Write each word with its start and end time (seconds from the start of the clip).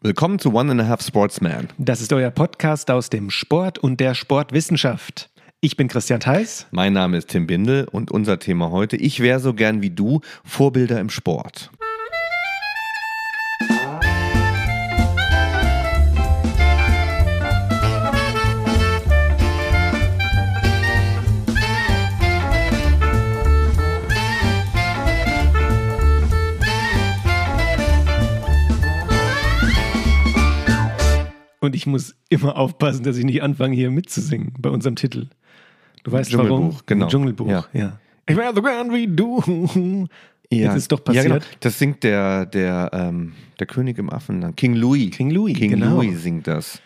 Willkommen 0.00 0.38
zu 0.38 0.54
One 0.54 0.70
and 0.70 0.80
a 0.80 0.86
Half 0.86 1.02
Sportsman. 1.02 1.70
Das 1.76 2.00
ist 2.00 2.12
euer 2.12 2.30
Podcast 2.30 2.88
aus 2.88 3.10
dem 3.10 3.30
Sport 3.30 3.78
und 3.78 3.98
der 3.98 4.14
Sportwissenschaft. 4.14 5.28
Ich 5.60 5.76
bin 5.76 5.88
Christian 5.88 6.20
Theis. 6.20 6.68
Mein 6.70 6.92
Name 6.92 7.16
ist 7.16 7.30
Tim 7.30 7.48
Bindel 7.48 7.88
und 7.90 8.12
unser 8.12 8.38
Thema 8.38 8.70
heute, 8.70 8.94
ich 8.94 9.18
wäre 9.18 9.40
so 9.40 9.54
gern 9.54 9.82
wie 9.82 9.90
du, 9.90 10.20
Vorbilder 10.44 11.00
im 11.00 11.10
Sport. 11.10 11.72
Und 31.68 31.74
ich 31.74 31.86
muss 31.86 32.14
immer 32.30 32.56
aufpassen, 32.56 33.04
dass 33.04 33.18
ich 33.18 33.24
nicht 33.26 33.42
anfange, 33.42 33.74
hier 33.76 33.90
mitzusingen 33.90 34.54
bei 34.58 34.70
unserem 34.70 34.96
Titel. 34.96 35.28
Du 36.02 36.12
weißt 36.12 36.30
Dschungelbuch, 36.30 36.58
warum? 36.58 36.76
genau. 36.86 37.08
Dschungelbuch, 37.08 37.46
Ja. 37.48 37.66
ja. 37.74 37.98
Ich 38.26 38.36
wäre 38.36 38.54
so 38.54 38.62
gern 38.62 38.90
wie 38.92 39.06
du. 39.06 40.06
Jetzt 40.50 40.76
ist 40.76 40.92
doch 40.92 41.00
Ja, 41.00 41.04
passiert. 41.04 41.24
genau. 41.26 41.38
Das 41.60 41.78
singt 41.78 42.02
der, 42.04 42.46
der, 42.46 42.88
ähm, 42.94 43.34
der 43.58 43.66
König 43.66 43.98
im 43.98 44.08
Affenland. 44.10 44.56
King 44.56 44.72
Louis. 44.76 45.10
King 45.10 45.30
Louis, 45.30 45.58
King 45.58 45.72
genau. 45.72 45.96
Louis 45.96 46.22
singt 46.22 46.46
das. 46.46 46.80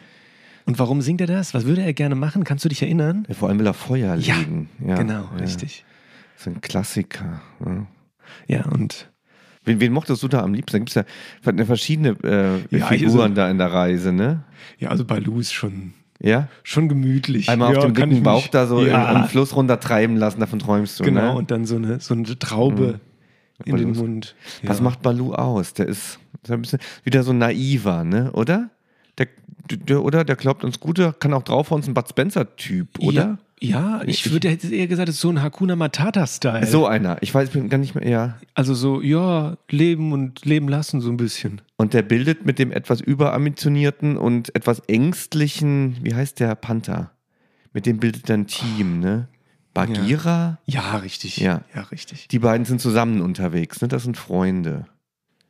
Und 0.67 0.81
warum 0.81 1.01
singt 1.01 1.21
er 1.21 1.29
das? 1.29 1.55
Was 1.55 1.65
würde 1.65 1.83
er 1.83 1.93
gerne 1.93 2.17
machen? 2.17 2.43
Kannst 2.43 2.65
du 2.65 2.69
dich 2.69 2.83
erinnern? 2.83 3.25
Ja, 3.29 3.35
vor 3.35 3.49
allem 3.51 3.61
will 3.61 3.67
er 3.69 3.75
Feuer 3.75 4.17
Ja, 4.17 4.37
legen. 4.37 4.69
Ja, 4.85 4.97
genau, 4.97 5.29
ja. 5.37 5.37
richtig. 5.41 5.85
Das 6.35 6.47
ist 6.49 6.57
ein 6.57 6.61
Klassiker. 6.61 7.41
Ja. 7.65 7.87
Ja, 8.49 8.67
und 8.67 9.12
Wen, 9.65 9.81
wen 9.81 9.93
mochtest 9.93 10.23
du 10.23 10.29
da 10.29 10.41
am 10.43 10.55
liebsten? 10.55 10.73
Da 10.73 10.79
gibt 10.79 10.89
es 10.91 10.95
ja 11.59 11.65
verschiedene 11.65 12.17
äh, 12.25 12.77
Ja, 12.77 12.87
Figuren 12.87 13.21
also- 13.21 13.35
da 13.35 13.51
in 13.51 13.59
der 13.59 13.73
Reise, 13.73 14.13
ne? 14.13 14.43
ja, 14.79 14.89
also 14.91 15.05
Baloo 15.05 15.39
ist 15.39 15.53
schon, 15.53 15.93
Ja? 16.21 16.49
schon 16.65 16.89
gemütlich. 16.89 17.49
Einmal 17.49 17.73
ja, 17.73 17.79
auf 17.79 17.85
dem 17.85 17.95
dicken 17.95 18.23
Bauch 18.23 18.43
mich- 18.43 18.51
da 18.51 18.67
so 18.67 18.85
ja, 18.85 19.13
im, 19.13 19.23
im 19.23 19.29
Fluss 19.29 19.55
runter 19.55 19.79
treiben 19.79 20.17
lassen, 20.17 20.41
davon 20.41 20.59
träumst 20.59 20.99
du, 21.01 21.05
Genau, 21.05 21.33
ne? 21.33 21.35
und 21.35 21.51
dann 21.51 21.65
so 21.65 21.77
eine, 21.77 22.01
so 22.01 22.15
eine 22.15 22.39
Traube 22.39 23.01
in 23.65 23.77
den 23.77 23.93
Baloo. 23.93 24.03
Mund. 24.07 24.35
Was 24.65 24.79
Ja. 24.79 24.85
macht 24.85 25.03
Balu 25.03 25.33
aus? 25.35 25.75
Der 25.75 25.87
ist, 25.87 26.19
ist 26.43 26.51
ein 26.51 26.61
bisschen 26.63 26.81
wieder 27.05 27.23
so 27.23 27.33
naiver, 27.33 28.03
ne? 28.03 28.33
Oder? 28.33 28.71
Der, 29.19 29.29
der, 29.71 30.03
oder 30.03 30.25
der 30.25 30.35
glaubt 30.35 30.63
ans 30.65 30.81
Gute, 30.81 31.15
kann 31.21 31.33
auch 31.35 31.45
draufhauen, 31.45 31.83
ist 31.83 31.87
ein 31.89 31.95
Bud 31.95 32.09
Spencer-Typ, 32.09 32.99
oder? 32.99 33.39
Ja, 33.63 33.99
ja 33.99 34.03
ich 34.07 34.27
Ich- 34.27 34.33
würde 34.33 34.49
jetzt 34.49 34.71
eher 34.71 34.87
gesagt, 34.87 35.09
es 35.09 35.15
ist 35.17 35.21
so 35.21 35.31
ein 35.31 35.41
Hakuna 35.43 35.77
Matata-Style. 35.77 36.67
So 36.67 36.87
einer. 36.87 37.17
Ich 37.21 37.33
weiß, 37.35 37.49
ich 37.49 37.55
bin 37.55 37.69
gar 37.69 37.79
nicht 37.79 37.95
mehr, 37.95 38.09
ja. 38.09 38.37
Also 38.55 38.75
so, 38.75 39.01
ja, 39.01 39.57
leben 39.71 40.13
und 40.13 40.45
leben 40.45 40.69
lassen 40.69 41.01
so 41.01 41.11
ein 41.11 41.17
bisschen. 41.17 41.61
Und 41.77 41.95
der 41.95 42.03
bildet 42.03 42.45
mit 42.45 42.59
dem 42.59 42.73
etwas 42.73 43.01
überambitionierten 43.01 44.17
und 44.17 44.55
etwas 44.55 44.81
ängstlichen, 44.89 45.97
wie 46.03 46.15
heißt 46.15 46.41
der 46.41 46.55
Panther? 46.55 47.13
Mit 47.73 47.87
dem 47.87 47.99
bildet 47.99 48.29
er 48.29 48.37
ein 48.39 48.47
Team, 48.47 49.01
ne? 49.01 49.29
Bagheera? 49.75 50.59
Ja, 50.67 50.97
richtig. 50.97 51.39
Ja. 51.39 51.63
ja 51.75 51.83
richtig. 51.83 52.29
Die 52.29 52.39
beiden 52.39 52.67
sind 52.67 52.81
zusammen 52.81 53.23
unterwegs, 53.23 53.81
ne? 53.81 53.89
Das 53.89 54.03
sind 54.03 54.17
Freunde. 54.19 54.85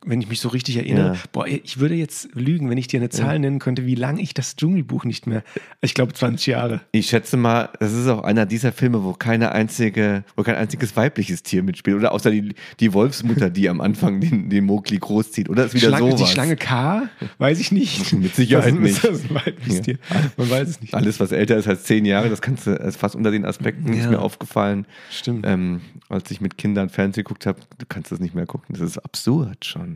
Wenn 0.05 0.19
ich 0.21 0.27
mich 0.27 0.39
so 0.41 0.49
richtig 0.49 0.77
erinnere, 0.77 1.13
Ja. 1.13 1.19
boah, 1.31 1.47
ich 1.47 1.79
würde 1.79 1.95
jetzt 1.95 2.29
lügen, 2.35 2.69
wenn 2.69 2.77
ich 2.77 2.87
dir 2.87 2.99
eine 2.99 3.09
Zahl 3.09 3.39
nennen 3.39 3.59
könnte, 3.59 3.85
wie 3.85 3.95
lange 3.95 4.21
ich 4.21 4.33
das 4.33 4.55
Dschungelbuch 4.55 5.05
nicht 5.05 5.27
mehr. 5.27 5.43
Ich 5.81 5.93
glaube 5.93 6.13
20 6.13 6.47
Jahre. 6.47 6.81
Ich 6.91 7.07
schätze 7.07 7.37
mal, 7.37 7.69
das 7.79 7.93
ist 7.93 8.07
auch 8.07 8.23
einer 8.23 8.45
dieser 8.45 8.71
Filme, 8.71 9.03
wo 9.03 9.13
keine 9.13 9.51
einzige, 9.53 10.23
wo 10.35 10.43
kein 10.43 10.55
einziges 10.55 10.95
weibliches 10.97 11.43
Tier 11.43 11.63
mitspielt. 11.63 11.95
Oder 11.97 12.11
außer 12.11 12.31
die, 12.31 12.53
die 12.79 12.93
Wolfsmutter, 12.93 13.49
die 13.49 13.69
am 13.69 13.79
Anfang 13.81 14.19
den, 14.19 14.49
den 14.49 14.65
Mowgli 14.65 14.97
großzieht. 14.97 15.49
Oder 15.49 15.65
ist 15.65 15.73
wieder 15.73 15.87
Schlange, 15.87 16.11
sowas. 16.11 16.21
die 16.29 16.31
Schlange 16.33 16.55
K? 16.57 17.09
Weiß 17.37 17.59
ich 17.59 17.71
nicht. 17.71 18.11
Mit 18.13 18.35
Sicherheit 18.35 18.73
das, 18.73 18.79
nicht. 18.79 18.95
Ist 18.95 19.03
das 19.05 19.23
ein 19.23 19.35
weibliches 19.35 19.75
Ja. 19.77 19.81
Tier? 19.83 19.97
Man 20.37 20.49
weiß 20.49 20.67
es 20.69 20.81
nicht. 20.81 20.93
Alles, 20.93 21.19
was 21.19 21.31
älter 21.31 21.57
ist 21.57 21.67
als 21.67 21.83
zehn 21.83 22.05
Jahre, 22.05 22.29
das 22.29 22.41
kannst 22.41 22.67
du, 22.67 22.71
ist 22.71 22.97
fast 22.97 23.15
unter 23.15 23.31
den 23.31 23.45
Aspekten, 23.45 23.93
ist 23.93 24.03
Ja. 24.05 24.09
mir 24.11 24.19
aufgefallen. 24.19 24.85
Stimmt. 25.11 25.45
Ähm, 25.47 25.81
als 26.09 26.29
ich 26.31 26.41
mit 26.41 26.57
Kindern 26.57 26.89
Fernsehen 26.89 27.23
geguckt 27.23 27.45
habe, 27.45 27.59
du 27.77 27.85
kannst 27.87 28.11
das 28.11 28.19
nicht 28.19 28.35
mehr 28.35 28.45
gucken. 28.45 28.75
Das 28.77 28.81
ist 28.81 28.97
absurd 28.97 29.63
schon. 29.65 29.92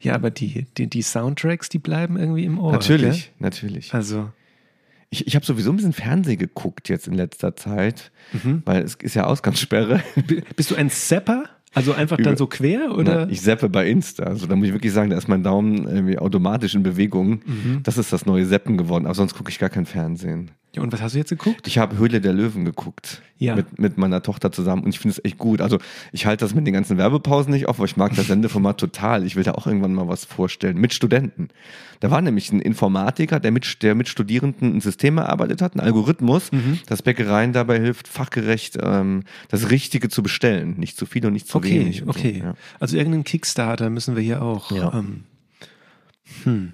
Ja, 0.00 0.14
aber 0.14 0.30
die, 0.30 0.66
die, 0.76 0.86
die 0.88 1.02
Soundtracks, 1.02 1.68
die 1.68 1.78
bleiben 1.78 2.16
irgendwie 2.16 2.44
im 2.44 2.58
Ohr. 2.58 2.72
natürlich, 2.72 3.24
Gell? 3.24 3.32
natürlich. 3.38 3.94
Also, 3.94 4.30
Ich, 5.10 5.26
ich 5.26 5.36
habe 5.36 5.46
sowieso 5.46 5.70
ein 5.70 5.76
bisschen 5.76 5.92
Fernsehen 5.92 6.38
geguckt 6.38 6.88
jetzt 6.88 7.06
in 7.06 7.14
letzter 7.14 7.54
Zeit, 7.56 8.10
Mhm. 8.32 8.62
weil 8.64 8.82
es 8.82 8.94
ist 8.96 9.14
ja 9.14 9.24
Ausgangssperre. 9.26 10.02
bist 10.56 10.70
du 10.70 10.74
ein 10.74 10.90
Zapper? 10.90 11.44
Also 11.76 11.92
einfach 11.92 12.18
dann 12.18 12.36
so 12.36 12.46
quer? 12.46 12.92
Oder? 12.96 13.26
Na, 13.26 13.32
ich 13.32 13.40
zappe 13.42 13.68
bei 13.68 13.88
Insta. 13.88 14.22
Also 14.24 14.46
da 14.46 14.54
muss 14.54 14.68
ich 14.68 14.72
wirklich 14.72 14.92
sagen, 14.92 15.10
da 15.10 15.16
ist 15.18 15.26
mein 15.26 15.42
Daumen 15.42 15.88
irgendwie 15.88 16.18
automatisch 16.18 16.74
in 16.76 16.84
Bewegung. 16.84 17.40
Mhm. 17.44 17.80
Das 17.82 17.98
ist 17.98 18.12
das 18.12 18.26
neue 18.26 18.48
Zappen 18.48 18.76
geworden. 18.78 19.06
Aber 19.06 19.14
sonst 19.14 19.34
gucke 19.34 19.50
ich 19.50 19.58
gar 19.58 19.70
kein 19.70 19.84
Fernsehen. 19.84 20.52
Ja, 20.74 20.82
und 20.82 20.92
was 20.92 21.00
hast 21.02 21.14
du 21.14 21.18
jetzt 21.18 21.30
geguckt? 21.30 21.66
Ich 21.66 21.78
habe 21.78 21.96
Höhle 21.98 22.20
der 22.20 22.32
Löwen 22.32 22.64
geguckt. 22.64 23.22
Ja. 23.38 23.56
Mit, 23.56 23.78
mit 23.78 23.98
meiner 23.98 24.22
Tochter 24.22 24.52
zusammen. 24.52 24.84
Und 24.84 24.90
ich 24.94 24.98
finde 25.00 25.16
es 25.18 25.24
echt 25.24 25.38
gut. 25.38 25.60
Also 25.60 25.78
ich 26.12 26.24
halte 26.26 26.44
das 26.44 26.54
mit 26.54 26.66
den 26.66 26.72
ganzen 26.74 26.96
Werbepausen 26.98 27.52
nicht 27.52 27.66
auf, 27.66 27.76
aber 27.78 27.84
ich 27.86 27.96
mag 27.96 28.14
das 28.14 28.26
Sendeformat 28.28 28.78
total. 28.78 29.24
Ich 29.26 29.36
will 29.36 29.42
da 29.42 29.52
auch 29.52 29.66
irgendwann 29.66 29.92
mal 29.94 30.08
was 30.08 30.24
vorstellen. 30.24 30.78
Mit 30.78 30.94
Studenten. 30.94 31.48
Da 32.00 32.10
war 32.10 32.20
nämlich 32.22 32.52
ein 32.52 32.60
Informatiker, 32.60 33.40
der 33.40 33.50
mit, 33.50 33.82
der 33.82 33.94
mit 33.94 34.08
Studierenden 34.08 34.76
ein 34.76 34.80
System 34.80 35.18
erarbeitet 35.18 35.62
hat, 35.62 35.74
ein 35.74 35.80
Algorithmus, 35.80 36.52
Mhm. 36.52 36.78
das 36.86 37.02
Bäckereien 37.02 37.52
dabei 37.52 37.80
hilft, 37.80 38.08
fachgerecht 38.08 38.78
ähm, 38.80 39.24
das 39.48 39.70
Richtige 39.70 40.08
zu 40.08 40.22
bestellen. 40.22 40.74
Nicht 40.78 40.96
zu 40.96 41.06
viel 41.06 41.24
und 41.26 41.32
nicht 41.32 41.48
zu 41.48 41.58
Okay, 41.58 41.80
wenig. 41.80 42.02
und 42.02 42.08
okay. 42.10 42.38
So. 42.40 42.44
Ja. 42.46 42.54
Also 42.80 42.96
irgendeinen 42.96 43.24
Kickstarter 43.24 43.90
müssen 43.90 44.16
wir 44.16 44.22
hier 44.22 44.42
auch. 44.42 44.70
Ja. 44.70 44.92
Ähm, 44.94 45.24
hm. 46.44 46.72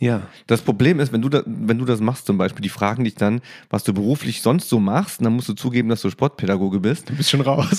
Ja. 0.00 0.22
Das 0.48 0.60
Problem 0.60 1.00
ist, 1.00 1.12
wenn 1.12 1.22
du, 1.22 1.28
da, 1.28 1.42
wenn 1.46 1.78
du 1.78 1.84
das 1.84 2.00
machst 2.00 2.26
zum 2.26 2.36
Beispiel, 2.36 2.62
die 2.62 2.68
fragen 2.68 3.04
dich 3.04 3.14
dann, 3.14 3.40
was 3.70 3.84
du 3.84 3.94
beruflich 3.94 4.42
sonst 4.42 4.68
so 4.68 4.78
machst, 4.80 5.20
und 5.20 5.24
dann 5.24 5.32
musst 5.34 5.48
du 5.48 5.54
zugeben, 5.54 5.88
dass 5.88 6.02
du 6.02 6.10
Sportpädagoge 6.10 6.80
bist. 6.80 7.08
Du 7.08 7.14
bist 7.14 7.30
schon 7.30 7.40
raus. 7.40 7.78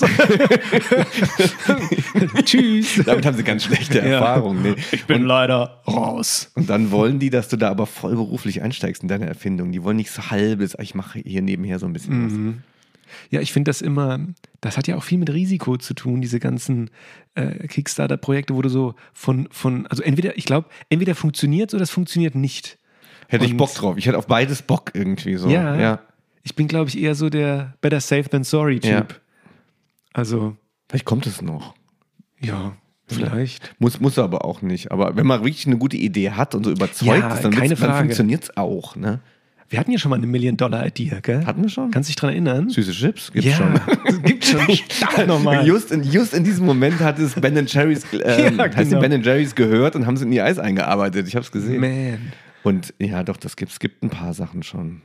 Tschüss. 2.44 3.02
Damit 3.04 3.26
haben 3.26 3.36
sie 3.36 3.42
ganz 3.44 3.64
schlechte 3.64 3.98
Ja. 3.98 4.04
Erfahrungen. 4.04 4.62
Nee. 4.62 4.74
Ich 4.92 5.04
bin 5.06 5.22
leider 5.24 5.82
raus. 5.86 6.50
Und 6.54 6.70
dann 6.70 6.90
wollen 6.90 7.18
die, 7.18 7.30
dass 7.30 7.48
du 7.48 7.56
da 7.56 7.70
aber 7.70 7.86
voll 7.86 8.14
beruflich 8.14 8.62
einsteigst 8.62 9.02
in 9.02 9.08
deine 9.08 9.26
Erfindung. 9.26 9.72
Die 9.72 9.82
wollen 9.82 9.96
nicht 9.96 10.10
so 10.10 10.30
halbes, 10.30 10.76
"Ah, 10.76 10.82
ich 10.82 10.94
mache 10.94 11.20
hier 11.20 11.42
nebenher 11.42 11.78
so 11.78 11.86
ein 11.86 11.92
bisschen 11.92 12.26
was. 12.26 12.32
Ja, 13.30 13.40
ich 13.40 13.52
finde 13.52 13.68
das 13.70 13.80
immer, 13.80 14.18
das 14.60 14.76
hat 14.76 14.86
ja 14.88 14.96
auch 14.96 15.02
viel 15.02 15.18
mit 15.18 15.30
Risiko 15.32 15.76
zu 15.76 15.94
tun, 15.94 16.20
diese 16.20 16.40
ganzen 16.40 16.90
äh, 17.34 17.66
Kickstarter-Projekte, 17.68 18.54
wo 18.54 18.62
du 18.62 18.68
so 18.68 18.94
von, 19.12 19.48
von, 19.50 19.86
also 19.86 20.02
entweder, 20.02 20.36
ich 20.36 20.44
glaube, 20.44 20.68
entweder 20.88 21.14
funktioniert 21.14 21.72
oder 21.74 21.82
es 21.82 21.90
funktioniert 21.90 22.34
nicht. 22.34 22.78
Hätte 23.28 23.44
ich 23.44 23.52
Und- 23.52 23.56
Bock 23.58 23.74
drauf. 23.74 23.96
Ich 23.96 24.06
hätte 24.06 24.18
auf 24.18 24.26
beides 24.26 24.62
Bock 24.62 24.90
irgendwie 24.94 25.36
so. 25.36 25.48
Ja. 25.48 25.76
ja. 25.76 26.00
Ich 26.42 26.54
bin, 26.54 26.68
glaube 26.68 26.88
ich, 26.88 26.98
eher 26.98 27.14
so 27.14 27.28
der 27.28 27.74
Better 27.80 28.00
Safe 28.00 28.28
than 28.28 28.44
Sorry-Typ. 28.44 28.90
Ja. 28.90 29.06
Also, 30.12 30.56
Vielleicht 30.88 31.04
kommt 31.04 31.26
es 31.26 31.42
noch. 31.42 31.74
ja, 32.40 32.76
vielleicht. 33.08 33.74
Muss, 33.80 34.00
muss 34.00 34.18
aber 34.18 34.44
auch 34.44 34.62
nicht. 34.62 34.92
Aber 34.92 35.16
wenn 35.16 35.26
man 35.26 35.40
wirklich 35.40 35.66
eine 35.66 35.76
gute 35.78 35.96
Idee 35.96 36.30
hat 36.30 36.54
und 36.54 36.64
so 36.64 36.70
überzeugt 36.70 37.20
Ja, 37.20 37.34
ist, 37.34 37.42
dann, 37.44 37.52
dann 37.52 37.96
funktioniert 37.98 38.44
es 38.44 38.56
auch. 38.56 38.94
Ne? 38.96 39.20
Wir 39.68 39.80
hatten 39.80 39.90
ja 39.90 39.98
schon 39.98 40.10
mal 40.10 40.16
eine 40.16 40.26
Million-Dollar-Idee, 40.26 41.18
gell? 41.22 41.44
Hatten 41.44 41.62
wir 41.62 41.68
schon? 41.68 41.90
Kannst 41.90 42.08
du 42.08 42.10
dich 42.12 42.16
dran 42.16 42.30
erinnern? 42.30 42.68
Süße 42.68 42.92
Chips 42.92 43.32
gibt's 43.32 43.48
ja, 43.48 43.56
schon. 43.56 43.80
es 44.04 44.22
gibt 44.22 44.44
schon. 44.44 44.60
Start 44.90 45.26
nochmal. 45.26 45.66
Just 45.66 45.90
in, 45.90 46.04
just 46.04 46.34
in 46.34 46.44
diesem 46.44 46.66
Moment 46.66 47.00
hat 47.00 47.18
es 47.18 47.34
Ben 47.34 47.66
Jerry's, 47.66 48.04
ähm, 48.12 48.58
Ja, 48.58 48.70
sie 48.72 48.90
genau. 48.90 49.00
Ben 49.00 49.22
Jerry's 49.22 49.54
gehört 49.54 49.96
und 49.96 50.06
haben 50.06 50.14
es 50.14 50.22
in 50.22 50.30
ihr 50.32 50.44
Eis 50.44 50.58
eingearbeitet. 50.58 51.26
Ich 51.26 51.34
habe 51.34 51.44
es 51.44 51.50
gesehen. 51.50 51.80
Man. 51.80 52.32
Und 52.62 52.94
ja, 53.00 53.22
doch, 53.22 53.36
das 53.36 53.56
gibt 53.56 53.72
es 53.72 53.80
gibt 53.80 54.02
ein 54.02 54.10
paar 54.10 54.34
Sachen 54.34 54.62
schon. 54.62 55.02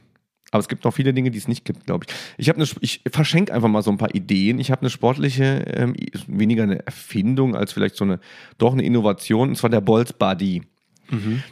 Aber 0.52 0.60
es 0.60 0.68
gibt 0.68 0.84
noch 0.84 0.94
viele 0.94 1.14
Dinge, 1.14 1.32
die 1.32 1.38
es 1.38 1.48
nicht 1.48 1.64
gibt, 1.64 1.86
glaube 1.86 2.06
ich. 2.08 2.14
Ich 2.38 2.50
habe 2.50 2.58
eine, 2.58 2.68
ich 2.82 3.02
verschenke 3.10 3.54
einfach 3.54 3.70
mal 3.70 3.82
so 3.82 3.90
ein 3.90 3.98
paar 3.98 4.14
Ideen. 4.14 4.60
Ich 4.60 4.70
habe 4.70 4.82
eine 4.82 4.90
sportliche, 4.90 5.64
ähm, 5.74 5.96
weniger 6.28 6.64
eine 6.64 6.86
Erfindung 6.86 7.56
als 7.56 7.72
vielleicht 7.72 7.96
so 7.96 8.04
eine, 8.04 8.20
doch 8.58 8.74
eine 8.74 8.84
Innovation, 8.84 9.50
und 9.50 9.56
zwar 9.56 9.70
der 9.70 9.82
Bolz 9.82 10.12
Buddy. 10.12 10.64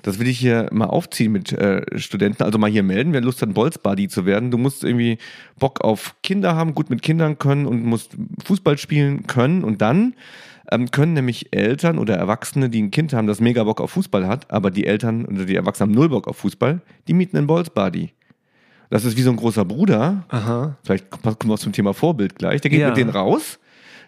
Das 0.03 0.20
will 0.20 0.28
ich 0.28 0.40
hier 0.40 0.70
mal 0.72 0.86
aufziehen 0.88 1.31
mit 1.31 1.51
äh, 1.51 1.81
Studenten. 2.00 2.44
Also 2.44 2.57
mal 2.57 2.69
hier 2.69 2.83
melden, 2.83 3.13
wer 3.13 3.22
Lust 3.22 3.42
hat, 3.42 3.54
Bolz 3.54 3.78
Buddy 3.78 4.07
zu 4.07 4.25
werden. 4.25 4.51
Du 4.51 4.57
musst 4.57 4.83
irgendwie 4.83 5.18
Bock 5.60 5.81
auf 5.81 6.16
Kinder 6.24 6.56
haben, 6.56 6.74
gut 6.75 6.89
mit 6.89 7.01
Kindern 7.01 7.38
können 7.38 7.66
und 7.66 7.83
musst 7.83 8.16
Fußball 8.45 8.78
spielen 8.78 9.28
können. 9.28 9.63
Und 9.63 9.81
dann 9.81 10.13
ähm, 10.72 10.92
können 10.92 11.13
nämlich 11.13 11.48
Eltern 11.51 11.98
oder 11.98 12.16
Erwachsene, 12.16 12.69
die 12.69 12.81
ein 12.81 12.92
Kind 12.92 13.13
haben, 13.13 13.28
das 13.28 13.39
mega 13.42 13.63
Bock 13.63 13.81
auf 13.81 13.92
Fußball 13.92 14.28
hat, 14.28 14.50
aber 14.51 14.72
die 14.72 14.86
Eltern 14.86 15.25
oder 15.25 15.45
die 15.45 15.56
Erwachsenen 15.56 15.89
haben 15.89 15.95
null 15.95 16.10
Bock 16.10 16.28
auf 16.28 16.38
Fußball, 16.38 16.81
die 17.07 17.13
mieten 17.13 17.38
einen 17.38 17.48
Bolz 17.48 17.69
Buddy. 17.69 18.12
Das 18.92 19.06
ist 19.06 19.18
wie 19.18 19.22
so 19.22 19.30
ein 19.30 19.36
großer 19.36 19.66
Bruder. 19.66 20.25
Aha. 20.30 20.78
Vielleicht 20.83 21.10
kommen 21.12 21.36
wir 21.50 21.57
zum 21.57 21.74
Thema 21.74 21.94
Vorbild 21.94 22.36
gleich. 22.36 22.62
Der 22.62 22.72
geht 22.72 22.80
Ja. 22.80 22.88
mit 22.88 22.98
denen 22.98 23.12
raus. 23.12 23.60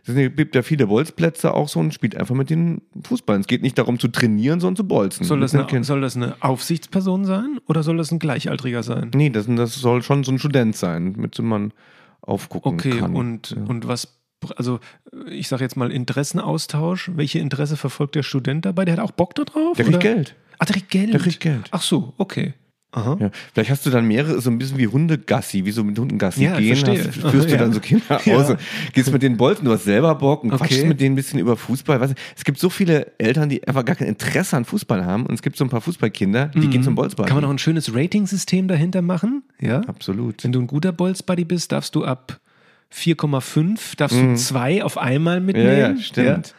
Es 0.05 0.15
gibt 0.15 0.55
ja 0.55 0.63
viele 0.63 0.87
Bolzplätze 0.87 1.53
auch 1.53 1.69
so 1.69 1.79
und 1.79 1.93
spielt 1.93 2.15
einfach 2.17 2.35
mit 2.35 2.49
den 2.49 2.81
Fußball. 3.03 3.39
Es 3.39 3.47
geht 3.47 3.61
nicht 3.61 3.77
darum 3.77 3.99
zu 3.99 4.07
trainieren, 4.07 4.59
sondern 4.59 4.77
zu 4.77 4.87
bolzen. 4.87 5.25
Soll 5.25 5.39
das, 5.39 5.53
eine, 5.53 5.83
soll 5.83 6.01
das 6.01 6.15
eine 6.15 6.35
Aufsichtsperson 6.41 7.25
sein 7.25 7.59
oder 7.67 7.83
soll 7.83 7.97
das 7.97 8.11
ein 8.11 8.19
Gleichaltriger 8.19 8.83
sein? 8.83 9.11
Nee, 9.13 9.29
das, 9.29 9.45
das 9.47 9.75
soll 9.75 10.01
schon 10.01 10.23
so 10.23 10.31
ein 10.31 10.39
Student 10.39 10.75
sein, 10.75 11.13
mit 11.17 11.37
dem 11.37 11.45
man 11.45 11.73
aufgucken 12.21 12.73
Okay, 12.73 12.97
kann. 12.97 13.15
und, 13.15 13.51
ja. 13.51 13.63
und 13.63 13.87
was, 13.87 14.19
also 14.55 14.79
ich 15.27 15.47
sage 15.47 15.63
jetzt 15.63 15.77
mal 15.77 15.91
Interessenaustausch. 15.91 17.11
Welche 17.15 17.39
Interesse 17.39 17.77
verfolgt 17.77 18.15
der 18.15 18.23
Student 18.23 18.65
dabei? 18.65 18.85
Der 18.85 18.97
hat 18.97 19.01
auch 19.01 19.11
Bock 19.11 19.35
da 19.35 19.43
drauf? 19.43 19.75
Der 19.77 19.85
kriegt 19.85 19.97
oder? 19.97 20.13
Geld. 20.13 20.35
Ah, 20.57 20.65
der 20.65 20.73
kriegt 20.75 20.89
Geld. 20.89 21.13
Der 21.13 21.19
kriegt 21.19 21.39
Geld. 21.39 21.67
Ach 21.71 21.81
so, 21.81 22.13
okay. 22.17 22.53
Aha. 22.93 23.17
Ja. 23.21 23.31
Vielleicht 23.53 23.69
hast 23.69 23.85
du 23.85 23.89
dann 23.89 24.05
mehrere, 24.05 24.41
so 24.41 24.49
ein 24.49 24.57
bisschen 24.57 24.77
wie 24.77 24.87
Hundegassi, 24.87 25.63
wie 25.63 25.71
so 25.71 25.81
mit 25.83 25.97
Hunden 25.97 26.17
Gassi 26.17 26.43
Ja, 26.43 26.57
gehen. 26.59 26.75
verstehe. 26.75 27.07
Hast, 27.07 27.19
führst 27.31 27.47
du 27.49 27.53
Ja. 27.53 27.57
dann 27.59 27.71
so 27.71 27.79
Kinder 27.79 28.03
nach 28.09 28.25
Ja. 28.25 28.35
Hause, 28.37 28.57
gehst 28.93 29.11
mit 29.13 29.21
den 29.23 29.37
Bolzen, 29.37 29.63
du 29.63 29.71
hast 29.71 29.85
selber 29.85 30.13
Bock 30.15 30.43
und 30.43 30.51
Okay. 30.51 30.65
quatschst 30.67 30.85
mit 30.85 30.99
denen 30.99 31.13
ein 31.13 31.15
bisschen 31.15 31.39
über 31.39 31.55
Fußball. 31.55 32.01
Weißt 32.01 32.11
du, 32.11 32.15
es 32.35 32.43
gibt 32.43 32.59
so 32.59 32.69
viele 32.69 33.13
Eltern, 33.17 33.47
die 33.47 33.65
einfach 33.65 33.85
gar 33.85 33.95
kein 33.95 34.09
Interesse 34.09 34.57
an 34.57 34.65
Fußball 34.65 35.05
haben 35.05 35.25
und 35.25 35.33
es 35.35 35.41
gibt 35.41 35.55
so 35.55 35.63
ein 35.63 35.69
paar 35.69 35.79
Fußballkinder, 35.81 36.47
die 36.53 36.67
gehen 36.67 36.83
zum 36.83 36.95
Bolzball. 36.95 37.25
Mhm. 37.25 37.27
Kann 37.27 37.37
man 37.37 37.45
auch 37.45 37.49
ein 37.51 37.59
schönes 37.59 37.95
Rating-System 37.95 38.67
dahinter 38.67 39.01
machen? 39.01 39.43
Ja. 39.61 39.79
Absolut. 39.87 40.43
Wenn 40.43 40.51
du 40.51 40.59
ein 40.59 40.67
guter 40.67 40.91
Bolzbuddy 40.91 41.45
bist, 41.45 41.71
darfst 41.71 41.95
du 41.95 42.03
ab 42.03 42.39
4,5, 42.93 43.95
darfst 43.95 44.17
du 44.17 44.35
zwei 44.35 44.83
auf 44.83 44.97
einmal 44.97 45.39
mitnehmen. 45.39 45.93
Mhm. 45.93 45.97
Ja, 45.97 46.03
stimmt. 46.03 46.53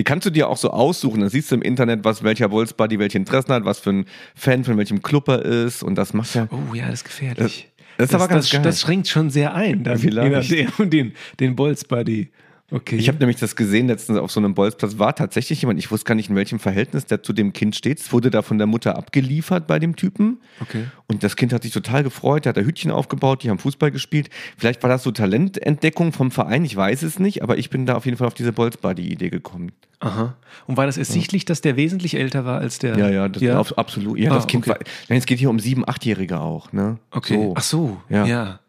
Die 0.00 0.04
kannst 0.04 0.24
du 0.24 0.30
dir 0.30 0.48
auch 0.48 0.56
so 0.56 0.70
aussuchen. 0.70 1.20
Dann 1.20 1.28
siehst 1.28 1.50
du 1.50 1.56
im 1.56 1.60
Internet, 1.60 2.04
was 2.04 2.22
welcher 2.22 2.48
Bolzbuddy 2.48 2.98
welche 2.98 3.18
Interessen 3.18 3.52
hat, 3.52 3.66
was 3.66 3.80
für 3.80 3.90
ein 3.90 4.06
Fan 4.34 4.64
von 4.64 4.78
welchem 4.78 5.02
Club 5.02 5.28
er 5.28 5.42
ist. 5.44 5.82
Und 5.82 5.96
das 5.96 6.14
macht 6.14 6.34
ja. 6.34 6.48
Oh 6.50 6.74
ja, 6.74 6.86
das 6.86 7.00
ist 7.00 7.04
gefährlich. 7.04 7.68
Das 7.98 8.08
ist 8.08 8.14
aber 8.14 8.26
ganz 8.26 8.46
das, 8.46 8.52
geil. 8.52 8.62
das 8.62 8.80
schränkt 8.80 9.08
schon 9.08 9.28
sehr 9.28 9.54
ein, 9.54 9.84
dann, 9.84 9.98
je 9.98 10.10
nachdem, 10.10 10.70
den, 10.90 11.12
den 11.38 11.54
Bolzbuddy. 11.54 12.30
Okay. 12.72 12.96
Ich 12.96 13.08
habe 13.08 13.18
nämlich 13.18 13.36
das 13.38 13.56
gesehen 13.56 13.88
letztens 13.88 14.18
auf 14.18 14.30
so 14.30 14.38
einem 14.38 14.54
Bolzplatz, 14.54 14.98
war 14.98 15.14
tatsächlich 15.14 15.60
jemand, 15.62 15.78
ich 15.80 15.90
wusste 15.90 16.04
gar 16.04 16.14
nicht, 16.14 16.30
in 16.30 16.36
welchem 16.36 16.60
Verhältnis 16.60 17.04
der 17.04 17.22
zu 17.22 17.32
dem 17.32 17.52
Kind 17.52 17.74
steht. 17.74 17.98
Es 17.98 18.12
wurde 18.12 18.30
da 18.30 18.42
von 18.42 18.58
der 18.58 18.66
Mutter 18.68 18.96
abgeliefert 18.96 19.66
bei 19.66 19.78
dem 19.80 19.96
Typen. 19.96 20.38
Okay. 20.60 20.84
Und 21.08 21.24
das 21.24 21.34
Kind 21.34 21.52
hat 21.52 21.64
sich 21.64 21.72
total 21.72 22.04
gefreut, 22.04 22.44
der 22.44 22.50
hat 22.50 22.56
da 22.56 22.60
Hütchen 22.60 22.90
aufgebaut, 22.92 23.42
die 23.42 23.50
haben 23.50 23.58
Fußball 23.58 23.90
gespielt. 23.90 24.30
Vielleicht 24.56 24.82
war 24.84 24.90
das 24.90 25.02
so 25.02 25.10
Talententdeckung 25.10 26.12
vom 26.12 26.30
Verein, 26.30 26.64
ich 26.64 26.76
weiß 26.76 27.02
es 27.02 27.18
nicht, 27.18 27.42
aber 27.42 27.58
ich 27.58 27.70
bin 27.70 27.86
da 27.86 27.96
auf 27.96 28.04
jeden 28.04 28.16
Fall 28.16 28.28
auf 28.28 28.34
diese 28.34 28.52
Bolzbuddy-Idee 28.52 29.30
gekommen. 29.30 29.72
Aha. 29.98 30.36
Und 30.66 30.76
war 30.76 30.86
das 30.86 30.96
ersichtlich, 30.96 31.44
dass 31.44 31.60
der 31.60 31.76
wesentlich 31.76 32.16
älter 32.16 32.44
war 32.44 32.58
als 32.60 32.78
der? 32.78 32.96
Ja, 32.96 33.10
ja, 33.10 33.28
das 33.28 33.42
ja? 33.42 33.58
Absolut. 33.60 34.18
Ja, 34.18 34.30
Ah, 34.30 34.34
das 34.36 34.46
Kind 34.46 34.62
okay. 34.66 34.70
war. 34.70 34.78
Nein, 35.08 35.18
es 35.18 35.26
geht 35.26 35.38
hier 35.40 35.50
um 35.50 35.58
sieben, 35.58 35.86
achtjährige 35.86 36.40
auch, 36.40 36.72
ne? 36.72 36.98
Okay. 37.10 37.34
So. 37.34 37.54
Ach 37.56 37.62
so. 37.62 38.00
Ja. 38.08 38.24
Ja. 38.26 38.60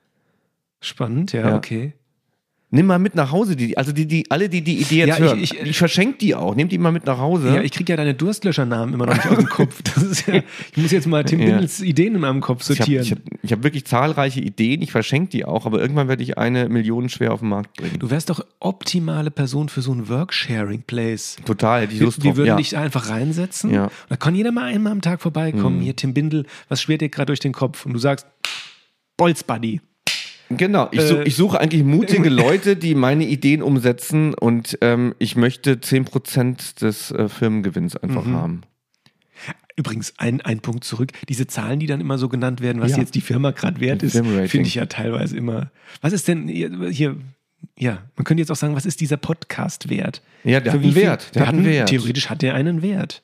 Spannend, 0.82 1.32
ja, 1.34 1.50
Ja. 1.50 1.56
okay. 1.56 1.94
Nimm 2.74 2.86
mal 2.86 3.00
mit 3.00 3.16
nach 3.16 3.32
Hause, 3.32 3.58
die, 3.58 3.78
also 3.78 3.92
die, 3.92 4.06
die, 4.08 4.32
alle, 4.32 4.48
die 4.48 4.62
die 4.62 4.78
Idee 4.80 5.00
jetzt 5.00 5.08
Ja, 5.10 5.16
ich- 5.16 5.22
hören. 5.22 5.40
ich- 5.44 5.60
Ich, 5.60 5.78
verschenke 5.78 6.18
die 6.20 6.36
auch. 6.36 6.56
Nehmt 6.56 6.72
die 6.72 6.78
mal 6.78 6.94
mit 6.94 7.06
nach 7.06 7.18
Hause. 7.18 7.54
Ja, 7.54 7.62
ich 7.62 7.72
kriege 7.72 7.92
ja 7.92 7.98
deine 7.98 8.14
Durstlöschernamen 8.14 8.94
immer 8.94 9.08
noch 9.08 9.14
nicht 9.16 9.28
aus 9.28 9.38
dem 9.38 9.48
Kopf. 9.50 9.82
Ja, 10.28 10.36
ich 10.72 10.78
muss 10.78 10.92
jetzt 10.92 11.06
mal 11.08 11.26
Tim 11.26 11.42
Ja. 11.42 11.48
Bindels 11.48 11.82
Ideen 11.82 12.16
in 12.16 12.22
meinem 12.22 12.40
Kopf 12.40 12.62
Ich 12.70 12.70
habe 12.70 12.78
sortieren. 12.78 13.04
ich 13.04 13.12
hab, 13.12 13.20
ich 13.44 13.52
hab 13.52 13.64
wirklich 13.64 13.86
zahlreiche 13.86 14.40
Ideen, 14.40 14.82
ich 14.82 14.92
verschenke 14.92 15.30
die 15.32 15.44
auch, 15.44 15.66
aber 15.66 15.82
irgendwann 15.82 16.08
werde 16.08 16.24
ich 16.24 16.38
eine 16.38 16.70
Million 16.70 17.10
schwer 17.10 17.34
auf 17.34 17.42
den 17.42 17.50
Markt 17.50 17.76
bringen. 17.76 18.00
du 18.00 18.10
wärst 18.10 18.30
doch 18.30 18.46
optimale 18.62 19.32
Person 19.32 19.68
für 19.68 19.82
so 19.82 19.92
ein 19.94 20.08
Worksharing-Place. 20.08 21.38
Total, 21.46 21.82
hätte 21.82 21.94
ich 21.94 22.00
Wir, 22.00 22.06
Lust 22.06 22.24
wir 22.24 22.30
drauf. 22.32 22.38
würden 22.38 22.48
ja. 22.48 22.56
dich 22.56 22.78
einfach 22.78 23.10
reinsetzen. 23.10 23.72
Ja. 23.74 23.92
Da 24.08 24.16
kann 24.16 24.34
jeder 24.34 24.52
mal 24.54 24.64
einmal 24.66 24.94
am 24.94 25.02
Tag 25.02 25.22
vorbeikommen. 25.22 25.82
Hier, 25.82 25.96
Tim 25.98 26.14
Bindel, 26.14 26.46
was 26.70 26.82
schwert 26.82 27.02
dir 27.02 27.10
gerade 27.10 27.28
durch 27.28 27.40
den 27.42 27.52
Kopf? 27.52 27.86
Und 27.86 27.92
du 27.94 28.00
sagst, 28.00 28.28
Bolzbuddy. 29.18 29.82
Genau, 30.58 30.88
ich, 30.92 31.02
such, 31.02 31.18
Äh, 31.20 31.24
ich 31.24 31.36
suche 31.36 31.60
eigentlich 31.60 31.84
mutige 31.84 32.30
Leute, 32.30 32.76
die 32.76 32.96
meine 32.96 33.26
Ideen 33.26 33.62
umsetzen 33.62 34.34
und 34.34 34.78
ähm, 34.82 35.16
ich 35.20 35.36
möchte 35.36 35.74
10% 35.76 36.80
des 36.80 37.12
äh, 37.12 37.28
Firmengewinns 37.30 37.96
einfach 37.98 38.26
Mhm. 38.26 38.36
haben. 38.36 38.62
Übrigens, 39.78 40.14
ein, 40.18 40.42
ein 40.42 40.60
Punkt 40.60 40.84
zurück. 40.84 41.12
Diese 41.30 41.48
Zahlen, 41.48 41.80
die 41.80 41.88
dann 41.88 42.02
immer 42.02 42.18
so 42.18 42.30
genannt 42.30 42.62
werden, 42.62 42.82
was 42.82 42.92
Ja. 42.92 42.98
jetzt 42.98 43.16
die 43.16 43.22
Firma 43.22 43.52
gerade 43.52 43.80
wert 43.80 44.04
ist, 44.04 44.14
finde 44.16 44.68
ich 44.68 44.76
ja 44.76 44.86
teilweise 44.86 45.36
immer. 45.38 45.72
Was 46.02 46.14
ist 46.14 46.28
denn 46.28 46.48
hier? 46.48 47.16
Ja, 47.78 48.00
man 48.16 48.24
könnte 48.26 48.42
jetzt 48.42 48.52
auch 48.52 48.56
sagen, 48.56 48.76
was 48.76 48.86
ist 48.86 49.00
dieser 49.02 49.18
Podcast 49.18 49.90
wert? 49.90 50.22
Ja, 50.44 50.60
der 50.60 50.74
Für 50.74 50.78
hat 50.78 50.84
wie 50.84 50.88
einen 50.88 50.96
Wert, 50.96 51.36
der 51.36 51.48
hat 51.48 51.54
einen 51.56 51.66
Wert. 51.66 51.90
Theoretisch 51.90 52.30
hat 52.30 52.42
der 52.42 52.54
einen 52.54 52.82
Wert. 52.82 53.22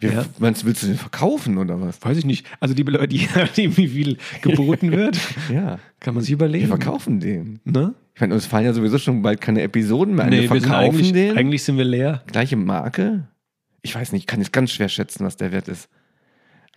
Wie, 0.00 0.06
Ja. 0.08 0.24
meinst, 0.38 0.64
willst 0.64 0.82
du 0.82 0.86
den 0.86 0.96
verkaufen 0.96 1.58
oder 1.58 1.80
was? 1.80 2.00
Weiß 2.02 2.16
ich 2.16 2.24
nicht. 2.24 2.46
Also 2.60 2.74
die 2.74 2.82
Leute, 2.84 3.08
die, 3.08 3.28
die 3.56 3.76
wie 3.76 3.88
viel 3.88 4.16
geboten 4.42 4.92
wird, 4.92 5.18
Ja, 5.52 5.78
kann 6.00 6.14
man 6.14 6.22
sich 6.22 6.30
wir 6.30 6.34
überlegen. 6.36 6.68
verkaufen 6.68 7.20
den. 7.20 7.60
Ne? 7.64 7.94
Ich 8.14 8.20
meine, 8.20 8.34
uns 8.34 8.46
fallen 8.46 8.64
ja 8.64 8.72
sowieso 8.72 8.98
schon 8.98 9.22
bald 9.22 9.40
keine 9.40 9.62
Episoden 9.62 10.14
mehr 10.14 10.26
ein. 10.26 10.32
wir 10.32 10.42
wir 10.42 10.48
verkaufen 10.48 10.74
eigentlich, 10.74 11.12
den. 11.12 11.36
eigentlich 11.36 11.62
sind 11.62 11.76
wir 11.78 11.84
leer. 11.84 12.22
Gleiche 12.26 12.56
Marke? 12.56 13.28
Ich 13.82 13.94
weiß 13.94 14.12
nicht, 14.12 14.22
ich 14.22 14.26
kann 14.26 14.40
jetzt 14.40 14.52
ganz 14.52 14.72
schwer 14.72 14.88
schätzen, 14.88 15.24
was 15.24 15.36
der 15.36 15.52
Wert 15.52 15.68
ist. 15.68 15.88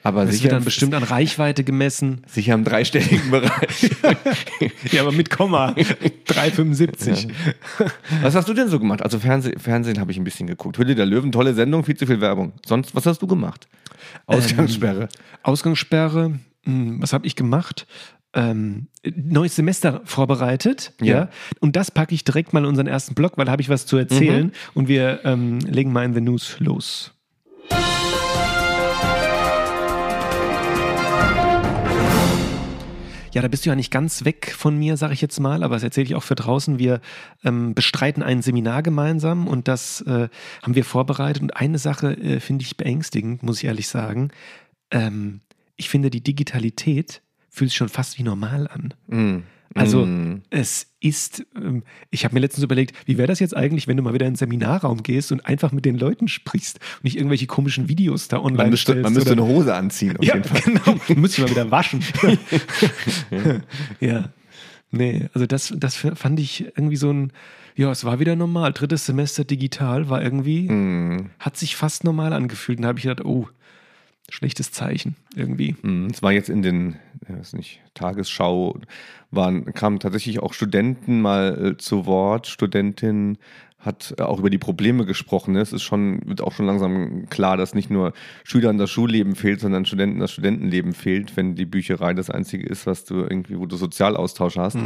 Aber 0.03 0.25
Das 0.25 0.31
sicher, 0.33 0.43
wird 0.45 0.53
dann 0.53 0.63
bestimmt 0.63 0.93
an 0.95 1.03
Reichweite 1.03 1.63
gemessen. 1.63 2.21
sicher 2.27 2.53
im 2.53 2.63
dreistelligen 2.63 3.31
Bereich. 3.31 3.91
Ja, 4.91 5.01
aber 5.01 5.11
mit 5.11 5.29
Komma. 5.29 5.69
3,75. 5.71 7.29
was 8.21 8.35
hast 8.35 8.47
du 8.49 8.53
denn 8.53 8.67
so 8.67 8.79
gemacht? 8.79 9.01
Also 9.01 9.19
Fernseh, 9.19 9.53
Fernsehen 9.57 9.99
habe 9.99 10.11
ich 10.11 10.17
ein 10.17 10.23
bisschen 10.23 10.47
geguckt. 10.47 10.77
Hülle 10.77 10.95
der 10.95 11.05
Löwen, 11.05 11.31
tolle 11.31 11.53
Sendung, 11.53 11.83
viel 11.83 11.95
zu 11.97 12.05
viel 12.05 12.21
Werbung. 12.21 12.53
Sonst, 12.65 12.93
was 12.95 13.05
hast 13.05 13.21
du 13.21 13.27
gemacht? 13.27 13.67
Ausgangssperre. 14.25 15.09
Ausgangssperre, 15.43 16.39
hm, 16.63 17.01
was 17.01 17.13
habe 17.13 17.25
ich 17.27 17.35
gemacht? 17.35 17.87
Ähm, 18.33 18.87
neues 19.15 19.55
Semester 19.55 20.01
vorbereitet, 20.05 20.93
ja. 21.01 21.15
Ja. 21.15 21.29
Und 21.59 21.75
das 21.75 21.91
packe 21.91 22.15
ich 22.15 22.23
direkt 22.23 22.53
mal 22.53 22.59
in 22.61 22.65
unseren 22.65 22.87
ersten 22.87 23.13
Blog, 23.13 23.33
weil 23.35 23.45
da 23.45 23.51
habe 23.51 23.61
ich 23.61 23.69
was 23.69 23.85
zu 23.85 23.97
erzählen. 23.97 24.47
Mhm. 24.47 24.51
Und 24.73 24.87
wir 24.87 25.19
ähm, 25.25 25.59
legen 25.59 25.91
mal 25.91 26.05
in 26.05 26.13
The 26.13 26.21
News 26.21 26.55
los. 26.59 27.13
Ja, 33.33 33.41
da 33.41 33.47
bist 33.47 33.65
du 33.65 33.69
ja 33.69 33.75
nicht 33.77 33.91
ganz 33.91 34.25
weg 34.25 34.53
von 34.57 34.77
mir, 34.77 34.97
sage 34.97 35.13
ich 35.13 35.21
jetzt 35.21 35.39
mal, 35.39 35.63
aber 35.63 35.75
das 35.75 35.83
erzähle 35.83 36.05
ich 36.05 36.15
auch 36.15 36.23
für 36.23 36.35
draußen. 36.35 36.79
Wir 36.79 36.99
ähm, 37.45 37.73
bestreiten 37.73 38.23
ein 38.23 38.41
Seminar 38.41 38.83
gemeinsam 38.83 39.47
und 39.47 39.69
das 39.69 40.01
äh, 40.01 40.27
haben 40.61 40.75
wir 40.75 40.83
vorbereitet. 40.83 41.41
Und 41.41 41.55
eine 41.55 41.79
Sache 41.79 42.11
äh, 42.17 42.39
finde 42.41 42.65
ich 42.65 42.75
beängstigend, 42.75 43.41
muss 43.41 43.59
ich 43.59 43.65
ehrlich 43.65 43.87
sagen. 43.87 44.31
Ähm, 44.91 45.39
ich 45.77 45.89
finde, 45.89 46.09
die 46.09 46.21
Digitalität 46.21 47.21
fühlt 47.49 47.69
sich 47.69 47.77
schon 47.77 47.87
fast 47.87 48.17
wie 48.19 48.23
normal 48.23 48.67
an. 48.67 48.93
Mm. 49.07 49.43
Also 49.73 50.05
Mm. 50.05 50.41
es 50.49 50.87
ist, 50.99 51.45
ähm, 51.55 51.83
ich 52.09 52.25
habe 52.25 52.33
mir 52.33 52.41
letztens 52.41 52.63
überlegt, 52.63 52.93
wie 53.07 53.17
wäre 53.17 53.27
das 53.27 53.39
jetzt 53.39 53.55
eigentlich, 53.55 53.87
wenn 53.87 53.95
du 53.97 54.03
mal 54.03 54.13
wieder 54.13 54.25
in 54.25 54.33
den 54.33 54.37
Seminarraum 54.37 55.01
gehst 55.01 55.31
und 55.31 55.45
einfach 55.45 55.71
mit 55.71 55.85
den 55.85 55.97
Leuten 55.97 56.27
sprichst 56.27 56.79
und 56.97 57.03
nicht 57.05 57.15
irgendwelche 57.17 57.47
komischen 57.47 57.87
Videos 57.87 58.27
da 58.27 58.37
online 58.39 58.57
Man 58.57 58.69
müsste, 58.71 58.91
stellst 58.91 59.03
man 59.03 59.13
müsste 59.13 59.31
oder- 59.31 59.43
eine 59.43 59.51
Hose 59.53 59.73
anziehen, 59.73 60.17
auf 60.17 60.25
ja, 60.25 60.35
jeden 60.35 60.47
Fall. 60.47 60.61
genau. 60.61 60.99
Müsste 61.19 61.41
ich 61.41 61.47
mal 61.47 61.51
wieder 61.51 61.71
waschen. 61.71 62.01
ja. 63.99 64.29
Nee, 64.91 65.29
also 65.33 65.45
das, 65.47 65.73
das 65.77 65.95
fand 65.95 66.39
ich 66.39 66.65
irgendwie 66.75 66.97
so 66.97 67.11
ein, 67.11 67.31
ja, 67.75 67.89
es 67.91 68.03
war 68.03 68.19
wieder 68.19 68.35
normal. 68.35 68.73
Drittes 68.73 69.05
Semester 69.05 69.45
digital 69.45 70.09
war 70.09 70.21
irgendwie, 70.21 70.67
Mm. 70.69 71.29
hat 71.39 71.55
sich 71.55 71.75
fast 71.77 72.03
normal 72.03 72.33
angefühlt. 72.33 72.79
Und 72.79 72.83
da 72.83 72.89
habe 72.89 72.99
ich 72.99 73.03
gedacht, 73.03 73.23
oh, 73.25 73.47
schlechtes 74.31 74.71
Zeichen 74.71 75.15
irgendwie. 75.35 75.75
Mm, 75.81 76.07
Es 76.07 76.23
war 76.23 76.31
jetzt 76.31 76.49
in 76.49 76.61
den, 76.61 76.95
ja, 77.27 77.37
weiß 77.37 77.53
nicht, 77.53 77.81
Tagesschau, 77.93 78.79
waren, 79.29 79.65
kamen 79.73 79.99
tatsächlich 79.99 80.39
auch 80.39 80.53
Studenten 80.53 81.21
mal 81.21 81.73
äh, 81.73 81.77
zu 81.77 82.05
Wort. 82.05 82.47
Studentin 82.47 83.37
hat 83.81 84.13
äh, 84.17 84.21
auch 84.23 84.39
über 84.39 84.49
die 84.49 84.57
Probleme 84.57 85.05
gesprochen. 85.05 85.53
ne? 85.53 85.61
Es 85.61 85.73
ist 85.73 85.83
schon, 85.83 86.21
wird 86.25 86.41
auch 86.41 86.53
schon 86.53 86.65
langsam 86.65 87.27
klar, 87.29 87.57
dass 87.57 87.75
nicht 87.75 87.89
nur 87.89 88.13
Schülern 88.43 88.77
das 88.77 88.89
Schulleben 88.89 89.35
fehlt, 89.35 89.59
sondern 89.59 89.85
Studenten 89.85 90.19
das 90.19 90.31
Studentenleben 90.31 90.93
fehlt, 90.93 91.35
wenn 91.35 91.55
die 91.55 91.65
Bücherei 91.65 92.13
das 92.13 92.29
einzige 92.29 92.65
ist, 92.65 92.85
was 92.85 93.05
du 93.05 93.15
irgendwie, 93.15 93.59
wo 93.59 93.65
du 93.65 93.75
Sozialaustausch 93.75 94.57
hast. 94.57 94.77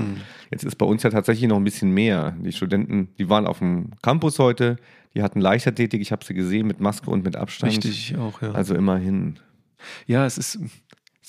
Jetzt 0.51 0.63
ist 0.63 0.75
bei 0.77 0.85
uns 0.85 1.03
ja 1.03 1.09
tatsächlich 1.09 1.49
noch 1.49 1.57
ein 1.57 1.63
bisschen 1.63 1.91
mehr. 1.91 2.35
Die 2.39 2.51
Studenten, 2.51 3.09
die 3.17 3.29
waren 3.29 3.45
auf 3.45 3.59
dem 3.59 3.91
Campus 4.01 4.39
heute, 4.39 4.77
die 5.13 5.23
hatten 5.23 5.39
Leichtathletik, 5.39 6.01
ich 6.01 6.11
habe 6.11 6.25
sie 6.25 6.33
gesehen 6.33 6.67
mit 6.67 6.79
Maske 6.79 7.09
und 7.09 7.23
mit 7.23 7.35
Abstand. 7.35 7.73
Richtig, 7.73 8.17
auch, 8.17 8.41
ja. 8.41 8.51
Also 8.51 8.75
immerhin. 8.75 9.39
Ja, 10.07 10.25
es 10.25 10.37
ist, 10.37 10.59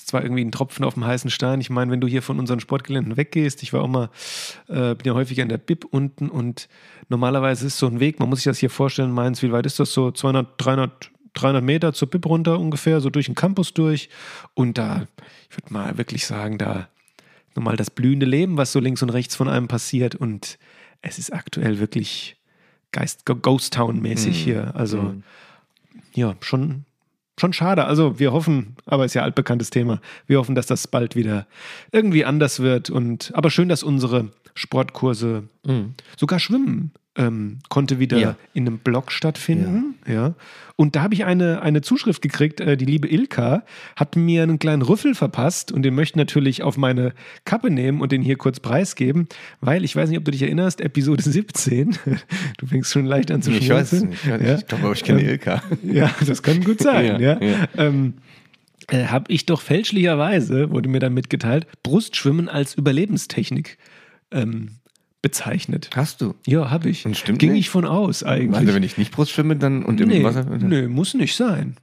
ist 0.07 0.11
zwar 0.11 0.23
irgendwie 0.23 0.45
ein 0.45 0.53
Tropfen 0.53 0.85
auf 0.85 0.93
dem 0.93 1.05
heißen 1.05 1.29
Stein. 1.29 1.59
Ich 1.59 1.69
meine, 1.69 1.91
wenn 1.91 1.99
du 1.99 2.07
hier 2.07 2.21
von 2.21 2.39
unseren 2.39 2.61
Sportgeländen 2.61 3.17
weggehst, 3.17 3.61
ich 3.61 3.73
war 3.73 3.81
auch 3.83 3.89
mal, 3.89 4.09
äh, 4.69 4.95
bin 4.95 5.03
ja 5.03 5.13
häufiger 5.13 5.43
in 5.43 5.49
der 5.49 5.57
Bib 5.57 5.83
unten 5.83 6.29
und 6.29 6.69
normalerweise 7.09 7.67
ist 7.67 7.77
so 7.77 7.87
ein 7.87 7.99
Weg, 7.99 8.17
man 8.21 8.29
muss 8.29 8.39
sich 8.39 8.45
das 8.45 8.57
hier 8.57 8.69
vorstellen, 8.69 9.11
Mainz, 9.11 9.41
wie 9.43 9.51
weit 9.51 9.65
ist 9.65 9.81
das 9.81 9.91
so? 9.91 10.09
200, 10.11 10.47
300, 10.57 11.11
300 11.33 11.61
Meter 11.61 11.91
zur 11.93 12.09
Bib 12.09 12.25
runter 12.25 12.57
ungefähr, 12.57 13.01
so 13.01 13.09
durch 13.09 13.25
den 13.25 13.35
Campus 13.35 13.73
durch. 13.73 14.09
Und 14.53 14.77
da, 14.77 15.07
ich 15.49 15.57
würde 15.57 15.73
mal 15.73 15.97
wirklich 15.97 16.25
sagen, 16.25 16.57
da 16.57 16.87
nochmal 17.53 17.75
das 17.75 17.89
blühende 17.91 18.25
Leben, 18.25 18.55
was 18.55 18.71
so 18.71 18.79
links 18.79 19.01
und 19.03 19.09
rechts 19.09 19.35
von 19.35 19.49
einem 19.49 19.67
passiert. 19.67 20.15
Und 20.15 20.57
es 21.01 21.19
ist 21.19 21.33
aktuell 21.33 21.79
wirklich 21.79 22.37
Geist, 22.93 23.25
Ghost 23.25 23.73
Town-mäßig 23.73 24.37
Mhm. 24.39 24.43
hier. 24.43 24.71
Also, 24.73 25.01
Mhm. 25.01 25.23
ja, 26.13 26.35
schon, 26.39 26.85
schon 27.39 27.53
schade. 27.53 27.85
Also 27.85 28.19
wir 28.19 28.33
hoffen, 28.33 28.75
aber 28.85 29.05
ist 29.05 29.13
ja 29.13 29.23
altbekanntes 29.23 29.69
Thema, 29.69 30.01
wir 30.25 30.39
hoffen, 30.39 30.55
dass 30.55 30.65
das 30.67 30.87
bald 30.87 31.15
wieder 31.15 31.47
irgendwie 31.91 32.25
anders 32.25 32.59
wird. 32.59 32.89
Und 32.89 33.31
aber 33.35 33.49
schön, 33.49 33.69
dass 33.69 33.83
unsere 33.83 34.29
Sportkurse, 34.55 35.43
Mhm. 35.65 35.93
sogar 36.17 36.39
Schwimmen, 36.39 36.91
ähm, 37.17 37.59
konnte 37.69 37.99
wieder 37.99 38.17
Ja. 38.19 38.35
in 38.53 38.67
einem 38.67 38.77
Blog 38.77 39.11
stattfinden. 39.11 39.95
Ja. 40.07 40.35
Und 40.75 40.95
da 40.95 41.01
habe 41.01 41.15
ich 41.15 41.25
eine, 41.25 41.63
eine 41.63 41.81
Zuschrift 41.81 42.21
gekriegt. 42.21 42.61
Äh, 42.61 42.77
die 42.77 42.85
liebe 42.85 43.07
Ilka 43.07 43.63
hat 43.95 44.15
mir 44.15 44.43
einen 44.43 44.59
kleinen 44.59 44.83
Rüffel 44.83 45.15
verpasst 45.15 45.71
und 45.71 45.81
den 45.81 45.95
möchte 45.95 46.11
ich 46.13 46.17
natürlich 46.17 46.61
auf 46.61 46.77
meine 46.77 47.13
Kappe 47.45 47.71
nehmen 47.71 48.01
und 48.01 48.11
den 48.11 48.21
hier 48.21 48.37
kurz 48.37 48.59
preisgeben, 48.59 49.27
weil 49.59 49.83
ich 49.83 49.95
weiß 49.95 50.09
nicht, 50.09 50.19
ob 50.19 50.25
du 50.25 50.31
dich 50.31 50.43
erinnerst, 50.43 50.79
Episode 50.81 51.23
17. 51.23 51.97
Du 52.59 52.67
fängst 52.67 52.91
schon 52.91 53.05
leicht 53.05 53.31
an 53.31 53.41
zu 53.41 53.51
Ich 53.51 53.69
weiß 53.69 53.93
es 53.93 54.03
nicht. 54.03 54.23
Ich, 54.23 54.29
weiß 54.29 54.41
Ja. 54.41 54.55
ich 54.55 54.67
glaube, 54.67 54.93
ich 54.93 55.03
kenne 55.03 55.21
Ähm, 55.21 55.29
Ilka. 55.29 55.63
Ja, 55.83 56.11
das 56.25 56.43
kann 56.43 56.63
gut 56.63 56.79
sein. 56.83 57.19
ja, 57.19 57.39
Ja, 57.39 57.43
ja. 57.43 57.67
Ähm, 57.75 58.13
äh, 58.89 59.05
habe 59.05 59.31
ich 59.33 59.45
doch 59.47 59.61
fälschlicherweise, 59.61 60.69
wurde 60.69 60.87
mir 60.89 60.99
dann 60.99 61.13
mitgeteilt, 61.15 61.65
Brustschwimmen 61.83 62.47
als 62.49 62.75
Überlebenstechnik 62.75 63.77
ähm, 64.31 64.69
bezeichnet. 65.27 65.89
Hast 65.95 66.21
du? 66.21 66.35
Ja, 66.45 66.69
habe 66.69 66.89
ich. 66.89 67.05
Und 67.05 67.17
stimmt 67.17 67.39
Ging 67.39 67.51
nicht? 67.51 67.61
ich 67.61 67.69
von 67.69 67.85
aus 67.85 68.23
eigentlich. 68.23 68.57
Also 68.57 68.73
wenn 68.73 68.83
ich 68.83 68.97
nicht 68.97 69.11
Brust 69.11 69.31
schwimme 69.31 69.55
dann 69.57 69.83
und 69.83 69.99
im 69.99 70.07
nee, 70.09 70.23
Wasser. 70.23 70.45
nee, 70.45 70.87
muss 70.87 71.13
nicht 71.13 71.35
sein. 71.35 71.75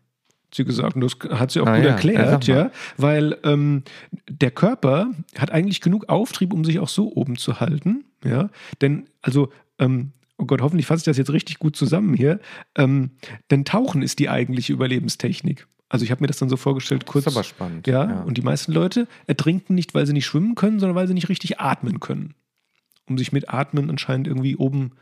Hat 0.46 0.54
Sie 0.54 0.64
gesagt, 0.64 0.94
und 0.94 1.00
das 1.02 1.16
hat 1.38 1.50
sie 1.50 1.60
auch 1.60 1.66
Ah, 1.66 1.76
gut 1.76 1.84
ja. 1.84 1.90
erklärt, 1.90 2.46
Ja, 2.46 2.70
weil 2.96 3.36
ähm, 3.42 3.82
der 4.30 4.50
Körper 4.52 5.10
hat 5.36 5.50
eigentlich 5.50 5.80
genug 5.80 6.08
Auftrieb, 6.08 6.52
um 6.54 6.64
sich 6.64 6.78
auch 6.78 6.88
so 6.88 7.12
oben 7.14 7.36
zu 7.36 7.58
halten, 7.60 8.04
ja, 8.24 8.48
denn 8.80 9.08
also 9.20 9.50
ähm, 9.78 10.12
Oh 10.36 10.46
Gott, 10.46 10.60
hoffentlich 10.62 10.86
fasse 10.86 10.98
ich 11.00 11.04
das 11.04 11.16
jetzt 11.16 11.30
richtig 11.30 11.60
gut 11.60 11.76
zusammen 11.76 12.12
hier. 12.14 12.40
Ähm, 12.76 13.10
denn 13.52 13.64
Tauchen 13.64 14.02
ist 14.02 14.18
die 14.18 14.28
eigentliche 14.28 14.72
Überlebenstechnik. 14.72 15.68
Also 15.88 16.04
ich 16.04 16.10
habe 16.10 16.22
mir 16.22 16.26
das 16.26 16.38
dann 16.38 16.48
so 16.48 16.56
vorgestellt, 16.56 17.06
kurz. 17.06 17.26
ist 17.26 17.36
aber 17.36 17.44
spannend. 17.44 17.86
Ja, 17.86 18.04
Ja. 18.10 18.20
und 18.22 18.36
die 18.36 18.42
meisten 18.42 18.72
Leute 18.72 19.06
ertrinken 19.28 19.74
nicht, 19.76 19.94
weil 19.94 20.06
sie 20.06 20.12
nicht 20.12 20.26
schwimmen 20.26 20.56
können, 20.56 20.80
sondern 20.80 20.96
weil 20.96 21.06
sie 21.06 21.14
nicht 21.14 21.28
richtig 21.28 21.60
atmen 21.60 22.00
können. 22.00 22.34
Um 23.08 23.18
sich 23.18 23.32
mit 23.32 23.50
Atmen 23.50 23.90
anscheinend 23.90 24.26
irgendwie 24.28 24.56
oben 24.56 24.92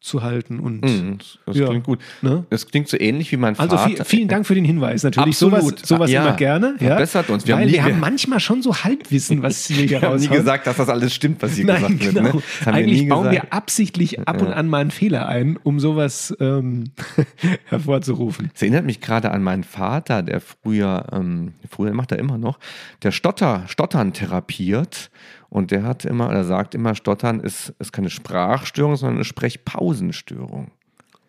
zu 0.00 0.22
halten 0.22 0.60
und 0.60 0.82
Mhm, 0.84 1.18
das 1.46 1.56
Ja. 1.56 1.66
klingt 1.68 1.84
gut. 1.84 1.98
ne? 2.20 2.44
Das 2.50 2.66
klingt 2.66 2.88
so 2.88 3.00
ähnlich 3.00 3.32
wie 3.32 3.38
mein 3.38 3.58
Also 3.58 3.78
Vater. 3.78 3.88
viel, 3.88 4.04
vielen 4.04 4.28
Dank 4.28 4.46
für 4.46 4.54
den 4.54 4.64
Hinweis. 4.66 5.02
Natürlich 5.02 5.28
Absolut. 5.28 5.60
sowas, 5.78 5.88
sowas 5.88 6.10
Ja. 6.10 6.26
immer 6.26 6.36
gerne. 6.36 6.74
Ja, 6.78 6.88
Verbessert 6.88 7.30
uns. 7.30 7.46
Wir 7.46 7.54
weil 7.54 7.62
haben 7.62 7.68
nie- 7.68 7.72
wir 7.76 7.84
haben 7.84 8.00
manchmal 8.00 8.38
schon 8.38 8.60
so 8.60 8.76
Halbwissen, 8.84 9.42
was 9.42 9.70
wir 9.70 9.76
hier 9.76 9.88
Wir 9.88 10.02
haben 10.02 10.16
nie 10.18 10.24
raushauen. 10.26 10.36
gesagt, 10.40 10.66
dass 10.66 10.76
das 10.76 10.90
alles 10.90 11.14
stimmt, 11.14 11.40
was 11.40 11.54
hier 11.54 11.64
Nein, 11.64 11.76
gesagt 11.98 12.00
genau. 12.00 12.14
wird. 12.22 12.34
Ne? 12.34 12.42
Das 12.58 12.66
haben 12.66 12.74
Eigentlich 12.74 12.96
wir 12.98 13.02
nie 13.04 13.08
bauen 13.08 13.24
gesagt. 13.30 13.42
wir 13.50 13.52
absichtlich 13.54 14.28
ab 14.28 14.42
und 14.42 14.48
an 14.52 14.68
mal 14.68 14.80
einen 14.82 14.90
Fehler 14.90 15.26
ein, 15.26 15.58
um 15.62 15.80
sowas 15.80 16.36
ähm, 16.38 16.90
hervorzurufen. 17.64 18.50
Es 18.54 18.60
erinnert 18.62 18.84
mich 18.84 19.00
gerade 19.00 19.30
an 19.30 19.42
meinen 19.42 19.64
Vater, 19.64 20.22
der 20.22 20.40
früher, 20.42 21.06
ähm, 21.12 21.54
früher 21.70 21.94
macht 21.94 22.12
er 22.12 22.18
immer 22.18 22.36
noch, 22.36 22.58
der 23.02 23.10
Stotter, 23.12 23.64
Stottern 23.68 24.12
therapiert. 24.12 25.10
Und 25.54 25.70
der 25.70 25.84
hat 25.84 26.04
immer, 26.04 26.32
er 26.32 26.42
sagt 26.42 26.74
immer, 26.74 26.96
Stottern 26.96 27.38
ist, 27.38 27.72
ist 27.78 27.92
keine 27.92 28.10
Sprachstörung, 28.10 28.96
sondern 28.96 29.18
eine 29.18 29.24
Sprechpausenstörung. 29.24 30.72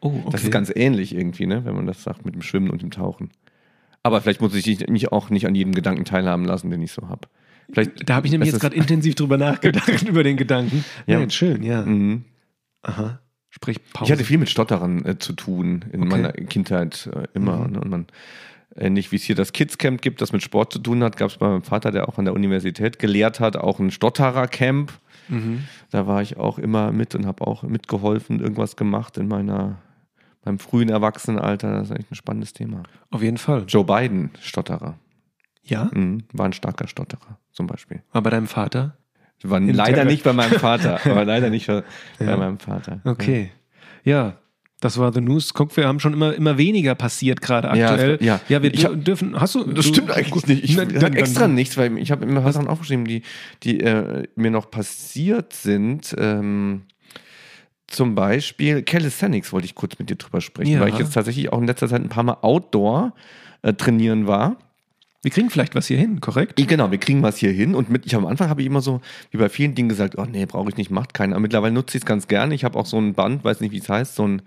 Oh, 0.02 0.08
okay. 0.08 0.30
Das 0.32 0.44
ist 0.44 0.50
ganz 0.50 0.72
ähnlich 0.76 1.14
irgendwie, 1.14 1.46
ne, 1.46 1.64
wenn 1.64 1.76
man 1.76 1.86
das 1.86 2.02
sagt 2.02 2.26
mit 2.26 2.34
dem 2.34 2.42
Schwimmen 2.42 2.72
und 2.72 2.82
dem 2.82 2.90
Tauchen. 2.90 3.30
Aber 4.02 4.22
vielleicht 4.22 4.42
muss 4.42 4.56
ich 4.56 4.88
mich 4.88 5.12
auch 5.12 5.30
nicht 5.30 5.46
an 5.46 5.54
jedem 5.54 5.76
Gedanken 5.76 6.06
teilhaben 6.06 6.44
lassen, 6.44 6.72
den 6.72 6.82
ich 6.82 6.92
so 6.92 7.08
habe. 7.08 7.28
Vielleicht, 7.72 8.10
da 8.10 8.16
habe 8.16 8.26
ich 8.26 8.32
nämlich 8.32 8.52
jetzt 8.52 8.62
gerade 8.62 8.76
intensiv 8.76 9.14
drüber 9.14 9.38
nachgedacht, 9.38 10.02
über 10.10 10.24
den 10.24 10.38
Gedanken. 10.38 10.84
Ja. 11.06 11.20
Ja, 11.20 11.30
schön, 11.30 11.62
ja. 11.62 11.86
Mhm. 11.86 12.26
Aha. 12.82 13.20
Sprich, 13.52 13.78
Pause. 13.94 14.06
Ich 14.06 14.12
hatte 14.12 14.26
viel 14.26 14.40
mit 14.40 14.50
Stotterern 14.50 15.06
äh, 15.06 15.20
zu 15.20 15.34
tun 15.34 15.86
in 15.92 16.02
Okay. 16.02 16.10
meiner 16.10 16.32
Kindheit 16.32 17.12
äh, 17.14 17.28
immer. 17.36 17.68
Mhm. 17.68 17.74
Ne? 17.74 17.80
Und 17.80 17.90
man, 17.92 18.08
ähnlich 18.76 19.12
wie 19.12 19.16
es 19.18 19.24
hier 19.24 19.36
das 19.36 19.54
Kids-Camp 19.54 20.02
gibt, 20.02 20.22
das 20.22 20.32
mit 20.34 20.44
Sport 20.44 20.74
zu 20.74 20.80
tun 20.80 21.04
hat, 21.04 21.18
gab 21.18 21.30
es 21.30 21.38
bei 21.38 21.48
meinem 21.48 21.64
Vater, 21.64 21.92
der 21.92 22.08
auch 22.10 22.18
an 22.18 22.26
der 22.26 22.34
Universität 22.34 23.00
gelehrt 23.00 23.40
hat, 23.40 23.56
auch 23.58 23.80
ein 23.80 23.92
Stotterer-Camp. 23.92 24.92
Mhm. 25.30 25.64
Da 25.92 26.06
war 26.08 26.22
ich 26.22 26.38
auch 26.38 26.60
immer 26.60 26.92
mit 26.92 27.16
und 27.16 27.26
habe 27.26 27.46
auch 27.48 27.64
mitgeholfen, 27.64 28.40
irgendwas 28.42 28.76
gemacht 28.76 29.18
in 29.18 29.28
meiner, 29.28 29.78
meinem 30.44 30.60
frühen 30.60 30.90
Erwachsenenalter. 30.90 31.72
Das 31.80 31.90
ist 31.90 31.98
echt 31.98 32.12
ein 32.12 32.16
spannendes 32.16 32.54
Thema. 32.54 32.84
Auf 33.12 33.22
jeden 33.24 33.38
Fall. 33.38 33.64
Joe 33.68 33.84
Biden, 33.86 34.32
Stotterer. 34.42 34.98
Ja, 35.64 35.90
Mhm. 35.94 36.20
War 36.32 36.46
ein 36.46 36.54
starker 36.54 36.88
Stotterer, 36.88 37.40
zum 37.52 37.66
Beispiel. 37.66 38.04
war 38.12 38.22
bei 38.22 38.30
deinem 38.30 38.46
Vater? 38.48 38.98
War 39.42 39.60
leider 39.60 39.94
Terror. 39.96 40.06
nicht 40.06 40.24
bei 40.24 40.34
meinem 40.34 40.60
Vater, 40.60 41.00
aber 41.06 41.26
leider 41.26 41.50
nicht 41.50 41.68
bei, 41.68 41.84
Ja. 42.20 42.26
bei 42.28 42.38
meinem 42.38 42.58
Vater. 42.60 43.00
Okay. 43.04 43.52
Ja. 44.04 44.38
Das 44.86 45.00
war 45.00 45.12
The 45.12 45.20
News. 45.22 45.54
Guck, 45.56 45.76
wir 45.78 45.88
haben 45.88 46.00
schon 46.00 46.14
immer, 46.14 46.34
immer 46.36 46.58
weniger 46.60 46.94
passiert 46.94 47.42
gerade 47.42 47.76
Ja, 47.78 47.90
aktuell. 47.90 48.18
es- 48.20 48.26
ja. 48.26 48.40
wir 48.62 48.72
Ich 48.74 48.86
hab- 48.86 49.04
dürfen. 49.04 49.40
Hast 49.42 49.56
du? 49.56 49.64
Das 49.64 49.86
du, 49.86 49.94
stimmt 49.94 50.12
eigentlich 50.12 50.46
nicht. 50.46 50.64
Ich 50.64 50.78
habe 50.78 50.94
dann- 50.94 51.14
extra 51.14 51.42
dann- 51.42 51.56
nichts, 51.56 51.76
weil 51.78 51.98
ich 51.98 52.12
habe 52.12 52.24
immer 52.26 52.44
was 52.46 52.54
Sachen 52.54 52.68
aufgeschrieben, 52.68 53.06
die, 53.06 53.24
die 53.64 53.80
äh, 53.80 54.28
mir 54.36 54.52
noch 54.52 54.70
passiert 54.70 55.54
sind. 55.54 56.14
Ähm, 56.20 56.84
zum 57.88 58.14
Beispiel 58.16 58.84
Calisthenics 58.84 59.52
wollte 59.54 59.66
ich 59.66 59.76
kurz 59.76 59.98
mit 60.00 60.10
dir 60.10 60.16
drüber 60.18 60.42
sprechen, 60.42 60.72
Ja. 60.74 60.80
weil 60.82 60.90
ich 60.90 60.98
jetzt 61.00 61.14
tatsächlich 61.14 61.52
auch 61.52 61.60
in 61.60 61.68
letzter 61.68 61.88
Zeit 61.88 62.02
ein 62.02 62.10
paar 62.10 62.24
Mal 62.24 62.38
Outdoor 62.42 63.14
äh, 63.64 63.74
trainieren 63.74 64.28
war. 64.28 64.58
Wir 65.26 65.32
kriegen 65.32 65.50
vielleicht 65.50 65.74
was 65.74 65.88
hier 65.88 65.98
hin, 65.98 66.22
korrekt? 66.22 66.54
Genau, 66.68 66.92
wir 66.92 67.00
kriegen 67.00 67.24
was 67.24 67.38
hier 67.38 67.52
hin 67.52 67.74
und 67.74 67.90
mit, 67.90 68.06
ich 68.06 68.14
am 68.16 68.28
Anfang 68.28 68.48
habe 68.48 68.62
ich 68.62 68.68
immer 68.68 68.82
so, 68.82 69.02
wie 69.32 69.38
bei 69.40 69.50
vielen 69.50 69.74
Dingen 69.74 69.90
gesagt, 69.90 70.20
oh 70.20 70.26
nee, 70.26 70.46
brauche 70.46 70.70
ich 70.70 70.78
nicht, 70.78 70.92
macht 70.92 71.16
keiner. 71.16 71.34
Aber 71.34 71.42
mittlerweile 71.42 71.74
nutze 71.74 71.98
ich 71.98 72.04
es 72.04 72.06
ganz 72.06 72.28
gerne. 72.28 72.54
Ich 72.54 72.64
habe 72.64 72.78
auch 72.78 72.86
so 72.86 73.00
ein 73.00 73.16
Band, 73.16 73.44
weiß 73.44 73.60
nicht, 73.60 73.72
wie 73.72 73.80
es 73.80 73.90
heißt, 73.90 74.14
so 74.14 74.28
ein 74.28 74.44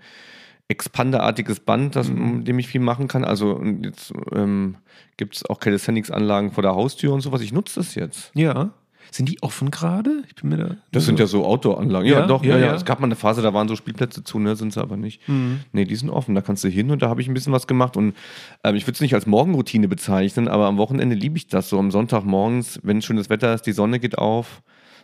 Expanderartiges 0.69 1.59
Band, 1.59 1.97
das, 1.97 2.07
Mhm. 2.09 2.37
mit 2.37 2.47
dem 2.47 2.59
ich 2.59 2.69
viel 2.69 2.79
machen 2.79 3.09
kann. 3.09 3.25
Also 3.25 3.61
jetzt 3.81 4.13
ähm, 4.33 4.77
gibt 5.17 5.35
es 5.35 5.45
auch 5.45 5.59
Calisthenics-Anlagen 5.59 6.51
vor 6.53 6.61
der 6.63 6.75
Haustür 6.75 7.11
und 7.11 7.19
sowas. 7.19 7.41
Ich 7.41 7.51
nutze 7.51 7.81
das 7.81 7.95
jetzt. 7.95 8.31
Ja. 8.33 8.69
Sind 9.11 9.27
die 9.29 9.41
offen 9.41 9.71
gerade? 9.71 10.23
Ich 10.27 10.35
bin 10.35 10.49
mir 10.49 10.57
da. 10.57 10.75
Das 10.91 11.05
sind 11.05 11.19
ja 11.19 11.25
so 11.25 11.45
Outdoor-Anlagen. 11.45 12.07
Ja, 12.07 12.19
Ja, 12.21 12.27
doch, 12.27 12.43
ja, 12.43 12.57
ja, 12.57 12.67
ja. 12.67 12.75
Es 12.75 12.85
gab 12.85 12.99
mal 12.99 13.05
eine 13.05 13.15
Phase, 13.15 13.41
da 13.41 13.53
waren 13.53 13.67
so 13.67 13.75
Spielplätze 13.75 14.23
zu, 14.23 14.39
ne, 14.39 14.55
sind 14.55 14.73
sie 14.73 14.81
aber 14.81 14.97
nicht. 14.97 15.27
Mhm. 15.27 15.61
Nee, 15.71 15.85
die 15.85 15.95
sind 15.95 16.09
offen, 16.09 16.35
da 16.35 16.41
kannst 16.41 16.63
du 16.63 16.67
hin 16.67 16.91
und 16.91 17.01
da 17.01 17.09
habe 17.09 17.21
ich 17.21 17.27
ein 17.27 17.33
bisschen 17.33 17.53
was 17.53 17.67
gemacht. 17.67 17.97
Und 17.97 18.15
ähm, 18.63 18.75
ich 18.75 18.83
würde 18.83 18.93
es 18.93 19.01
nicht 19.01 19.15
als 19.15 19.25
Morgenroutine 19.25 19.87
bezeichnen, 19.87 20.47
aber 20.47 20.67
am 20.67 20.77
Wochenende 20.77 21.15
liebe 21.15 21.37
ich 21.37 21.47
das 21.47 21.69
so. 21.69 21.79
Am 21.79 21.91
Sonntag 21.91 22.23
morgens, 22.23 22.79
wenn 22.83 23.01
schönes 23.01 23.29
Wetter 23.29 23.53
ist, 23.53 23.63
die 23.63 23.71
Sonne 23.71 23.99
geht 23.99 24.17
auf, 24.17 24.61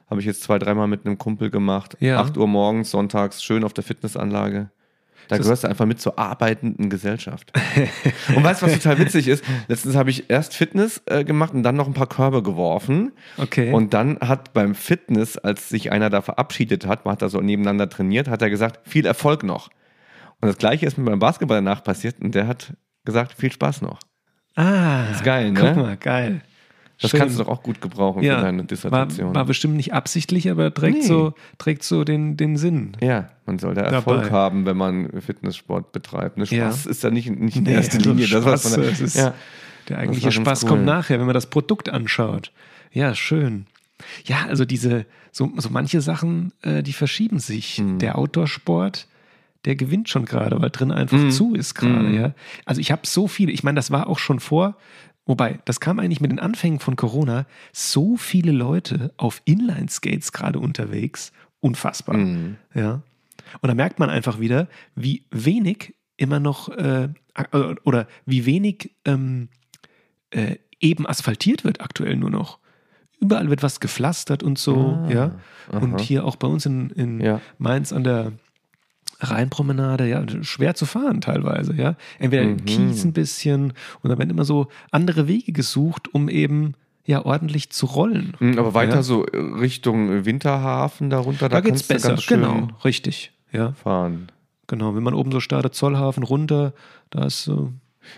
habe 0.09 0.19
ich 0.19 0.25
jetzt 0.27 0.43
zwei, 0.43 0.59
dreimal 0.59 0.87
mit 0.87 1.05
einem 1.05 1.17
Kumpel 1.17 1.49
gemacht. 1.49 1.97
Ja. 1.99 2.19
8 2.19 2.37
Uhr 2.37 2.47
morgens, 2.47 2.91
sonntags, 2.91 3.43
schön 3.43 3.63
auf 3.63 3.73
der 3.73 3.83
Fitnessanlage. 3.83 4.69
Da 5.27 5.37
Das- 5.37 5.45
gehörst 5.45 5.63
du 5.63 5.67
einfach 5.67 5.85
mit 5.85 5.99
zur 5.99 6.17
arbeitenden 6.19 6.89
Gesellschaft. 6.89 7.51
und 8.35 8.43
weißt 8.43 8.61
du, 8.61 8.65
was 8.67 8.73
total 8.73 8.99
witzig 8.99 9.27
ist? 9.27 9.43
Letztens 9.67 9.95
habe 9.95 10.09
ich 10.09 10.29
erst 10.29 10.53
Fitness 10.55 11.01
äh, 11.07 11.23
gemacht 11.23 11.53
und 11.53 11.63
dann 11.63 11.75
noch 11.75 11.87
ein 11.87 11.93
paar 11.93 12.07
Körbe 12.07 12.43
geworfen. 12.43 13.11
Okay. 13.37 13.71
Und 13.71 13.93
dann 13.93 14.19
hat 14.19 14.53
beim 14.53 14.75
Fitness, 14.75 15.37
als 15.37 15.69
sich 15.69 15.91
einer 15.91 16.09
da 16.09 16.21
verabschiedet 16.21 16.85
hat, 16.85 17.05
man 17.05 17.13
hat 17.13 17.21
da 17.21 17.29
so 17.29 17.41
nebeneinander 17.41 17.89
trainiert, 17.89 18.27
hat 18.27 18.41
er 18.41 18.49
gesagt, 18.49 18.87
viel 18.87 19.05
Erfolg 19.05 19.43
noch. 19.43 19.69
Und 20.41 20.47
das 20.49 20.57
gleiche 20.57 20.85
ist 20.85 20.97
mir 20.97 21.05
beim 21.05 21.19
Basketball 21.19 21.57
danach 21.57 21.83
passiert 21.83 22.15
und 22.21 22.35
der 22.35 22.47
hat 22.47 22.73
gesagt, 23.05 23.33
viel 23.37 23.51
Spaß 23.51 23.81
noch. 23.81 23.99
ah, 24.55 25.05
ist 25.11 25.23
geil, 25.23 25.51
ne? 25.51 25.59
Guck 25.59 25.75
mal, 25.77 25.97
geil. 25.97 26.41
Das 27.01 27.11
Schön. 27.11 27.19
kannst 27.19 27.37
du 27.37 27.43
doch 27.43 27.49
auch 27.49 27.61
gut 27.61 27.81
gebrauchen 27.81 28.23
ja, 28.23 28.37
für 28.37 28.43
deine 28.45 28.59
war, 28.59 28.65
Dissertation. 28.65 29.35
war 29.35 29.43
bestimmt 29.45 29.75
nicht 29.75 29.93
absichtlich, 29.93 30.49
aber 30.49 30.73
trägt 30.73 30.99
Nee. 30.99 31.07
so, 31.07 31.33
trägt 31.57 31.83
so 31.83 32.03
den, 32.05 32.37
den 32.37 32.55
Sinn. 32.57 32.93
ja, 33.01 33.29
man 33.45 33.59
soll 33.59 33.73
da 33.73 33.81
Erfolg 33.81 34.23
Dabei. 34.23 34.31
haben, 34.35 34.65
wenn 34.65 34.77
man 34.77 35.09
Fitnesssport 35.21 35.91
betreibt. 35.91 36.37
Ne, 36.37 36.45
Ja. 36.45 36.67
Spaß 36.71 36.85
ist 36.85 37.03
da 37.03 37.11
nicht, 37.11 37.29
nicht 37.29 37.57
in 37.57 37.63
Nee, 37.63 37.73
erster 37.73 37.99
Linie. 37.99 38.27
Das, 38.27 38.45
was 38.45 38.69
man, 38.77 38.81
es 38.87 39.01
ist- 39.01 39.15
ja. 39.17 39.33
Der 39.89 39.97
war 39.97 40.03
eigentliche 40.03 40.31
Spaß 40.31 40.63
cool. 40.63 40.69
kommt 40.69 40.85
nachher, 40.85 41.19
wenn 41.19 41.25
man 41.27 41.33
das 41.35 41.45
Produkt 41.47 41.89
anschaut. 41.89 42.51
Ja, 42.91 43.13
schön. 43.13 43.67
Ja, 44.25 44.45
also 44.47 44.63
diese, 44.65 45.05
so, 45.31 45.51
so 45.57 45.69
manche 45.69 45.99
Sachen, 46.01 46.53
äh, 46.61 46.81
die 46.81 46.93
verschieben 46.93 47.39
sich. 47.39 47.79
Mhm. 47.81 47.99
Der 47.99 48.17
Outdoor-Sport, 48.17 49.07
der 49.65 49.75
gewinnt 49.75 50.09
schon 50.09 50.25
gerade, 50.25 50.59
weil 50.61 50.69
drin 50.69 50.91
einfach 50.91 51.17
Mhm. 51.17 51.31
zu 51.31 51.55
ist 51.55 51.75
gerade, 51.75 52.07
Mhm. 52.07 52.15
ja. 52.15 52.33
Also 52.65 52.79
ich 52.81 52.91
habe 52.91 53.01
so 53.05 53.27
viele, 53.27 53.51
ich 53.51 53.63
meine, 53.63 53.75
das 53.75 53.91
war 53.91 54.07
auch 54.07 54.17
schon 54.19 54.39
vor, 54.39 54.75
wobei, 55.25 55.59
das 55.65 55.79
kam 55.79 55.99
eigentlich 55.99 56.21
mit 56.21 56.31
den 56.31 56.39
Anfängen 56.39 56.79
von 56.79 56.95
Corona, 56.95 57.45
so 57.73 58.17
viele 58.17 58.51
Leute 58.51 59.13
auf 59.17 59.41
Inline-Skates 59.45 60.31
gerade 60.31 60.59
unterwegs, 60.59 61.31
unfassbar. 61.59 62.17
Mhm. 62.17 62.57
Ja. 62.73 63.01
Und 63.61 63.67
da 63.67 63.73
merkt 63.73 63.99
man 63.99 64.09
einfach 64.09 64.39
wieder, 64.39 64.67
wie 64.95 65.25
wenig 65.31 65.95
immer 66.17 66.39
noch 66.39 66.69
äh, 66.69 67.09
ak- 67.33 67.53
oder 67.83 68.07
wie 68.25 68.45
wenig 68.45 68.95
ähm, 69.05 69.49
äh, 70.31 70.55
eben 70.79 71.05
asphaltiert 71.05 71.63
wird 71.63 71.81
aktuell 71.81 72.15
nur 72.15 72.29
noch. 72.29 72.59
Überall 73.19 73.49
wird 73.49 73.63
was 73.63 73.79
gepflastert 73.79 74.43
und 74.43 74.57
so, 74.59 74.99
Ah, 75.05 75.09
ja. 75.11 75.35
Und 75.71 75.95
aha. 75.95 76.01
hier 76.01 76.25
auch 76.25 76.35
bei 76.35 76.47
uns 76.47 76.65
in, 76.65 76.89
in 76.91 77.19
Ja. 77.21 77.39
Mainz 77.57 77.91
an 77.93 78.03
der 78.03 78.33
Rheinpromenade, 79.19 80.07
ja, 80.07 80.23
schwer 80.43 80.75
zu 80.75 80.85
fahren 80.85 81.21
teilweise, 81.21 81.73
ja. 81.75 81.95
Entweder 82.19 82.43
Mhm. 82.45 82.65
Kies 82.65 83.03
ein 83.03 83.13
bisschen 83.13 83.73
und 84.01 84.09
dann 84.09 84.17
werden 84.19 84.29
immer 84.29 84.45
so 84.45 84.67
andere 84.91 85.27
Wege 85.27 85.51
gesucht, 85.51 86.13
um 86.13 86.29
eben 86.29 86.73
ja 87.05 87.23
ordentlich 87.25 87.69
zu 87.69 87.85
rollen. 87.85 88.33
Mhm, 88.39 88.57
Aber 88.59 88.73
weiter 88.73 88.95
Ja. 88.95 89.03
so 89.03 89.21
Richtung 89.33 90.25
Winterhafen 90.25 91.09
darunter, 91.09 91.49
Da, 91.49 91.55
da, 91.55 91.61
geht's 91.61 91.87
du 91.87 91.93
besser, 91.93 92.17
genau, 92.27 92.67
richtig, 92.83 93.31
ja. 93.51 93.73
fahren. 93.73 94.27
Genau, 94.67 94.95
wenn 94.95 95.03
man 95.03 95.13
oben 95.13 95.31
so 95.31 95.39
startet, 95.39 95.75
Zollhafen 95.75 96.23
runter, 96.23 96.73
da 97.11 97.25
ist 97.25 97.43
so. 97.43 97.71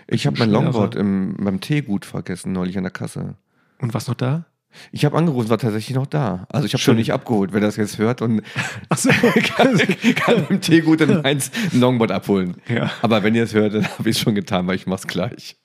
Ich 0.06 0.26
habe 0.26 0.38
mein. 0.38 0.50
Longboard 0.50 0.94
im, 0.94 1.36
beim 1.38 1.60
Teegut 1.60 2.04
vergessen, 2.06 2.52
neulich 2.52 2.76
an 2.78 2.84
der 2.84 2.90
Kasse. 2.90 3.34
Und 3.80 3.92
was 3.94 4.08
noch 4.08 4.14
da? 4.14 4.46
Ich 4.92 5.04
habe 5.04 5.16
angerufen, 5.16 5.48
war 5.50 5.58
tatsächlich 5.58 5.96
noch 5.96 6.06
da. 6.06 6.46
Also 6.50 6.66
ich 6.66 6.72
habe 6.72 6.82
schon 6.82 6.96
nicht 6.96 7.12
abgeholt, 7.12 7.52
wer 7.52 7.60
das 7.60 7.76
jetzt 7.76 7.98
hört 7.98 8.22
und 8.22 8.42
Achso, 8.88 9.10
kann, 9.56 9.78
kann 10.16 10.46
im 10.48 10.60
Teegut 10.60 11.00
in 11.00 11.20
Mainz 11.22 11.50
ein 11.72 11.80
Longboard 11.80 12.12
abholen. 12.12 12.56
Ja. 12.68 12.90
Aber 13.02 13.22
wenn 13.22 13.34
ihr 13.34 13.44
es 13.44 13.54
hört, 13.54 13.74
dann 13.74 13.84
habe 13.86 14.08
ich 14.10 14.16
es 14.16 14.22
schon 14.22 14.34
getan, 14.34 14.66
weil 14.66 14.76
ich 14.76 14.86
mach's 14.86 15.06
gleich. 15.06 15.56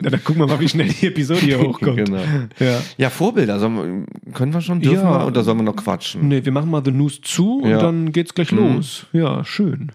Na, 0.00 0.10
dann 0.10 0.22
gucken 0.22 0.42
wir 0.42 0.46
mal, 0.46 0.60
wie 0.60 0.68
schnell 0.68 0.88
die 0.88 1.06
Episode 1.08 1.40
hier 1.40 1.58
hochkommt. 1.66 1.96
Genau. 1.96 2.22
Ja. 2.60 2.80
Ja, 2.96 3.10
Vorbilder. 3.10 3.60
Wir, 3.60 4.04
können 4.32 4.54
wir 4.54 4.60
schon, 4.60 4.80
dürfen 4.80 5.04
Ja. 5.04 5.20
wir 5.22 5.26
oder 5.26 5.42
sollen 5.42 5.58
wir 5.58 5.64
noch 5.64 5.74
quatschen? 5.76 6.28
Nee, 6.28 6.44
wir 6.44 6.52
machen 6.52 6.70
mal 6.70 6.82
The 6.84 6.92
News 6.92 7.20
zu 7.22 7.62
und 7.62 7.70
dann 7.70 8.12
geht's 8.12 8.32
gleich 8.34 8.52
Mhm. 8.52 8.58
los. 8.76 9.06
Ja, 9.12 9.44
schön. 9.44 9.90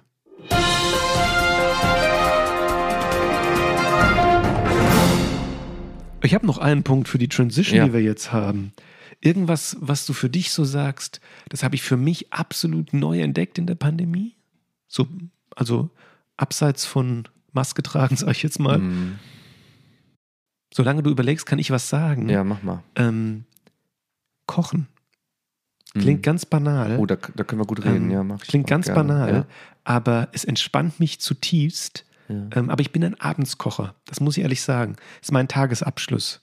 Ich 6.24 6.34
habe 6.34 6.46
noch 6.48 6.58
einen 6.58 6.84
Punkt 6.84 7.08
für 7.08 7.18
die 7.18 7.27
Transition, 7.27 7.77
Ja. 7.77 7.86
die 7.86 7.94
wir 7.94 8.01
jetzt 8.01 8.32
haben. 8.32 8.74
Irgendwas, 9.22 9.77
was 9.80 10.06
du 10.06 10.13
für 10.13 10.30
dich 10.30 10.51
so 10.51 10.63
sagst, 10.63 11.22
das 11.50 11.63
habe 11.63 11.75
ich 11.75 11.82
für 11.84 11.98
mich 11.98 12.32
absolut 12.34 12.94
neu 12.94 13.22
entdeckt 13.22 13.58
in 13.58 13.68
der 13.68 13.75
Pandemie. 13.75 14.36
So, 14.88 15.08
also 15.56 15.89
abseits 16.38 16.86
von 16.86 17.27
Maske 17.51 17.84
tragen, 17.84 18.15
sag 18.18 18.32
ich 18.32 18.44
jetzt 18.44 18.60
mal. 18.60 18.77
Hm, 18.77 19.20
Solange 20.74 21.03
du 21.03 21.12
überlegst, 21.12 21.46
kann 21.46 21.60
ich 21.60 21.70
was 21.72 21.88
sagen. 21.89 22.30
Ja, 22.30 22.44
mach 22.44 22.63
mal. 22.63 22.84
Ähm, 22.96 23.44
kochen. 24.48 24.88
Klingt 25.94 26.20
Hm. 26.20 26.22
ganz 26.24 26.46
banal. 26.48 26.98
Oh, 27.00 27.06
da, 27.06 27.15
da 27.36 27.44
können 27.44 27.62
wir 27.62 27.68
gut 27.68 27.86
reden. 27.86 28.06
Ähm, 28.06 28.12
ja, 28.12 28.24
mach 28.24 28.42
ich 28.42 28.48
Klingt 28.50 28.65
ganz 28.68 28.88
gerne. 28.88 28.96
banal, 29.03 29.46
aber 29.84 30.30
es 30.32 30.44
entspannt 30.46 31.00
mich 31.00 31.20
zutiefst. 31.20 32.06
Ja. 32.30 32.48
Ähm, 32.56 32.70
aber 32.70 32.82
ich 32.82 32.92
bin 32.92 33.03
ein 33.03 33.20
Abendskocher, 33.20 33.96
das 34.06 34.20
muss 34.20 34.38
ich 34.38 34.44
ehrlich 34.44 34.62
sagen. 34.62 34.96
Das 35.20 35.27
ist 35.30 35.32
mein 35.32 35.48
Tagesabschluss. 35.48 36.42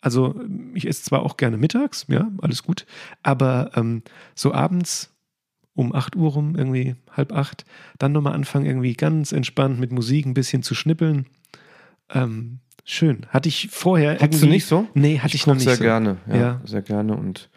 Also 0.00 0.34
ich 0.74 0.86
esse 0.88 1.04
zwar 1.04 1.22
auch 1.22 1.36
gerne 1.36 1.56
mittags, 1.56 2.06
ja, 2.08 2.28
alles 2.40 2.62
gut, 2.64 2.86
aber 3.22 3.70
ähm, 3.76 4.02
so 4.34 4.52
abends 4.52 5.10
um 5.74 5.94
8 5.94 6.16
Uhr 6.16 6.32
rum, 6.32 6.54
irgendwie 6.56 6.96
halb 7.10 7.32
acht, 7.32 7.64
dann 7.98 8.12
nochmal 8.12 8.34
anfangen, 8.34 8.66
irgendwie 8.66 8.94
ganz 8.94 9.32
entspannt 9.32 9.78
mit 9.78 9.92
Musik 9.92 10.26
ein 10.26 10.34
bisschen 10.34 10.62
zu 10.62 10.74
schnippeln. 10.74 11.26
Ähm, 12.10 12.58
schön. 12.84 13.26
Hatte 13.30 13.48
ich 13.48 13.68
vorher 13.70 14.18
Hattest 14.20 14.42
du 14.42 14.46
nicht 14.48 14.66
so? 14.66 14.86
Nee, 14.94 15.18
hatte 15.20 15.34
ich, 15.36 15.46
noch 15.46 15.54
koch 15.54 15.58
nicht 15.58 15.64
sehr 15.64 15.76
so. 15.76 15.82
gerne. 15.84 16.16
Ja, 16.26 16.36
Ja. 16.36 16.60
sehr 16.64 16.82
gerne. 16.82 17.16
Und 17.16 17.48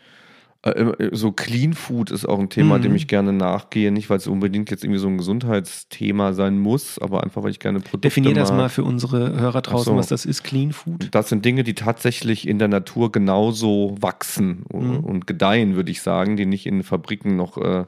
so 1.11 1.31
Clean 1.31 1.73
Food 1.73 2.09
ist 2.09 2.25
auch 2.25 2.39
ein 2.39 2.49
Thema, 2.49 2.77
Mhm. 2.79 2.81
dem 2.83 2.95
ich 2.95 3.07
gerne 3.07 3.31
nachgehe. 3.33 3.91
Nicht, 3.91 4.09
weil 4.09 4.17
es 4.17 4.25
unbedingt 4.27 4.71
jetzt 4.71 4.83
irgendwie 4.83 4.99
so 4.99 5.07
ein 5.07 5.17
Gesundheitsthema 5.17 6.33
sein 6.33 6.57
muss, 6.57 6.97
aber 6.97 7.23
einfach, 7.23 7.43
weil 7.43 7.51
ich 7.51 7.59
gerne 7.59 7.79
Produkte 7.81 7.99
Definier 8.07 8.33
das 8.33 8.51
mal 8.51 8.69
für 8.69 8.83
unsere 8.83 9.39
Hörer 9.39 9.61
draußen, 9.61 9.93
so. 9.93 9.97
was 9.97 10.07
das 10.07 10.25
ist, 10.25 10.43
Clean 10.43 10.71
Food. 10.73 11.09
Das 11.11 11.29
sind 11.29 11.45
Dinge, 11.45 11.63
die 11.63 11.75
tatsächlich 11.75 12.47
in 12.47 12.57
der 12.57 12.67
Natur 12.67 13.11
genauso 13.11 13.95
wachsen 13.99 14.65
Mhm. 14.73 14.97
und 15.01 15.27
gedeihen, 15.27 15.75
würde 15.75 15.91
ich 15.91 16.01
sagen, 16.01 16.35
die 16.35 16.45
nicht 16.47 16.65
in 16.65 16.81
Fabriken 16.81 17.35
noch 17.35 17.57
äh, 17.59 17.85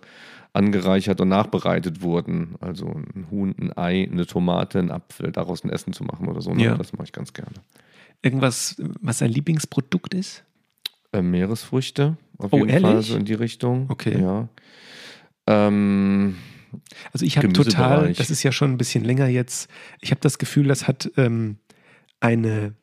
angereichert 0.53 1.19
und 1.21 1.29
nachbereitet 1.29 2.01
wurden. 2.01 2.55
Also 2.61 2.85
ein 2.87 3.27
Huhn, 3.31 3.55
ein 3.59 3.75
Ei, 3.77 4.07
eine 4.11 4.25
Tomate, 4.25 4.79
ein 4.79 4.91
Apfel, 4.91 5.31
daraus 5.31 5.63
ein 5.63 5.69
Essen 5.69 5.93
zu 5.93 6.03
machen 6.03 6.27
oder 6.27 6.41
so. 6.41 6.53
Ne? 6.53 6.63
Ja. 6.63 6.75
Das 6.77 6.93
mache 6.93 7.05
ich 7.05 7.11
ganz 7.11 7.33
gerne. 7.33 7.53
Irgendwas, 8.23 8.75
was 9.01 9.19
dein 9.19 9.29
Lieblingsprodukt 9.31 10.13
ist? 10.15 10.43
Äh, 11.13 11.21
Meeresfrüchte, 11.21 12.17
auf 12.37 12.51
Oh, 12.53 12.57
jeden 12.65 12.69
Fall, 12.81 12.91
ehrlich? 12.91 13.07
so 13.07 13.15
in 13.15 13.25
die 13.25 13.33
Richtung. 13.33 13.85
Okay. 13.89 14.19
Ja. 14.21 14.47
Ähm, 15.47 16.35
Also 17.13 17.25
ich 17.25 17.37
habe 17.37 17.51
total, 17.53 18.13
das 18.13 18.29
ist 18.29 18.43
ja 18.43 18.51
schon 18.51 18.71
ein 18.71 18.77
bisschen 18.77 19.03
länger 19.03 19.27
jetzt, 19.27 19.69
ich 20.01 20.11
habe 20.11 20.19
das 20.21 20.37
Gefühl, 20.37 20.67
das 20.67 20.87
hat 20.87 21.09
ähm, 21.17 21.57
eine, 22.19 22.73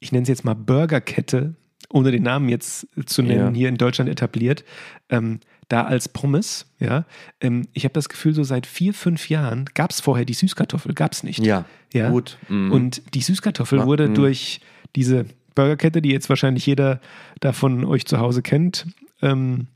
ich 0.00 0.12
nenne 0.12 0.22
es 0.24 0.28
jetzt 0.28 0.44
mal 0.44 0.54
Burgerkette, 0.54 1.54
ohne 1.88 2.10
den 2.10 2.22
Namen 2.22 2.48
jetzt 2.50 2.86
zu 3.06 3.22
nennen, 3.22 3.54
Ja. 3.54 3.58
hier 3.58 3.68
in 3.70 3.76
Deutschland 3.76 4.10
etabliert, 4.10 4.64
ähm, 5.08 5.40
da 5.68 5.84
als 5.84 6.08
Pommes, 6.10 6.66
ja. 6.78 7.06
Ähm, 7.40 7.66
ich 7.72 7.84
habe 7.84 7.94
das 7.94 8.10
Gefühl, 8.10 8.34
so 8.34 8.44
seit 8.44 8.66
vier, 8.66 8.92
fünf 8.92 9.30
Jahren 9.30 9.64
gab 9.72 9.90
es 9.90 10.00
vorher 10.02 10.26
die 10.26 10.34
Süßkartoffel, 10.34 10.92
gab 10.92 11.12
es 11.12 11.22
nicht. 11.22 11.38
ja, 11.44 11.64
Ja. 11.94 12.10
gut. 12.10 12.36
Mhm. 12.50 12.70
Und 12.70 13.14
die 13.14 13.22
Süßkartoffel 13.22 13.78
Ja, 13.78 13.86
wurde 13.86 14.08
mhm. 14.08 14.14
durch 14.14 14.60
diese 14.94 15.24
Burgerkette, 15.54 16.02
die 16.02 16.10
jetzt 16.10 16.28
wahrscheinlich 16.28 16.66
jeder 16.66 17.00
da 17.40 17.52
von 17.52 17.84
euch 17.84 18.06
zu 18.06 18.18
Hause 18.18 18.42
kennt, 18.42 18.86
ähm, 19.22 19.68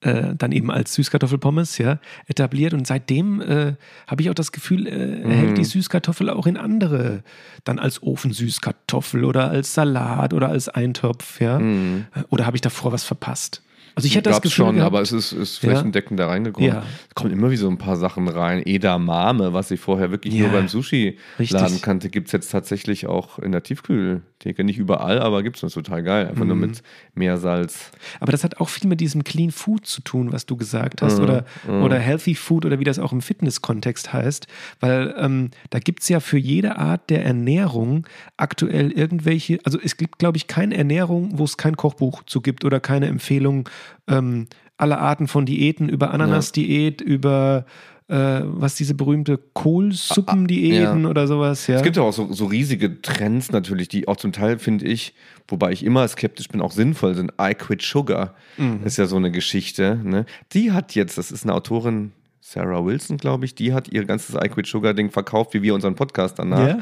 äh, 0.00 0.34
dann 0.36 0.50
eben 0.50 0.70
als 0.70 0.94
Süßkartoffelpommes, 0.94 1.78
ja, 1.78 2.00
etabliert. 2.26 2.74
Und 2.74 2.86
seitdem 2.86 3.40
äh, 3.40 3.74
habe 4.08 4.22
ich 4.22 4.30
auch 4.30 4.34
das 4.34 4.50
Gefühl, 4.50 4.88
äh, 4.88 5.24
Mhm. 5.24 5.30
hält 5.30 5.58
die 5.58 5.64
Süßkartoffel 5.64 6.28
auch 6.28 6.46
in 6.46 6.56
andere, 6.56 7.22
dann 7.64 7.78
als 7.78 8.02
Ofensüßkartoffel 8.02 9.24
oder 9.24 9.50
als 9.50 9.74
Salat 9.74 10.34
oder 10.34 10.48
als 10.48 10.68
Eintopf, 10.68 11.40
ja. 11.40 11.60
Äh, 11.60 12.02
Oder 12.30 12.46
habe 12.46 12.56
ich 12.56 12.60
davor 12.62 12.90
was 12.92 13.04
verpasst? 13.04 13.62
Also 13.94 14.06
ich 14.06 14.14
hätte 14.16 14.30
das 14.30 14.40
Gefühl 14.40 14.66
schon, 14.66 14.74
gehabt, 14.76 14.86
aber 14.86 15.00
es 15.02 15.12
ist, 15.12 15.32
ist 15.32 15.62
Ja. 15.62 15.70
flächendeckend 15.70 16.18
da 16.18 16.26
reingekommen. 16.28 16.68
Ja. 16.68 16.82
Es 17.08 17.14
kommen 17.14 17.30
immer 17.32 17.50
wie 17.50 17.56
so 17.56 17.68
ein 17.68 17.78
paar 17.78 17.96
Sachen 17.96 18.26
rein. 18.28 18.62
Edamame, 18.64 19.52
was 19.52 19.70
ich 19.70 19.80
vorher 19.80 20.10
wirklich 20.10 20.34
Ja, 20.34 20.42
nur 20.44 20.52
beim 20.52 20.68
Sushi-Laden 20.68 21.80
kannte, 21.82 22.08
gibt 22.10 22.28
es 22.28 22.32
jetzt 22.32 22.50
tatsächlich 22.50 23.06
auch 23.06 23.38
in 23.38 23.52
der 23.52 23.62
Tiefkühltheke. 23.62 24.64
Nicht 24.64 24.78
überall, 24.78 25.18
aber 25.20 25.42
gibt 25.42 25.56
es. 25.56 25.60
Das 25.62 25.72
total 25.74 26.02
geil. 26.02 26.26
Einfach 26.28 26.42
Mhm. 26.42 26.48
nur 26.48 26.56
mit 26.56 26.82
Meersalz. 27.14 27.90
Aber 28.20 28.32
das 28.32 28.44
hat 28.44 28.58
auch 28.58 28.68
viel 28.68 28.88
mit 28.88 29.00
diesem 29.00 29.24
Clean 29.24 29.50
Food 29.50 29.86
zu 29.86 30.00
tun, 30.02 30.32
was 30.32 30.46
du 30.46 30.56
gesagt 30.56 31.02
hast, 31.02 31.18
Mhm, 31.18 31.24
oder, 31.24 31.44
mhm. 31.66 31.82
oder 31.82 31.98
Healthy 31.98 32.34
Food 32.34 32.64
oder 32.66 32.78
wie 32.78 32.84
das 32.84 32.98
auch 32.98 33.12
im 33.12 33.20
Fitness-Kontext 33.20 34.12
heißt, 34.12 34.46
weil 34.80 35.14
ähm, 35.18 35.50
da 35.70 35.78
gibt 35.78 36.02
es 36.02 36.08
ja 36.08 36.20
für 36.20 36.38
jede 36.38 36.76
Art 36.78 37.10
der 37.10 37.24
Ernährung 37.24 38.06
aktuell 38.36 38.90
irgendwelche, 38.90 39.58
also 39.64 39.78
es 39.82 39.96
gibt, 39.96 40.18
glaube 40.18 40.36
ich, 40.36 40.46
keine 40.46 40.76
Ernährung, 40.76 41.38
wo 41.38 41.44
es 41.44 41.56
kein 41.56 41.76
Kochbuch 41.76 42.22
zu 42.24 42.40
gibt 42.40 42.64
oder 42.64 42.80
keine 42.80 43.06
Empfehlung 43.06 43.68
ähm, 44.08 44.46
aller 44.76 44.98
Arten 45.00 45.28
von 45.28 45.46
Diäten, 45.46 45.88
über 45.88 46.10
Ananas-Diät, 46.12 47.00
über 47.00 47.66
äh, 48.08 48.40
was 48.44 48.74
diese 48.74 48.94
berühmte 48.94 49.38
Kohlsuppendiäten 49.54 51.04
Ja. 51.04 51.08
oder 51.08 51.26
sowas, 51.26 51.66
ja. 51.66 51.76
Es 51.76 51.82
gibt 51.82 51.96
ja 51.96 52.02
auch 52.02 52.12
so, 52.12 52.32
so 52.32 52.46
riesige 52.46 53.00
Trends 53.00 53.52
natürlich, 53.52 53.88
die 53.88 54.08
auch 54.08 54.16
zum 54.16 54.32
Teil, 54.32 54.58
finde 54.58 54.86
ich, 54.86 55.14
wobei 55.48 55.72
ich 55.72 55.84
immer 55.84 56.06
skeptisch 56.08 56.48
bin, 56.48 56.60
auch 56.60 56.72
sinnvoll 56.72 57.14
sind. 57.14 57.32
I 57.40 57.54
Quit 57.54 57.82
Sugar 57.82 58.34
Mhm. 58.58 58.80
ist 58.84 58.98
ja 58.98 59.06
so 59.06 59.16
eine 59.16 59.30
Geschichte. 59.30 59.98
Ne? 60.02 60.26
Die 60.52 60.72
hat 60.72 60.94
jetzt, 60.94 61.16
das 61.16 61.30
ist 61.30 61.44
eine 61.44 61.54
Autorin, 61.54 62.12
Sarah 62.52 62.84
Wilson, 62.84 63.16
glaube 63.16 63.46
ich, 63.46 63.54
die 63.54 63.72
hat 63.72 63.88
ihr 63.88 64.04
ganzes 64.04 64.34
I 64.34 64.48
Quit 64.48 64.66
Sugar-Ding 64.66 65.10
verkauft, 65.10 65.54
wie 65.54 65.62
wir 65.62 65.74
unseren 65.74 65.94
Podcast 65.94 66.38
danach. 66.38 66.68
Ja? 66.68 66.78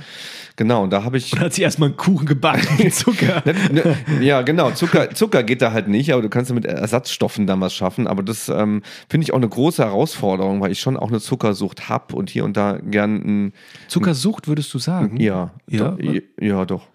Genau, 0.57 0.83
und 0.83 0.91
da 0.91 1.05
habe 1.05 1.17
ich. 1.17 1.33
Und 1.33 1.39
hat 1.39 1.55
sie 1.55 1.63
erstmal 1.63 1.91
einen 1.91 1.97
Kuchen 1.97 2.27
gebacken 2.27 2.67
mit 2.83 2.93
Zucker. 2.93 3.43
Ne, 3.45 3.55
ne, 3.71 4.25
ja, 4.25 4.43
genau. 4.43 4.73
Zucker, 4.73 5.11
Zucker 5.15 5.45
geht 5.45 5.63
da 5.63 5.73
halt 5.73 5.87
nicht, 5.87 6.13
aber 6.13 6.23
du 6.23 6.29
kannst 6.29 6.51
ja 6.51 6.57
mit 6.57 6.65
Ersatzstoffen 6.65 7.47
dann 7.47 7.61
was 7.61 7.73
schaffen. 7.73 8.09
Aber 8.09 8.25
das 8.25 8.49
ähm, 8.49 8.83
finde 9.09 9.25
ich 9.25 9.33
auch 9.33 9.37
eine 9.37 9.49
große 9.49 9.85
Herausforderung, 9.85 10.61
weil 10.61 10.73
ich 10.73 10.81
schon 10.81 10.97
auch 10.97 11.09
eine 11.09 11.21
Zuckersucht 11.21 11.89
habe 11.89 12.17
und 12.17 12.31
hier 12.31 12.45
und 12.45 12.57
da 12.57 12.79
gern 12.79 13.15
ein. 13.47 13.53
Zuckersucht, 13.87 14.49
würdest 14.49 14.75
du 14.75 14.81
sagen? 14.81 15.19
Ja, 15.21 15.53
Ja? 15.69 15.97
da, 15.97 16.45
ja, 16.45 16.65
doch. 16.65 16.89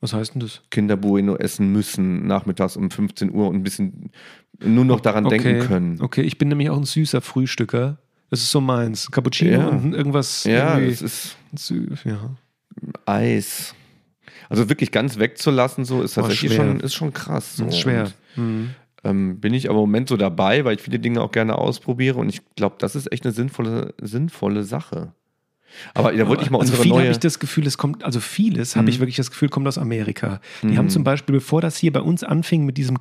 Was 0.00 0.14
heißt 0.14 0.34
denn 0.34 0.40
das? 0.40 0.62
Kinder 0.70 0.96
Bueno 0.96 1.36
essen 1.36 1.72
müssen, 1.72 2.26
nachmittags 2.26 2.76
um 2.76 2.90
15 2.90 3.34
Uhr 3.34 3.48
und 3.48 3.56
ein 3.56 3.62
bisschen 3.62 4.10
nur 4.64 4.84
noch 4.84 5.00
daran 5.00 5.24
denken 5.28 5.60
können. 5.60 6.00
Okay, 6.00 6.22
ich 6.22 6.38
bin 6.38 6.48
nämlich 6.48 6.70
auch 6.70 6.76
ein 6.76 6.84
süßer 6.84 7.20
Frühstücker. 7.20 7.98
Das 8.30 8.40
ist 8.40 8.50
so 8.50 8.60
meins. 8.60 9.10
Cappuccino 9.10 9.50
Ja. 9.60 9.66
und 9.68 9.92
irgendwas. 9.92 10.44
Ja, 10.44 10.78
das 10.78 11.02
ist 11.02 11.36
süß, 11.54 12.04
ja. 12.04 12.30
Eis. 13.06 13.74
Also 14.48 14.68
wirklich 14.68 14.90
ganz 14.90 15.18
wegzulassen, 15.18 15.84
so 15.84 16.02
ist 16.02 16.14
tatsächlich 16.14 16.54
schon, 16.54 16.80
ist 16.80 16.94
schon 16.94 17.12
krass. 17.12 17.56
So. 17.56 17.64
Das 17.64 17.74
ist 17.74 17.80
schwer. 17.80 18.10
Und, 18.36 18.42
Mhm. 18.44 18.70
ähm, 19.04 19.40
bin 19.40 19.54
ich 19.54 19.68
aber 19.68 19.78
im 19.78 19.82
Moment 19.82 20.08
so 20.08 20.16
dabei, 20.16 20.64
weil 20.64 20.76
ich 20.76 20.82
viele 20.82 20.98
Dinge 20.98 21.20
auch 21.22 21.32
gerne 21.32 21.56
ausprobiere 21.58 22.18
und 22.18 22.28
ich 22.28 22.40
glaube, 22.56 22.76
das 22.78 22.94
ist 22.96 23.10
echt 23.12 23.24
eine 23.24 23.32
sinnvolle, 23.32 23.94
sinnvolle 24.00 24.62
Sache. 24.64 25.12
Aber 25.94 26.12
da 26.12 26.26
wollte 26.28 26.42
ich 26.42 26.50
mal 26.50 26.58
also 26.60 26.70
unsere 26.72 26.82
viel 26.82 26.92
habe 26.92 27.02
neue. 27.04 27.10
ich 27.12 27.18
das 27.18 27.38
Gefühl, 27.38 27.66
es 27.66 27.78
kommt, 27.78 28.04
also 28.04 28.20
vieles 28.20 28.76
habe 28.76 28.84
Mhm. 28.84 28.88
ich 28.88 28.98
wirklich 29.00 29.16
das 29.16 29.30
Gefühl, 29.30 29.48
kommt 29.48 29.66
aus 29.68 29.78
Amerika. 29.78 30.40
Die 30.62 30.66
Mhm. 30.68 30.78
haben 30.78 30.88
zum 30.90 31.04
Beispiel, 31.04 31.34
bevor 31.34 31.60
das 31.60 31.76
hier 31.78 31.92
bei 31.92 32.00
uns 32.00 32.22
anfing 32.24 32.64
mit 32.66 32.76
diesem 32.76 32.94
Mhm. 32.94 32.98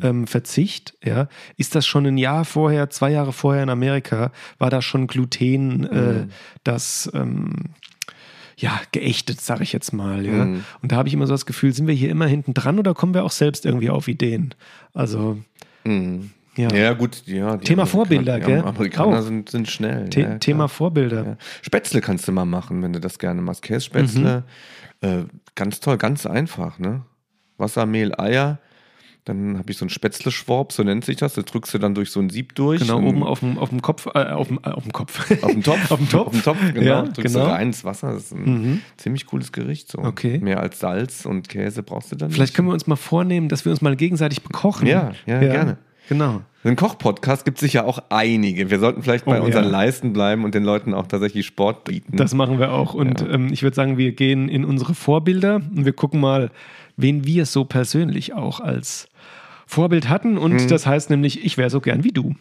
Gluten-Verzicht, 0.00 0.94
ja, 1.04 1.28
ist 1.56 1.74
das 1.74 1.86
schon 1.86 2.06
ein 2.06 2.18
Jahr 2.18 2.44
vorher, 2.44 2.90
zwei 2.90 3.10
Jahre 3.10 3.32
vorher 3.32 3.62
in 3.62 3.70
Amerika, 3.70 4.32
war 4.58 4.70
da 4.70 4.82
schon 4.82 5.06
Gluten, 5.06 5.84
äh, 5.86 6.12
Mhm. 6.24 6.30
das 6.64 7.10
ähm, 7.14 7.52
ja, 8.56 8.78
geächtet, 8.92 9.40
sage 9.40 9.62
ich 9.62 9.72
jetzt 9.72 9.92
mal. 9.92 10.26
Ja. 10.26 10.44
Mhm. 10.44 10.64
Und 10.82 10.92
da 10.92 10.96
habe 10.96 11.08
ich 11.08 11.14
immer 11.14 11.26
so 11.26 11.32
das 11.32 11.46
Gefühl, 11.46 11.72
sind 11.72 11.86
wir 11.86 11.94
hier 11.94 12.10
immer 12.10 12.26
hinten 12.26 12.52
dran 12.52 12.78
oder 12.78 12.92
kommen 12.92 13.14
wir 13.14 13.24
auch 13.24 13.30
selbst 13.30 13.64
irgendwie 13.64 13.88
auf 13.90 14.06
Ideen? 14.08 14.54
Also, 14.92 15.38
Mhm. 15.84 16.30
Ja. 16.56 16.72
Ja, 16.74 16.92
gut, 16.94 17.22
ja. 17.26 17.56
Thema 17.58 17.82
Amerikaner- 17.82 17.86
Vorbilder, 17.86 18.40
gell? 18.40 18.60
Amerikaner 18.64 19.18
Auch. 19.18 19.22
sind, 19.22 19.48
sind 19.50 19.68
schnell. 19.70 20.08
The 20.12 20.20
ja. 20.20 20.38
Thema 20.38 20.68
Vorbilder. 20.68 21.24
Ja. 21.24 21.36
Spätzle 21.62 22.00
kannst 22.00 22.26
du 22.28 22.32
mal 22.32 22.44
machen, 22.44 22.82
wenn 22.82 22.92
du 22.92 23.00
das 23.00 23.18
gerne 23.18 23.40
machst. 23.42 23.62
Kässpätzle, 23.62 24.44
Mhm. 25.02 25.08
äh, 25.08 25.24
ganz 25.54 25.80
toll, 25.80 25.96
ganz 25.96 26.26
einfach, 26.26 26.78
ne? 26.78 27.02
Wasser, 27.58 27.86
Mehl, 27.86 28.14
Eier, 28.18 28.58
Dann 29.26 29.58
habe 29.58 29.70
ich 29.70 29.76
so 29.76 29.84
einen 29.84 29.90
Spätzle-Schworb, 29.90 30.72
so 30.72 30.82
nennt 30.82 31.04
sich 31.04 31.18
das. 31.18 31.34
Das 31.34 31.44
drückst 31.44 31.74
du 31.74 31.78
dann 31.78 31.94
durch 31.94 32.10
so 32.10 32.20
ein 32.20 32.30
Sieb 32.30 32.54
durch. 32.54 32.80
Genau, 32.80 33.00
oben 33.02 33.22
auf 33.22 33.40
dem, 33.40 33.58
auf 33.58 33.68
dem 33.68 33.82
Kopf, 33.82 34.06
äh, 34.14 34.18
auf, 34.30 34.48
dem, 34.48 34.58
äh, 34.64 34.70
auf 34.70 34.82
dem 34.82 34.92
Kopf. 34.92 35.30
auf 35.42 35.52
dem 35.52 35.62
Topf. 35.62 35.90
auf 35.90 35.98
dem 35.98 36.08
Topf. 36.08 36.26
Auf 36.28 36.32
dem 36.32 36.42
Topf, 36.42 36.58
genau. 36.72 36.80
Ja, 36.86 37.02
drückst 37.02 37.34
genau. 37.34 37.44
du 37.44 37.52
rein 37.52 37.66
ins 37.68 37.84
Wasser. 37.84 38.14
Das 38.14 38.24
ist 38.24 38.32
ein 38.32 38.44
Mhm. 38.44 38.80
ziemlich 38.96 39.26
cooles 39.26 39.52
Gericht. 39.52 39.90
So. 39.92 39.98
Okay. 39.98 40.38
Mehr 40.38 40.60
als 40.60 40.80
Salz 40.80 41.26
und 41.26 41.50
Käse 41.50 41.82
brauchst 41.82 42.10
du 42.10 42.16
dann 42.16 42.30
Vielleicht 42.30 42.52
nicht. 42.52 42.56
können 42.56 42.68
wir 42.68 42.72
uns 42.72 42.86
mal 42.86 42.96
vornehmen, 42.96 43.50
dass 43.50 43.66
wir 43.66 43.72
uns 43.72 43.82
mal 43.82 43.94
gegenseitig 43.94 44.42
bekochen. 44.42 44.86
Ja, 44.86 45.12
ja, 45.26 45.38
gerne. 45.38 45.76
Genau. 46.10 46.42
Einen 46.64 46.76
Koch-Podcast 46.76 47.44
gibt 47.46 47.56
es 47.58 47.60
sicher 47.60 47.86
auch 47.86 48.00
einige. 48.10 48.68
Wir 48.68 48.80
sollten 48.80 49.02
vielleicht 49.02 49.24
bei 49.24 49.40
Oh, 49.40 49.44
unseren 49.44 49.64
ja. 49.64 49.70
Leisten 49.70 50.12
bleiben 50.12 50.44
und 50.44 50.54
den 50.54 50.64
Leuten 50.64 50.92
auch 50.92 51.06
tatsächlich 51.06 51.46
Sport 51.46 51.84
bieten. 51.84 52.16
Das 52.16 52.34
machen 52.34 52.58
wir 52.58 52.72
auch. 52.72 52.92
Und 52.94 53.22
ähm, 53.30 53.50
ich 53.52 53.62
würde 53.62 53.76
sagen, 53.76 53.96
wir 53.96 54.12
gehen 54.12 54.48
in 54.48 54.64
unsere 54.64 54.92
Vorbilder 54.94 55.56
und 55.74 55.86
wir 55.86 55.92
gucken 55.94 56.20
mal, 56.20 56.50
wen 56.96 57.24
wir 57.26 57.46
so 57.46 57.64
persönlich 57.64 58.34
auch 58.34 58.58
als 58.60 59.08
Vorbild 59.66 60.08
hatten. 60.08 60.36
Und 60.36 60.52
Mhm. 60.54 60.68
das 60.68 60.84
heißt 60.84 61.10
nämlich, 61.10 61.44
ich 61.44 61.56
wäre 61.56 61.70
so 61.70 61.80
gern 61.80 62.02
wie 62.04 62.10
du. 62.12 62.34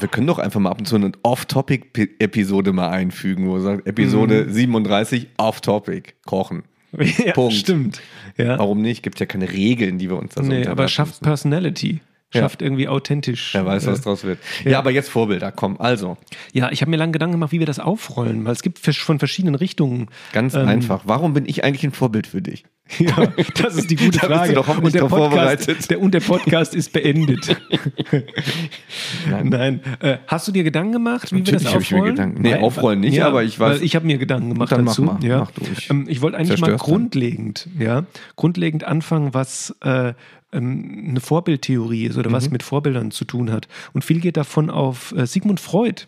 Wir 0.00 0.08
können 0.08 0.26
doch 0.26 0.38
einfach 0.38 0.60
mal 0.60 0.70
ab 0.70 0.78
und 0.78 0.86
zu 0.86 0.96
eine 0.96 1.12
Off-Topic-Episode 1.22 2.72
mal 2.72 2.88
einfügen, 2.90 3.48
wo 3.48 3.54
wir 3.54 3.60
sagen, 3.60 3.82
Episode 3.84 4.46
Mhm. 4.48 4.52
37, 4.52 5.28
Off-Topic, 5.36 6.12
kochen. 6.26 6.62
ja, 7.24 7.32
Punkt. 7.32 7.54
Stimmt. 7.54 8.00
Ja. 8.36 8.58
Warum 8.58 8.82
nicht? 8.82 9.02
Gibt 9.02 9.20
ja 9.20 9.26
keine 9.26 9.50
Regeln, 9.50 9.98
die 9.98 10.10
wir 10.10 10.18
uns 10.18 10.34
da 10.34 10.42
so 10.42 10.48
nee, 10.48 10.66
aber 10.66 10.88
schafft 10.88 11.12
müssen. 11.14 11.24
Personality. 11.24 12.00
Ja. 12.32 12.42
Schafft 12.42 12.62
irgendwie 12.62 12.86
authentisch. 12.86 13.54
Wer 13.54 13.66
weiß, 13.66 13.86
was 13.86 14.00
äh, 14.00 14.02
draus 14.02 14.22
wird. 14.24 14.38
Ja, 14.64 14.78
aber 14.78 14.92
jetzt 14.92 15.08
Vorbilder, 15.10 15.50
komm. 15.50 15.80
Also, 15.80 16.16
Ja, 16.52 16.70
ich 16.70 16.80
habe 16.80 16.90
mir 16.90 16.96
lange 16.96 17.10
Gedanken 17.12 17.32
gemacht, 17.32 17.50
wie 17.50 17.58
wir 17.58 17.66
das 17.66 17.80
aufrollen, 17.80 18.44
weil 18.44 18.52
es 18.52 18.62
gibt 18.62 18.78
von 18.78 19.18
verschiedenen 19.18 19.56
Richtungen. 19.56 20.06
ganz 20.32 20.54
Ähm, 20.54 20.68
einfach. 20.68 21.02
Warum 21.06 21.34
bin 21.34 21.44
ich 21.46 21.64
eigentlich 21.64 21.82
ein 21.84 21.90
Vorbild 21.92 22.28
für 22.28 22.40
dich? 22.40 22.64
Ja, 22.98 23.32
das 23.62 23.76
ist 23.76 23.90
die 23.90 23.96
gute 23.96 24.18
Da 24.18 24.26
bist 24.26 24.30
du 24.30 24.34
Frage. 24.36 24.52
doch 24.54 24.66
hoffentlich 24.68 24.92
der 24.92 25.00
Podcast, 25.02 25.30
vorbereitet. 25.32 25.90
Der, 25.90 26.00
und 26.00 26.12
der 26.12 26.20
Podcast 26.20 26.74
ist 26.74 26.92
beendet. 26.92 27.56
Nein. 29.30 29.48
Nein. 29.48 29.80
Äh, 30.00 30.18
hast 30.26 30.48
du 30.48 30.52
dir 30.52 30.64
Gedanken 30.64 30.92
gemacht, 30.92 31.32
wie 31.32 31.38
Natürlich 31.38 31.62
wir 31.64 31.70
das 31.72 31.82
ich 31.82 31.90
mir 31.90 31.96
aufrollen? 31.98 32.14
Gedanken- 32.16 32.42
nee, 32.42 32.54
aufrollen 32.56 33.00
nicht, 33.00 33.20
aber 33.22 33.42
ich 33.44 33.58
weiß- 33.58 33.80
ich 33.80 33.94
habe 33.96 34.06
mir 34.06 34.18
Gedanken 34.18 34.50
gemacht 34.54 34.72
Dann 34.72 34.84
mach 34.84 34.92
dazu. 34.92 35.02
mal, 35.02 35.18
ja. 35.24 35.38
mach 35.40 35.50
du, 35.52 35.62
ich 35.76 35.90
Ähm, 35.90 36.06
ich 36.08 36.20
wollte 36.22 36.36
eigentlich 36.36 36.60
mal 36.60 36.66
zerstör's 36.68 36.80
dann. 36.82 36.90
grundlegend, 36.94 37.68
ja, 37.78 38.04
grundlegend 38.36 38.84
anfangen, 38.84 39.34
was 39.34 39.74
äh, 39.84 40.12
ähm, 40.52 41.06
eine 41.10 41.20
Vorbildtheorie 41.20 42.06
ist 42.06 42.18
oder 42.18 42.30
Mhm. 42.30 42.34
was 42.34 42.50
mit 42.50 42.62
Vorbildern 42.62 43.10
zu 43.12 43.24
tun 43.24 43.52
hat. 43.52 43.68
Und 43.92 44.04
viel 44.04 44.20
geht 44.20 44.36
davon 44.36 44.68
auf 44.70 45.14
äh, 45.16 45.26
Sigmund 45.26 45.60
Freud 45.60 46.02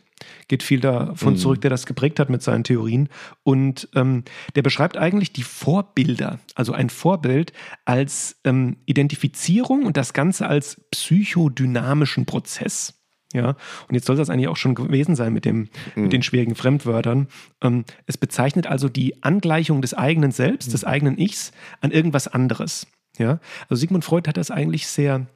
geht 0.48 0.62
viel 0.62 0.78
Mhm. 0.78 0.82
davon 0.82 1.36
zurück, 1.36 1.60
der 1.60 1.70
das 1.70 1.86
geprägt 1.86 2.20
hat 2.20 2.30
mit 2.30 2.42
seinen 2.42 2.64
Theorien. 2.64 3.08
Und 3.42 3.88
ähm, 3.94 4.24
der 4.54 4.62
beschreibt 4.62 4.96
eigentlich 4.96 5.32
die 5.32 5.42
Vorbilder, 5.42 6.38
also 6.54 6.72
ein 6.72 6.90
Vorbild 6.90 7.52
als 7.84 8.36
ähm, 8.44 8.76
Identifizierung 8.86 9.84
und 9.84 9.96
das 9.96 10.12
Ganze 10.12 10.46
als 10.46 10.80
psychodynamischen 10.90 12.26
Prozess. 12.26 12.98
Ja, 13.34 13.56
und 13.88 13.94
jetzt 13.94 14.06
soll 14.06 14.16
das 14.16 14.28
eigentlich 14.28 14.48
auch 14.48 14.58
schon 14.58 14.74
gewesen 14.74 15.16
sein 15.16 15.32
mit, 15.32 15.46
dem, 15.46 15.70
mit 15.94 16.12
den 16.12 16.22
schwierigen 16.22 16.54
Fremdwörtern. 16.54 17.28
Ähm, 17.62 17.86
es 18.06 18.18
bezeichnet 18.18 18.66
also 18.66 18.90
die 18.90 19.22
Angleichung 19.22 19.80
des 19.80 19.94
eigenen 19.94 20.32
Selbst, 20.32 20.72
des 20.74 20.84
eigenen 20.84 21.16
Ichs 21.16 21.52
an 21.80 21.92
irgendwas 21.92 22.28
anderes. 22.28 22.86
Ja, 23.18 23.40
also 23.68 23.80
Sigmund 23.80 24.04
Freud 24.04 24.28
hat 24.28 24.36
das 24.36 24.50
eigentlich 24.50 24.86
sehr 24.86 25.26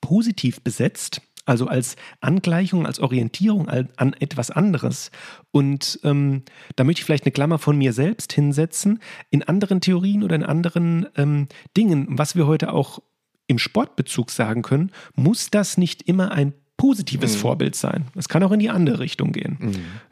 positiv 0.00 0.60
besetzt, 0.60 1.20
also 1.50 1.66
als 1.66 1.96
Angleichung, 2.20 2.86
als 2.86 3.00
Orientierung 3.00 3.68
an, 3.68 4.12
etwas 4.20 4.52
anderes. 4.52 5.10
Und 5.50 5.98
ähm, 6.04 6.44
da 6.76 6.84
möchte 6.84 7.00
ich 7.00 7.04
vielleicht 7.04 7.24
eine 7.24 7.32
Klammer 7.32 7.58
von 7.58 7.76
mir 7.76 7.92
selbst 7.92 8.32
hinsetzen. 8.32 9.00
In 9.30 9.42
anderen 9.42 9.80
Theorien 9.80 10.22
oder 10.22 10.36
in 10.36 10.44
anderen 10.44 11.08
ähm, 11.16 11.48
Dingen, 11.76 12.06
was 12.08 12.36
wir 12.36 12.46
heute 12.46 12.72
auch 12.72 13.00
im 13.48 13.58
Sportbezug 13.58 14.30
sagen 14.30 14.62
können, 14.62 14.92
muss 15.16 15.50
das 15.50 15.76
nicht 15.76 16.02
immer 16.02 16.30
ein 16.30 16.54
positives 16.80 17.36
Vorbild 17.36 17.74
sein. 17.74 18.06
Es 18.16 18.30
kann 18.30 18.42
auch 18.42 18.52
in 18.52 18.58
die 18.58 18.70
andere 18.70 19.00
Richtung 19.00 19.32
gehen. 19.32 19.58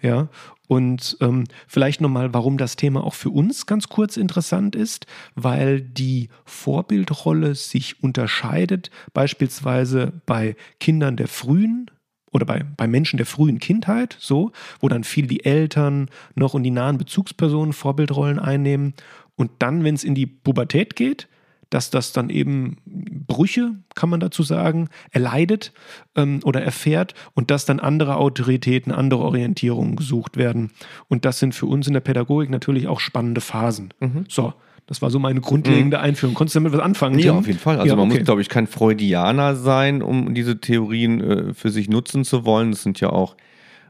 Ja, 0.03 0.29
und 0.67 1.17
ähm, 1.23 1.45
vielleicht 1.67 2.03
nochmal, 2.03 2.35
warum 2.35 2.59
das 2.59 2.77
Thema 2.77 3.03
auch 3.03 3.15
für 3.15 3.31
uns 3.31 3.65
ganz 3.65 3.89
kurz 3.89 4.19
interessant 4.19 4.77
ist, 4.77 5.07
weil 5.35 5.81
die 5.81 6.29
Vorbildrolle 6.45 7.55
sich 7.55 8.03
unterscheidet, 8.03 8.91
beispielsweise 9.15 10.21
bei 10.27 10.57
Kindern 10.79 11.17
der 11.17 11.29
frühen 11.29 11.91
oder 12.33 12.45
bei, 12.45 12.67
bei 12.77 12.87
Menschen 12.87 13.17
der 13.17 13.25
frühen 13.25 13.61
Kindheit, 13.61 14.19
so, 14.21 14.53
wo 14.81 14.91
dann 14.91 15.05
viel 15.05 15.27
die 15.27 15.47
Eltern 15.47 16.11
noch 16.35 16.53
und 16.53 16.65
die 16.65 16.71
nahen 16.71 16.99
Bezugspersonen 16.99 17.73
Vorbildrollen 17.73 18.39
einnehmen. 18.39 18.93
Und 19.37 19.53
dann, 19.61 19.85
wenn 19.85 19.95
es 19.95 20.05
in 20.05 20.15
die 20.15 20.27
Pubertät 20.27 20.97
geht, 20.97 21.29
dass 21.71 21.91
das 21.91 22.13
dann 22.13 22.31
eben 22.31 22.79
Brüche, 22.85 23.75
kann 23.95 24.09
man 24.09 24.21
dazu 24.21 24.43
sagen, 24.43 24.89
erleidet 25.11 25.73
ähm, 26.17 26.41
oder 26.45 26.63
erfährt 26.63 27.15
und 27.35 27.51
dass 27.51 27.67
dann 27.67 27.81
andere 27.81 28.17
Autoritäten, 28.17 28.93
andere 28.93 29.23
Orientierungen 29.23 29.97
gesucht 29.97 30.37
werden. 30.37 30.71
Und 31.09 31.25
das 31.25 31.39
sind 31.39 31.55
für 31.55 31.67
uns 31.67 31.87
in 31.87 31.93
der 31.93 32.01
Pädagogik 32.01 32.51
natürlich 32.51 32.89
auch 32.89 33.01
spannende 33.01 33.41
Phasen. 33.41 33.93
So, 34.29 34.55
das 34.89 35.03
war 35.03 35.11
so 35.11 35.19
meine 35.19 35.43
grundlegende 35.43 36.01
Einführung. 36.01 36.35
Konntest 36.35 36.57
du 36.57 36.61
damit 36.61 36.73
was 36.73 36.81
anfangen? 36.81 37.19
Ja, 37.19 37.33
Tim? 37.33 37.37
auf 37.41 37.47
jeden 37.47 37.59
Fall. 37.59 37.77
Also 37.77 37.89
Ja, 37.89 37.97
man 37.97 38.09
okay. 38.09 38.19
muss, 38.19 38.25
glaube 38.25 38.41
ich, 38.41 38.49
kein 38.49 38.67
Freudianer 38.67 39.55
sein, 39.55 40.03
um 40.03 40.35
diese 40.35 40.61
Theorien 40.61 41.21
äh, 41.21 41.55
für 41.55 41.71
sich 41.71 41.91
nutzen 41.91 42.25
zu 42.25 42.47
wollen. 42.47 42.71
Das 42.71 42.83
sind 42.83 42.99
ja 42.99 43.11
auch 43.11 43.37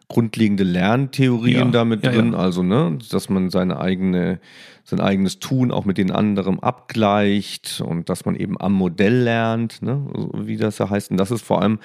grundlegende 0.08 0.64
Lerntheorien 0.64 1.66
Ja, 1.66 1.70
damit 1.70 2.04
ja, 2.04 2.10
drin. 2.12 2.32
ja. 2.32 2.38
Also, 2.38 2.62
ne, 2.62 2.98
dass 3.10 3.28
man 3.28 3.50
seine 3.50 3.78
eigene, 3.78 4.40
sein 4.84 5.00
eigenes 5.00 5.38
Tun 5.38 5.70
auch 5.70 5.84
mit 5.84 5.98
den 5.98 6.10
anderen 6.10 6.60
abgleicht 6.62 7.82
und 7.86 8.08
dass 8.08 8.24
man 8.24 8.34
eben 8.34 8.58
am 8.60 8.72
Modell 8.72 9.22
lernt, 9.22 9.82
ne, 9.82 10.06
wie 10.34 10.56
das 10.56 10.78
ja 10.78 10.88
heißt. 10.88 11.10
Und 11.10 11.18
das 11.18 11.30
ist 11.30 11.44
vor 11.44 11.60
allem 11.60 11.78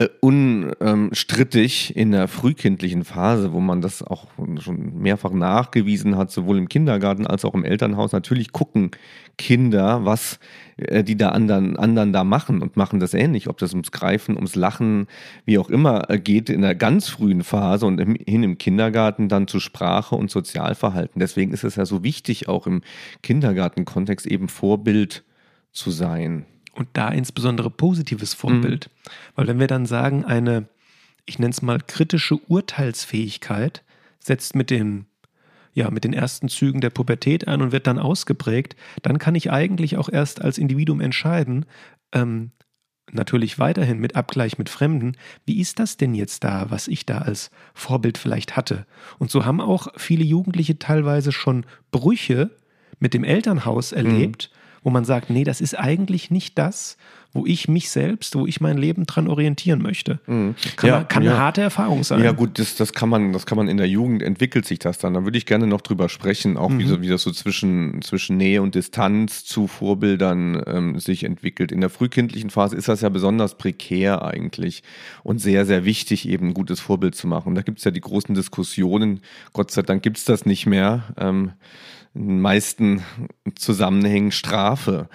äh, 0.00 0.08
unstrittig 0.20 1.96
in 1.96 2.12
der 2.12 2.28
frühkindlichen 2.28 3.02
Phase, 3.02 3.52
wo 3.52 3.58
man 3.58 3.80
das 3.80 4.00
auch 4.00 4.26
schon 4.60 4.96
mehrfach 4.96 5.32
nachgewiesen 5.32 6.16
hat, 6.16 6.30
sowohl 6.30 6.58
im 6.58 6.68
Kindergarten 6.68 7.26
als 7.26 7.44
auch 7.44 7.54
im 7.54 7.64
Elternhaus. 7.64 8.12
Natürlich 8.12 8.52
gucken 8.52 8.92
Kinder, 9.38 10.04
was 10.04 10.38
äh, 10.76 11.02
die 11.02 11.16
da 11.16 11.30
anderen, 11.30 11.76
anderen 11.76 12.12
da 12.12 12.22
machen 12.22 12.62
und 12.62 12.76
machen 12.76 13.00
das 13.00 13.12
ähnlich, 13.12 13.48
ob 13.48 13.58
das 13.58 13.72
ums 13.72 13.90
Greifen, 13.90 14.36
ums 14.36 14.54
Lachen, 14.54 15.08
wie 15.46 15.58
auch 15.58 15.68
immer 15.68 16.08
äh, 16.10 16.20
geht 16.20 16.48
in 16.48 16.62
der 16.62 16.76
ganz 16.76 17.08
frühen 17.08 17.42
Phase 17.42 17.84
und 17.84 17.98
im, 17.98 18.14
hin 18.14 18.44
im 18.44 18.56
Kindergarten 18.56 19.28
dann 19.28 19.48
zu 19.48 19.58
Sprache 19.58 20.14
und 20.14 20.30
Sozialverhalten. 20.30 21.18
Deswegen 21.18 21.52
ist 21.52 21.64
es 21.64 21.74
ja 21.74 21.84
so 21.84 22.04
wichtig, 22.04 22.48
auch 22.48 22.68
im 22.68 22.82
Kindergartenkontext 23.24 24.26
eben 24.26 24.48
Vorbild 24.48 25.24
zu 25.72 25.90
sein. 25.90 26.46
Und 26.78 26.88
da 26.92 27.08
insbesondere 27.08 27.70
positives 27.70 28.34
Vorbild. 28.34 28.88
Weil 29.34 29.48
wenn 29.48 29.58
wir 29.58 29.66
dann 29.66 29.84
sagen, 29.84 30.24
eine, 30.24 30.68
ich 31.26 31.40
nenne 31.40 31.50
es 31.50 31.60
mal 31.60 31.80
kritische 31.84 32.36
Urteilsfähigkeit 32.36 33.82
setzt 34.20 34.54
mit 34.54 34.70
den, 34.70 35.06
ja, 35.74 35.90
mit 35.90 36.04
den 36.04 36.12
ersten 36.12 36.48
Zügen 36.48 36.80
der 36.80 36.90
Pubertät 36.90 37.48
ein 37.48 37.62
und 37.62 37.72
wird 37.72 37.88
dann 37.88 37.98
ausgeprägt, 37.98 38.76
dann 39.02 39.18
kann 39.18 39.34
ich 39.34 39.50
eigentlich 39.50 39.96
auch 39.96 40.08
erst 40.08 40.40
als 40.40 40.56
Individuum 40.56 41.00
entscheiden, 41.00 41.66
ähm, 42.12 42.52
natürlich 43.10 43.58
weiterhin 43.58 43.98
mit 43.98 44.14
Abgleich 44.14 44.56
mit 44.56 44.68
Fremden, 44.68 45.16
wie 45.46 45.60
ist 45.60 45.80
das 45.80 45.96
denn 45.96 46.14
jetzt 46.14 46.44
da, 46.44 46.70
was 46.70 46.86
ich 46.86 47.06
da 47.06 47.18
als 47.18 47.50
Vorbild 47.74 48.18
vielleicht 48.18 48.56
hatte? 48.56 48.86
Und 49.18 49.32
so 49.32 49.44
haben 49.44 49.60
auch 49.60 49.88
viele 49.96 50.24
Jugendliche 50.24 50.78
teilweise 50.78 51.32
schon 51.32 51.66
Brüche 51.90 52.50
mit 53.00 53.14
dem 53.14 53.24
Elternhaus 53.24 53.92
erlebt, 53.92 54.50
wo 54.82 54.90
man 54.90 55.04
sagt, 55.04 55.30
nee, 55.30 55.44
das 55.44 55.60
ist 55.60 55.78
eigentlich 55.78 56.30
nicht 56.30 56.58
das, 56.58 56.96
wo 57.32 57.44
ich 57.44 57.68
mich 57.68 57.90
selbst, 57.90 58.34
wo 58.34 58.46
ich 58.46 58.60
mein 58.60 58.78
Leben 58.78 59.04
dran 59.04 59.28
orientieren 59.28 59.82
möchte. 59.82 60.18
Kann, 60.26 60.54
Ja, 60.82 61.04
kann 61.04 61.22
ja. 61.22 61.32
eine 61.32 61.40
harte 61.40 61.60
Erfahrung 61.60 62.02
sein. 62.02 62.22
Ja, 62.22 62.32
gut, 62.32 62.58
das, 62.58 62.74
das 62.76 62.94
kann 62.94 63.10
man, 63.10 63.32
das 63.32 63.44
kann 63.44 63.58
man 63.58 63.68
in 63.68 63.76
der 63.76 63.86
Jugend 63.86 64.22
entwickelt 64.22 64.64
sich 64.64 64.78
das 64.78 64.98
dann. 64.98 65.12
Da 65.12 65.24
würde 65.24 65.36
ich 65.36 65.44
gerne 65.44 65.66
noch 65.66 65.82
drüber 65.82 66.08
sprechen, 66.08 66.56
auch 66.56 66.70
wie, 66.70 66.86
so, 66.86 67.02
wie 67.02 67.08
das 67.08 67.22
so 67.22 67.30
zwischen, 67.30 68.00
zwischen 68.00 68.38
Nähe 68.38 68.62
und 68.62 68.74
Distanz 68.74 69.44
zu 69.44 69.66
Vorbildern 69.66 70.62
ähm, 70.66 70.98
sich 70.98 71.24
entwickelt. 71.24 71.70
In 71.70 71.82
der 71.82 71.90
frühkindlichen 71.90 72.48
Phase 72.48 72.76
ist 72.76 72.88
das 72.88 73.02
ja 73.02 73.10
besonders 73.10 73.58
prekär 73.58 74.24
eigentlich 74.24 74.82
und 75.22 75.38
sehr, 75.38 75.66
sehr 75.66 75.84
wichtig, 75.84 76.26
eben 76.28 76.48
ein 76.48 76.54
gutes 76.54 76.80
Vorbild 76.80 77.14
zu 77.14 77.26
machen. 77.26 77.48
Und 77.48 77.54
da 77.56 77.62
gibt 77.62 77.78
es 77.78 77.84
ja 77.84 77.90
die 77.90 78.00
großen 78.00 78.34
Diskussionen. 78.34 79.20
Gott 79.52 79.70
sei 79.70 79.82
Dank 79.82 80.02
gibt 80.02 80.16
es 80.16 80.24
das 80.24 80.46
nicht 80.46 80.64
mehr. 80.64 81.04
Ähm, 81.18 81.52
in 82.14 82.28
den 82.28 82.40
meisten 82.40 83.02
Zusammenhängen 83.54 84.32
Strafe. 84.32 85.08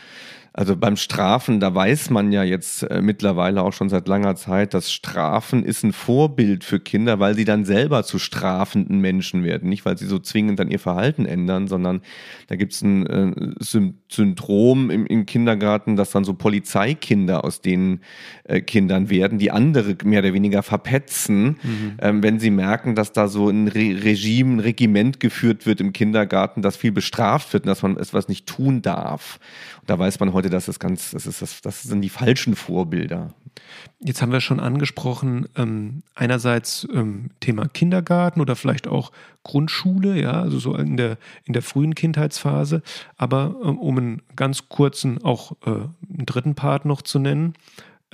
Also 0.56 0.76
beim 0.76 0.98
Strafen, 0.98 1.60
da 1.60 1.74
weiß 1.74 2.12
man 2.12 2.32
ja 2.32 2.44
jetzt 2.44 2.84
äh, 2.84 3.02
mittlerweile 3.02 3.64
auch 3.64 3.74
schon 3.74 3.90
seit 3.90 4.08
langer 4.08 4.36
Zeit, 4.36 4.76
dass 4.76 4.92
Strafen 4.92 5.64
ist 5.64 5.84
ein 5.84 5.94
Vorbild 5.94 6.64
für 6.64 6.80
Kinder, 6.80 7.20
weil 7.20 7.34
sie 7.34 7.44
dann 7.44 7.66
selber 7.66 8.04
zu 8.04 8.20
strafenden 8.20 9.00
Menschen 9.00 9.44
werden. 9.44 9.68
Nicht, 9.68 9.84
weil 9.84 9.98
sie 9.98 10.06
so 10.06 10.20
zwingend 10.20 10.60
dann 10.60 10.70
ihr 10.70 10.78
Verhalten 10.78 11.26
ändern, 11.26 11.68
sondern 11.68 12.02
da 12.50 12.56
gibt 12.56 12.74
es 12.74 12.84
ein 12.84 13.08
äh, 13.08 13.56
Syndrom 14.08 14.92
im, 14.92 15.08
im, 15.08 15.26
Kindergarten, 15.26 15.96
dass 15.96 16.12
dann 16.12 16.24
so 16.24 16.36
Polizeikinder 16.36 17.44
aus 17.44 17.62
den 17.62 18.02
äh, 18.44 18.62
Kindern 18.62 19.10
werden, 19.10 19.40
die 19.40 19.50
andere 19.50 19.98
mehr 20.04 20.20
oder 20.20 20.34
weniger 20.34 20.62
verpetzen, 20.62 21.58
mhm. 21.64 21.98
ähm, 22.00 22.22
wenn 22.22 22.40
sie 22.40 22.52
merken, 22.52 22.94
dass 22.94 23.12
da 23.12 23.28
so 23.28 23.50
ein 23.50 23.70
Re 23.70 24.04
Regime, 24.04 24.58
ein 24.58 24.60
Regiment 24.60 25.20
geführt 25.20 25.66
wird 25.66 25.82
im 25.82 25.94
Kindergarten, 25.94 26.62
das 26.62 26.78
viel 26.78 26.92
bestraft 26.92 27.54
wird 27.54 27.64
und 27.64 27.70
dass 27.70 27.82
man 27.82 27.98
etwas 27.98 28.28
nicht 28.28 28.46
tun 28.46 28.84
darf. 28.84 29.40
Da 29.86 30.00
weiß 30.00 30.20
man 30.20 30.34
heute, 30.34 30.50
dass 30.50 30.66
das 30.66 30.80
ganz, 30.80 31.12
das 31.12 31.26
ist 31.26 31.42
das, 31.42 31.62
das 31.62 31.84
sind 31.84 32.02
die 32.02 32.10
falschen 32.10 32.56
Vorbilder. 32.56 33.34
Jetzt 34.00 34.22
haben 34.22 34.32
wir 34.32 34.42
schon 34.42 34.60
angesprochen, 34.60 35.48
ähm, 35.56 36.04
einerseits 36.16 36.88
ähm, 36.94 37.32
Thema 37.40 37.68
Kindergarten 37.68 38.42
oder 38.42 38.56
vielleicht 38.56 38.88
auch 38.88 39.12
Grundschule, 39.44 40.20
ja, 40.20 40.42
also 40.42 40.60
so 40.60 40.76
in 40.76 40.98
der, 40.98 41.18
in 41.46 41.54
der 41.54 41.62
frühen 41.62 41.96
Kindheitsphase. 41.96 42.82
Aber 43.18 43.56
ähm, 43.64 43.78
um 43.78 43.98
einen 43.98 44.22
ganz 44.36 44.70
kurzen, 44.70 45.24
auch 45.24 45.54
äh, 45.66 45.70
einen 45.70 46.26
dritten 46.26 46.56
Part 46.56 46.86
noch 46.86 47.02
zu 47.02 47.20
nennen, 47.20 47.54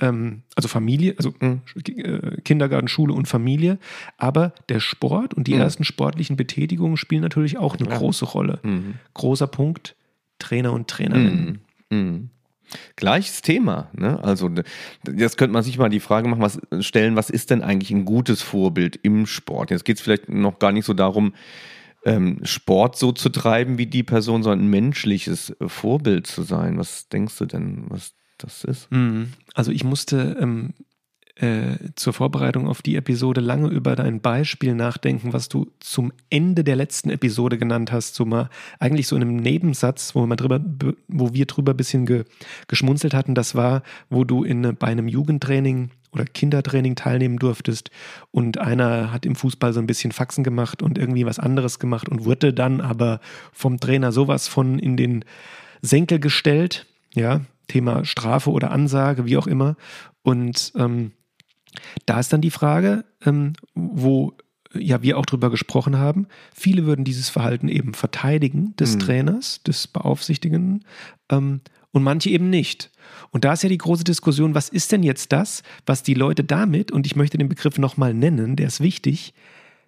ähm, 0.00 0.42
also 0.56 0.68
Familie, 0.68 1.14
also 1.16 1.32
mhm. 1.40 1.60
äh, 1.86 2.40
Kindergarten, 2.42 2.88
Schule 2.88 3.12
und 3.12 3.28
Familie. 3.28 3.78
Aber 4.16 4.52
der 4.68 4.80
Sport 4.80 5.34
und 5.34 5.46
die 5.46 5.54
mhm. 5.54 5.60
ersten 5.60 5.84
sportlichen 5.84 6.36
Betätigungen 6.36 6.96
spielen 6.96 7.22
natürlich 7.22 7.58
auch 7.58 7.76
eine 7.76 7.88
ja. 7.88 7.96
große 7.96 8.24
Rolle. 8.24 8.58
Mhm. 8.62 8.94
Großer 9.14 9.46
Punkt, 9.46 9.94
Trainer 10.40 10.72
und 10.72 10.88
Trainerinnen. 10.88 11.60
Mhm. 11.90 11.98
Mhm. 11.98 12.30
Gleiches 12.96 13.42
Thema. 13.42 13.90
Ne? 13.92 14.22
Also 14.22 14.50
jetzt 15.16 15.38
könnte 15.38 15.52
man 15.52 15.62
sich 15.62 15.78
mal 15.78 15.88
die 15.88 16.00
Frage 16.00 16.28
machen, 16.28 16.42
was, 16.42 16.60
stellen, 16.80 17.16
was 17.16 17.30
ist 17.30 17.50
denn 17.50 17.62
eigentlich 17.62 17.90
ein 17.90 18.04
gutes 18.04 18.42
Vorbild 18.42 18.96
im 19.02 19.26
Sport? 19.26 19.70
Jetzt 19.70 19.84
geht 19.84 19.96
es 19.96 20.02
vielleicht 20.02 20.28
noch 20.28 20.58
gar 20.58 20.72
nicht 20.72 20.84
so 20.84 20.94
darum, 20.94 21.34
ähm, 22.04 22.40
Sport 22.44 22.96
so 22.96 23.12
zu 23.12 23.28
treiben 23.28 23.78
wie 23.78 23.86
die 23.86 24.02
Person, 24.02 24.42
sondern 24.42 24.66
ein 24.66 24.70
menschliches 24.70 25.54
Vorbild 25.66 26.26
zu 26.26 26.42
sein. 26.42 26.78
Was 26.78 27.08
denkst 27.08 27.36
du 27.38 27.46
denn, 27.46 27.84
was 27.88 28.14
das 28.38 28.64
ist? 28.64 28.90
Mhm. 28.90 29.32
Also 29.54 29.72
ich 29.72 29.84
musste 29.84 30.36
ähm, 30.40 30.74
äh, 31.40 31.78
zur 31.94 32.12
Vorbereitung 32.12 32.68
auf 32.68 32.82
die 32.82 32.96
Episode 32.96 33.40
lange 33.40 33.68
über 33.68 33.96
dein 33.96 34.20
Beispiel 34.20 34.74
nachdenken, 34.74 35.32
was 35.32 35.48
du 35.48 35.68
zum 35.80 36.12
Ende 36.28 36.64
der 36.64 36.76
letzten 36.76 37.08
Episode 37.08 37.56
genannt 37.56 37.92
hast, 37.92 38.14
so 38.14 38.26
mal 38.26 38.50
eigentlich 38.78 39.06
so 39.06 39.16
in 39.16 39.22
einem 39.22 39.36
Nebensatz, 39.36 40.14
wo, 40.14 40.26
man 40.26 40.36
drüber, 40.36 40.60
wo 41.08 41.32
wir 41.32 41.46
drüber 41.46 41.72
ein 41.72 41.76
bisschen 41.78 42.04
ge, 42.04 42.24
geschmunzelt 42.68 43.14
hatten. 43.14 43.34
Das 43.34 43.54
war, 43.54 43.82
wo 44.10 44.24
du 44.24 44.44
in, 44.44 44.76
bei 44.78 44.88
einem 44.88 45.08
Jugendtraining 45.08 45.90
oder 46.12 46.24
Kindertraining 46.24 46.94
teilnehmen 46.94 47.38
durftest 47.38 47.90
und 48.32 48.58
einer 48.58 49.12
hat 49.12 49.24
im 49.24 49.34
Fußball 49.34 49.72
so 49.72 49.80
ein 49.80 49.86
bisschen 49.86 50.12
Faxen 50.12 50.44
gemacht 50.44 50.82
und 50.82 50.98
irgendwie 50.98 51.24
was 51.24 51.38
anderes 51.38 51.78
gemacht 51.78 52.08
und 52.08 52.24
wurde 52.24 52.52
dann 52.52 52.80
aber 52.80 53.20
vom 53.52 53.80
Trainer 53.80 54.12
sowas 54.12 54.46
von 54.46 54.78
in 54.78 54.96
den 54.96 55.24
Senkel 55.80 56.18
gestellt, 56.18 56.86
ja, 57.14 57.40
Thema 57.68 58.04
Strafe 58.04 58.50
oder 58.50 58.72
Ansage, 58.72 59.24
wie 59.24 59.36
auch 59.36 59.46
immer. 59.46 59.76
Und 60.22 60.72
ähm, 60.76 61.12
da 62.06 62.20
ist 62.20 62.32
dann 62.32 62.40
die 62.40 62.50
Frage, 62.50 63.04
ähm, 63.24 63.54
wo 63.74 64.34
ja 64.74 65.02
wir 65.02 65.18
auch 65.18 65.26
drüber 65.26 65.50
gesprochen 65.50 65.98
haben. 65.98 66.26
Viele 66.54 66.86
würden 66.86 67.04
dieses 67.04 67.28
Verhalten 67.28 67.68
eben 67.68 67.94
verteidigen 67.94 68.74
des 68.76 68.94
mhm. 68.94 69.00
Trainers, 69.00 69.62
des 69.64 69.88
Beaufsichtigenden 69.88 70.84
ähm, 71.30 71.60
und 71.92 72.02
manche 72.02 72.30
eben 72.30 72.50
nicht. 72.50 72.90
Und 73.30 73.44
da 73.44 73.52
ist 73.52 73.62
ja 73.62 73.68
die 73.68 73.78
große 73.78 74.04
Diskussion, 74.04 74.54
was 74.54 74.68
ist 74.68 74.92
denn 74.92 75.02
jetzt 75.02 75.32
das, 75.32 75.62
was 75.86 76.02
die 76.02 76.14
Leute 76.14 76.44
damit, 76.44 76.92
und 76.92 77.06
ich 77.06 77.16
möchte 77.16 77.38
den 77.38 77.48
Begriff 77.48 77.78
nochmal 77.78 78.14
nennen, 78.14 78.56
der 78.56 78.68
ist 78.68 78.80
wichtig, 78.80 79.34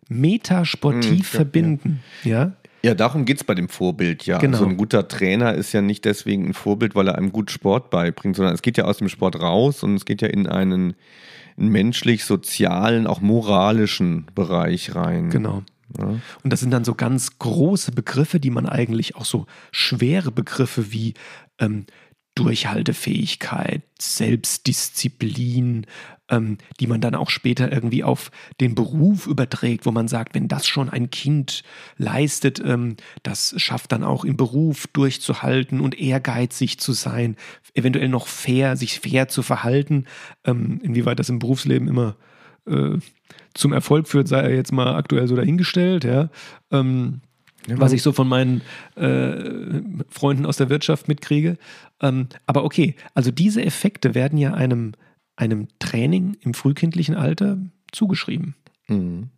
metasportiv 0.08 1.10
mhm, 1.10 1.18
ja, 1.18 1.24
verbinden. 1.24 2.02
Ja. 2.24 2.30
ja? 2.30 2.52
Ja, 2.84 2.94
darum 2.94 3.24
geht 3.24 3.36
es 3.36 3.44
bei 3.44 3.54
dem 3.54 3.68
Vorbild, 3.68 4.26
ja. 4.26 4.38
Genau. 4.38 4.58
Also 4.58 4.68
ein 4.68 4.76
guter 4.76 5.06
Trainer 5.06 5.54
ist 5.54 5.72
ja 5.72 5.80
nicht 5.80 6.04
deswegen 6.04 6.46
ein 6.46 6.54
Vorbild, 6.54 6.96
weil 6.96 7.06
er 7.06 7.16
einem 7.16 7.30
gut 7.30 7.52
Sport 7.52 7.90
beibringt, 7.90 8.34
sondern 8.34 8.54
es 8.54 8.62
geht 8.62 8.76
ja 8.76 8.84
aus 8.84 8.98
dem 8.98 9.08
Sport 9.08 9.40
raus 9.40 9.84
und 9.84 9.94
es 9.94 10.04
geht 10.04 10.20
ja 10.20 10.26
in 10.26 10.48
einen 10.48 10.94
menschlich, 11.56 12.24
sozialen, 12.24 13.06
auch 13.06 13.20
moralischen 13.20 14.26
Bereich 14.34 14.94
rein. 14.94 15.30
Genau. 15.30 15.62
Ja. 15.98 16.04
Und 16.42 16.52
das 16.52 16.60
sind 16.60 16.70
dann 16.70 16.84
so 16.84 16.94
ganz 16.94 17.38
große 17.38 17.92
Begriffe, 17.92 18.40
die 18.40 18.50
man 18.50 18.66
eigentlich 18.66 19.16
auch 19.16 19.24
so 19.24 19.46
schwere 19.70 20.32
Begriffe 20.32 20.92
wie 20.92 21.14
ähm, 21.58 21.86
Durchhaltefähigkeit, 22.34 23.82
Selbstdisziplin, 24.00 25.86
ähm, 26.32 26.58
die 26.80 26.88
man 26.88 27.00
dann 27.00 27.14
auch 27.14 27.30
später 27.30 27.70
irgendwie 27.70 28.02
auf 28.02 28.32
den 28.60 28.74
Beruf 28.74 29.26
überträgt, 29.26 29.86
wo 29.86 29.92
man 29.92 30.08
sagt, 30.08 30.34
wenn 30.34 30.48
das 30.48 30.66
schon 30.66 30.88
ein 30.88 31.10
Kind 31.10 31.62
leistet, 31.98 32.60
ähm, 32.64 32.96
das 33.22 33.54
schafft 33.58 33.92
dann 33.92 34.02
auch 34.02 34.24
im 34.24 34.36
Beruf 34.36 34.86
durchzuhalten 34.88 35.80
und 35.80 36.00
ehrgeizig 36.00 36.80
zu 36.80 36.92
sein, 36.92 37.36
eventuell 37.74 38.08
noch 38.08 38.26
fair, 38.26 38.76
sich 38.76 38.98
fair 38.98 39.28
zu 39.28 39.42
verhalten. 39.42 40.06
Ähm, 40.44 40.80
inwieweit 40.82 41.18
das 41.18 41.28
im 41.28 41.38
Berufsleben 41.38 41.86
immer 41.86 42.16
äh, 42.66 42.98
zum 43.54 43.72
Erfolg 43.72 44.08
führt, 44.08 44.26
sei 44.26 44.40
er 44.40 44.54
jetzt 44.54 44.72
mal 44.72 44.94
aktuell 44.94 45.28
so 45.28 45.36
dahingestellt, 45.36 46.04
ja. 46.04 46.30
Ähm, 46.70 47.20
ja, 47.68 47.78
was 47.78 47.92
ich 47.92 48.02
so 48.02 48.12
von 48.12 48.26
meinen 48.26 48.62
äh, 48.96 49.82
Freunden 50.08 50.46
aus 50.46 50.56
der 50.56 50.68
Wirtschaft 50.68 51.06
mitkriege. 51.06 51.58
Ähm, 52.00 52.26
aber 52.46 52.64
okay, 52.64 52.96
also 53.14 53.30
diese 53.30 53.64
Effekte 53.64 54.16
werden 54.16 54.36
ja 54.36 54.54
einem, 54.54 54.94
einem 55.36 55.68
Training 55.78 56.36
im 56.40 56.54
frühkindlichen 56.54 57.14
Alter 57.14 57.58
zugeschrieben. 57.92 58.54
Mhm. 58.88 59.30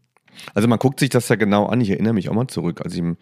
Also 0.52 0.66
man 0.68 0.78
guckt 0.78 1.00
sich 1.00 1.10
das 1.10 1.28
ja 1.28 1.36
genau 1.36 1.66
an. 1.66 1.80
Ich 1.80 1.90
erinnere 1.90 2.14
mich 2.14 2.28
auch 2.28 2.34
mal 2.34 2.48
zurück, 2.48 2.80
als 2.84 2.94
ich 2.94 3.02
mit 3.02 3.18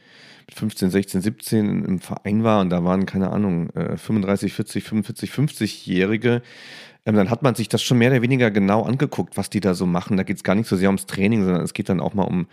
15, 0.54 0.90
16, 0.90 1.20
17 1.20 1.84
im 1.84 1.98
Verein 1.98 2.42
war 2.42 2.60
und 2.60 2.70
da 2.70 2.84
waren, 2.84 3.06
keine 3.06 3.30
Ahnung, 3.30 3.70
35, 3.74 4.52
40, 4.52 4.84
45, 4.84 5.30
50-Jährige. 5.30 6.42
dann 7.04 7.30
hat 7.30 7.42
man 7.42 7.54
sich 7.54 7.68
das 7.68 7.82
schon 7.82 7.98
mehr 7.98 8.10
oder 8.10 8.22
weniger 8.22 8.50
genau 8.50 8.82
angeguckt, 8.82 9.36
was 9.36 9.50
die 9.50 9.60
da 9.60 9.74
so 9.74 9.86
machen. 9.86 10.16
Da 10.16 10.22
geht 10.22 10.38
es 10.38 10.42
gar 10.42 10.54
nicht 10.54 10.68
so 10.68 10.76
sehr 10.76 10.88
ums 10.88 11.06
Training, 11.06 11.44
sondern 11.44 11.62
es 11.62 11.74
geht 11.74 11.90
dann 11.90 12.00
auch 12.00 12.14
mal 12.14 12.24
um 12.24 12.46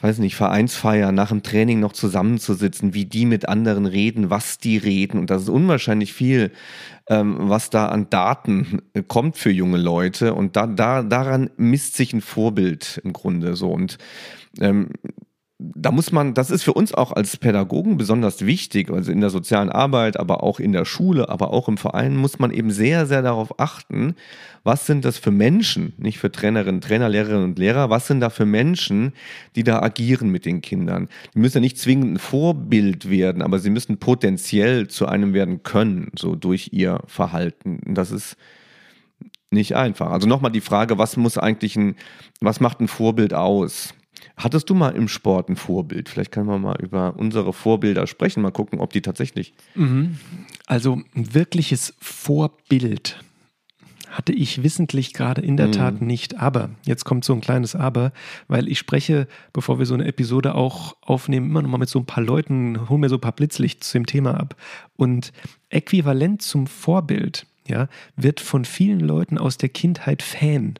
weiß 0.00 0.18
nicht, 0.18 0.34
Vereinsfeier, 0.34 1.12
nach 1.12 1.28
dem 1.28 1.42
Training 1.42 1.80
noch 1.80 1.92
zusammenzusitzen, 1.92 2.94
wie 2.94 3.04
die 3.04 3.26
mit 3.26 3.48
anderen 3.48 3.86
reden, 3.86 4.30
was 4.30 4.58
die 4.58 4.76
reden. 4.76 5.18
Und 5.18 5.30
das 5.30 5.42
ist 5.42 5.48
unwahrscheinlich 5.48 6.12
viel, 6.12 6.50
ähm, 7.08 7.36
was 7.38 7.70
da 7.70 7.86
an 7.86 8.10
Daten 8.10 8.82
äh, 8.94 9.02
kommt 9.02 9.36
für 9.36 9.50
junge 9.50 9.78
Leute. 9.78 10.34
Und 10.34 10.56
da, 10.56 10.66
da, 10.66 11.02
daran 11.02 11.50
misst 11.56 11.96
sich 11.96 12.12
ein 12.12 12.20
Vorbild 12.20 13.00
im 13.04 13.12
Grunde 13.12 13.54
so. 13.54 13.70
Und 13.70 13.98
ähm, 14.60 14.90
da 15.74 15.90
muss 15.92 16.12
man, 16.12 16.34
das 16.34 16.50
ist 16.50 16.62
für 16.62 16.72
uns 16.72 16.92
auch 16.94 17.12
als 17.12 17.36
Pädagogen 17.36 17.96
besonders 17.96 18.44
wichtig, 18.44 18.90
also 18.90 19.12
in 19.12 19.20
der 19.20 19.30
sozialen 19.30 19.70
Arbeit, 19.70 20.18
aber 20.18 20.42
auch 20.42 20.60
in 20.60 20.72
der 20.72 20.84
Schule, 20.84 21.28
aber 21.28 21.52
auch 21.52 21.68
im 21.68 21.76
Verein 21.76 22.16
muss 22.16 22.38
man 22.38 22.50
eben 22.50 22.70
sehr, 22.70 23.06
sehr 23.06 23.22
darauf 23.22 23.58
achten, 23.60 24.14
was 24.64 24.86
sind 24.86 25.04
das 25.04 25.18
für 25.18 25.30
Menschen, 25.30 25.92
nicht 25.98 26.18
für 26.18 26.32
Trainerinnen, 26.32 26.80
Trainer, 26.80 27.08
Lehrerinnen 27.08 27.44
und 27.44 27.58
Lehrer, 27.58 27.90
was 27.90 28.06
sind 28.06 28.20
da 28.20 28.30
für 28.30 28.46
Menschen, 28.46 29.12
die 29.56 29.64
da 29.64 29.80
agieren 29.82 30.30
mit 30.30 30.46
den 30.46 30.60
Kindern. 30.60 31.08
Die 31.34 31.38
müssen 31.38 31.58
ja 31.58 31.60
nicht 31.60 31.78
zwingend 31.78 32.14
ein 32.14 32.18
Vorbild 32.18 33.10
werden, 33.10 33.42
aber 33.42 33.58
sie 33.58 33.70
müssen 33.70 33.98
potenziell 33.98 34.88
zu 34.88 35.06
einem 35.06 35.34
werden 35.34 35.62
können, 35.62 36.10
so 36.16 36.34
durch 36.34 36.70
ihr 36.72 37.00
Verhalten. 37.06 37.80
Das 37.94 38.10
ist 38.10 38.36
nicht 39.50 39.76
einfach. 39.76 40.10
Also 40.10 40.26
nochmal 40.26 40.52
die 40.52 40.60
Frage, 40.60 40.98
was 40.98 41.16
muss 41.16 41.38
eigentlich 41.38 41.76
ein, 41.76 41.96
was 42.40 42.60
macht 42.60 42.80
ein 42.80 42.88
Vorbild 42.88 43.34
aus? 43.34 43.94
Hattest 44.36 44.70
du 44.70 44.74
mal 44.74 44.90
im 44.90 45.08
Sport 45.08 45.48
ein 45.48 45.56
Vorbild? 45.56 46.08
Vielleicht 46.08 46.32
können 46.32 46.48
wir 46.48 46.58
mal 46.58 46.76
über 46.80 47.14
unsere 47.16 47.52
Vorbilder 47.52 48.06
sprechen, 48.06 48.42
mal 48.42 48.50
gucken, 48.50 48.80
ob 48.80 48.92
die 48.92 49.02
tatsächlich. 49.02 49.54
Mhm. 49.74 50.18
Also 50.66 51.00
ein 51.14 51.34
wirkliches 51.34 51.94
Vorbild 52.00 53.18
hatte 54.12 54.32
ich 54.32 54.62
wissentlich 54.62 55.14
gerade 55.14 55.40
in 55.40 55.56
der 55.56 55.68
mhm. 55.68 55.72
Tat 55.72 56.02
nicht. 56.02 56.38
Aber, 56.38 56.70
jetzt 56.84 57.04
kommt 57.04 57.24
so 57.24 57.32
ein 57.32 57.40
kleines 57.40 57.74
Aber, 57.74 58.12
weil 58.46 58.68
ich 58.68 58.78
spreche, 58.78 59.26
bevor 59.52 59.78
wir 59.78 59.86
so 59.86 59.94
eine 59.94 60.06
Episode 60.06 60.54
auch 60.54 60.96
aufnehmen, 61.00 61.48
immer 61.48 61.62
noch 61.62 61.70
mal 61.70 61.78
mit 61.78 61.88
so 61.88 61.98
ein 61.98 62.06
paar 62.06 62.22
Leuten, 62.22 62.88
hol 62.90 62.98
mir 62.98 63.08
so 63.08 63.16
ein 63.16 63.22
paar 63.22 63.32
Blitzlicht 63.32 63.82
zu 63.82 63.98
dem 63.98 64.06
Thema 64.06 64.38
ab. 64.38 64.54
Und 64.96 65.32
äquivalent 65.70 66.42
zum 66.42 66.66
Vorbild, 66.66 67.46
ja, 67.66 67.88
wird 68.14 68.40
von 68.40 68.66
vielen 68.66 69.00
Leuten 69.00 69.38
aus 69.38 69.56
der 69.56 69.70
Kindheit 69.70 70.22
Fan 70.22 70.74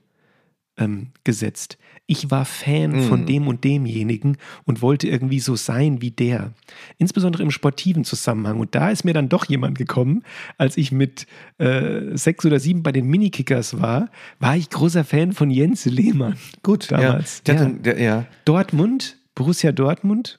ähm, 0.76 1.09
gesetzt 1.24 1.78
ich 2.12 2.31
war 2.31 2.44
Fan 2.44 2.92
mm. 2.92 3.09
von 3.09 3.27
dem 3.27 3.48
und 3.48 3.64
demjenigen 3.64 4.37
und 4.64 4.83
wollte 4.83 5.09
irgendwie 5.09 5.40
so 5.40 5.57
sein 5.57 6.03
wie 6.03 6.11
der. 6.11 6.53
Insbesondere 6.98 7.42
im 7.42 7.51
sportiven 7.51 8.05
Zusammenhang. 8.05 8.61
Und 8.61 8.75
da 8.75 8.90
ist 8.90 9.05
mir 9.05 9.14
dann 9.14 9.31
doch 9.31 9.46
jemand 9.46 9.79
gekommen, 9.79 10.22
als 10.59 10.77
ich 10.77 10.92
mit 10.92 11.27
äh, 11.59 12.16
sechs 12.16 12.44
oder 12.44 12.61
sieben 12.61 12.83
bei 12.83 12.92
den 12.92 13.07
Minikickers 13.07 13.81
war, 13.81 14.11
war 14.38 14.57
ich 14.57 14.68
großer 14.68 15.05
Fan 15.05 15.33
von 15.33 15.51
Jens 15.51 15.87
Lehmann. 15.87 16.37
Gut, 16.62 16.92
damals. 16.92 17.42
Ja. 17.46 17.55
Der, 17.55 17.62
ja. 17.62 17.68
Der, 17.70 18.01
ja. 18.01 18.27
Dortmund, 18.44 19.16
Borussia 19.35 19.72
Dortmund, 19.72 20.38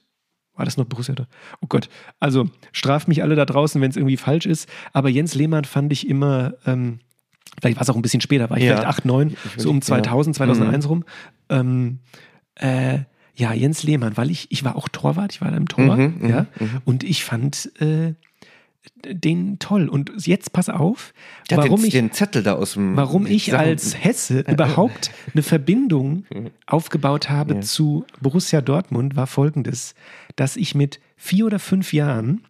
War 0.53 0.65
das 0.65 0.77
noch 0.77 0.85
Borussia 0.85 1.15
Dortmund? 1.15 1.39
Oh 1.61 1.67
Gott. 1.67 1.89
Also 2.19 2.49
straft 2.71 3.07
mich 3.07 3.23
alle 3.23 3.35
da 3.35 3.45
draußen, 3.45 3.81
wenn 3.81 3.89
es 3.89 3.97
irgendwie 3.97 4.17
falsch 4.17 4.45
ist. 4.45 4.69
Aber 4.93 5.09
Jens 5.09 5.33
Lehmann 5.33 5.65
fand 5.65 5.91
ich 5.91 6.07
immer, 6.07 6.53
ähm, 6.67 6.99
vielleicht 7.61 7.77
war 7.77 7.83
es 7.83 7.89
auch 7.89 7.95
ein 7.95 8.01
bisschen 8.01 8.21
später, 8.21 8.49
war 8.49 8.57
ich 8.57 8.63
Ja. 8.63 8.73
vielleicht 8.77 8.87
8, 8.87 9.05
9, 9.05 9.35
so 9.57 9.69
um 9.69 9.81
2000, 9.81 10.35
2001 10.35 10.85
Mhm. 10.85 10.89
rum. 10.89 11.03
Ähm, 11.49 11.99
äh, 12.55 12.99
ja, 13.35 13.51
Jens 13.53 13.83
Lehmann, 13.83 14.15
weil 14.15 14.29
ich, 14.29 14.51
ich 14.51 14.63
war 14.63 14.75
auch 14.75 14.87
Torwart, 14.89 15.33
ich 15.33 15.41
war 15.41 15.49
da 15.51 15.57
im 15.57 15.67
Tor, 15.67 15.95
Mhm, 15.97 16.15
mhm, 16.19 16.29
ja, 16.29 16.45
und 16.85 17.03
ich 17.03 17.23
fand 17.23 17.71
äh, 17.81 18.13
den 19.05 19.59
toll. 19.59 19.87
Und 19.89 20.11
jetzt 20.27 20.51
pass 20.53 20.69
auf, 20.69 21.13
hat 21.49 21.57
warum 21.57 21.79
den, 21.81 21.85
ich, 21.87 21.93
den 21.93 22.11
Zettel 22.11 22.43
da 22.43 22.53
aus 22.53 22.73
dem. 22.73 22.95
warum 22.97 23.25
ich 23.25 23.45
Sachen- 23.45 23.59
als 23.65 24.03
Hesse 24.03 24.39
überhaupt 24.47 25.11
eine 25.33 25.41
Verbindung 25.41 26.25
aufgebaut 26.67 27.29
habe 27.29 27.55
Ja. 27.55 27.61
zu 27.61 28.05
Borussia 28.21 28.61
Dortmund, 28.61 29.15
war 29.15 29.25
folgendes, 29.27 29.95
dass 30.35 30.55
ich 30.57 30.75
mit 30.75 30.99
vier 31.15 31.45
oder 31.45 31.59
fünf 31.59 31.93
Jahren, 31.93 32.43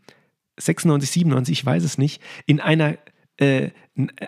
96, 0.57 1.09
97, 1.11 1.59
ich 1.59 1.65
weiß 1.65 1.83
es 1.83 1.97
nicht, 1.97 2.21
in 2.45 2.59
einer, 2.59 2.95
äh, 3.37 3.69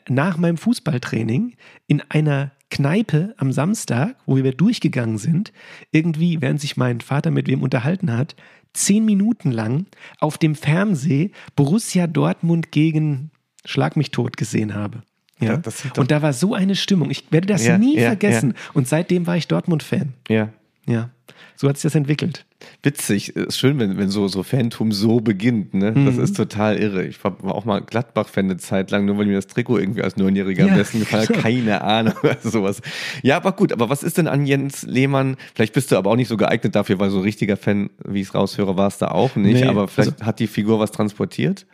nach 0.07 0.37
meinem 0.37 0.57
Fußballtraining, 0.57 1.55
in 1.87 2.01
einer 2.09 2.51
Kneipe 2.69 3.33
am 3.37 3.51
Samstag, 3.51 4.15
wo 4.25 4.35
wir 4.37 4.51
durchgegangen 4.51 5.17
sind, 5.17 5.53
irgendwie, 5.91 6.41
während 6.41 6.59
sich 6.59 6.77
mein 6.77 7.01
Vater 7.01 7.31
mit 7.31 7.47
wem 7.47 7.61
unterhalten 7.63 8.11
hat, 8.15 8.35
zehn 8.73 9.05
Minuten 9.05 9.51
lang 9.51 9.85
auf 10.19 10.37
dem 10.37 10.55
Fernseh 10.55 11.31
Borussia 11.55 12.07
Dortmund 12.07 12.71
gegen 12.71 13.31
Schlag 13.63 13.95
mich 13.95 14.11
tot 14.11 14.37
gesehen 14.37 14.75
habe. 14.75 15.03
Ja, 15.39 15.57
das 15.57 15.83
doch- 15.83 15.97
und 15.97 16.11
da 16.11 16.21
war 16.21 16.33
so 16.33 16.53
eine 16.53 16.75
Stimmung. 16.75 17.11
Ich 17.11 17.31
werde 17.31 17.47
das 17.47 17.65
Ja, 17.65 17.77
nie 17.77 17.97
ja, 17.97 18.09
vergessen. 18.09 18.53
Und 18.73 18.87
seitdem 18.87 19.27
war 19.27 19.37
ich 19.37 19.47
Dortmund-Fan. 19.47 20.13
Ja. 20.29 20.49
Ja, 20.87 21.09
so 21.55 21.67
hat 21.67 21.77
sich 21.77 21.83
das 21.83 21.95
entwickelt. 21.95 22.45
Witzig, 22.84 23.36
ist 23.36 23.58
schön, 23.58 23.80
wenn, 23.80 23.97
wenn 23.97 24.10
so, 24.10 24.28
so 24.28 24.43
Fantum 24.43 24.91
so 24.91 25.19
beginnt, 25.21 25.73
ne? 25.73 25.91
Das 25.93 26.15
Mhm. 26.15 26.23
ist 26.23 26.36
total 26.36 26.78
irre. 26.78 27.06
Ich 27.06 27.23
war, 27.23 27.36
auch 27.45 27.65
mal 27.65 27.80
Gladbach-Fan 27.82 28.45
eine 28.45 28.58
Zeit 28.58 28.91
lang, 28.91 29.06
nur 29.06 29.17
weil 29.17 29.25
mir 29.25 29.36
das 29.36 29.47
Trikot 29.47 29.78
irgendwie 29.80 30.01
als 30.04 30.17
Neunjähriger 30.17 30.63
am 30.63 30.69
Ja, 30.69 30.75
besten 30.75 30.99
gefallen 30.99 31.28
hat. 31.30 31.38
Keine 31.38 31.82
Ahnung, 31.84 32.13
also 32.21 32.49
sowas. 32.49 32.82
Ja, 33.23 33.38
aber 33.38 33.51
gut, 33.54 33.73
aber 33.73 33.89
was 33.89 34.04
ist 34.04 34.17
denn 34.17 34.28
an 34.28 34.45
Jens 34.45 34.84
Lehmann? 34.84 35.38
Vielleicht 35.54 35.73
bist 35.73 35.91
du 35.91 35.97
aber 35.97 36.12
auch 36.12 36.15
nicht 36.15 36.28
so 36.28 36.38
geeignet 36.38 36.75
dafür, 36.75 36.99
weil 36.99 37.10
so 37.10 37.17
ein 37.17 37.23
richtiger 37.23 37.58
Fan, 37.58 37.89
wie 38.08 38.21
ich 38.21 38.28
es 38.28 38.36
raushöre, 38.36 38.78
war 38.78 38.88
es 38.88 38.97
da 38.97 39.08
auch 39.10 39.36
nicht. 39.36 39.62
Nee, 39.62 39.67
aber 39.67 39.88
vielleicht 39.88 40.13
also- 40.19 40.25
hat 40.25 40.39
die 40.39 40.47
Figur 40.47 40.80
was 40.80 40.91
transportiert 40.91 41.65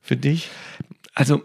für 0.00 0.16
dich? 0.16 0.48
Also, 1.14 1.42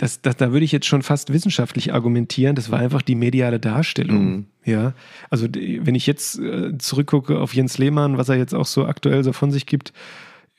das, 0.00 0.22
das, 0.22 0.36
da 0.36 0.50
würde 0.50 0.64
ich 0.64 0.72
jetzt 0.72 0.86
schon 0.86 1.02
fast 1.02 1.30
wissenschaftlich 1.30 1.92
argumentieren. 1.92 2.56
Das 2.56 2.70
war 2.70 2.78
einfach 2.78 3.02
die 3.02 3.14
mediale 3.14 3.60
Darstellung. 3.60 4.24
Mhm. 4.24 4.46
Ja, 4.64 4.94
also 5.28 5.46
wenn 5.46 5.94
ich 5.94 6.06
jetzt 6.06 6.38
äh, 6.38 6.78
zurückgucke 6.78 7.38
auf 7.38 7.54
Jens 7.54 7.76
Lehmann, 7.76 8.16
was 8.16 8.30
er 8.30 8.36
jetzt 8.36 8.54
auch 8.54 8.64
so 8.64 8.86
aktuell 8.86 9.22
so 9.24 9.34
von 9.34 9.50
sich 9.50 9.66
gibt, 9.66 9.92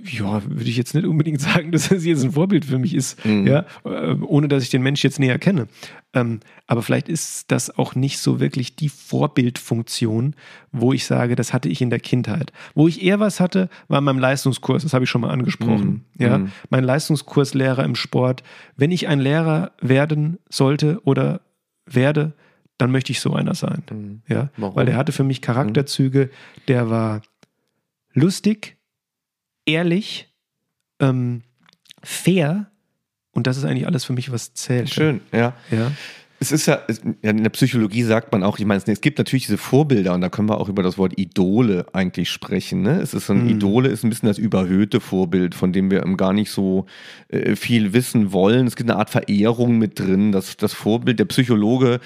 ja, 0.03 0.41
würde 0.45 0.69
ich 0.69 0.77
jetzt 0.77 0.95
nicht 0.95 1.05
unbedingt 1.05 1.41
sagen, 1.41 1.71
dass 1.71 1.91
es 1.91 2.05
jetzt 2.05 2.23
ein 2.23 2.31
Vorbild 2.31 2.65
für 2.65 2.79
mich 2.79 2.93
ist, 2.95 3.23
Mhm. 3.25 3.45
ja, 3.47 3.65
äh, 3.85 4.15
ohne 4.21 4.47
dass 4.47 4.63
ich 4.63 4.69
den 4.69 4.81
Mensch 4.81 5.03
jetzt 5.03 5.19
näher 5.19 5.37
kenne. 5.39 5.67
Ähm, 6.13 6.39
aber 6.67 6.81
vielleicht 6.81 7.07
ist 7.09 7.51
das 7.51 7.77
auch 7.77 7.95
nicht 7.95 8.17
so 8.19 8.39
wirklich 8.39 8.75
die 8.75 8.89
Vorbildfunktion, 8.89 10.35
wo 10.71 10.93
ich 10.93 11.05
sage, 11.05 11.35
das 11.35 11.53
hatte 11.53 11.69
ich 11.69 11.81
in 11.81 11.89
der 11.89 11.99
Kindheit. 11.99 12.51
Wo 12.75 12.87
ich 12.87 13.01
eher 13.03 13.19
was 13.19 13.39
hatte, 13.39 13.69
war 13.87 13.99
in 13.99 14.05
meinem 14.05 14.19
Leistungskurs, 14.19 14.83
das 14.83 14.93
habe 14.93 15.03
ich 15.05 15.09
schon 15.09 15.21
mal 15.21 15.29
angesprochen. 15.31 16.05
Mhm. 16.17 16.23
Ja, 16.25 16.37
Mhm. 16.39 16.51
mein 16.69 16.83
Leistungskurslehrer 16.83 17.83
im 17.83 17.95
Sport. 17.95 18.43
Wenn 18.75 18.91
ich 18.91 19.07
ein 19.07 19.19
Lehrer 19.19 19.71
werden 19.81 20.37
sollte 20.49 20.99
oder 21.05 21.41
werde, 21.85 22.33
dann 22.77 22.91
möchte 22.91 23.11
ich 23.11 23.19
so 23.19 23.33
einer 23.33 23.53
sein. 23.55 23.83
Mhm. 23.91 24.21
Ja, 24.27 24.49
Warum? 24.57 24.75
weil 24.75 24.85
der 24.85 24.97
hatte 24.97 25.11
für 25.11 25.23
mich 25.23 25.41
Charakterzüge, 25.41 26.29
der 26.67 26.89
war 26.89 27.21
lustig, 28.13 28.77
ehrlich, 29.65 30.29
ähm, 30.99 31.43
fair 32.03 32.71
und 33.31 33.47
das 33.47 33.57
ist 33.57 33.65
eigentlich 33.65 33.87
alles 33.87 34.03
für 34.03 34.13
mich, 34.13 34.31
was 34.31 34.53
zählt. 34.53 34.89
Schön, 34.89 35.21
ja. 35.31 35.53
Ja. 35.71 35.91
Es 36.39 36.51
ist 36.51 36.65
ja, 36.65 36.79
in 37.21 37.43
der 37.43 37.51
Psychologie 37.51 38.01
sagt 38.01 38.31
man 38.31 38.43
auch, 38.43 38.57
ich 38.57 38.65
meine, 38.65 38.81
es 38.83 39.01
gibt 39.01 39.19
natürlich 39.19 39.45
diese 39.45 39.59
Vorbilder 39.59 40.15
und 40.15 40.21
da 40.21 40.29
können 40.29 40.49
wir 40.49 40.59
auch 40.59 40.69
über 40.69 40.81
das 40.81 40.97
Wort 40.97 41.13
Idole 41.19 41.85
eigentlich 41.93 42.31
sprechen. 42.31 42.81
Ne? 42.81 42.99
Es 42.99 43.13
ist 43.13 43.27
so 43.27 43.33
ein 43.33 43.43
Mhm. 43.43 43.49
Idole 43.49 43.89
ist 43.89 44.03
ein 44.03 44.09
bisschen 44.09 44.27
das 44.27 44.39
überhöhte 44.39 44.99
Vorbild, 45.01 45.53
von 45.53 45.71
dem 45.71 45.91
wir 45.91 46.03
ähm, 46.03 46.17
gar 46.17 46.33
nicht 46.33 46.49
so 46.49 46.87
äh, 47.27 47.55
viel 47.55 47.93
wissen 47.93 48.31
wollen. 48.33 48.65
Es 48.65 48.75
gibt 48.75 48.89
eine 48.89 48.97
Art 48.97 49.11
Verehrung 49.11 49.77
mit 49.77 49.99
drin. 49.99 50.31
Das, 50.31 50.57
das 50.57 50.73
Vorbild, 50.73 51.19
der 51.19 51.25
Psychologe 51.25 51.99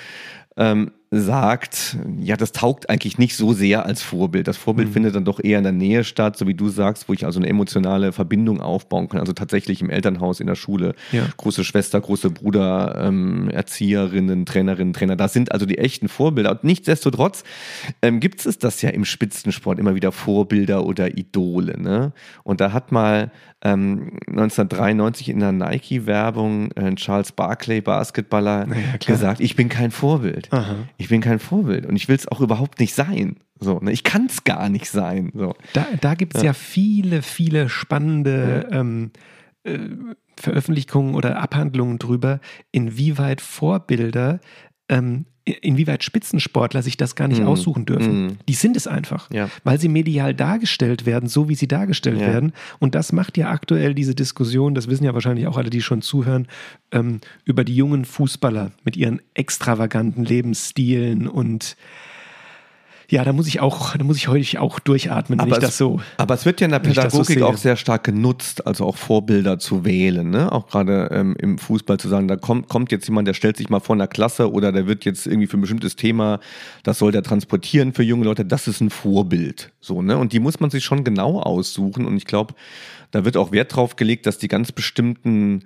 ähm, 0.57 0.91
sagt, 1.21 1.97
ja, 2.19 2.35
das 2.37 2.51
taugt 2.51 2.89
eigentlich 2.89 3.17
nicht 3.17 3.35
so 3.35 3.53
sehr 3.53 3.85
als 3.85 4.01
Vorbild. 4.01 4.47
Das 4.47 4.57
Vorbild 4.57 4.89
Mhm. 4.89 4.93
findet 4.93 5.15
dann 5.15 5.25
doch 5.25 5.39
eher 5.43 5.57
in 5.57 5.63
der 5.63 5.73
Nähe 5.73 6.03
statt, 6.03 6.37
so 6.37 6.47
wie 6.47 6.53
du 6.53 6.69
sagst, 6.69 7.07
wo 7.09 7.13
ich 7.13 7.25
also 7.25 7.39
eine 7.39 7.47
emotionale 7.49 8.11
Verbindung 8.11 8.61
aufbauen 8.61 9.09
kann. 9.09 9.19
Also 9.19 9.33
tatsächlich 9.33 9.81
im 9.81 9.89
Elternhaus, 9.89 10.39
in 10.39 10.47
der 10.47 10.55
Schule, 10.55 10.95
Ja. 11.11 11.23
große 11.37 11.63
Schwester, 11.63 11.99
große 12.01 12.29
Bruder, 12.29 12.95
ähm, 13.05 13.49
Erzieherinnen, 13.49 14.45
Trainerinnen, 14.45 14.93
Trainer. 14.93 15.15
Das 15.15 15.33
sind 15.33 15.51
also 15.51 15.65
die 15.65 15.77
echten 15.77 16.07
Vorbilder. 16.07 16.51
Und 16.51 16.63
nichtsdestotrotz 16.63 17.43
ähm, 18.01 18.19
gibt 18.19 18.45
es 18.45 18.57
das 18.59 18.81
ja 18.81 18.89
im 18.89 19.05
Spitzensport 19.05 19.79
immer 19.79 19.95
wieder 19.95 20.11
Vorbilder 20.11 20.85
oder 20.85 21.17
Idole. 21.17 21.79
Ne? 21.79 22.13
Und 22.43 22.61
da 22.61 22.73
hat 22.73 22.91
mal 22.91 23.31
ähm, 23.61 24.11
1993 24.27 25.29
in 25.29 25.39
der 25.39 25.51
Nike-Werbung 25.51 26.71
äh, 26.73 26.93
Charles 26.95 27.31
Barkley, 27.31 27.81
Basketballer, 27.81 28.67
ja, 28.67 28.97
gesagt, 29.05 29.39
ich 29.41 29.55
bin 29.55 29.69
kein 29.69 29.91
Vorbild. 29.91 30.51
Aha. 30.51 30.75
Ich 30.97 31.04
bin 31.09 31.21
kein 31.21 31.39
Vorbild 31.39 31.85
und 31.85 31.95
ich 31.95 32.07
will 32.07 32.15
es 32.15 32.27
auch 32.27 32.41
überhaupt 32.41 32.79
nicht 32.79 32.93
sein. 32.93 33.37
So, 33.59 33.79
ne? 33.79 33.91
Ich 33.91 34.03
kann 34.03 34.25
es 34.25 34.43
gar 34.43 34.69
nicht 34.69 34.89
sein. 34.89 35.31
So. 35.33 35.55
Da, 35.73 35.87
da 36.01 36.15
gibt 36.15 36.35
es 36.35 36.43
ja. 36.43 36.53
viele, 36.53 37.21
viele 37.21 37.69
spannende 37.69 38.67
ähm, 38.71 39.11
äh, 39.63 39.79
Veröffentlichungen 40.37 41.15
oder 41.15 41.39
Abhandlungen 41.39 41.99
drüber, 41.99 42.39
inwieweit 42.71 43.41
Vorbilder, 43.41 44.39
ähm, 44.89 45.25
inwieweit 45.45 46.03
Spitzensportler 46.03 46.81
sich 46.81 46.97
das 46.97 47.15
gar 47.15 47.27
nicht 47.27 47.41
Mhm. 47.41 47.47
aussuchen 47.47 47.85
dürfen. 47.85 48.23
Mhm. 48.25 48.37
Die 48.49 48.53
sind 48.55 48.75
es 48.75 48.87
einfach, 48.87 49.29
Ja. 49.31 49.49
weil 49.63 49.79
sie 49.79 49.89
medial 49.89 50.33
dargestellt 50.33 51.05
werden, 51.05 51.29
so 51.29 51.49
wie 51.49 51.55
sie 51.55 51.67
dargestellt 51.67 52.19
Ja. 52.19 52.27
werden. 52.27 52.51
Und 52.79 52.95
das 52.95 53.11
macht 53.13 53.37
ja 53.37 53.51
aktuell 53.51 53.93
diese 53.93 54.15
Diskussion, 54.15 54.73
das 54.73 54.87
wissen 54.89 55.03
ja 55.03 55.13
wahrscheinlich 55.13 55.45
auch 55.47 55.57
alle, 55.57 55.69
die 55.69 55.81
schon 55.83 56.01
zuhören, 56.01 56.47
ähm, 56.91 57.19
über 57.43 57.63
die 57.63 57.75
jungen 57.75 58.05
Fußballer 58.05 58.71
mit 58.83 58.97
ihren 58.97 59.21
extravaganten 59.35 60.25
Lebensstilen 60.25 61.27
und 61.27 61.77
ja, 63.09 63.23
da 63.23 63.33
muss 63.33 63.47
ich 63.47 63.59
auch, 63.59 63.95
da 63.95 64.03
muss 64.03 64.17
ich 64.17 64.27
heute 64.27 64.61
auch 64.61 64.79
durchatmen, 64.79 65.39
wenn 65.39 65.47
ich 65.47 65.53
es, 65.53 65.59
das 65.59 65.77
so. 65.77 65.99
aber 66.17 66.33
es 66.33 66.45
wird 66.45 66.61
ja 66.61 66.65
in 66.65 66.71
der 66.71 66.81
so 66.83 66.89
Pädagogik 66.89 67.25
sehe. 67.25 67.45
auch 67.45 67.57
sehr 67.57 67.75
stark 67.75 68.03
genutzt, 68.03 68.65
also 68.65 68.85
auch 68.85 68.97
Vorbilder 68.97 69.59
zu 69.59 69.85
wählen. 69.85 70.29
Ne? 70.29 70.51
Auch 70.51 70.67
gerade 70.67 71.09
ähm, 71.11 71.35
im 71.39 71.57
Fußball 71.57 71.97
zu 71.97 72.09
sagen, 72.09 72.27
da 72.27 72.35
kommt, 72.35 72.69
kommt 72.69 72.91
jetzt 72.91 73.07
jemand, 73.07 73.27
der 73.27 73.33
stellt 73.33 73.57
sich 73.57 73.69
mal 73.69 73.79
vor 73.79 73.95
einer 73.95 74.07
Klasse 74.07 74.51
oder 74.51 74.71
der 74.71 74.87
wird 74.87 75.05
jetzt 75.05 75.27
irgendwie 75.27 75.47
für 75.47 75.57
ein 75.57 75.61
bestimmtes 75.61 75.95
Thema, 75.95 76.39
das 76.83 76.99
soll 76.99 77.11
der 77.11 77.23
transportieren 77.23 77.93
für 77.93 78.03
junge 78.03 78.25
Leute, 78.25 78.45
das 78.45 78.67
ist 78.67 78.81
ein 78.81 78.89
Vorbild. 78.89 79.71
So, 79.81 80.01
ne? 80.01 80.17
Und 80.17 80.33
die 80.33 80.39
muss 80.39 80.59
man 80.59 80.69
sich 80.69 80.83
schon 80.83 81.03
genau 81.03 81.39
aussuchen. 81.39 82.05
Und 82.05 82.17
ich 82.17 82.25
glaube, 82.25 82.55
da 83.11 83.23
wird 83.23 83.37
auch 83.37 83.51
Wert 83.51 83.75
drauf 83.75 83.95
gelegt, 83.95 84.25
dass 84.25 84.39
die 84.39 84.47
ganz 84.47 84.71
bestimmten 84.71 85.63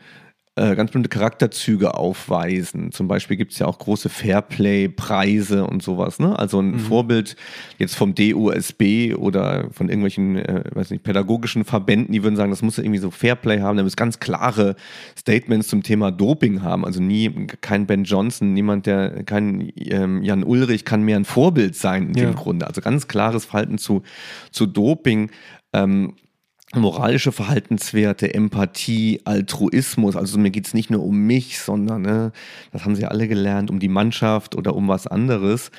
äh, 0.55 0.75
ganz 0.75 0.89
bestimmte 0.89 1.09
Charakterzüge 1.09 1.93
aufweisen. 1.93 2.91
Zum 2.91 3.07
Beispiel 3.07 3.38
gibt 3.38 3.53
es 3.53 3.59
ja 3.59 3.65
auch 3.67 3.77
große 3.79 4.09
Fairplay-Preise 4.09 5.65
und 5.65 5.81
sowas. 5.81 6.19
Ne? 6.19 6.38
Also 6.38 6.62
Mhm. 6.62 6.75
ein 6.75 6.79
Vorbild 6.79 7.35
jetzt 7.77 7.95
vom 7.95 8.13
DUSB 8.15 9.13
oder 9.15 9.69
von 9.71 9.88
irgendwelchen, 9.88 10.35
äh, 10.38 10.63
weiß 10.73 10.91
nicht, 10.91 11.03
pädagogischen 11.03 11.63
Verbänden, 11.65 12.12
die 12.12 12.23
würden 12.23 12.35
sagen, 12.35 12.49
das 12.51 12.62
muss 12.62 12.77
irgendwie 12.77 12.99
so 12.99 13.12
Fairplay 13.12 13.62
haben, 13.62 13.77
da 13.77 13.83
muss 13.83 13.95
ganz 13.95 14.19
klare 14.19 14.75
Statements 15.17 15.67
zum 15.69 15.83
Thema 15.83 16.12
Doping 16.12 16.62
haben. 16.62 16.85
Also 16.85 17.01
nie 17.01 17.29
kein 17.62 17.85
Ben 17.85 18.03
Johnson, 18.03 18.53
niemand, 18.53 18.85
der 18.85 19.23
kein 19.23 19.71
ähm, 19.77 20.23
Jan 20.23 20.43
Ulrich 20.43 20.83
kann 20.85 21.03
mehr 21.03 21.15
ein 21.17 21.25
Vorbild 21.25 21.75
sein 21.75 22.09
in 22.09 22.13
Ja. 22.15 22.25
dem 22.25 22.35
Grunde. 22.35 22.67
Also 22.67 22.81
ganz 22.81 23.07
klares 23.07 23.45
Verhalten 23.45 23.77
zu, 23.77 24.01
zu 24.51 24.65
Doping. 24.65 25.31
Ähm, 25.73 26.15
moralische 26.75 27.32
Verhaltenswerte, 27.32 28.34
Empathie, 28.34 29.21
Altruismus. 29.25 30.15
Also 30.15 30.38
mir 30.38 30.51
geht 30.51 30.67
es 30.67 30.73
nicht 30.73 30.89
nur 30.91 31.03
um 31.03 31.17
mich, 31.25 31.60
sondern, 31.60 32.03
ne, 32.03 32.32
das 32.71 32.86
haben 32.86 32.95
sie 32.95 33.05
alle 33.05 33.27
gelernt, 33.27 33.71
um 33.71 33.79
die 33.79 33.88
Mannschaft 33.88 34.55
oder 34.55 34.75
um 34.75 34.88
was 34.88 35.08
anderes. 35.08 35.71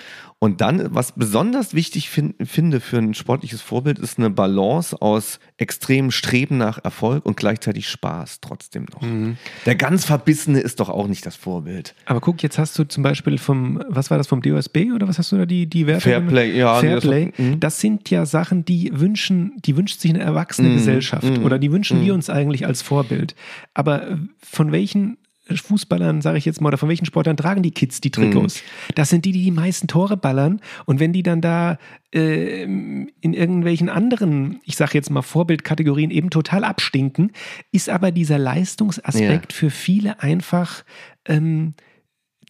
Und 0.42 0.62
dann, 0.62 0.94
was 0.94 1.12
besonders 1.12 1.74
wichtig 1.74 2.08
fin 2.08 2.34
finde 2.42 2.80
für 2.80 2.96
ein 2.96 3.12
sportliches 3.12 3.60
Vorbild, 3.60 3.98
ist 3.98 4.18
eine 4.18 4.30
Balance 4.30 5.00
aus 5.02 5.38
extremem 5.58 6.10
Streben 6.10 6.56
nach 6.56 6.82
Erfolg 6.82 7.26
und 7.26 7.36
gleichzeitig 7.36 7.88
Spaß 7.90 8.40
trotzdem 8.40 8.86
noch. 8.94 9.02
Mhm. 9.02 9.36
Der 9.66 9.74
ganz 9.74 10.06
Verbissene 10.06 10.58
ist 10.60 10.80
doch 10.80 10.88
auch 10.88 11.08
nicht 11.08 11.26
das 11.26 11.36
Vorbild. 11.36 11.94
Aber 12.06 12.22
guck, 12.22 12.42
jetzt 12.42 12.58
hast 12.58 12.78
du 12.78 12.84
zum 12.84 13.02
Beispiel 13.02 13.36
vom, 13.36 13.84
was 13.86 14.10
war 14.10 14.16
das, 14.16 14.28
vom 14.28 14.40
DOSB 14.40 14.92
oder 14.94 15.06
was 15.06 15.18
hast 15.18 15.30
du 15.30 15.36
da 15.36 15.44
die, 15.44 15.66
die 15.66 15.86
Werte? 15.86 16.00
Fairplay, 16.08 16.56
ja, 16.56 16.74
Fairplay. 16.76 17.32
mhm. 17.36 17.60
Das 17.60 17.78
sind 17.78 18.08
ja 18.08 18.24
Sachen, 18.24 18.64
die 18.64 18.90
wünschen, 18.94 19.52
die 19.66 19.76
wünscht 19.76 20.00
sich 20.00 20.10
eine 20.10 20.20
erwachsene 20.20 20.70
Mhm, 20.70 20.74
Gesellschaft 20.74 21.38
mhm, 21.38 21.44
oder 21.44 21.58
die 21.58 21.70
wünschen 21.70 22.00
mhm. 22.00 22.06
wir 22.06 22.14
uns 22.14 22.30
eigentlich 22.30 22.66
als 22.66 22.80
Vorbild. 22.80 23.34
Aber 23.74 24.18
von 24.38 24.72
welchen 24.72 25.18
Fußballern, 25.58 26.22
sage 26.22 26.38
ich 26.38 26.44
jetzt 26.44 26.60
mal, 26.60 26.68
oder 26.68 26.78
von 26.78 26.88
welchen 26.88 27.06
Sportlern 27.06 27.36
tragen 27.36 27.62
die 27.62 27.70
Kids 27.70 28.00
die 28.00 28.10
Trikots? 28.10 28.56
Mhm. 28.62 28.94
Das 28.94 29.10
sind 29.10 29.24
die, 29.24 29.32
die 29.32 29.42
die 29.42 29.50
meisten 29.50 29.88
Tore 29.88 30.16
ballern. 30.16 30.60
Und 30.86 31.00
wenn 31.00 31.12
die 31.12 31.22
dann 31.22 31.40
da 31.40 31.78
äh, 32.14 32.62
in 32.62 33.10
irgendwelchen 33.20 33.88
anderen, 33.88 34.60
ich 34.64 34.76
sage 34.76 34.92
jetzt 34.94 35.10
mal 35.10 35.22
Vorbildkategorien 35.22 36.10
eben 36.10 36.30
total 36.30 36.64
abstinken, 36.64 37.32
ist 37.72 37.88
aber 37.88 38.10
dieser 38.10 38.38
Leistungsaspekt 38.38 39.52
ja. 39.52 39.58
für 39.58 39.70
viele 39.70 40.22
einfach 40.22 40.84
ähm, 41.26 41.74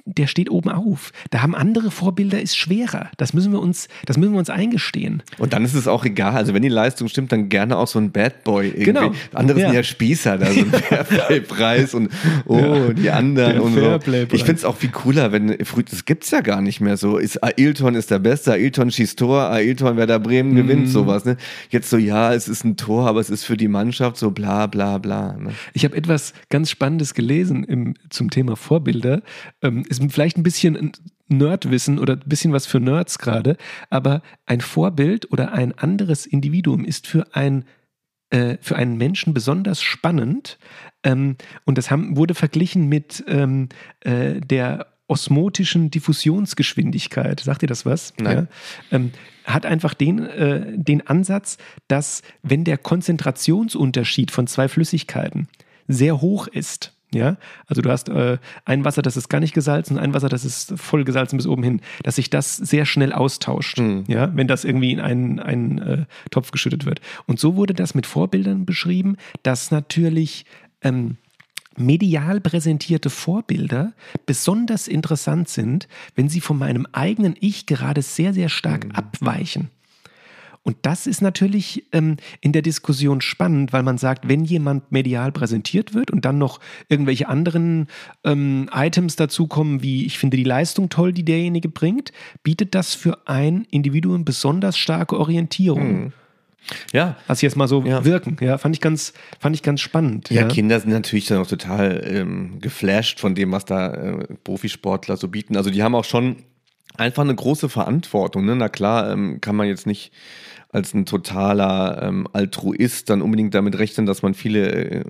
der 0.04 0.26
steht 0.26 0.50
oben 0.50 0.70
auf. 0.70 1.12
Da 1.30 1.42
haben 1.42 1.54
andere 1.54 1.90
Vorbilder, 1.90 2.40
ist 2.40 2.56
schwerer. 2.56 3.10
Das 3.16 3.32
müssen 3.32 3.52
wir 3.52 3.60
uns, 3.60 3.88
das 4.06 4.16
müssen 4.16 4.32
wir 4.32 4.38
uns 4.38 4.50
eingestehen. 4.50 5.22
Und 5.38 5.52
dann 5.52 5.64
ist 5.64 5.74
es 5.74 5.86
auch 5.86 6.04
egal. 6.04 6.34
Also 6.34 6.54
wenn 6.54 6.62
die 6.62 6.68
Leistung 6.68 7.08
stimmt, 7.08 7.32
dann 7.32 7.48
gerne 7.48 7.76
auch 7.76 7.86
so 7.86 7.98
ein 7.98 8.10
Bad 8.10 8.44
Boy 8.44 8.68
irgendwie. 8.68 8.84
Genau. 8.84 9.12
Andere 9.34 9.60
ja. 9.60 9.66
sind 9.66 9.76
ja 9.76 9.82
Spießer, 9.82 10.38
da 10.38 10.52
so 10.52 10.60
ein 10.60 10.70
Fairplay-Preis 10.72 11.94
und 11.94 12.10
oh, 12.46 12.56
ja. 12.58 12.92
die 12.92 13.10
anderen 13.10 13.52
der 13.52 13.62
und 13.62 13.74
so. 13.74 13.98
Ich 14.32 14.44
finde 14.44 14.58
es 14.58 14.64
auch 14.64 14.76
viel 14.76 14.90
cooler, 14.90 15.32
wenn, 15.32 15.56
das 15.90 16.04
gibt 16.04 16.24
es 16.24 16.30
ja 16.30 16.40
gar 16.40 16.60
nicht 16.60 16.80
mehr 16.80 16.96
so. 16.96 17.18
Ist 17.18 17.42
Ailton 17.42 17.94
ist 17.94 18.10
der 18.10 18.18
Beste, 18.18 18.52
Ailton 18.52 18.90
schießt 18.90 19.18
Tor, 19.18 19.50
Ailton 19.50 19.96
Werder 19.96 20.18
Bremen 20.18 20.54
gewinnt, 20.54 20.84
mm. 20.84 20.90
sowas. 20.90 21.24
Ne? 21.24 21.36
Jetzt 21.70 21.90
so, 21.90 21.96
ja, 21.96 22.34
es 22.34 22.48
ist 22.48 22.64
ein 22.64 22.76
Tor, 22.76 23.06
aber 23.06 23.20
es 23.20 23.30
ist 23.30 23.44
für 23.44 23.56
die 23.56 23.68
Mannschaft 23.68 24.16
so 24.16 24.30
bla 24.30 24.66
bla 24.66 24.98
bla. 24.98 25.36
Ne? 25.38 25.52
Ich 25.72 25.84
habe 25.84 25.96
etwas 25.96 26.32
ganz 26.48 26.70
Spannendes 26.70 27.14
gelesen 27.14 27.64
im, 27.64 27.94
zum 28.08 28.30
Thema 28.30 28.56
Vorbilder. 28.56 29.22
Ähm, 29.62 29.84
ist 29.90 30.02
vielleicht 30.10 30.38
ein 30.38 30.42
bisschen 30.42 30.92
Nerdwissen 31.28 31.98
oder 31.98 32.14
ein 32.14 32.22
bisschen 32.28 32.52
was 32.52 32.66
für 32.66 32.80
Nerds 32.80 33.18
gerade, 33.18 33.56
aber 33.90 34.22
ein 34.46 34.60
Vorbild 34.60 35.30
oder 35.32 35.52
ein 35.52 35.76
anderes 35.76 36.26
Individuum 36.26 36.84
ist 36.84 37.06
für 37.06 37.34
ein 37.34 37.64
äh, 38.30 38.58
für 38.60 38.76
einen 38.76 38.96
Menschen 38.96 39.34
besonders 39.34 39.82
spannend 39.82 40.58
ähm, 41.02 41.36
und 41.64 41.78
das 41.78 41.90
haben, 41.90 42.16
wurde 42.16 42.34
verglichen 42.34 42.88
mit 42.88 43.24
ähm, 43.26 43.68
äh, 44.00 44.40
der 44.40 44.86
osmotischen 45.08 45.90
Diffusionsgeschwindigkeit. 45.90 47.40
Sagt 47.40 47.62
ihr 47.62 47.68
das 47.68 47.84
was? 47.84 48.14
Nein. 48.20 48.48
Ja? 48.90 48.96
Ähm, 48.96 49.10
hat 49.44 49.66
einfach 49.66 49.94
den, 49.94 50.24
äh, 50.24 50.78
den 50.78 51.04
Ansatz, 51.08 51.58
dass 51.88 52.22
wenn 52.42 52.62
der 52.62 52.78
Konzentrationsunterschied 52.78 54.30
von 54.30 54.46
zwei 54.46 54.68
Flüssigkeiten 54.68 55.48
sehr 55.88 56.20
hoch 56.20 56.46
ist, 56.46 56.92
ja, 57.12 57.36
also 57.66 57.82
du 57.82 57.90
hast 57.90 58.08
äh, 58.08 58.38
ein 58.64 58.84
Wasser, 58.84 59.02
das 59.02 59.16
ist 59.16 59.28
gar 59.28 59.40
nicht 59.40 59.54
gesalzen, 59.54 59.98
ein 59.98 60.14
Wasser, 60.14 60.28
das 60.28 60.44
ist 60.44 60.74
voll 60.76 61.04
gesalzen 61.04 61.36
bis 61.36 61.46
oben 61.46 61.62
hin, 61.62 61.80
dass 62.02 62.16
sich 62.16 62.30
das 62.30 62.56
sehr 62.56 62.86
schnell 62.86 63.12
austauscht, 63.12 63.78
mhm. 63.78 64.04
ja, 64.06 64.34
wenn 64.36 64.46
das 64.46 64.64
irgendwie 64.64 64.92
in 64.92 65.00
einen, 65.00 65.40
einen 65.40 65.78
äh, 65.78 66.04
Topf 66.30 66.52
geschüttet 66.52 66.86
wird. 66.86 67.00
Und 67.26 67.40
so 67.40 67.56
wurde 67.56 67.74
das 67.74 67.94
mit 67.94 68.06
Vorbildern 68.06 68.64
beschrieben, 68.64 69.16
dass 69.42 69.70
natürlich 69.70 70.44
ähm, 70.82 71.16
medial 71.76 72.40
präsentierte 72.40 73.10
Vorbilder 73.10 73.92
besonders 74.26 74.86
interessant 74.86 75.48
sind, 75.48 75.88
wenn 76.14 76.28
sie 76.28 76.40
von 76.40 76.58
meinem 76.58 76.86
eigenen 76.92 77.34
Ich 77.40 77.66
gerade 77.66 78.02
sehr, 78.02 78.32
sehr 78.32 78.48
stark 78.48 78.86
mhm. 78.86 78.92
abweichen. 78.92 79.70
Und 80.62 80.76
das 80.82 81.06
ist 81.06 81.22
natürlich 81.22 81.86
ähm, 81.92 82.18
in 82.40 82.52
der 82.52 82.60
Diskussion 82.60 83.22
spannend, 83.22 83.72
weil 83.72 83.82
man 83.82 83.96
sagt, 83.96 84.28
wenn 84.28 84.44
jemand 84.44 84.92
medial 84.92 85.32
präsentiert 85.32 85.94
wird 85.94 86.10
und 86.10 86.24
dann 86.24 86.36
noch 86.36 86.60
irgendwelche 86.88 87.28
anderen 87.28 87.86
ähm, 88.24 88.68
Items 88.72 89.16
dazukommen, 89.16 89.82
wie 89.82 90.04
ich 90.04 90.18
finde 90.18 90.36
die 90.36 90.44
Leistung 90.44 90.90
toll, 90.90 91.12
die 91.12 91.24
derjenige 91.24 91.70
bringt, 91.70 92.12
bietet 92.42 92.74
das 92.74 92.94
für 92.94 93.26
ein 93.26 93.66
Individuum 93.70 94.26
besonders 94.26 94.76
starke 94.76 95.18
Orientierung. 95.18 96.04
Mhm. 96.04 96.12
Ja. 96.92 97.16
Lass 97.26 97.38
ich 97.38 97.42
jetzt 97.42 97.56
mal 97.56 97.68
so 97.68 97.82
ja. 97.84 98.04
wirken. 98.04 98.36
Ja, 98.40 98.58
fand 98.58 98.76
ich 98.76 98.82
ganz, 98.82 99.14
fand 99.38 99.56
ich 99.56 99.62
ganz 99.62 99.80
spannend. 99.80 100.30
Ja, 100.30 100.42
ja. 100.42 100.48
Kinder 100.48 100.78
sind 100.78 100.90
natürlich 100.90 101.26
dann 101.26 101.38
auch 101.38 101.46
total 101.46 102.06
ähm, 102.06 102.60
geflasht 102.60 103.18
von 103.18 103.34
dem, 103.34 103.50
was 103.52 103.64
da 103.64 103.94
äh, 103.94 104.26
Profisportler 104.44 105.16
so 105.16 105.28
bieten. 105.28 105.56
Also 105.56 105.70
die 105.70 105.82
haben 105.82 105.94
auch 105.94 106.04
schon 106.04 106.36
einfach 106.96 107.22
eine 107.22 107.34
große 107.34 107.68
Verantwortung. 107.68 108.44
Ne? 108.44 108.56
Na 108.56 108.68
klar, 108.68 109.10
ähm, 109.10 109.40
kann 109.40 109.56
man 109.56 109.68
jetzt 109.68 109.86
nicht 109.86 110.12
als 110.72 110.94
ein 110.94 111.04
totaler 111.04 112.00
ähm, 112.02 112.28
Altruist 112.32 113.10
dann 113.10 113.22
unbedingt 113.22 113.54
damit 113.54 113.78
rechnen, 113.78 114.06
dass 114.06 114.22
man 114.22 114.34
viele 114.34 114.72
äh, 114.72 115.04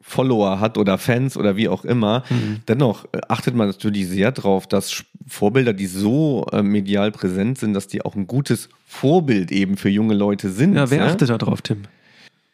Follower 0.00 0.58
hat 0.58 0.76
oder 0.76 0.98
Fans 0.98 1.36
oder 1.36 1.56
wie 1.56 1.68
auch 1.68 1.84
immer. 1.84 2.24
Mhm. 2.30 2.60
Dennoch 2.66 3.04
äh, 3.12 3.20
achtet 3.28 3.54
man 3.54 3.68
natürlich 3.68 4.08
sehr 4.08 4.32
darauf, 4.32 4.66
dass 4.66 5.04
Vorbilder, 5.26 5.72
die 5.72 5.86
so 5.86 6.46
äh, 6.52 6.62
medial 6.62 7.12
präsent 7.12 7.58
sind, 7.58 7.74
dass 7.74 7.86
die 7.86 8.02
auch 8.02 8.16
ein 8.16 8.26
gutes 8.26 8.68
Vorbild 8.86 9.52
eben 9.52 9.76
für 9.76 9.88
junge 9.88 10.14
Leute 10.14 10.50
sind. 10.50 10.74
Ja, 10.74 10.90
wer 10.90 10.98
ne? 10.98 11.12
achtet 11.12 11.30
da 11.30 11.38
drauf, 11.38 11.62
Tim? 11.62 11.82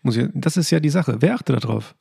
Muss 0.02 0.16
ich, 0.16 0.28
das 0.34 0.56
ist 0.56 0.70
ja 0.70 0.80
die 0.80 0.90
Sache. 0.90 1.16
Wer 1.20 1.34
achtet 1.34 1.56
da 1.56 1.60
drauf? 1.60 1.94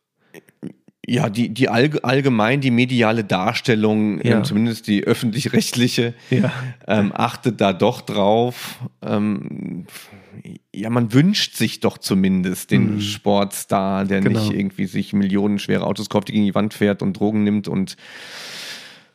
Ja, 1.06 1.30
die, 1.30 1.50
die 1.50 1.70
allgemein 1.70 2.62
die 2.62 2.70
mediale 2.70 3.24
Darstellung, 3.24 4.22
ja. 4.22 4.38
ähm, 4.38 4.44
zumindest 4.44 4.88
die 4.88 5.06
öffentlich-rechtliche, 5.06 6.14
ja. 6.30 6.52
ähm, 6.88 7.12
achtet 7.16 7.62
da 7.62 7.74
doch 7.74 8.02
drauf. 8.02 8.80
Ähm, 9.02 9.88
ja, 10.74 10.90
man 10.90 11.14
wünscht 11.14 11.56
sich 11.56 11.80
doch 11.80 11.98
zumindest 11.98 12.72
den 12.72 12.96
mhm. 12.96 13.02
Sportstar, 13.02 14.06
der 14.06 14.22
genau. 14.22 14.40
nicht 14.40 14.54
irgendwie 14.54 14.86
sich 14.86 15.14
millionenschwere 15.14 15.86
Autos 15.86 16.10
kauft, 16.10 16.28
die 16.28 16.34
gegen 16.34 16.46
die 16.46 16.56
Wand 16.56 16.74
fährt 16.74 17.02
und 17.02 17.14
Drogen 17.20 17.44
nimmt 17.44 17.68
und 17.68 17.98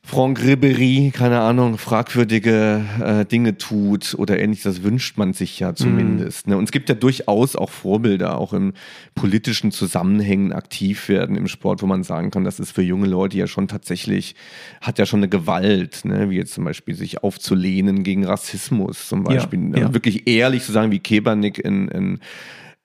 Franck 0.07 0.41
Ribéry, 0.41 1.13
keine 1.13 1.41
Ahnung, 1.41 1.79
fragwürdige 1.79 2.85
äh, 3.03 3.25
Dinge 3.25 3.57
tut 3.57 4.15
oder 4.19 4.39
ähnliches, 4.39 4.65
das 4.65 4.83
wünscht 4.83 5.17
man 5.17 5.33
sich 5.33 5.59
ja 5.59 5.75
zumindest. 5.75 6.47
Mm. 6.47 6.51
Ne? 6.51 6.57
Und 6.59 6.65
es 6.65 6.73
gibt 6.73 6.91
ja 6.91 6.95
durchaus 6.95 7.57
auch 7.57 7.71
Vorbilder, 7.71 8.39
auch 8.39 8.53
in 8.53 8.75
politischen 9.15 9.73
Zusammenhängen 9.73 10.53
aktiv 10.53 11.09
werden 11.09 11.37
im 11.37 11.49
Sport, 11.49 11.81
wo 11.81 11.87
man 11.87 12.03
sagen 12.03 12.31
kann, 12.31 12.45
das 12.45 12.61
ist 12.61 12.73
für 12.73 12.83
junge 12.83 13.07
Leute 13.07 13.39
ja 13.39 13.47
schon 13.47 13.67
tatsächlich, 13.67 14.35
hat 14.83 14.99
ja 14.99 15.07
schon 15.07 15.21
eine 15.21 15.29
Gewalt, 15.31 16.05
ne? 16.05 16.29
wie 16.29 16.37
jetzt 16.37 16.53
zum 16.53 16.65
Beispiel 16.65 16.95
sich 16.95 17.23
aufzulehnen 17.25 18.03
gegen 18.03 18.27
Rassismus 18.27 19.09
zum 19.09 19.25
Beispiel. 19.25 19.71
Ja, 19.73 19.81
ja. 19.81 19.95
Wirklich 19.95 20.29
ehrlich 20.29 20.65
zu 20.65 20.73
sagen, 20.73 20.93
wie 20.93 21.01
Kebernick 21.01 21.59
in, 21.59 21.89
in 21.89 22.21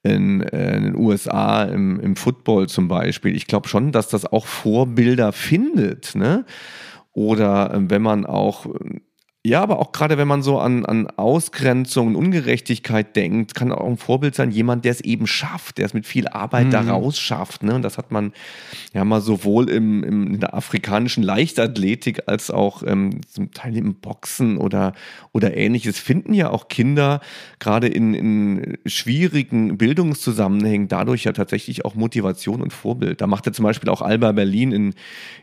in, 0.01 0.39
äh, 0.41 0.78
in, 0.78 0.84
den 0.84 0.95
USA 0.95 1.63
im, 1.63 1.99
im 1.99 2.15
Football 2.15 2.70
zum 2.70 2.88
Beispiel. 2.88 3.36
Ich 3.36 3.47
glaube 3.47 3.67
schon, 3.67 3.91
dass 3.91 4.07
das 4.07 4.26
auch 4.26 4.45
Vorbilder 4.45 5.34
findet. 5.34 6.15
Ne? 6.15 6.45
Oder 7.14 7.74
ähm, 7.74 7.89
wenn 7.89 8.01
man 8.01 8.26
auch 8.26 8.66
ähm, 8.66 9.01
ja, 9.48 9.64
aber 9.64 9.80
auch 9.80 9.94
gerade 9.94 10.18
wenn 10.18 10.28
man 10.28 10.42
so 10.42 10.60
an, 10.60 10.86
an 10.86 11.08
Ausgrenzung 11.16 12.08
und 12.08 12.18
Ungerechtigkeit 12.18 13.16
denkt, 13.16 13.56
kann 13.56 13.72
auch 13.72 13.88
ein 13.88 13.96
Vorbild 13.96 14.36
sein, 14.36 14.52
jemand, 14.52 14.84
der 14.84 14.92
es 14.92 15.00
eben 15.00 15.28
schafft, 15.28 15.78
der 15.78 15.86
es 15.86 15.94
mit 15.94 16.06
viel 16.06 16.28
Arbeit 16.28 16.68
mhm. 16.68 16.72
daraus 16.72 17.18
schafft. 17.18 17.64
Ne? 17.64 17.74
Und 17.74 17.82
das 17.84 17.98
hat 17.98 18.12
man 18.12 18.34
ja 18.94 19.06
mal 19.06 19.22
sowohl 19.22 19.70
im, 19.70 20.04
im, 20.04 20.28
in 20.34 20.40
der 20.42 20.54
afrikanischen 20.54 21.24
Leichtathletik 21.24 22.24
als 22.26 22.52
auch 22.52 22.84
ähm, 22.86 23.22
zum 23.30 23.52
Teil 23.54 23.78
im 23.78 23.96
Boxen 23.96 24.58
oder, 24.58 24.92
oder 25.32 25.56
ähnliches. 25.56 25.98
Finden 26.00 26.34
ja 26.34 26.50
auch 26.50 26.68
Kinder 26.68 27.22
gerade 27.60 27.88
in, 27.88 28.14
in 28.14 28.78
schwierigen 28.86 29.78
Bildungszusammenhängen 29.78 30.90
dadurch 30.90 31.24
ja 31.24 31.32
tatsächlich 31.32 31.86
auch 31.86 31.96
Motivation 31.96 32.62
und 32.62 32.74
Vorbild. 32.74 33.22
Da 33.22 33.28
macht 33.28 33.48
er 33.48 33.54
zum 33.54 33.64
Beispiel 33.64 33.90
auch 33.90 34.02
Alba 34.02 34.34
Berlin 34.34 34.74
in, 34.74 34.96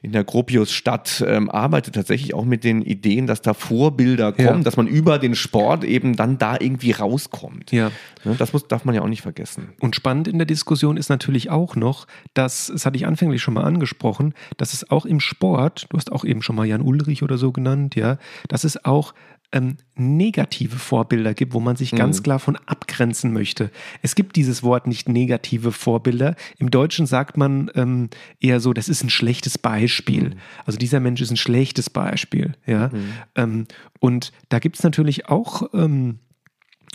in 0.03 0.13
der 0.13 0.25
Gropius-Stadt, 0.25 1.25
ähm, 1.27 1.49
arbeitet 1.49 1.95
tatsächlich 1.95 2.35
auch 2.35 2.45
mit 2.45 2.63
den 2.63 2.83
Ideen, 2.83 3.27
dass 3.27 3.41
da 3.41 3.55
vor 3.55 3.86
Vorbilder 3.87 4.33
kommen, 4.33 4.47
ja. 4.49 4.59
dass 4.59 4.77
man 4.77 4.89
über 4.89 5.19
den 5.19 5.37
Sport 5.37 5.85
eben 5.85 6.17
dann 6.17 6.39
da 6.39 6.57
irgendwie 6.59 6.91
rauskommt. 6.91 7.71
Ja. 7.71 7.91
Ne, 8.25 8.35
das 8.37 8.53
muss, 8.53 8.67
darf 8.67 8.85
man 8.85 8.95
ja 8.95 9.03
auch 9.03 9.09
nicht 9.09 9.23
vergessen. 9.23 9.69
Und 9.79 9.95
spannend 9.95 10.27
in 10.27 10.39
der 10.39 10.47
Diskussion 10.47 10.97
ist 10.97 11.09
natürlich 11.09 11.51
auch 11.51 11.77
noch, 11.77 12.07
dass, 12.35 12.67
das 12.67 12.85
hatte 12.85 12.97
ich 12.97 13.07
anfänglich 13.07 13.43
schon 13.43 13.55
mal 13.55 13.65
angesprochen, 13.65 14.35
dass 14.57 14.73
es 14.73 14.91
auch 14.91 15.07
im 15.07 15.21
Sport, 15.21 15.87
du 15.91 15.97
hast 15.97 16.11
auch 16.11 16.25
eben 16.25 16.43
schon 16.43 16.57
mal 16.57 16.67
Jan 16.67 16.81
Ulrich 16.81 17.23
oder 17.23 17.39
so 17.39 17.53
genannt, 17.53 17.95
ja, 17.95 18.19
dass 18.49 18.65
es 18.65 18.85
auch 18.85 19.15
ähm, 19.53 19.77
negative 19.95 20.77
Vorbilder 20.77 21.35
gibt, 21.35 21.55
wo 21.55 21.61
man 21.61 21.77
sich 21.77 21.93
mhm. 21.93 21.97
ganz 21.97 22.23
klar 22.23 22.39
von 22.39 22.57
abgrenzen 22.67 23.33
möchte. 23.33 23.71
Es 24.03 24.15
gibt 24.15 24.37
dieses 24.37 24.63
Wort 24.63 24.87
nicht 24.87 25.09
negative 25.09 25.73
Vorbilder. 25.73 26.35
Im 26.59 26.71
Deutschen 26.71 27.07
sagt 27.07 27.37
man 27.37 27.71
ähm, 27.75 28.11
eher 28.41 28.61
so, 28.61 28.73
das 28.73 28.89
ist 28.89 29.03
ein 29.03 29.11
schlechtes 29.11 29.59
Beispiel. 29.59 30.31
Mhm. 30.31 30.35
Also 30.65 30.79
dieser 30.79 31.01
Mensch 31.01 31.21
ist 31.21 31.31
ein 31.31 31.37
schlechtes 31.37 31.91
Beispiel. 31.91 32.55
Ja? 32.67 32.89
Mhm. 32.89 33.13
Ähm, 33.35 33.67
und 34.01 34.33
da 34.49 34.59
gibt 34.59 34.77
es 34.77 34.83
natürlich 34.83 35.29
auch 35.29 35.71
ähm, 35.73 36.19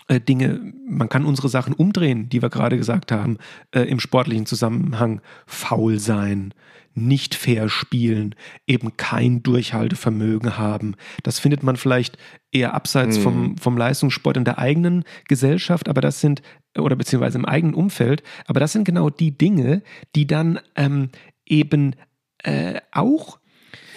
äh, 0.08 0.20
Dinge, 0.20 0.74
man 0.88 1.10
kann 1.10 1.26
unsere 1.26 1.50
Sachen 1.50 1.74
umdrehen, 1.74 2.30
die 2.30 2.42
wir 2.42 2.50
gerade 2.50 2.78
gesagt 2.78 3.12
haben, 3.12 3.38
äh, 3.72 3.82
im 3.82 4.00
sportlichen 4.00 4.46
Zusammenhang. 4.46 5.22
Faul 5.46 6.00
sein, 6.00 6.54
nicht 6.94 7.36
fair 7.36 7.70
spielen, 7.70 8.36
eben 8.68 8.98
kein 8.98 9.44
Durchhaltevermögen 9.44 10.58
haben. 10.58 10.96
Das 11.24 11.40
findet 11.40 11.64
man 11.64 11.76
vielleicht 11.76 12.18
eher 12.52 12.74
abseits 12.74 13.18
mhm. 13.18 13.22
vom, 13.22 13.58
vom 13.58 13.78
Leistungssport 13.78 14.38
in 14.38 14.46
der 14.46 14.60
eigenen 14.60 15.04
Gesellschaft, 15.28 15.90
aber 15.90 16.02
das 16.02 16.22
sind, 16.22 16.42
oder 16.78 16.96
beziehungsweise 16.96 17.38
im 17.38 17.46
eigenen 17.46 17.74
Umfeld, 17.74 18.24
aber 18.46 18.60
das 18.60 18.74
sind 18.74 18.84
genau 18.84 19.10
die 19.10 19.38
Dinge, 19.38 19.84
die 20.16 20.28
dann 20.28 20.60
ähm, 20.76 21.10
eben 21.46 21.96
äh, 22.44 22.82
auch 22.92 23.40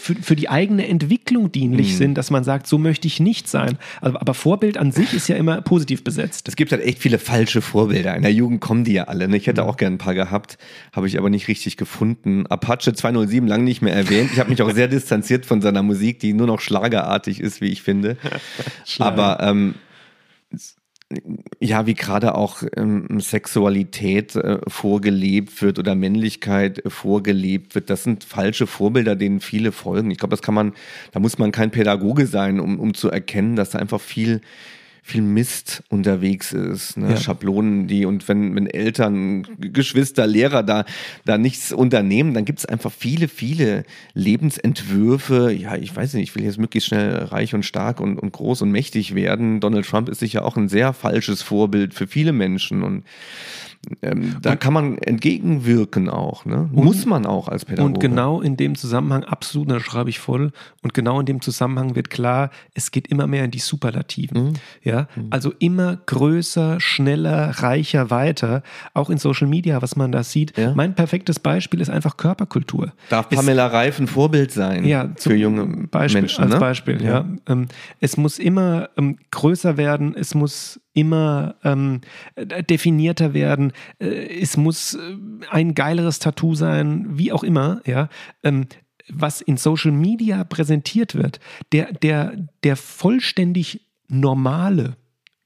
für, 0.05 0.15
für 0.17 0.37
die 0.37 0.51
eigene 0.51 0.87
Entwicklung 0.87 1.51
dienlich 1.51 1.93
Mhm. 1.95 1.97
sind, 1.97 2.15
dass 2.19 2.31
man 2.31 2.45
sagt, 2.45 2.67
so 2.67 2.77
möchte 2.77 3.07
ich 3.09 3.21
nicht 3.21 3.49
sein. 3.49 3.79
Also, 4.03 4.19
aber 4.21 4.35
Vorbild 4.35 4.77
an 4.77 4.93
sich 4.93 5.15
ist 5.15 5.29
ja 5.29 5.37
immer 5.37 5.63
positiv 5.63 6.05
besetzt. 6.05 6.47
Es 6.47 6.57
gibt 6.57 6.73
halt 6.73 6.83
echt 6.83 6.99
viele 6.99 7.19
falsche 7.19 7.63
Vorbilder. 7.63 8.15
In 8.15 8.21
der 8.23 8.33
Jugend 8.33 8.61
kommen 8.61 8.85
die 8.85 8.93
ja 8.93 9.05
alle. 9.05 9.29
Ne? 9.29 9.39
Ich 9.39 9.45
Mhm. 9.45 9.51
hätte 9.53 9.65
auch 9.65 9.79
gern 9.79 9.95
ein 9.95 9.99
paar 9.99 10.15
gehabt, 10.15 10.59
habe 10.93 11.07
ich 11.07 11.17
aber 11.17 11.31
nicht 11.31 11.49
richtig 11.49 11.79
gefunden. 11.79 12.47
Apache 12.49 12.93
207 12.93 13.49
lange 13.49 13.65
nicht 13.65 13.81
mehr 13.81 13.95
erwähnt. 13.95 14.31
Ich 14.33 14.39
habe 14.39 14.51
mich 14.51 14.61
auch 14.61 14.73
sehr 14.73 14.89
distanziert 14.89 15.47
von 15.47 15.63
seiner 15.63 15.83
Musik, 15.83 16.19
die 16.21 16.35
nur 16.35 16.47
noch 16.47 16.61
schlagerartig 16.61 17.41
ist, 17.41 17.63
wie 17.63 17.69
ich 17.69 17.81
finde. 17.83 18.19
aber 18.99 19.39
ähm, 19.41 19.75
ja, 21.61 21.87
wie 21.87 21.95
gerade 21.95 22.35
auch 22.35 22.63
ähm, 22.77 23.21
Sexualität 23.21 24.37
äh, 24.37 24.59
vorgelebt 24.67 25.61
wird 25.63 25.79
oder 25.79 25.95
Männlichkeit 25.95 26.85
äh, 26.85 26.91
vorgelebt 26.91 27.75
wird, 27.75 27.91
das 27.91 28.05
sind 28.05 28.25
falsche 28.25 28.67
Vorbilder, 28.67 29.15
denen 29.17 29.41
viele 29.41 29.73
folgen. 29.73 30.11
Ich 30.11 30.19
glaube, 30.19 30.31
das 30.31 30.43
kann 30.43 30.55
man, 30.55 30.73
da 31.13 31.21
muss 31.21 31.39
man 31.39 31.53
kein 31.53 31.71
Pädagoge 31.71 32.27
sein, 32.27 32.61
um, 32.61 32.81
um 32.81 32.95
zu 32.95 33.11
erkennen, 33.11 33.57
dass 33.57 33.71
da 33.71 33.79
einfach 33.79 34.01
viel 34.01 34.41
viel 35.07 35.21
Mist 35.21 35.83
unterwegs 35.91 36.55
ist, 36.55 36.97
ne? 36.97 37.11
Ja. 37.11 37.17
Schablonen, 37.19 37.87
die 37.87 38.07
und 38.07 38.27
wenn, 38.27 38.57
wenn 38.57 38.67
Eltern, 38.67 39.47
Geschwister, 39.61 40.27
Lehrer 40.27 40.63
da, 40.63 40.87
da 41.27 41.37
nichts 41.37 41.73
unternehmen, 41.73 42.33
dann 42.33 42.47
gibt 42.47 42.61
es 42.61 42.65
einfach 42.65 42.91
viele, 42.91 43.29
viele 43.29 43.85
Lebensentwürfe. 44.15 45.53
Ja, 45.53 45.77
ich 45.77 45.95
weiß 45.95 46.15
nicht, 46.15 46.31
ich 46.31 46.35
will 46.35 46.45
jetzt 46.45 46.57
möglichst 46.57 46.89
schnell 46.89 47.17
reich 47.17 47.55
und 47.55 47.67
stark 47.67 48.01
und, 48.01 48.19
und 48.19 48.33
groß 48.33 48.63
und 48.63 48.71
mächtig 48.71 49.15
werden. 49.15 49.61
Donald 49.61 49.87
Trump 49.87 50.09
ist 50.09 50.21
sicher 50.21 50.43
auch 50.43 50.57
ein 50.57 50.71
sehr 50.71 50.95
falsches 50.95 51.43
Vorbild 51.43 51.93
für 51.93 52.07
viele 52.07 52.33
Menschen 52.33 52.83
und 52.83 53.05
ähm, 54.03 54.37
da 54.43 54.57
kann 54.57 54.72
man 54.72 54.99
entgegenwirken 54.99 56.09
auch, 56.09 56.45
ne? 56.45 56.68
Muss 56.72 57.07
man 57.07 57.26
auch 57.26 57.49
als 57.49 57.64
Pädagoge. 57.64 57.95
Und 57.95 58.01
genau 58.01 58.41
in 58.41 58.57
dem 58.57 58.74
Zusammenhang, 58.76 59.24
absolut, 59.24 59.70
da 59.70 59.80
schreibe 59.80 60.11
ich 60.11 60.18
voll, 60.18 60.53
und 60.82 60.95
genau 60.95 61.20
in 61.20 61.26
dem 61.26 61.41
Zusammenhang 61.41 61.95
wird 61.97 62.11
klar, 62.11 62.51
es 62.74 62.91
geht 62.91 63.09
immer 63.09 63.26
mehr 63.26 63.45
in 63.45 63.51
die 63.51 63.59
Superlativen. 63.59 64.43
Mhm. 64.45 64.53
Ja, 64.82 65.09
also 65.30 65.53
immer 65.59 65.97
größer, 66.07 66.80
schneller, 66.80 67.51
reicher, 67.61 68.11
weiter. 68.11 68.62
Auch 68.95 69.11
in 69.11 69.18
Social 69.18 69.47
Media, 69.49 69.80
was 69.82 69.97
man 69.97 70.12
da 70.12 70.22
sieht. 70.22 70.57
Ja. 70.57 70.72
Mein 70.74 70.95
perfektes 70.95 71.39
Beispiel 71.39 71.80
ist 71.80 71.91
einfach 71.91 72.16
Körperkultur. 72.16 72.93
Darf 73.09 73.26
Es- 73.30 73.37
Pamela 73.37 73.66
Reif 73.66 73.99
ein 73.99 74.07
Vorbild 74.07 74.51
sein 74.53 74.85
ja, 74.85 75.11
für 75.18 75.35
junge 75.35 75.87
Beispiel, 75.89 76.22
Menschen? 76.22 76.45
als 76.45 76.55
ne? 76.55 76.61
Beispiel, 76.61 77.03
ja. 77.03 77.24
Ähm, 77.49 77.66
es 78.01 78.16
muss 78.16 78.39
immer 78.39 78.89
ähm, 78.97 79.16
größer 79.30 79.76
werden, 79.76 80.14
es 80.16 80.35
muss 80.35 80.80
immer 80.95 81.57
ähm, 81.64 82.01
äh, 82.36 82.62
definierter 82.62 83.34
werden, 83.34 83.72
äh, 83.99 84.40
es 84.40 84.57
muss 84.57 84.95
äh, 84.95 85.16
ein 85.51 85.74
geileres 85.74 86.20
Tattoo 86.20 86.55
sein, 86.55 87.07
wie 87.18 87.32
auch 87.32 87.45
immer, 87.45 87.82
ja. 87.84 88.09
Ähm, 88.42 88.66
was 89.12 89.42
in 89.42 89.59
Social 89.59 89.92
Media 89.92 90.45
präsentiert 90.45 91.14
wird, 91.14 91.38
der, 91.72 91.92
der, 91.92 92.49
der 92.62 92.76
vollständig 92.76 93.86
normale, 94.09 94.97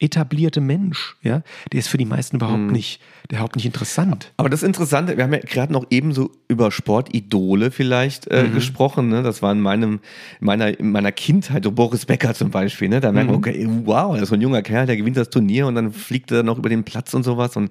etablierte 0.01 0.61
Mensch, 0.61 1.17
ja, 1.23 1.43
der 1.73 1.81
ist 1.81 1.89
für 1.89 1.99
die 1.99 2.05
meisten 2.05 2.37
überhaupt 2.37 2.61
Mhm. 2.63 2.73
nicht, 2.73 3.01
der 3.31 3.39
überhaupt 3.39 3.57
nicht 3.57 3.67
interessant. 3.67 4.33
Aber 4.37 4.49
das 4.49 4.63
Interessante, 4.63 5.17
wir 5.17 5.25
haben 5.25 5.33
ja 5.33 5.41
gerade 5.41 5.73
noch 5.73 5.87
eben 5.91 6.13
so 6.13 6.31
über 6.49 6.71
Sportidole 6.71 7.71
vielleicht 7.71 8.27
äh, 8.29 8.45
Mhm. 8.45 8.55
gesprochen. 8.55 9.09
Ne? 9.09 9.23
Das 9.23 9.43
war 9.43 9.51
in 9.53 9.61
meinem, 9.61 10.01
in 10.41 10.47
meiner, 10.47 10.79
in 10.79 10.93
meiner 10.93 11.11
Kindheit, 11.13 11.65
so 11.65 11.73
Boris 11.73 12.07
Becker 12.07 12.35
zum 12.35 12.51
Beispiel. 12.51 12.89
Ne? 12.89 13.01
Da 13.01 13.11
merkt 13.13 13.27
man, 13.29 13.37
Mhm. 13.37 13.43
okay, 13.43 13.69
wow, 13.85 14.13
das 14.15 14.23
ist 14.25 14.29
so 14.29 14.35
ein 14.37 14.41
junger 14.41 14.63
Kerl, 14.63 14.87
der 14.87 14.97
gewinnt 14.97 15.17
das 15.17 15.31
Turnier 15.31 15.67
und 15.67 15.75
dann 15.75 15.93
fliegt 15.93 16.31
er 16.31 16.43
noch 16.43 16.59
über 16.59 16.69
den 16.69 16.85
Platz 16.85 17.13
und 17.15 17.25
sowas 17.25 17.57
und 17.57 17.71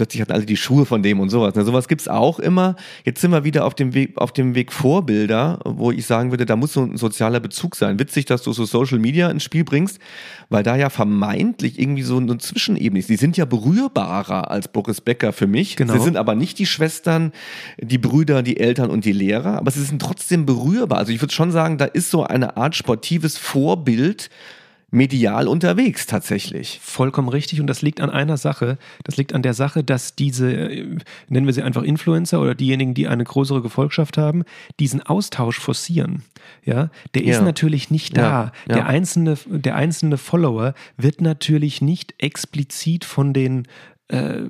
plötzlich 0.00 0.22
hatten 0.22 0.32
alle 0.32 0.46
die 0.46 0.56
Schuhe 0.56 0.86
von 0.86 1.02
dem 1.02 1.20
und 1.20 1.28
sowas. 1.28 1.54
Ne? 1.54 1.62
Sowas 1.62 1.86
gibt's 1.86 2.08
auch 2.08 2.38
immer. 2.38 2.74
Jetzt 3.04 3.20
sind 3.20 3.32
wir 3.32 3.44
wieder 3.44 3.66
auf 3.66 3.74
dem 3.74 3.92
Weg, 3.92 4.16
auf 4.16 4.32
dem 4.32 4.54
Weg 4.54 4.72
Vorbilder, 4.72 5.58
wo 5.66 5.92
ich 5.92 6.06
sagen 6.06 6.30
würde, 6.30 6.46
da 6.46 6.56
muss 6.56 6.72
so 6.72 6.80
ein 6.80 6.96
sozialer 6.96 7.38
Bezug 7.38 7.76
sein. 7.76 7.98
Witzig, 7.98 8.24
dass 8.24 8.40
du 8.40 8.54
so 8.54 8.64
Social 8.64 8.98
Media 8.98 9.28
ins 9.28 9.44
Spiel 9.44 9.62
bringst, 9.62 9.98
weil 10.48 10.62
da 10.62 10.74
ja 10.74 10.88
vermeintlich 10.88 11.78
irgendwie 11.78 12.02
so 12.02 12.16
eine 12.16 12.38
Zwischenebene 12.38 12.98
ist. 12.98 13.10
Die 13.10 13.16
sind 13.16 13.36
ja 13.36 13.44
berührbarer 13.44 14.50
als 14.50 14.68
Boris 14.68 15.02
Becker 15.02 15.34
für 15.34 15.46
mich. 15.46 15.76
Genau. 15.76 15.92
Sie 15.92 16.00
sind 16.00 16.16
aber 16.16 16.34
nicht 16.34 16.58
die 16.58 16.66
Schwestern, 16.66 17.32
die 17.78 17.98
Brüder, 17.98 18.42
die 18.42 18.58
Eltern 18.58 18.88
und 18.88 19.04
die 19.04 19.12
Lehrer, 19.12 19.58
aber 19.58 19.70
sie 19.70 19.82
sind 19.82 20.00
trotzdem 20.00 20.46
berührbar. 20.46 20.98
Also 20.98 21.12
ich 21.12 21.20
würde 21.20 21.34
schon 21.34 21.52
sagen, 21.52 21.76
da 21.76 21.84
ist 21.84 22.10
so 22.10 22.24
eine 22.24 22.56
Art 22.56 22.74
sportives 22.74 23.36
Vorbild 23.36 24.30
medial 24.90 25.46
unterwegs 25.48 26.06
tatsächlich. 26.06 26.80
Vollkommen 26.82 27.28
richtig 27.28 27.60
und 27.60 27.66
das 27.66 27.80
liegt 27.82 28.00
an 28.00 28.10
einer 28.10 28.36
Sache. 28.36 28.76
Das 29.04 29.16
liegt 29.16 29.32
an 29.34 29.42
der 29.42 29.54
Sache, 29.54 29.84
dass 29.84 30.16
diese, 30.16 30.52
äh, 30.52 30.98
nennen 31.28 31.46
wir 31.46 31.52
sie 31.52 31.62
einfach 31.62 31.82
Influencer 31.82 32.40
oder 32.40 32.54
diejenigen, 32.54 32.94
die 32.94 33.06
eine 33.08 33.24
größere 33.24 33.62
Gefolgschaft 33.62 34.18
haben, 34.18 34.44
diesen 34.80 35.00
Austausch 35.02 35.58
forcieren. 35.60 36.22
Ja, 36.64 36.90
der 37.14 37.24
ist 37.24 37.36
Ja. 37.36 37.42
natürlich 37.42 37.90
nicht 37.90 38.16
da. 38.16 38.22
Ja, 38.22 38.52
ja. 38.68 38.74
Der 38.74 38.86
einzelne, 38.86 39.36
der 39.46 39.76
einzelne 39.76 40.18
Follower 40.18 40.74
wird 40.96 41.20
natürlich 41.20 41.80
nicht 41.80 42.14
explizit 42.18 43.04
von 43.04 43.32
den 43.32 43.68
äh, 44.08 44.48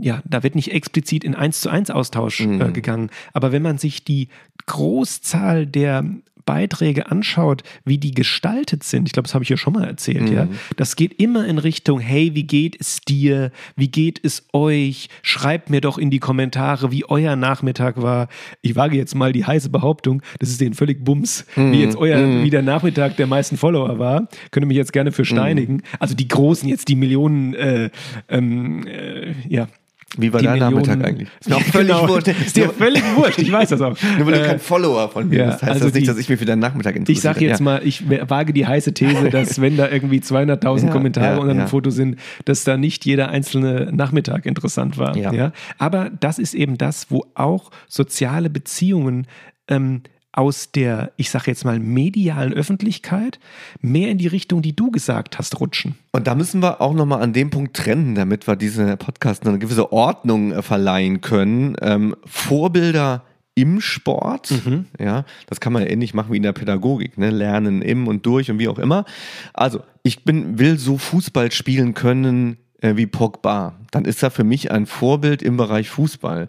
ja, 0.00 0.22
da 0.26 0.42
wird 0.42 0.54
nicht 0.54 0.70
explizit 0.72 1.24
in 1.24 1.34
1 1.34 1.60
zu 1.62 1.70
1 1.70 1.90
Austausch 1.90 2.40
Mhm. 2.40 2.60
äh, 2.60 2.70
gegangen. 2.72 3.10
Aber 3.32 3.52
wenn 3.52 3.62
man 3.62 3.78
sich 3.78 4.04
die 4.04 4.28
Großzahl 4.66 5.66
der 5.66 6.04
Beiträge 6.48 7.10
anschaut, 7.10 7.62
wie 7.84 7.98
die 7.98 8.12
gestaltet 8.12 8.82
sind, 8.82 9.06
ich 9.06 9.12
glaube, 9.12 9.26
das 9.26 9.34
habe 9.34 9.44
ich 9.44 9.50
ja 9.50 9.58
schon 9.58 9.74
mal 9.74 9.84
erzählt, 9.84 10.30
ja, 10.30 10.48
das 10.78 10.96
geht 10.96 11.20
immer 11.20 11.46
in 11.46 11.58
Richtung, 11.58 12.00
hey, 12.00 12.34
wie 12.34 12.44
geht 12.44 12.80
es 12.80 13.02
dir? 13.02 13.52
Wie 13.76 13.88
geht 13.88 14.18
es 14.24 14.48
euch? 14.54 15.10
Schreibt 15.20 15.68
mir 15.68 15.82
doch 15.82 15.98
in 15.98 16.10
die 16.10 16.20
Kommentare, 16.20 16.90
wie 16.90 17.04
euer 17.04 17.36
Nachmittag 17.36 18.00
war. 18.00 18.28
Ich 18.62 18.76
wage 18.76 18.96
jetzt 18.96 19.14
mal 19.14 19.32
die 19.32 19.44
heiße 19.44 19.68
Behauptung, 19.68 20.22
das 20.38 20.48
ist 20.48 20.62
denen 20.62 20.72
völlig 20.72 21.04
Bums, 21.04 21.44
wie 21.54 21.82
jetzt 21.82 21.96
euer, 21.96 22.42
wie 22.42 22.48
der 22.48 22.62
Nachmittag 22.62 23.18
der 23.18 23.26
meisten 23.26 23.58
Follower 23.58 23.98
war. 23.98 24.28
Könnt 24.50 24.64
ihr 24.64 24.68
mich 24.68 24.78
jetzt 24.78 24.94
gerne 24.94 25.12
für 25.12 25.26
steinigen. 25.26 25.82
Also 25.98 26.14
die 26.14 26.28
Großen, 26.28 26.66
jetzt 26.66 26.88
die 26.88 26.96
Millionen, 26.96 27.52
äh, 27.52 27.90
ähm, 28.30 28.86
äh, 28.86 29.34
ja, 29.46 29.68
Wie 30.16 30.32
war 30.32 30.40
dein 30.40 30.58
Nachmittag 30.58 31.04
eigentlich? 31.04 31.28
Ist 31.38 31.50
mir 31.50 31.56
auch 31.56 31.60
völlig 31.60 31.94
Genau. 31.94 32.08
wurscht. 32.08 32.28
Ist 32.28 32.56
dir 32.56 32.70
völlig 32.70 33.02
wurscht, 33.14 33.38
ich 33.40 33.52
weiß 33.52 33.68
das 33.68 33.80
auch. 33.82 33.94
Nur 34.18 34.26
weil 34.26 34.34
du 34.34 34.40
Äh, 34.42 34.46
kein 34.46 34.58
Follower 34.58 35.08
von 35.10 35.28
mir 35.28 35.38
ja, 35.38 35.46
bist, 35.50 35.62
heißt 35.62 35.72
also 35.72 35.84
das 35.86 35.94
nicht, 35.94 36.08
dass 36.08 36.16
ich 36.18 36.28
mich 36.30 36.38
für 36.38 36.46
deinen 36.46 36.60
Nachmittag 36.60 36.96
interessiere. 36.96 37.12
ich 37.18 37.20
sage 37.22 37.44
jetzt 37.44 37.58
ja. 37.60 37.64
mal, 37.64 37.82
ich 37.84 38.04
wage 38.08 38.52
die 38.54 38.66
heiße 38.66 38.94
These, 38.94 39.28
dass 39.30 39.60
wenn 39.60 39.76
da 39.76 39.88
irgendwie 39.88 40.20
200.000 40.20 40.86
Ja, 40.86 40.90
Kommentare 40.92 41.38
unter 41.40 41.50
einem. 41.52 41.68
Foto 41.68 41.90
sind, 41.90 42.16
dass 42.46 42.64
da 42.64 42.78
nicht 42.78 43.04
jeder 43.04 43.28
einzelne 43.28 43.90
Nachmittag 43.92 44.46
interessant 44.46 44.96
war. 44.96 45.14
Ja. 45.16 45.32
Ja. 45.32 45.52
Aber 45.76 46.10
das 46.20 46.38
ist 46.38 46.54
eben 46.54 46.78
das, 46.78 47.10
wo 47.10 47.26
auch 47.34 47.70
soziale 47.86 48.48
Beziehungen 48.48 49.26
ähm, 49.68 50.02
aus 50.32 50.70
der, 50.72 51.12
ich 51.16 51.30
sage 51.30 51.46
jetzt 51.50 51.64
mal, 51.64 51.78
medialen 51.80 52.52
Öffentlichkeit 52.52 53.38
mehr 53.80 54.10
in 54.10 54.18
die 54.18 54.26
Richtung, 54.26 54.62
die 54.62 54.76
du 54.76 54.90
gesagt 54.90 55.38
hast, 55.38 55.58
rutschen. 55.60 55.96
Und 56.12 56.26
da 56.26 56.34
müssen 56.34 56.62
wir 56.62 56.80
auch 56.80 56.94
nochmal 56.94 57.22
an 57.22 57.32
dem 57.32 57.50
Punkt 57.50 57.76
trennen, 57.76 58.14
damit 58.14 58.46
wir 58.46 58.56
diese 58.56 58.96
Podcast 58.96 59.46
eine 59.46 59.58
gewisse 59.58 59.92
Ordnung 59.92 60.52
äh, 60.52 60.62
verleihen 60.62 61.20
können. 61.20 61.76
Ähm, 61.80 62.14
Vorbilder 62.26 63.24
im 63.54 63.80
Sport, 63.80 64.52
Mhm. 64.64 64.86
ja, 65.00 65.24
das 65.46 65.58
kann 65.58 65.72
man 65.72 65.82
ja 65.82 65.88
ähnlich 65.88 66.14
machen 66.14 66.32
wie 66.32 66.36
in 66.36 66.44
der 66.44 66.52
Pädagogik, 66.52 67.18
ne? 67.18 67.30
Lernen 67.30 67.82
im 67.82 68.06
und 68.06 68.24
durch 68.24 68.50
und 68.52 68.60
wie 68.60 68.68
auch 68.68 68.78
immer. 68.78 69.04
Also, 69.52 69.80
ich 70.04 70.24
bin, 70.24 70.60
will 70.60 70.78
so 70.78 70.96
Fußball 70.96 71.50
spielen 71.50 71.94
können 71.94 72.58
äh, 72.80 72.94
wie 72.94 73.06
Pogba. 73.06 73.74
Dann 73.90 74.04
ist 74.04 74.22
er 74.22 74.30
für 74.30 74.44
mich 74.44 74.70
ein 74.70 74.86
Vorbild 74.86 75.42
im 75.42 75.56
Bereich 75.56 75.88
Fußball. 75.88 76.48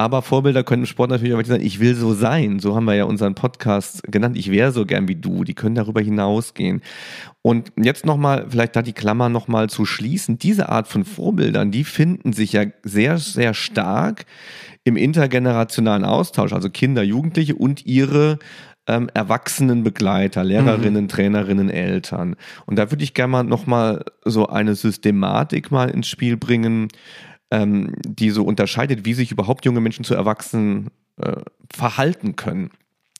Aber 0.00 0.22
Vorbilder 0.22 0.64
können 0.64 0.84
im 0.84 0.86
Sport 0.86 1.10
natürlich 1.10 1.34
auch 1.34 1.44
sagen, 1.44 1.62
ich 1.62 1.78
will 1.78 1.94
so 1.94 2.14
sein. 2.14 2.58
So 2.58 2.74
haben 2.74 2.86
wir 2.86 2.94
ja 2.94 3.04
unseren 3.04 3.34
Podcast 3.34 4.02
genannt. 4.04 4.34
Ich 4.38 4.50
wäre 4.50 4.72
so 4.72 4.86
gern 4.86 5.08
wie 5.08 5.14
du. 5.14 5.44
Die 5.44 5.52
können 5.52 5.74
darüber 5.74 6.00
hinausgehen. 6.00 6.80
Und 7.42 7.70
jetzt 7.76 8.06
nochmal, 8.06 8.46
vielleicht 8.48 8.74
da 8.76 8.80
die 8.80 8.94
Klammer 8.94 9.28
nochmal 9.28 9.68
zu 9.68 9.84
schließen. 9.84 10.38
Diese 10.38 10.70
Art 10.70 10.88
von 10.88 11.04
Vorbildern, 11.04 11.70
die 11.70 11.84
finden 11.84 12.32
sich 12.32 12.54
ja 12.54 12.64
sehr, 12.82 13.18
sehr 13.18 13.52
stark 13.52 14.24
im 14.84 14.96
intergenerationalen 14.96 16.06
Austausch. 16.06 16.54
Also 16.54 16.70
Kinder, 16.70 17.02
Jugendliche 17.02 17.54
und 17.54 17.84
ihre 17.84 18.38
ähm, 18.86 19.10
erwachsenen 19.12 19.84
Begleiter, 19.84 20.44
Lehrerinnen, 20.44 21.08
Trainerinnen, 21.08 21.68
Eltern. 21.68 22.36
Und 22.64 22.78
da 22.78 22.90
würde 22.90 23.04
ich 23.04 23.12
gerne 23.12 23.32
mal 23.32 23.44
nochmal 23.44 24.02
so 24.24 24.46
eine 24.46 24.74
Systematik 24.76 25.70
mal 25.70 25.90
ins 25.90 26.08
Spiel 26.08 26.38
bringen, 26.38 26.88
ähm, 27.50 27.94
die 28.06 28.30
so 28.30 28.44
unterscheidet, 28.44 29.04
wie 29.04 29.14
sich 29.14 29.32
überhaupt 29.32 29.64
junge 29.64 29.80
Menschen 29.80 30.04
zu 30.04 30.14
Erwachsenen 30.14 30.90
äh, 31.16 31.36
verhalten 31.72 32.36
können. 32.36 32.70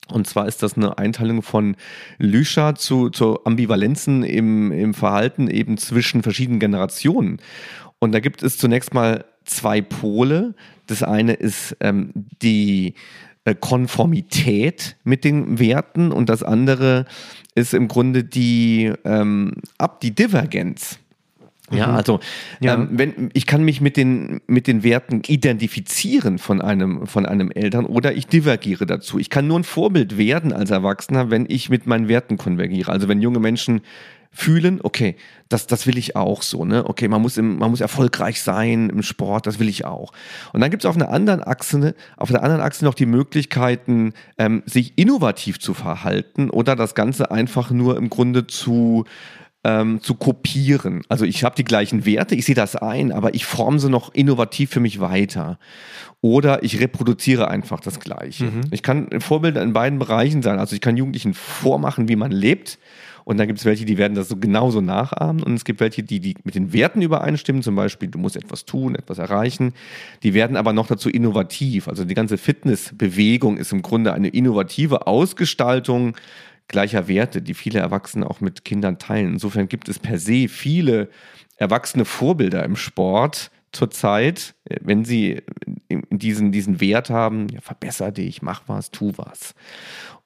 Und 0.09 0.27
zwar 0.27 0.49
ist 0.49 0.63
das 0.63 0.77
eine 0.77 0.99
Einteilung 0.99 1.43
von 1.43 1.77
Lüscher 2.19 2.75
zu, 2.75 3.11
zu 3.11 3.45
Ambivalenzen 3.45 4.23
im, 4.25 4.73
im 4.73 4.95
Verhalten 4.95 5.49
eben 5.49 5.77
zwischen 5.79 6.23
verschiedenen 6.23 6.59
Generationen. 6.59 7.41
Und 7.99 8.13
da 8.13 8.21
gibt 8.21 8.43
es 8.43 8.59
zunächst 8.59 8.93
mal 8.93 9.25
zwei 9.45 9.81
Pole. 9.81 10.55
Das 10.87 11.03
eine 11.03 11.35
ist 11.35 11.77
ähm, 11.81 12.13
die 12.43 12.95
äh, 13.45 13.55
Konformität 13.55 14.97
mit 15.05 15.25
den 15.25 15.59
Werten 15.59 16.13
und 16.13 16.29
das 16.29 16.43
andere 16.43 17.07
ist 17.55 17.75
im 17.75 17.89
Grunde 17.89 18.25
die, 18.25 18.93
ähm, 19.05 19.55
ab, 19.79 20.01
die 20.01 20.15
Divergenz. 20.15 20.99
Ja, 21.71 21.89
Mhm. 21.89 21.95
also 21.95 22.21
Ja. 22.61 22.75
Ähm, 22.75 22.89
wenn 22.93 23.31
ich 23.33 23.47
kann 23.47 23.63
mich 23.65 23.81
mit 23.81 23.97
den 23.97 24.41
mit 24.47 24.67
den 24.67 24.83
Werten 24.83 25.23
identifizieren 25.27 26.39
von 26.39 26.61
einem 26.61 27.07
von 27.07 27.27
einem 27.27 27.51
Eltern 27.51 27.87
oder 27.87 28.13
ich 28.13 28.27
divergiere 28.27 28.87
dazu. 28.87 29.19
Ich 29.19 29.31
kann 29.31 29.47
nur 29.47 29.59
ein 29.59 29.65
Vorbild 29.65 30.19
werden 30.19 30.53
als 30.53 30.71
Erwachsener, 30.71 31.31
wenn 31.31 31.47
ich 31.49 31.71
mit 31.71 31.87
meinen 31.87 32.09
Werten 32.09 32.37
konvergiere. 32.39 32.91
Also 32.93 33.09
wenn 33.09 33.21
junge 33.23 33.39
Menschen 33.41 33.83
fühlen, 34.33 34.79
okay, 34.83 35.17
das, 35.49 35.67
das 35.67 35.89
will 35.89 35.99
ich 35.99 36.15
auch 36.15 36.43
so, 36.43 36.65
ne? 36.65 36.89
Okay, 36.89 37.09
man 37.09 37.21
muss, 37.21 37.37
im, 37.37 37.59
man 37.59 37.71
muss 37.71 37.81
erfolgreich 37.81 38.41
sein 38.41 38.89
im 38.89 39.03
Sport, 39.03 39.47
das 39.49 39.59
will 39.59 39.69
ich 39.69 39.85
auch. 39.85 40.13
Und 40.53 40.61
dann 40.61 40.71
gibt 40.71 40.85
es 40.85 40.89
auf 40.89 40.95
einer 40.95 41.09
anderen 41.11 41.43
Achse, 41.43 41.97
auf 42.17 42.31
der 42.31 42.45
anderen 42.45 42.63
Achse 42.63 42.85
noch 42.85 42.95
die 42.95 43.07
Möglichkeiten, 43.07 44.13
ähm, 44.39 44.63
sich 44.67 44.93
innovativ 44.97 45.59
zu 45.59 45.75
verhalten 45.75 46.49
oder 46.49 46.77
das 46.77 46.95
Ganze 46.95 47.33
einfach 47.33 47.73
nur 47.73 47.97
im 47.97 48.09
Grunde 48.09 48.47
zu 48.47 49.05
ähm, 49.65 50.01
zu 50.01 50.15
kopieren. 50.15 51.03
Also 51.09 51.25
ich 51.25 51.45
habe 51.45 51.55
die 51.57 51.65
gleichen 51.65 52.07
Werte, 52.07 52.35
ich 52.35 52.45
sehe 52.45 52.55
das 52.55 52.77
ein, 52.77 53.13
aber 53.13 53.35
ich 53.35 53.45
forme 53.45 53.79
sie 53.79 53.91
noch 53.91 54.15
innovativ 54.15 54.71
für 54.71 54.81
mich 54.81 55.01
weiter. 55.01 55.59
Oder 56.23 56.63
ich 56.63 56.81
reproduziere 56.81 57.49
einfach 57.49 57.81
das 57.81 57.99
Gleiche. 58.01 58.51
Ich 58.71 58.83
kann 58.83 59.09
Vorbilder 59.21 59.63
in 59.63 59.73
beiden 59.73 59.99
Bereichen 59.99 60.43
sein. 60.43 60.59
Also 60.59 60.75
ich 60.75 60.81
kann 60.81 60.97
Jugendlichen 60.97 61.35
vormachen, 61.35 62.09
wie 62.09 62.17
man 62.17 62.31
lebt. 62.31 62.79
Und 63.25 63.39
dann 63.39 63.47
gibt 63.47 63.59
es 63.59 63.65
welche, 63.65 63.85
die 63.85 63.99
werden 63.99 64.15
das 64.15 64.29
so 64.29 64.37
genauso 64.37 64.81
nachahmen. 64.81 65.43
Und 65.43 65.55
es 65.55 65.65
gibt 65.65 65.81
welche, 65.81 66.03
die, 66.03 66.21
die 66.21 66.35
mit 66.45 66.55
den 66.55 66.73
Werten 66.73 67.01
übereinstimmen. 67.01 67.63
Zum 67.63 67.75
Beispiel, 67.75 68.09
du 68.09 68.19
musst 68.19 68.37
etwas 68.37 68.65
tun, 68.65 68.95
etwas 68.95 69.19
erreichen. 69.19 69.73
Die 70.23 70.35
werden 70.35 70.57
aber 70.57 70.73
noch 70.73 70.87
dazu 70.87 71.09
innovativ. 71.09 71.89
Also 71.89 72.05
die 72.05 72.15
ganze 72.15 72.39
Fitnessbewegung 72.39 73.57
ist 73.57 73.73
im 73.73 73.83
Grunde 73.83 74.13
eine 74.13 74.29
innovative 74.29 75.07
Ausgestaltung 75.07 76.17
gleicher 76.71 77.09
Werte, 77.09 77.43
die 77.43 77.55
viele 77.55 77.81
Erwachsene 77.81 78.29
auch 78.29 78.41
mit 78.41 78.65
Kindern 78.65 78.99
teilen. 78.99 79.35
Insofern 79.35 79.69
gibt 79.69 79.89
es 79.89 79.99
per 79.99 80.19
se 80.19 80.49
viele 80.49 81.11
erwachsene 81.57 82.07
Vorbilder 82.07 82.65
im 82.65 82.77
Sport 82.77 83.51
zurzeit, 83.73 84.55
wenn 84.81 85.05
sie 85.05 85.43
diesen, 86.11 86.53
diesen 86.53 86.81
Wert 86.81 87.11
haben, 87.11 87.49
ja, 87.51 87.61
verbessere 87.61 88.13
dich, 88.13 88.43
mach 88.43 88.63
was, 88.67 88.91
tu 88.91 89.13
was. 89.17 89.55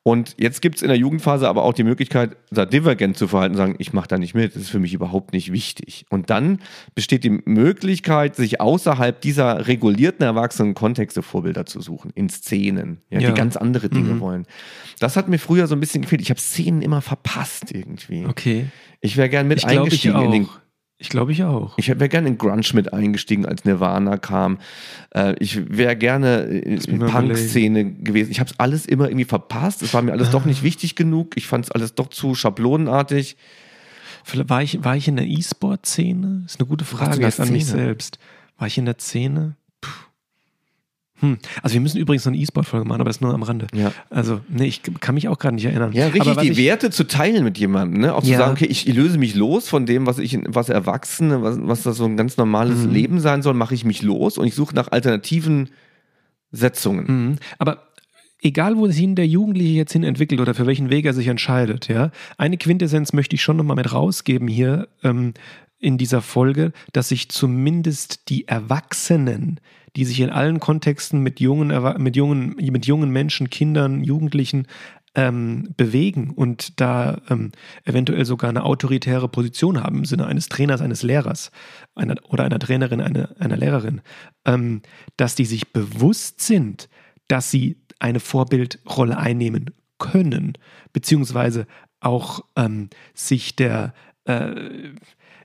Und 0.07 0.34
jetzt 0.38 0.61
gibt 0.61 0.76
es 0.76 0.82
in 0.82 0.88
der 0.88 0.98
Jugendphase 0.98 1.48
aber 1.48 1.62
auch 1.64 1.72
die 1.72 1.82
Möglichkeit, 1.82 2.36
da 2.50 2.66
divergent 2.66 3.16
zu 3.16 3.26
verhalten, 3.26 3.55
sagen, 3.57 3.74
ich 3.78 3.94
mache 3.94 4.07
da 4.07 4.18
nicht 4.18 4.34
mit, 4.34 4.55
das 4.55 4.61
ist 4.62 4.68
für 4.70 4.78
mich 4.78 4.92
überhaupt 4.92 5.32
nicht 5.32 5.50
wichtig. 5.50 6.05
Und 6.11 6.28
dann 6.28 6.59
besteht 6.94 7.24
die 7.24 7.30
Möglichkeit, 7.30 8.36
sich 8.36 8.61
außerhalb 8.61 9.18
dieser 9.22 9.66
regulierten 9.66 10.22
erwachsenen 10.22 10.74
Kontexte 10.74 11.22
Vorbilder 11.22 11.64
zu 11.64 11.80
suchen, 11.80 12.11
in 12.14 12.28
Szenen, 12.28 13.00
ja, 13.09 13.18
Ja. 13.20 13.30
die 13.30 13.34
ganz 13.34 13.57
andere 13.57 13.88
Dinge 13.88 14.14
Mhm. 14.14 14.20
wollen. 14.20 14.46
Das 15.00 15.16
hat 15.16 15.28
mir 15.28 15.38
früher 15.38 15.66
so 15.66 15.74
ein 15.74 15.80
bisschen 15.80 16.02
gefehlt. 16.02 16.20
Ich 16.20 16.28
habe 16.28 16.40
Szenen 16.40 16.82
immer 16.82 17.00
verpasst 17.00 17.72
irgendwie. 17.72 18.26
Okay. 18.26 18.66
Ich 19.00 19.16
wäre 19.16 19.30
gern 19.30 19.48
mit 19.48 19.59
Ich 19.61 19.66
glaube, 19.66 19.88
ich 19.88 20.07
eingestiegen 20.07 20.22
in 20.22 20.30
den. 20.32 20.48
Ich 20.97 21.09
glaube, 21.09 21.32
ich 21.32 21.42
auch. 21.42 21.76
ich 21.76 21.88
wäre 21.88 22.09
gerne 22.09 22.28
in 22.28 22.38
Grunge 22.38 22.62
mit 22.72 22.92
eingestiegen, 22.92 23.47
als 23.47 23.64
Nirvana 23.64 24.16
kam. 24.16 24.59
Äh, 25.14 25.34
ich 25.40 25.76
wäre 25.76 25.97
gerne 25.97 26.45
in 26.45 26.78
der 26.78 26.97
mal 26.99 27.11
Punk-Szene 27.11 27.95
gewesen. 27.95 28.30
Ich 28.30 28.38
habe 28.38 28.51
es 28.51 28.59
alles 28.61 28.86
immer 28.86 29.09
irgendwie 29.09 29.24
verpasst. 29.24 29.82
Es 29.82 29.92
war 29.92 30.03
mir 30.03 30.12
alles 30.12 30.30
doch 30.30 30.45
nicht 30.45 30.62
wichtig 30.62 30.95
genug. 30.95 31.36
Ich 31.36 31.49
fand 31.49 31.64
es 31.64 31.72
alles 31.72 31.95
doch 31.95 32.09
zu 32.09 32.34
schablonenartig. 32.34 33.36
War 34.32 34.62
ich, 34.62 34.84
war 34.84 34.97
ich 34.97 35.09
in 35.09 35.16
der 35.16 35.26
E-Sport-Szene? 35.26 36.45
Ist 36.47 36.61
eine 36.61 36.68
gute 36.68 36.84
Frage 36.84 37.16
in 37.16 37.22
jetzt 37.22 37.40
an 37.40 37.51
mich 37.51 37.66
selbst. 37.66 38.18
War 38.57 38.68
ich 38.68 38.78
in 38.78 38.84
der 38.84 38.99
Szene? 38.99 39.57
Hm. 41.24 41.38
Also 41.62 41.74
wir 41.74 41.80
müssen 41.80 41.98
übrigens 41.98 42.24
noch 42.24 42.32
eine 42.32 42.40
E-Sport-Folge 42.40 42.86
machen, 42.86 43.00
aber 43.00 43.10
das 43.10 43.20
nur 43.20 43.32
am 43.34 43.42
Rande. 43.42 43.66
Ja. 43.74 43.92
Also, 44.10 44.40
nee, 44.48 44.66
ich 44.66 44.82
kann 45.00 45.14
mich 45.14 45.28
auch 45.28 45.38
gerade 45.38 45.54
nicht 45.54 45.64
erinnern. 45.64 45.92
Ja, 45.92 46.08
richtig, 46.08 46.36
die 46.38 46.56
Werte 46.56 46.90
zu 46.90 47.04
teilen 47.06 47.44
mit 47.44 47.58
jemandem, 47.58 48.00
ne? 48.00 48.14
Auch 48.14 48.22
zu 48.22 48.30
Ja. 48.30 48.38
sagen, 48.38 48.52
okay, 48.52 48.66
ich 48.66 48.86
löse 48.86 49.18
mich 49.18 49.34
los 49.34 49.68
von 49.68 49.86
dem, 49.86 50.06
was 50.06 50.18
ich, 50.18 50.38
was 50.46 50.68
Erwachsene, 50.68 51.42
was, 51.42 51.58
was 51.60 51.82
das 51.82 51.96
so 51.96 52.04
ein 52.04 52.16
ganz 52.16 52.36
normales 52.36 52.84
Mhm. 52.84 52.90
Leben 52.92 53.20
sein 53.20 53.42
soll, 53.42 53.54
mache 53.54 53.74
ich 53.74 53.84
mich 53.84 54.02
los 54.02 54.38
und 54.38 54.46
ich 54.46 54.54
suche 54.54 54.74
nach 54.74 54.88
alternativen 54.92 55.70
Setzungen. 56.50 57.04
Mhm. 57.06 57.36
Aber 57.58 57.88
egal, 58.42 58.76
wo 58.76 58.86
sich 58.86 59.04
der 59.14 59.26
Jugendliche 59.26 59.72
jetzt 59.74 59.92
hin 59.92 60.04
entwickelt 60.04 60.40
oder 60.40 60.54
für 60.54 60.66
welchen 60.66 60.90
Weg 60.90 61.04
er 61.06 61.14
sich 61.14 61.26
entscheidet, 61.28 61.88
ja, 61.88 62.10
eine 62.38 62.56
Quintessenz 62.58 63.12
möchte 63.12 63.34
ich 63.34 63.42
schon 63.42 63.56
nochmal 63.56 63.76
mit 63.76 63.92
rausgeben 63.92 64.48
hier 64.48 64.88
ähm, 65.02 65.34
in 65.78 65.98
dieser 65.98 66.22
Folge, 66.22 66.72
dass 66.92 67.08
sich 67.08 67.28
zumindest 67.28 68.28
die 68.28 68.46
Erwachsenen, 68.48 69.60
die 69.97 70.05
sich 70.05 70.20
in 70.20 70.30
allen 70.30 70.61
Kontexten 70.61 71.20
mit 71.20 71.40
jungen, 71.40 71.68
mit 72.03 72.16
jungen, 72.16 72.57
mit 72.57 72.86
jungen 72.86 73.11
Menschen, 73.11 73.51
Kindern, 73.51 74.03
Jugendlichen 74.03 74.66
ähm, 75.14 75.74
bewegen 75.76 76.30
und 76.30 76.80
da 76.80 77.20
ähm, 77.28 77.53
eventuell 77.84 78.24
sogar 78.24 78.51
eine 78.51 78.64
autoritäre 78.64 79.28
Position 79.28 79.82
haben 79.82 79.99
im 79.99 80.05
Sinne 80.05 80.26
eines 80.26 80.49
Trainers, 80.49 80.80
eines 80.80 81.03
Lehrers 81.03 81.53
einer, 81.95 82.16
oder 82.28 82.45
einer 82.45 82.59
Trainerin, 82.59 83.01
einer, 83.01 83.28
einer 83.38 83.57
Lehrerin, 83.57 84.01
ähm, 84.45 84.82
dass 85.16 85.36
die 85.36 85.45
sich 85.45 85.72
bewusst 85.72 86.40
sind, 86.40 86.88
dass 87.28 87.51
sie 87.51 87.78
eine 88.01 88.20
Vorbildrolle 88.20 89.16
einnehmen 89.16 89.70
können, 89.99 90.59
beziehungsweise 90.92 91.66
auch 92.01 92.45
ähm, 92.57 92.90
sich 93.14 93.55
der 93.55 93.95
äh, 94.24 94.51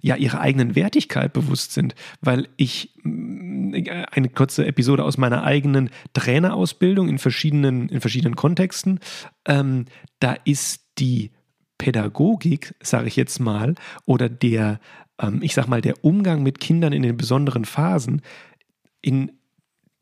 ja 0.02 0.16
ihrer 0.16 0.40
eigenen 0.42 0.76
Wertigkeit 0.76 1.34
bewusst 1.34 1.74
sind, 1.74 1.96
weil 2.22 2.48
ich 2.58 2.94
mh, 3.04 4.06
eine 4.12 4.30
kurze 4.30 4.66
Episode 4.66 5.04
aus 5.04 5.18
meiner 5.18 5.44
eigenen 5.44 5.90
Trainerausbildung 6.14 7.10
in 7.10 7.18
verschiedenen 7.20 7.90
in 7.90 8.02
verschiedenen 8.02 8.36
Kontexten, 8.36 9.00
ähm, 9.46 9.86
da 10.20 10.36
ist 10.46 10.82
die 11.00 11.32
Pädagogik, 11.78 12.76
sage 12.82 13.08
ich 13.08 13.16
jetzt 13.16 13.40
mal, 13.40 13.76
oder 14.06 14.30
der 14.30 14.80
ähm, 15.22 15.40
ich 15.42 15.54
sag 15.54 15.68
mal 15.68 15.82
der 15.82 16.04
Umgang 16.04 16.44
mit 16.44 16.60
Kindern 16.60 16.94
in 16.94 17.02
den 17.04 17.18
besonderen 17.18 17.66
Phasen 17.66 18.22
in 19.02 19.32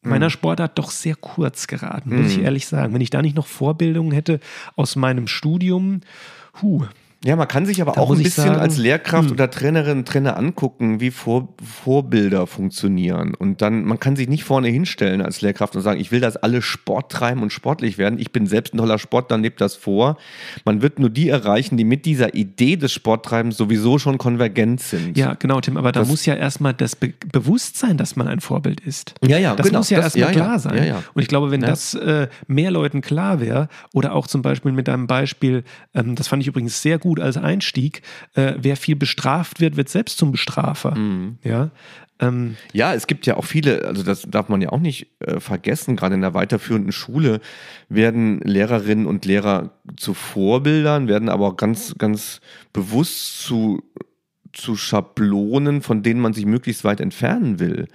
meiner 0.01 0.29
Sportart 0.29 0.77
doch 0.79 0.89
sehr 0.91 1.15
kurz 1.15 1.67
geraten, 1.67 2.15
muss 2.15 2.31
ich 2.31 2.37
Mhm. 2.37 2.43
ehrlich 2.45 2.65
sagen. 2.67 2.93
Wenn 2.93 3.01
ich 3.01 3.09
da 3.09 3.21
nicht 3.21 3.35
noch 3.35 3.47
Vorbildungen 3.47 4.11
hätte 4.11 4.39
aus 4.75 4.95
meinem 4.95 5.27
Studium, 5.27 6.01
huh, 6.61 6.85
Ja, 7.25 7.35
man 7.35 7.47
kann 7.47 7.65
sich 7.65 7.81
aber 7.81 7.93
Da 7.93 8.01
auch 8.01 8.11
ein 8.11 8.21
bisschen 8.21 8.43
sagen, 8.45 8.59
als 8.59 8.77
Lehrkraft 8.77 9.25
hm. 9.29 9.31
oder 9.31 9.49
Trainerin, 9.49 10.05
Trainer 10.05 10.37
angucken, 10.37 10.99
wie 10.99 11.09
Vor 11.09 11.49
Vorbilder 11.63 12.45
funktionieren. 12.45 13.33
Und 13.33 13.63
dann, 13.63 13.85
man 13.85 13.99
kann 13.99 14.15
sich 14.15 14.27
nicht 14.29 14.43
vorne 14.43 14.67
hinstellen 14.67 15.21
als 15.23 15.41
Lehrkraft 15.41 15.75
und 15.75 15.81
sagen, 15.81 15.99
ich 15.99 16.11
will, 16.11 16.19
dass 16.19 16.37
alle 16.37 16.61
Sport 16.61 17.11
treiben 17.11 17.41
und 17.41 17.51
sportlich 17.51 17.97
werden. 17.97 18.19
Ich 18.19 18.31
bin 18.31 18.45
selbst 18.45 18.75
ein 18.75 18.77
toller 18.77 18.99
Sportler, 18.99 19.39
lebt 19.39 19.61
das 19.61 19.75
vor. 19.75 20.17
Man 20.63 20.83
wird 20.83 20.99
nur 20.99 21.09
die 21.09 21.29
erreichen, 21.29 21.75
die 21.75 21.85
mit 21.85 22.05
dieser 22.05 22.35
Idee 22.35 22.75
des 22.75 22.93
Sporttreibens 22.93 23.57
sowieso 23.57 23.97
schon 23.97 24.19
konvergent 24.19 24.81
sind. 24.81 25.17
ja, 25.17 25.33
genau, 25.33 25.59
Tim, 25.59 25.75
aber 25.77 25.91
da 25.91 26.01
Das- 26.01 26.09
muss 26.09 26.25
ja 26.25 26.35
erstmal 26.35 26.75
das 26.75 26.95
Be 26.95 27.13
Bewusstsein, 27.31 27.97
dass 27.97 28.15
man 28.15 28.27
ein 28.27 28.41
Vorbild 28.41 28.79
ist. 28.81 29.15
ja, 29.25 29.37
ja 29.39 29.55
Das 29.55 29.65
genau. 29.65 29.79
muss 29.79 29.89
ja 29.89 29.97
Das- 29.97 30.15
erstmal 30.15 30.27
ja, 30.27 30.31
klar 30.33 30.53
ja, 30.53 30.59
sein. 30.59 30.87
Ja. 30.87 31.03
Und 31.15 31.21
ich 31.21 31.27
glaube, 31.27 31.49
wenn 31.49 31.61
das 31.61 31.95
äh, 31.95 32.27
mehr 32.47 32.69
Leuten 32.69 33.01
klar 33.01 33.39
wäre, 33.41 33.69
oder 33.93 34.13
auch 34.13 34.27
zum 34.27 34.43
Beispiel 34.43 34.71
mit 34.71 34.87
deinem 34.87 35.07
Beispiel, 35.07 35.63
ähm, 35.95 36.15
das 36.15 36.27
fand 36.27 36.43
ich 36.43 36.47
übrigens 36.47 36.79
sehr 36.81 36.99
gut 36.99 37.06
als 37.15 37.37
Einstieg, 37.37 38.01
äh, 38.33 38.53
wer 38.57 38.77
viel 38.77 38.95
bestraft 38.95 39.59
wird, 39.59 39.77
wird 39.77 39.89
selbst 39.89 40.17
zum 40.17 40.31
Bestrafer. 40.31 40.95
Mhm. 40.95 41.37
Ja. 41.43 41.71
Ähm, 42.19 42.57
Ja, 42.73 42.93
es 42.93 43.07
gibt 43.07 43.25
ja 43.25 43.37
auch 43.37 43.45
viele, 43.45 43.85
also 43.85 44.03
das 44.03 44.23
darf 44.23 44.49
man 44.49 44.61
ja 44.61 44.69
auch 44.69 44.79
nicht 44.79 45.07
äh, 45.19 45.39
vergessen, 45.39 45.95
gerade 45.95 46.15
in 46.15 46.21
der 46.21 46.33
weiterführenden 46.33 46.91
Schule 46.91 47.39
werden 47.89 48.39
Lehrerinnen 48.39 49.05
und 49.05 49.25
Lehrer 49.25 49.71
zu 49.97 50.13
Vorbildern, 50.13 51.07
werden 51.07 51.29
aber 51.29 51.47
auch 51.47 51.57
ganz, 51.57 51.95
ganz 51.97 52.41
bewusst 52.73 53.43
zu, 53.43 53.83
zu 54.53 54.75
Schablonen, 54.75 55.81
von 55.81 56.01
denen 56.01 56.19
man 56.19 56.33
sich 56.33 56.45
möglichst 56.45 56.83
weit 56.83 56.99
entfernen 56.99 57.59
will. 57.59 57.87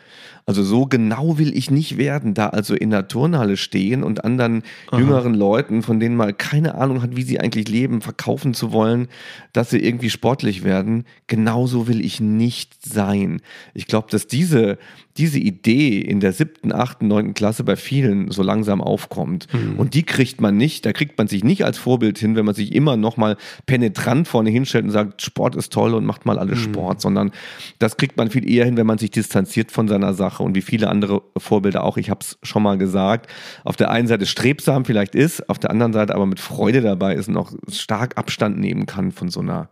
Also 0.45 0.65
so 0.65 0.87
genau 0.87 1.39
will 1.39 1.57
ich 1.57 1.71
nicht 1.71 1.99
werden, 1.99 2.35
da 2.35 2.49
also 2.49 2.75
in 2.75 2.91
der 2.91 3.07
Turnhalle 3.07 3.57
stehen 3.57 4.03
und 4.03 4.25
anderen 4.25 4.65
Aha. 4.91 4.99
jüngeren 4.99 5.35
Leuten, 5.35 5.83
von 5.83 6.01
denen 6.01 6.17
man 6.17 6.37
keine 6.37 6.75
Ahnung 6.75 7.01
hat, 7.01 7.15
wie 7.15 7.23
sie 7.23 7.39
eigentlich 7.39 7.69
leben, 7.69 8.01
verkaufen 8.01 8.53
zu 8.53 8.73
wollen, 8.73 9.07
dass 9.53 9.71
sie 9.71 9.79
irgendwie 9.79 10.11
sportlich 10.11 10.65
werden. 10.65 11.05
Genauso 11.29 11.87
will 11.87 12.05
ich 12.05 12.21
nicht 12.21 12.85
sein. 12.85 13.41
Ich 13.73 13.87
glaube, 13.87 14.09
dass 14.11 14.27
diese, 14.27 14.79
diese 15.17 15.39
Idee 15.39 16.01
in 16.01 16.19
der 16.19 16.33
siebten, 16.33 16.73
achten, 16.73 17.07
neunten 17.07 17.35
Klasse 17.35 17.63
bei 17.63 17.77
vielen 17.77 18.33
so 18.33 18.43
langsam 18.43 18.81
aufkommt. 18.81 19.47
Mhm. 19.53 19.79
Und 19.79 19.95
die 19.95 20.03
kriegt 20.03 20.41
man 20.41 20.57
nicht, 20.57 20.85
da 20.85 20.93
kriegt 20.93 21.19
man 21.19 21.29
sich 21.29 21.45
nicht 21.45 21.65
als 21.65 21.79
Vorbild 21.79 22.19
hin, 22.19 22.35
wenn 22.35 22.47
man 22.47 22.57
sich 22.57 22.75
immer 22.75 22.97
noch 22.97 23.17
mal 23.17 23.37
penetrant 23.67 24.27
vorne 24.27 24.51
hinstellt 24.51 24.87
und 24.87 24.91
sagt, 24.91 25.23
Sport 25.23 25.55
ist 25.55 25.73
toll 25.73 25.95
und 25.95 26.05
macht 26.05 26.27
mal 26.27 26.39
alle 26.39 26.57
Sport, 26.57 27.01
sondern 27.01 27.31
das 27.79 27.97
kriegt 27.97 28.17
man 28.17 28.29
viel 28.29 28.49
eher 28.51 28.65
hin, 28.65 28.77
wenn 28.77 28.87
man 28.87 28.99
sich 28.99 29.13
distanziert 29.13 29.71
von 29.71 29.87
seiner 29.87 30.15
Sache 30.15 30.32
und 30.41 30.55
wie 30.55 30.63
viele 30.63 30.89
andere 30.89 31.23
Vorbilder 31.37 31.85
auch. 31.85 31.97
Ich 31.97 32.11
habe 32.11 32.21
es 32.21 32.39
schon 32.43 32.63
mal 32.63 32.79
gesagt. 32.79 33.31
Auf 33.65 33.77
der 33.77 33.91
einen 33.91 34.07
Seite 34.09 34.27
strebsam 34.27 34.85
vielleicht 34.85 35.15
ist, 35.15 35.49
auf 35.49 35.59
der 35.59 35.71
anderen 35.71 35.93
Seite 35.93 36.15
aber 36.15 36.27
mit 36.27 36.41
Freude 36.41 36.81
dabei 36.81 37.15
ist 37.15 37.29
und 37.29 37.37
auch 37.37 37.53
stark 37.71 38.17
Abstand 38.19 38.59
nehmen 38.59 38.87
kann 38.87 39.13
von 39.13 39.29
so 39.29 39.41
einer 39.41 39.69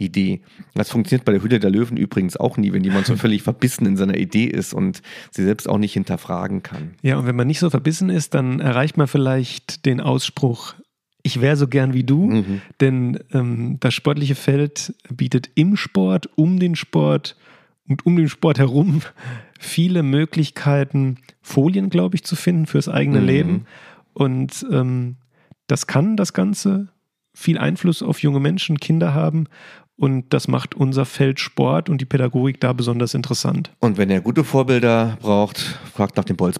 Idee. 0.00 0.42
Das 0.74 0.90
funktioniert 0.90 1.24
bei 1.24 1.32
der 1.32 1.42
Hülle 1.42 1.58
der 1.58 1.70
Löwen 1.70 1.96
übrigens 1.96 2.36
auch 2.36 2.56
nie, 2.56 2.72
wenn 2.72 2.84
jemand 2.84 3.06
so 3.06 3.16
völlig 3.16 3.42
verbissen 3.42 3.84
in 3.84 3.96
seiner 3.96 4.16
Idee 4.16 4.44
ist 4.44 4.72
und 4.72 5.02
sie 5.32 5.42
selbst 5.44 5.68
auch 5.68 5.78
nicht 5.78 5.92
hinterfragen 5.92 6.62
kann. 6.62 6.94
ja, 7.02 7.16
und 7.18 7.26
wenn 7.26 7.34
man 7.34 7.48
nicht 7.48 7.58
so 7.58 7.68
verbissen 7.68 8.08
ist, 8.08 8.34
dann 8.34 8.60
erreicht 8.60 8.96
man 8.96 9.08
vielleicht 9.08 9.86
den 9.86 10.00
Ausspruch, 10.00 10.74
ich 11.24 11.40
wäre 11.40 11.56
so 11.56 11.66
gern 11.66 11.94
wie 11.94 12.04
du, 12.04 12.30
Mhm. 12.30 12.60
denn 12.80 13.18
ähm, 13.32 13.78
das 13.80 13.92
sportliche 13.92 14.36
Feld 14.36 14.94
bietet 15.12 15.50
im 15.56 15.74
Sport, 15.76 16.28
um 16.36 16.60
den 16.60 16.76
Sport 16.76 17.36
und 17.88 18.06
um 18.06 18.16
den 18.16 18.28
Sport 18.28 18.58
herum 18.58 19.02
viele 19.58 20.02
Möglichkeiten, 20.02 21.16
Folien, 21.42 21.90
glaube 21.90 22.16
ich, 22.16 22.24
zu 22.24 22.36
finden 22.36 22.66
fürs 22.66 22.88
eigene 22.88 23.20
Mhm. 23.20 23.26
Leben. 23.26 23.66
Und 24.12 24.66
ähm, 24.70 25.16
das 25.66 25.86
kann 25.86 26.16
das 26.16 26.32
Ganze 26.32 26.88
viel 27.34 27.58
Einfluss 27.58 28.02
auf 28.02 28.22
junge 28.22 28.40
Menschen, 28.40 28.78
Kinder 28.78 29.14
haben. 29.14 29.46
Und 29.96 30.32
das 30.32 30.46
macht 30.46 30.74
unser 30.76 31.04
Feld 31.04 31.40
Sport 31.40 31.88
und 31.88 32.00
die 32.00 32.04
Pädagogik 32.04 32.60
da 32.60 32.72
besonders 32.72 33.14
interessant. 33.14 33.72
Und 33.80 33.96
wenn 33.98 34.10
ihr 34.10 34.20
gute 34.20 34.44
Vorbilder 34.44 35.18
braucht, 35.20 35.58
fragt 35.58 36.16
nach 36.16 36.24
dem 36.24 36.36
Bolz 36.36 36.58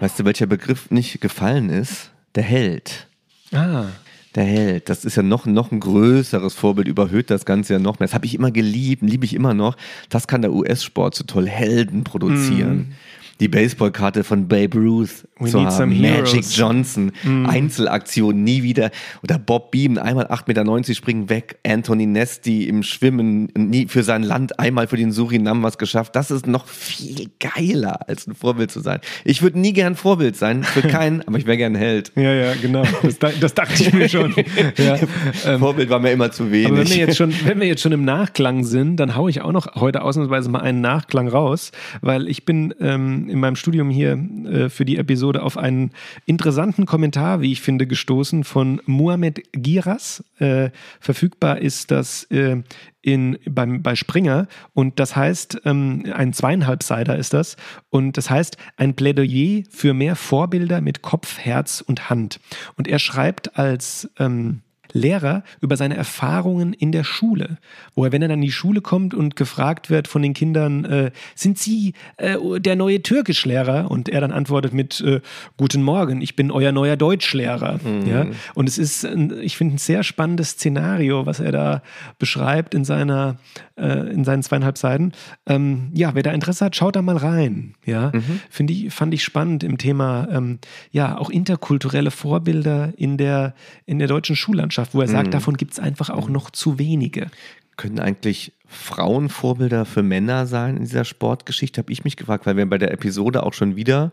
Weißt 0.00 0.18
du, 0.18 0.24
welcher 0.24 0.46
Begriff 0.46 0.90
nicht 0.90 1.20
gefallen 1.20 1.70
ist? 1.70 2.10
Der 2.34 2.44
Held. 2.44 3.06
Ah, 3.52 3.86
Der 4.34 4.44
Held, 4.44 4.88
das 4.88 5.04
ist 5.04 5.16
ja 5.16 5.22
noch, 5.22 5.46
noch 5.46 5.72
ein 5.72 5.80
größeres 5.80 6.54
Vorbild, 6.54 6.86
überhöht 6.86 7.30
das 7.30 7.44
Ganze 7.44 7.72
ja 7.72 7.78
noch 7.78 7.98
mehr. 7.98 8.06
Das 8.06 8.14
habe 8.14 8.26
ich 8.26 8.34
immer 8.34 8.50
geliebt, 8.52 9.02
liebe 9.02 9.24
ich 9.24 9.34
immer 9.34 9.54
noch. 9.54 9.76
Das 10.10 10.28
kann 10.28 10.42
der 10.42 10.52
US-Sport 10.52 11.14
so 11.14 11.24
toll 11.24 11.48
Helden 11.48 12.04
produzieren. 12.04 12.92
Die 13.40 13.48
Baseballkarte 13.48 14.24
von 14.24 14.48
Babe 14.48 14.78
Ruth 14.78 15.24
Mm. 15.40 15.44
We 15.44 15.50
zu 15.50 15.64
haben, 15.64 16.00
Magic 16.00 16.26
heroes. 16.26 16.56
Mm. 16.56 16.60
Johnson, 16.60 17.12
Einzelaktion, 17.46 18.42
nie 18.42 18.62
wieder. 18.64 18.90
Oder 19.22 19.38
Bob 19.38 19.70
Beam, 19.70 19.96
einmal 19.98 20.26
8,90 20.26 20.46
Meter 20.78 20.94
springen 20.94 21.28
weg. 21.30 21.58
Anthony 21.64 22.06
Nesti 22.06 22.64
im 22.68 22.82
Schwimmen, 22.82 23.44
nie 23.56 23.86
für 23.86 24.02
sein 24.02 24.22
Land, 24.24 24.58
einmal 24.58 24.88
für 24.88 24.96
den 24.96 25.12
Surinam 25.12 25.62
was 25.62 25.78
geschafft. 25.78 26.16
Das 26.16 26.30
ist 26.32 26.46
noch 26.48 26.66
viel 26.66 27.28
geiler, 27.38 28.08
als 28.08 28.26
ein 28.26 28.34
Vorbild 28.34 28.70
zu 28.72 28.80
sein. 28.80 28.98
Ich 29.24 29.40
würde 29.42 29.58
nie 29.60 29.72
gern 29.72 29.94
Vorbild 29.94 30.36
sein, 30.36 30.64
für 30.64 30.82
keinen, 30.88 31.22
aber 31.26 31.38
ich 31.38 31.46
wäre 31.46 31.56
gern 31.56 31.74
Held. 31.76 32.10
ja, 32.16 32.32
ja, 32.32 32.54
genau. 32.60 32.82
Das, 33.02 33.18
da- 33.18 33.30
das 33.40 33.54
dachte 33.54 33.80
ich 33.82 33.92
mir 33.92 34.08
schon. 34.08 34.34
ja, 34.76 34.98
ähm, 35.46 35.60
Vorbild 35.60 35.88
war 35.90 36.00
mir 36.00 36.10
immer 36.12 36.30
zu 36.32 36.50
wenig. 36.50 36.66
Aber 36.66 36.78
wenn 36.78 36.88
wir, 36.88 36.96
jetzt 36.96 37.16
schon, 37.16 37.32
wenn 37.44 37.60
wir 37.60 37.66
jetzt 37.68 37.82
schon 37.82 37.92
im 37.92 38.04
Nachklang 38.04 38.64
sind, 38.64 38.96
dann 38.96 39.14
haue 39.14 39.30
ich 39.30 39.40
auch 39.42 39.52
noch 39.52 39.76
heute 39.76 40.02
ausnahmsweise 40.02 40.48
mal 40.50 40.60
einen 40.60 40.80
Nachklang 40.80 41.28
raus, 41.28 41.70
weil 42.00 42.28
ich 42.28 42.44
bin 42.44 42.74
ähm, 42.80 43.27
in 43.28 43.40
meinem 43.40 43.56
Studium 43.56 43.90
hier 43.90 44.12
äh, 44.12 44.68
für 44.68 44.84
die 44.84 44.96
Episode 44.96 45.42
auf 45.42 45.56
einen 45.56 45.92
interessanten 46.26 46.86
Kommentar, 46.86 47.40
wie 47.40 47.52
ich 47.52 47.60
finde, 47.60 47.86
gestoßen 47.86 48.44
von 48.44 48.80
Mohamed 48.86 49.42
Giras. 49.52 50.24
Äh, 50.38 50.70
verfügbar 51.00 51.58
ist 51.58 51.90
das 51.90 52.24
äh, 52.24 52.62
in, 53.02 53.38
beim, 53.48 53.82
bei 53.82 53.94
Springer 53.94 54.48
und 54.74 54.98
das 55.00 55.16
heißt, 55.16 55.62
ähm, 55.64 56.04
ein 56.12 56.32
zweieinhalb-Seiter 56.32 57.16
ist 57.16 57.32
das 57.32 57.56
und 57.90 58.16
das 58.16 58.28
heißt 58.28 58.56
ein 58.76 58.94
Plädoyer 58.94 59.62
für 59.70 59.94
mehr 59.94 60.16
Vorbilder 60.16 60.80
mit 60.80 61.02
Kopf, 61.02 61.38
Herz 61.38 61.80
und 61.80 62.10
Hand. 62.10 62.40
Und 62.76 62.88
er 62.88 62.98
schreibt 62.98 63.56
als 63.56 64.10
ähm, 64.18 64.62
Lehrer 64.92 65.42
über 65.60 65.76
seine 65.76 65.96
Erfahrungen 65.96 66.72
in 66.72 66.92
der 66.92 67.04
Schule, 67.04 67.58
wo 67.94 68.04
er, 68.04 68.12
wenn 68.12 68.22
er 68.22 68.28
dann 68.28 68.38
in 68.38 68.46
die 68.46 68.52
Schule 68.52 68.80
kommt 68.80 69.14
und 69.14 69.36
gefragt 69.36 69.90
wird 69.90 70.08
von 70.08 70.22
den 70.22 70.34
Kindern, 70.34 70.84
äh, 70.84 71.10
sind 71.34 71.58
Sie 71.58 71.94
äh, 72.16 72.36
der 72.60 72.76
neue 72.76 73.02
Türkischlehrer? 73.02 73.90
Und 73.90 74.08
er 74.08 74.20
dann 74.20 74.32
antwortet 74.32 74.72
mit 74.72 75.00
äh, 75.00 75.20
Guten 75.56 75.82
Morgen, 75.82 76.20
ich 76.20 76.36
bin 76.36 76.50
euer 76.50 76.72
neuer 76.72 76.96
Deutschlehrer. 76.96 77.80
Ja? 78.06 78.26
Und 78.54 78.68
es 78.68 78.78
ist, 78.78 79.04
ich 79.04 79.56
finde, 79.56 79.76
ein 79.76 79.78
sehr 79.78 80.02
spannendes 80.02 80.50
Szenario, 80.50 81.26
was 81.26 81.40
er 81.40 81.52
da 81.52 81.82
beschreibt 82.18 82.74
in 82.74 82.84
seiner, 82.84 83.36
äh, 83.76 84.12
in 84.12 84.24
seinen 84.24 84.42
zweieinhalb 84.42 84.78
Seiten. 84.78 85.12
Ähm, 85.46 85.90
ja, 85.94 86.14
wer 86.14 86.22
da 86.22 86.32
Interesse 86.32 86.66
hat, 86.66 86.76
schaut 86.76 86.96
da 86.96 87.02
mal 87.02 87.16
rein. 87.16 87.74
Ja, 87.84 88.12
finde 88.50 88.72
ich, 88.72 88.92
fand 88.92 89.14
ich 89.14 89.24
spannend 89.24 89.62
im 89.62 89.78
Thema, 89.78 90.28
ähm, 90.30 90.58
ja, 90.90 91.18
auch 91.18 91.30
interkulturelle 91.30 92.10
Vorbilder 92.10 92.92
in 92.96 93.16
der, 93.16 93.54
in 93.86 93.98
der 93.98 94.08
deutschen 94.08 94.36
Schullandschaft, 94.36 94.77
wo 94.92 95.00
er 95.00 95.08
sagt, 95.08 95.34
davon 95.34 95.56
gibt 95.56 95.72
es 95.72 95.78
einfach 95.80 96.10
auch 96.10 96.28
noch 96.28 96.50
zu 96.50 96.78
wenige. 96.78 97.28
Können 97.76 97.98
eigentlich 97.98 98.52
Frauen 98.66 99.28
Vorbilder 99.28 99.84
für 99.84 100.02
Männer 100.02 100.46
sein 100.46 100.76
in 100.76 100.84
dieser 100.84 101.04
Sportgeschichte, 101.04 101.80
habe 101.80 101.92
ich 101.92 102.04
mich 102.04 102.16
gefragt, 102.16 102.46
weil 102.46 102.56
wir 102.56 102.68
bei 102.68 102.78
der 102.78 102.92
Episode 102.92 103.42
auch 103.42 103.54
schon 103.54 103.76
wieder, 103.76 104.12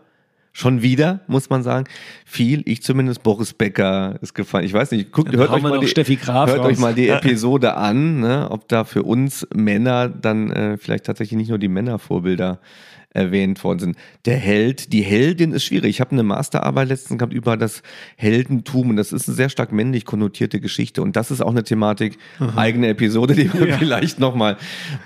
schon 0.52 0.82
wieder, 0.82 1.20
muss 1.26 1.50
man 1.50 1.62
sagen, 1.62 1.86
viel, 2.24 2.62
ich 2.64 2.82
zumindest, 2.82 3.22
Boris 3.22 3.52
Becker 3.52 4.18
ist 4.22 4.34
gefallen. 4.34 4.64
Ich 4.64 4.72
weiß 4.72 4.92
nicht, 4.92 5.12
guckt, 5.12 5.34
hört, 5.34 5.50
euch 5.50 5.62
mal, 5.62 5.78
die, 5.78 5.88
Steffi 5.88 6.16
Graf 6.16 6.50
hört 6.50 6.60
euch 6.60 6.78
mal 6.78 6.94
die. 6.94 7.08
Episode 7.10 7.76
an, 7.76 8.20
ne, 8.20 8.48
ob 8.50 8.68
da 8.68 8.84
für 8.84 9.02
uns 9.02 9.46
Männer 9.54 10.08
dann 10.08 10.50
äh, 10.50 10.78
vielleicht 10.78 11.04
tatsächlich 11.04 11.36
nicht 11.36 11.50
nur 11.50 11.58
die 11.58 11.68
Männervorbilder 11.68 12.60
erwähnt 13.16 13.62
worden 13.64 13.78
sind. 13.80 13.96
Der 14.26 14.36
Held, 14.36 14.92
die 14.92 15.02
Heldin 15.02 15.52
ist 15.52 15.64
schwierig. 15.64 15.90
Ich 15.90 16.00
habe 16.00 16.12
eine 16.12 16.22
Masterarbeit 16.22 16.88
letztens 16.88 17.18
gehabt 17.18 17.32
über 17.32 17.56
das 17.56 17.82
Heldentum 18.16 18.90
und 18.90 18.96
das 18.96 19.12
ist 19.12 19.28
eine 19.28 19.34
sehr 19.34 19.48
stark 19.48 19.72
männlich 19.72 20.04
konnotierte 20.04 20.60
Geschichte 20.60 21.02
und 21.02 21.16
das 21.16 21.30
ist 21.30 21.40
auch 21.40 21.50
eine 21.50 21.64
Thematik, 21.64 22.18
eigene 22.56 22.88
Episode, 22.88 23.34
die 23.34 23.44
man 23.44 23.56
Ja. 23.68 23.78
vielleicht 23.78 24.18
nochmal 24.20 24.56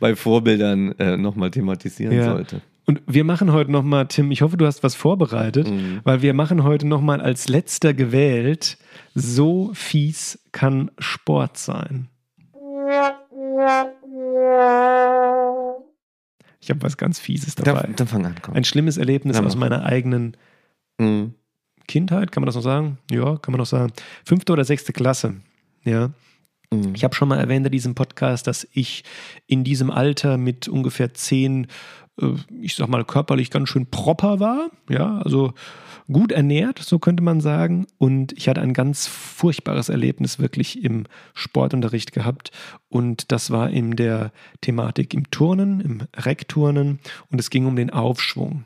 bei 0.01 0.17
Vorbildern 0.17 0.93
äh, 0.99 1.17
nochmal 1.17 1.51
thematisieren 1.51 2.15
Ja. 2.17 2.25
sollte. 2.25 2.61
Und 2.87 3.01
wir 3.07 3.23
machen 3.25 3.53
heute 3.53 3.71
nochmal, 3.71 4.07
Tim, 4.09 4.33
ich 4.33 4.43
hoffe, 4.43 4.57
du 4.57 4.67
hast 4.67 4.83
was 4.83 4.97
vorbereitet, 4.97 5.71
Mhm. 5.71 6.01
weil 6.03 6.23
wir 6.23 6.35
machen 6.35 6.65
heute 6.65 6.89
nochmal 6.89 7.21
als 7.21 7.49
letzter 7.49 7.95
gewählt, 7.95 8.79
so 9.15 9.71
fies 9.75 10.41
kann 10.51 10.91
Sport 10.99 11.57
sein. 11.57 12.09
Ich 16.63 16.71
habe 16.71 16.83
was 16.83 16.97
ganz 16.97 17.19
Fieses 17.19 17.55
dabei. 17.55 17.83
Dann, 17.83 17.97
dann 17.97 18.07
fang 18.07 18.27
an, 18.27 18.35
komm. 18.43 18.55
Ein 18.55 18.65
schlimmes 18.65 18.97
Erlebnis 18.99 19.37
Ja, 19.39 19.43
aus 19.45 19.55
mach. 19.55 19.69
meiner 19.69 19.85
eigenen 19.85 20.37
Mhm. 20.99 21.35
Kindheit, 21.89 22.31
kann 22.31 22.43
man 22.43 22.47
das 22.47 22.55
noch 22.55 22.63
sagen? 22.63 22.99
Ja, 23.11 23.37
kann 23.39 23.53
man 23.53 23.59
noch 23.59 23.67
sagen. 23.67 23.93
Fünfte 24.25 24.53
oder 24.53 24.65
sechste 24.65 24.93
Klasse. 24.93 25.37
Ja. 25.83 26.11
Mhm. 26.73 26.95
Ich 26.95 27.03
habe 27.05 27.15
schon 27.15 27.29
mal 27.29 27.39
erwähnt 27.41 27.67
in 27.67 27.73
diesem 27.73 27.95
Podcast, 27.95 28.47
dass 28.47 28.69
ich 28.75 29.03
in 29.47 29.65
diesem 29.65 29.91
Alter 29.91 30.37
mit 30.37 30.69
ungefähr 30.69 31.15
zehn, 31.15 31.67
ich 32.61 32.75
sag 32.75 32.89
mal, 32.89 33.05
körperlich 33.05 33.51
ganz 33.51 33.69
schön 33.69 33.87
proper 33.87 34.41
war. 34.41 34.71
Ja, 34.89 35.19
also 35.19 35.53
gut 36.11 36.33
ernährt, 36.33 36.79
so 36.79 36.99
könnte 36.99 37.23
man 37.23 37.41
sagen. 37.41 37.87
Und 37.99 38.33
ich 38.33 38.49
hatte 38.49 38.61
ein 38.61 38.73
ganz 38.73 39.07
furchtbares 39.07 39.89
Erlebnis 39.89 40.39
wirklich 40.39 40.83
im 40.83 41.05
Sportunterricht 41.35 42.13
gehabt. 42.13 42.51
Und 42.89 43.33
das 43.33 43.51
war 43.51 43.71
in 43.71 43.97
der 43.97 44.33
Thematik 44.61 45.15
im 45.15 45.31
Turnen, 45.31 45.81
im 45.81 46.03
Reckturnen. 46.17 46.99
Und 47.31 47.39
es 47.41 47.51
ging 47.51 47.67
um 47.67 47.77
den 47.77 47.91
Aufschwung. 47.91 48.65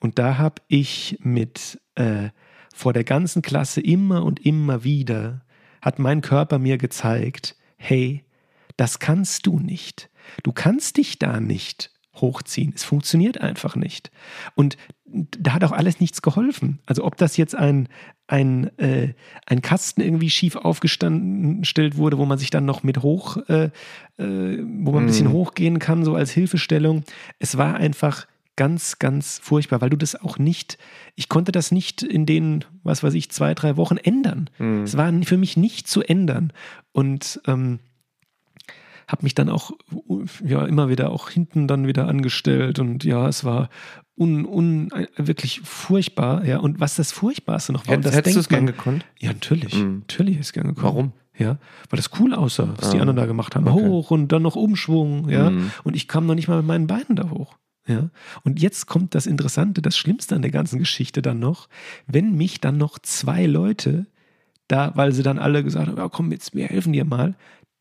Und 0.00 0.18
da 0.18 0.38
habe 0.38 0.62
ich 0.68 1.18
mit 1.22 1.80
äh, 1.94 2.28
vor 2.74 2.92
der 2.92 3.04
ganzen 3.04 3.42
Klasse 3.42 3.80
immer 3.80 4.24
und 4.24 4.44
immer 4.44 4.84
wieder 4.84 5.42
hat 5.80 5.98
mein 5.98 6.20
Körper 6.20 6.58
mir 6.58 6.78
gezeigt, 6.78 7.56
hey, 7.76 8.24
das 8.76 8.98
kannst 8.98 9.46
du 9.46 9.58
nicht. 9.58 10.10
Du 10.42 10.52
kannst 10.52 10.96
dich 10.96 11.18
da 11.18 11.40
nicht 11.40 11.90
hochziehen. 12.20 12.72
Es 12.74 12.84
funktioniert 12.84 13.40
einfach 13.40 13.76
nicht. 13.76 14.10
Und 14.54 14.76
da 15.06 15.54
hat 15.54 15.64
auch 15.64 15.72
alles 15.72 16.00
nichts 16.00 16.20
geholfen. 16.22 16.80
Also 16.86 17.04
ob 17.04 17.16
das 17.16 17.36
jetzt 17.36 17.54
ein, 17.54 17.88
ein, 18.26 18.76
äh, 18.78 19.14
ein 19.46 19.62
Kasten 19.62 20.02
irgendwie 20.02 20.28
schief 20.30 20.56
aufgestellt 20.56 21.96
wurde, 21.96 22.18
wo 22.18 22.26
man 22.26 22.38
sich 22.38 22.50
dann 22.50 22.64
noch 22.66 22.82
mit 22.82 23.02
hoch, 23.02 23.38
äh, 23.48 23.70
äh, 24.18 24.58
wo 24.58 24.92
man 24.92 25.04
ein 25.04 25.06
bisschen 25.06 25.28
Mhm. 25.28 25.32
hochgehen 25.32 25.78
kann, 25.78 26.04
so 26.04 26.14
als 26.14 26.30
Hilfestellung. 26.30 27.04
Es 27.38 27.56
war 27.56 27.76
einfach 27.76 28.26
ganz, 28.56 28.98
ganz 28.98 29.38
furchtbar, 29.42 29.80
weil 29.80 29.90
du 29.90 29.96
das 29.96 30.20
auch 30.20 30.38
nicht, 30.38 30.78
ich 31.14 31.28
konnte 31.28 31.52
das 31.52 31.70
nicht 31.70 32.02
in 32.02 32.26
den, 32.26 32.64
was 32.82 33.02
weiß 33.02 33.14
ich, 33.14 33.30
zwei, 33.30 33.54
drei 33.54 33.76
Wochen 33.76 33.96
ändern. 33.96 34.50
Mhm. 34.58 34.82
Es 34.82 34.96
war 34.96 35.12
für 35.22 35.38
mich 35.38 35.56
nicht 35.56 35.86
zu 35.88 36.02
ändern. 36.02 36.52
Und 36.92 37.40
ähm, 37.46 37.78
habe 39.08 39.24
mich 39.24 39.34
dann 39.34 39.48
auch 39.48 39.72
ja 40.44 40.64
immer 40.66 40.88
wieder 40.88 41.10
auch 41.10 41.30
hinten 41.30 41.66
dann 41.66 41.86
wieder 41.86 42.06
angestellt 42.06 42.78
und 42.78 43.02
ja, 43.04 43.26
es 43.26 43.42
war 43.42 43.70
un, 44.16 44.44
un, 44.44 44.90
wirklich 45.16 45.60
furchtbar. 45.64 46.44
Ja, 46.44 46.58
und 46.58 46.78
was 46.78 46.96
das 46.96 47.10
Furchtbarste 47.12 47.72
noch 47.72 47.86
war, 47.86 47.94
und 47.96 48.00
Hätt, 48.00 48.06
das 48.06 48.14
hättest 48.16 48.36
du 48.36 48.40
es 48.40 48.48
gern 48.48 48.66
gekonnt? 48.66 49.04
ja, 49.18 49.30
natürlich. 49.32 49.74
Mhm. 49.74 50.00
Natürlich 50.00 50.38
ist 50.38 50.46
es 50.46 50.52
gern 50.52 50.66
gekommen. 50.68 50.84
Warum? 50.86 51.12
Ja, 51.38 51.58
weil 51.88 51.96
das 51.96 52.10
cool 52.18 52.34
aussah, 52.34 52.74
was 52.76 52.90
die 52.90 52.98
Ah, 52.98 53.00
anderen 53.02 53.16
da 53.16 53.26
gemacht 53.26 53.54
haben. 53.54 53.66
okay. 53.68 53.80
Hoch 53.86 54.10
und 54.10 54.32
dann 54.32 54.42
noch 54.42 54.56
Umschwung, 54.56 55.28
ja. 55.28 55.50
Mhm. 55.50 55.70
Und 55.84 55.94
ich 55.94 56.08
kam 56.08 56.26
noch 56.26 56.34
nicht 56.34 56.48
mal 56.48 56.56
mit 56.58 56.66
meinen 56.66 56.86
Beinen 56.88 57.14
da 57.14 57.30
hoch. 57.30 57.56
Ja. 57.86 58.10
Und 58.42 58.60
jetzt 58.60 58.86
kommt 58.86 59.14
das 59.14 59.26
Interessante, 59.26 59.80
das 59.80 59.96
Schlimmste 59.96 60.34
an 60.34 60.42
der 60.42 60.50
ganzen 60.50 60.78
Geschichte 60.80 61.22
dann 61.22 61.38
noch, 61.38 61.68
wenn 62.06 62.36
mich 62.36 62.60
dann 62.60 62.76
noch 62.76 62.98
zwei 62.98 63.46
Leute 63.46 64.06
da, 64.66 64.92
weil 64.96 65.12
sie 65.12 65.22
dann 65.22 65.38
alle 65.38 65.64
gesagt 65.64 65.86
haben, 65.88 65.96
ja, 65.96 66.08
komm, 66.08 66.30
jetzt, 66.32 66.54
wir 66.54 66.66
helfen 66.66 66.92
dir 66.92 67.04
mal, 67.06 67.36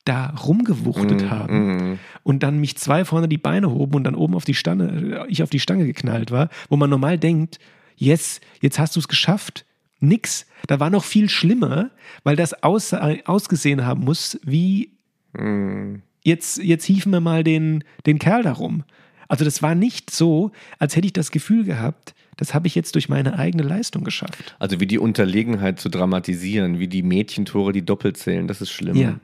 da 0.08 0.28
rumgewuchtet 0.32 1.24
Mhm, 1.24 1.30
haben 1.30 1.66
mhm. 1.68 2.00
und 2.24 2.44
dann 2.44 2.60
mich 2.60 2.78
zwei 2.78 3.06
vorne 3.06 3.28
die 3.28 3.38
Beine 3.38 3.72
hoben 3.72 3.96
und 3.96 4.04
dann 4.04 4.16
oben 4.16 4.36
auf 4.36 4.46
die 4.46 4.54
Stange, 4.54 5.26
ich 5.30 5.44
auf 5.44 5.50
die 5.50 5.60
Stange 5.60 5.86
geknallt 5.86 6.32
war, 6.32 6.50
wo 6.70 6.78
man 6.78 6.90
normal 6.90 7.18
denkt, 7.18 7.60
yes, 7.96 8.40
jetzt 8.62 8.80
hast 8.80 8.96
du 8.96 9.00
es 9.00 9.08
geschafft. 9.08 9.66
Nix. 10.00 10.46
Da 10.68 10.80
war 10.80 10.90
noch 10.92 11.04
viel 11.04 11.28
schlimmer, 11.30 11.90
weil 12.24 12.36
das 12.36 12.64
aus, 12.64 12.94
ausgesehen 12.94 13.86
haben 13.86 14.04
muss, 14.04 14.40
wie 14.44 14.92
Mhm. 15.38 16.02
jetzt, 16.24 16.58
jetzt 16.58 16.86
hieven 16.86 17.12
wir 17.12 17.20
mal 17.20 17.44
den, 17.44 17.84
den 18.06 18.20
Kerl 18.20 18.44
da 18.44 18.54
rum. 18.54 18.84
Also 19.28 19.44
das 19.44 19.62
war 19.62 19.76
nicht 19.76 20.10
so, 20.10 20.52
als 20.80 20.96
hätte 20.96 21.08
ich 21.08 21.14
das 21.14 21.32
Gefühl 21.32 21.64
gehabt, 21.66 22.16
das 22.38 22.54
habe 22.54 22.68
ich 22.68 22.76
jetzt 22.76 22.96
durch 22.96 23.10
meine 23.10 23.38
eigene 23.38 23.64
Leistung 23.64 24.04
geschafft. 24.04 24.56
Also 24.60 24.80
wie 24.80 24.86
die 24.88 25.00
Unterlegenheit 25.00 25.80
zu 25.80 25.90
dramatisieren, 25.90 26.80
wie 26.80 26.88
die 26.88 27.04
Mädchentore, 27.04 27.74
die 27.74 27.84
doppelt 27.84 28.18
zählen, 28.18 28.48
das 28.48 28.62
ist 28.62 28.70
schlimm. 28.72 28.96
Ja. 28.96 29.20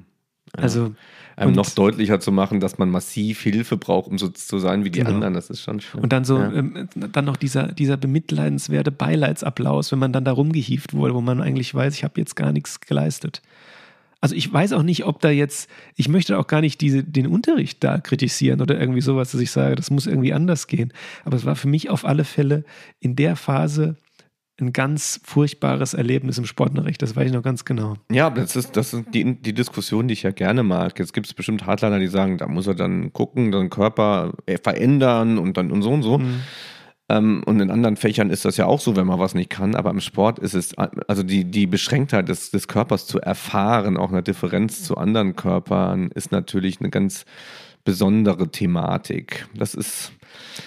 Also 0.56 0.94
und- 1.38 1.56
noch 1.56 1.70
deutlicher 1.72 2.20
zu 2.20 2.32
machen, 2.32 2.60
dass 2.60 2.78
man 2.78 2.90
massiv 2.92 3.42
Hilfe 3.42 3.76
braucht, 3.78 4.08
um 4.08 4.18
so 4.20 4.30
zu 4.30 4.60
sein 4.60 4.84
wie 4.86 4.92
die 4.92 5.00
Genau. 5.00 5.12
anderen, 5.12 5.34
das 5.34 5.50
ist 5.50 5.62
schon 5.62 5.80
schlimm. 5.82 6.04
Und 6.04 6.14
dann 6.14 6.26
so, 6.26 6.38
Ja. 6.38 6.52
ähm, 6.54 6.88
dann 6.94 7.26
noch 7.26 7.38
dieser, 7.38 7.72
dieser 7.72 7.98
bemitleidenswerte 7.98 8.92
Beileidsapplaus, 8.92 9.92
wenn 9.92 10.00
man 10.00 10.14
dann 10.14 10.26
da 10.26 10.32
rumgehieft 10.32 10.94
wurde, 10.94 11.16
wo 11.16 11.22
man 11.22 11.42
eigentlich 11.42 11.74
weiß, 11.74 11.96
ich 11.96 12.04
habe 12.04 12.20
jetzt 12.22 12.36
gar 12.36 12.52
nichts 12.52 12.80
geleistet. 12.82 13.42
Also 14.22 14.36
ich 14.36 14.54
weiß 14.54 14.72
auch 14.74 14.84
nicht, 14.84 15.06
ob 15.06 15.20
da 15.22 15.32
jetzt, 15.32 15.70
ich 15.96 16.08
möchte 16.08 16.38
auch 16.38 16.48
gar 16.48 16.62
nicht 16.62 16.80
diese, 16.80 17.04
den 17.04 17.28
Unterricht 17.28 17.84
da 17.84 17.98
kritisieren 18.00 18.62
oder 18.62 18.80
irgendwie 18.80 19.02
sowas, 19.02 19.32
dass 19.32 19.42
ich 19.42 19.52
sage, 19.52 19.76
das 19.76 19.90
muss 19.92 20.08
irgendwie 20.08 20.34
anders 20.34 20.68
gehen. 20.68 20.94
Aber 21.26 21.36
es 21.36 21.46
war 21.46 21.56
für 21.58 21.68
mich 21.68 21.90
auf 21.90 22.06
alle 22.06 22.24
Fälle 22.24 22.64
in 23.02 23.16
der 23.18 23.36
Phase 23.36 23.98
ein 24.60 24.72
ganz 24.72 25.20
furchtbares 25.24 25.94
Erlebnis 25.94 26.38
im 26.38 26.46
Sportunterricht. 26.46 27.02
Das 27.02 27.16
weiß 27.16 27.28
ich 27.28 27.34
noch 27.34 27.42
ganz 27.42 27.66
genau. 27.66 27.96
Ja, 28.12 28.30
das 28.30 28.56
ist, 28.56 28.78
das 28.78 28.94
ist 28.94 29.06
die, 29.14 29.36
die 29.36 29.54
Diskussion, 29.54 30.08
die 30.08 30.14
ich 30.14 30.24
ja 30.24 30.32
gerne 30.32 30.64
mag. 30.64 31.00
Jetzt 31.00 31.14
gibt 31.14 31.26
es 31.26 31.34
bestimmt 31.34 31.66
Hardliner, 31.66 32.00
die 32.00 32.08
sagen, 32.08 32.38
da 32.38 32.48
muss 32.48 32.68
er 32.68 32.76
dann 32.76 33.12
gucken, 33.14 33.52
den 33.52 33.70
Körper 33.70 34.34
äh, 34.46 34.58
verändern 34.58 35.40
und 35.40 35.58
dann 35.58 35.72
und 35.72 35.82
so 35.82 35.92
und 35.92 36.04
so. 36.04 36.20
Mhm. 36.20 36.42
Ähm, 37.10 37.44
und 37.46 37.60
in 37.60 37.72
anderen 37.72 37.98
Fächern 37.98 38.30
ist 38.30 38.46
das 38.46 38.58
ja 38.58 38.66
auch 38.68 38.80
so, 38.80 38.96
wenn 38.96 39.08
man 39.08 39.20
was 39.20 39.34
nicht 39.34 39.50
kann. 39.50 39.76
Aber 39.76 39.90
im 39.90 40.02
Sport 40.02 40.40
ist 40.40 40.54
es, 40.54 40.78
also 40.78 41.24
die, 41.24 41.46
die 41.46 41.66
Beschränktheit 41.66 42.30
des, 42.30 42.52
des 42.52 42.68
Körpers 42.68 43.08
zu 43.08 43.20
erfahren, 43.20 43.98
auch 43.98 44.12
eine 44.12 44.24
Differenz 44.24 44.84
zu 44.84 44.98
anderen 44.98 45.36
Körpern, 45.36 46.12
ist 46.14 46.32
natürlich 46.32 46.80
eine 46.80 46.92
ganz 46.92 47.26
besondere 47.84 48.50
Thematik. 48.50 49.48
Das 49.56 49.74
ist, 49.74 50.14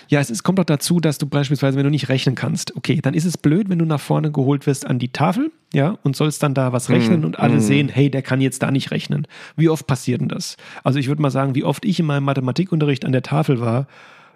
Ja, 0.09 0.20
es 0.20 0.30
ist, 0.30 0.43
kommt 0.43 0.59
doch 0.59 0.64
dazu, 0.64 1.01
dass 1.01 1.18
du 1.18 1.26
beispielsweise, 1.26 1.76
wenn 1.76 1.84
du 1.84 1.91
nicht 1.91 2.09
rechnen 2.09 2.34
kannst, 2.34 2.76
okay, 2.76 3.01
dann 3.03 3.14
ist 3.14 3.24
es 3.24 3.37
blöd, 3.37 3.68
wenn 3.68 3.78
du 3.78 3.84
nach 3.84 4.01
vorne 4.01 4.32
geholt 4.32 4.66
wirst 4.66 4.87
an 4.87 4.99
die 4.99 5.11
Tafel, 5.11 5.51
ja, 5.72 5.99
und 6.03 6.16
sollst 6.16 6.43
dann 6.43 6.55
da 6.55 6.72
was 6.72 6.89
rechnen 6.91 7.24
und 7.24 7.39
alle 7.39 7.61
sehen, 7.61 7.89
hey, 7.89 8.11
der 8.11 8.22
kann 8.22 8.41
jetzt 8.41 8.62
da 8.62 8.70
nicht 8.70 8.91
rechnen. 8.91 9.26
Wie 9.57 9.68
oft 9.68 9.87
passiert 9.87 10.20
denn 10.20 10.28
das? 10.28 10.57
Also 10.84 10.99
ich 10.99 11.09
würde 11.09 11.22
mal 11.22 11.30
sagen, 11.30 11.55
wie 11.55 11.64
oft 11.64 11.84
ich 11.84 12.01
in 12.01 12.07
meinem 12.07 12.24
Mathematikunterricht 12.24 13.05
an 13.05 13.12
der 13.12 13.22
Tafel 13.22 13.61
war, 13.61 13.87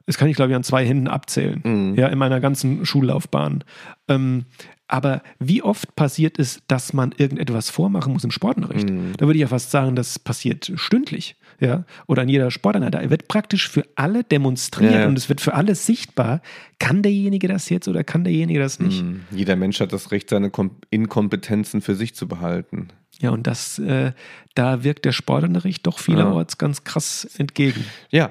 das 0.07 0.16
kann 0.18 0.28
ich, 0.28 0.34
glaube 0.36 0.51
ich, 0.51 0.57
an 0.57 0.64
zwei 0.64 0.84
Händen 0.84 1.07
abzählen, 1.09 1.61
ja, 1.96 2.09
in 2.09 2.18
meiner 2.18 2.40
ganzen 2.40 2.84
Schullaufbahn. 2.84 3.62
Ähm, 4.09 4.46
aber 4.88 5.22
wie 5.38 5.62
oft 5.62 5.94
passiert 5.94 6.38
es, 6.40 6.62
dass 6.66 6.92
man 6.92 7.14
irgendetwas 7.16 7.70
vormachen 7.70 8.12
muss 8.12 8.24
im 8.24 8.32
Sportunterricht? 8.32 8.88
Da 9.18 9.26
würde 9.26 9.36
ich 9.36 9.42
ja 9.42 9.46
fast 9.46 9.70
sagen, 9.70 9.94
das 9.94 10.18
passiert 10.18 10.72
stündlich, 10.74 11.36
ja, 11.61 11.84
oder 12.06 12.22
in 12.22 12.28
jeder 12.28 12.50
Sporteinheit. 12.50 12.94
Da 12.94 13.08
wird 13.11 13.28
praktisch 13.28 13.68
für 13.68 13.84
alle 13.94 14.24
demonstriert 14.24 14.92
Ja, 14.92 15.00
ja. 15.00 15.06
und 15.08 15.16
es 15.16 15.28
wird 15.28 15.40
für 15.40 15.54
alle 15.54 15.74
sichtbar, 15.74 16.40
kann 16.78 17.02
derjenige 17.02 17.48
das 17.48 17.68
jetzt 17.68 17.86
oder 17.86 18.02
kann 18.02 18.24
derjenige 18.24 18.58
das 18.58 18.80
nicht? 18.80 19.02
mh, 19.04 19.20
jeder 19.30 19.56
Mensch 19.56 19.78
hat 19.80 19.92
das 19.92 20.11
Recht, 20.11 20.30
seine 20.30 20.50
Kom 20.50 20.72
Inkompetenzen 20.90 21.80
für 21.82 21.94
sich 21.94 22.14
zu 22.14 22.26
behalten. 22.26 22.88
Ja, 23.20 23.30
und 23.30 23.46
das, 23.46 23.78
äh, 23.78 24.12
da 24.54 24.82
wirkt 24.82 25.04
der 25.04 25.12
Sportunterricht 25.12 25.86
doch 25.86 25.98
vielerorts 25.98 26.56
ganz 26.56 26.84
krass 26.84 27.28
entgegen. 27.36 27.84
Ja, 28.11 28.30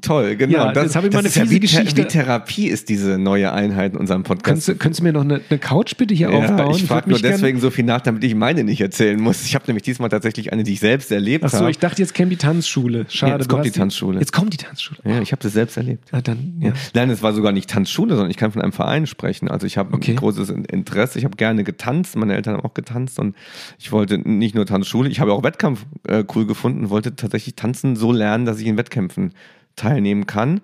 toll, 0.00 0.36
genau. 0.36 0.52
Ja, 0.72 0.82
jetzt 0.82 0.96
habe 0.96 1.06
ich 1.08 1.12
mal 1.12 1.20
eine 1.20 1.28
ist 1.28 1.36
ja 1.36 1.42
fiese 1.42 1.54
wie, 1.54 1.60
Geschichte. 1.60 2.02
wie 2.02 2.06
Therapie 2.06 2.66
ist 2.68 2.88
diese 2.88 3.18
neue 3.18 3.52
Einheit 3.52 3.92
in 3.94 3.98
unserem 3.98 4.22
Podcast. 4.22 4.44
Könntest 4.44 4.68
du, 4.68 4.74
könntest 4.76 5.00
du 5.00 5.04
mir 5.04 5.12
noch 5.12 5.22
eine, 5.22 5.40
eine 5.48 5.58
Couch 5.58 5.96
bitte 5.96 6.14
hier 6.14 6.30
Ja, 6.30 6.38
aufbauen? 6.38 6.74
ich 6.76 6.84
frage 6.84 7.10
nur 7.10 7.18
deswegen 7.18 7.60
so 7.60 7.70
viel 7.70 7.84
nach, 7.84 8.00
damit 8.00 8.22
ich 8.24 8.34
meine 8.34 8.64
nicht 8.64 8.80
erzählen 8.80 9.20
muss. 9.20 9.44
Ich 9.44 9.54
habe 9.54 9.64
nämlich 9.66 9.82
diesmal 9.82 10.08
tatsächlich 10.08 10.52
eine, 10.52 10.62
die 10.62 10.72
ich 10.74 10.80
selbst 10.80 11.10
erlebt 11.12 11.44
Achso, 11.44 11.58
habe. 11.60 11.70
ich 11.70 11.78
dachte, 11.78 12.02
jetzt 12.02 12.14
käme 12.14 12.30
die 12.30 12.36
Tanzschule. 12.36 13.06
Schade. 13.08 13.32
jetzt 13.34 13.44
du 13.44 13.48
kommt 13.54 13.64
die 13.66 13.70
Tanzschule. 13.70 14.18
Jetzt 14.20 14.32
kommt 14.32 14.52
die 14.52 14.56
Tanzschule. 14.58 14.98
Ja, 15.04 15.20
ich 15.20 15.32
habe 15.32 15.42
das 15.42 15.52
selbst 15.52 15.76
erlebt. 15.76 16.08
Ah, 16.12 16.20
dann, 16.20 16.54
ja. 16.60 16.72
Nein, 16.94 17.10
es 17.10 17.22
war 17.22 17.32
sogar 17.32 17.52
nicht 17.52 17.70
Tanzschule, 17.70 18.14
sondern 18.14 18.30
ich 18.30 18.36
kann 18.36 18.52
von 18.52 18.62
einem 18.62 18.72
Verein 18.72 19.06
sprechen. 19.06 19.48
Also 19.48 19.66
ich 19.66 19.76
habe 19.78 19.94
Okay. 19.94 20.12
ein 20.12 20.16
großes 20.16 20.50
Interesse. 20.50 21.18
Ich 21.18 21.24
habe 21.24 21.36
gerne 21.36 21.64
getanzt. 21.64 22.16
Meine 22.16 22.34
Eltern 22.34 22.54
haben 22.56 22.64
auch 22.64 22.74
getanzt 22.74 23.18
und 23.18 23.34
ich 23.78 23.92
wollte 23.92 24.18
nicht 24.18 24.54
nur 24.54 24.66
Tanzschule. 24.66 25.08
Ich 25.08 25.20
habe 25.20 25.32
auch 25.32 25.42
Wettkampf 25.42 25.84
äh, 26.08 26.24
cool 26.34 26.46
gefunden. 26.46 26.90
Wollte 26.90 27.14
tatsächlich 27.16 27.54
tanzen 27.54 27.96
so 27.96 28.12
lernen, 28.12 28.44
dass 28.44 28.58
ich 28.60 28.66
in 28.66 28.76
Wettkämpfen 28.76 29.32
teilnehmen 29.76 30.26
kann. 30.26 30.60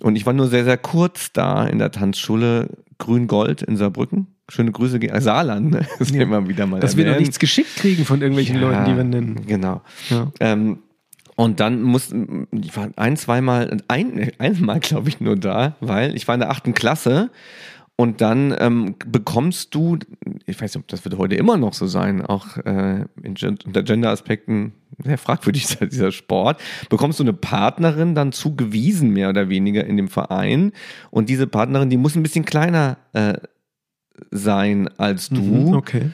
Und 0.00 0.16
ich 0.16 0.26
war 0.26 0.32
nur 0.32 0.48
sehr, 0.48 0.64
sehr 0.64 0.76
kurz 0.78 1.32
da 1.32 1.66
in 1.66 1.78
der 1.78 1.90
Tanzschule 1.90 2.68
Grün-Gold 2.98 3.62
in 3.62 3.76
Saarbrücken. 3.76 4.26
Schöne 4.48 4.72
Grüße 4.72 4.98
gegen 4.98 5.14
äh, 5.14 5.20
Saarland. 5.20 5.70
Ne? 5.70 5.86
Das 5.98 6.10
Ja. 6.10 6.22
immer 6.22 6.48
wieder 6.48 6.66
mal 6.66 6.80
Dass 6.80 6.96
wir 6.96 7.04
noch 7.04 7.10
erwähnen. 7.12 7.22
nichts 7.22 7.38
geschickt 7.38 7.76
kriegen 7.76 8.04
von 8.04 8.20
irgendwelchen 8.20 8.56
Ja, 8.56 8.62
Leuten, 8.62 8.84
die 8.84 8.96
wir 8.96 9.04
nennen. 9.04 9.46
Genau. 9.46 9.80
Ja. 10.10 10.30
Ähm, 10.40 10.80
und 11.36 11.58
dann 11.60 11.80
mussten, 11.82 12.48
ich 12.52 12.76
war 12.76 12.90
ein, 12.96 13.16
zweimal, 13.16 13.78
ein, 13.88 14.30
einmal 14.38 14.80
glaube 14.80 15.08
ich 15.08 15.20
nur 15.20 15.36
da, 15.36 15.76
weil 15.80 16.14
ich 16.16 16.28
war 16.28 16.34
in 16.34 16.40
der 16.40 16.50
achten 16.50 16.74
Klasse 16.74 17.30
und 18.00 18.22
dann 18.22 18.56
ähm, 18.58 18.94
bekommst 19.04 19.74
du, 19.74 19.98
ich 20.46 20.58
weiß 20.58 20.74
nicht, 20.74 20.82
ob 20.82 20.88
das 20.88 21.04
wird 21.04 21.18
heute 21.18 21.34
immer 21.34 21.58
noch 21.58 21.74
so 21.74 21.86
sein, 21.86 22.24
auch 22.24 22.56
äh, 22.56 23.04
in, 23.22 23.36
unter 23.66 23.82
Gender-Aspekten 23.82 24.72
sehr 25.04 25.18
fragwürdig 25.18 25.64
ist 25.68 25.80
dieser 25.92 26.10
Sport, 26.10 26.62
bekommst 26.88 27.18
du 27.18 27.24
eine 27.24 27.34
Partnerin 27.34 28.14
dann 28.14 28.32
zugewiesen, 28.32 29.10
mehr 29.10 29.28
oder 29.28 29.50
weniger 29.50 29.84
in 29.84 29.98
dem 29.98 30.08
Verein. 30.08 30.72
Und 31.10 31.28
diese 31.28 31.46
Partnerin, 31.46 31.90
die 31.90 31.98
muss 31.98 32.16
ein 32.16 32.22
bisschen 32.22 32.46
kleiner 32.46 32.96
äh, 33.12 33.34
sein 34.30 34.88
als 34.96 35.28
du 35.28 35.42
Mhm, 35.42 35.74
okay. 35.74 36.10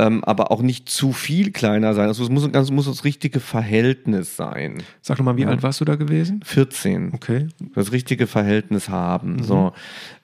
Ähm, 0.00 0.24
aber 0.24 0.50
auch 0.50 0.62
nicht 0.62 0.88
zu 0.88 1.12
viel 1.12 1.52
kleiner 1.52 1.92
sein. 1.92 2.08
Also 2.08 2.22
es 2.24 2.30
muss, 2.30 2.50
ganz, 2.50 2.70
muss 2.70 2.86
das 2.86 3.04
richtige 3.04 3.38
Verhältnis 3.38 4.34
sein. 4.34 4.82
Sag 5.02 5.18
doch 5.18 5.24
mal, 5.24 5.36
wie 5.36 5.42
Ja. 5.42 5.48
alt 5.48 5.62
warst 5.62 5.80
du 5.80 5.84
da 5.84 5.96
gewesen? 5.96 6.40
14. 6.42 7.12
Okay. 7.12 7.48
Das 7.74 7.92
richtige 7.92 8.26
Verhältnis 8.26 8.88
haben. 8.88 9.34
Mhm. 9.34 9.42
So. 9.42 9.72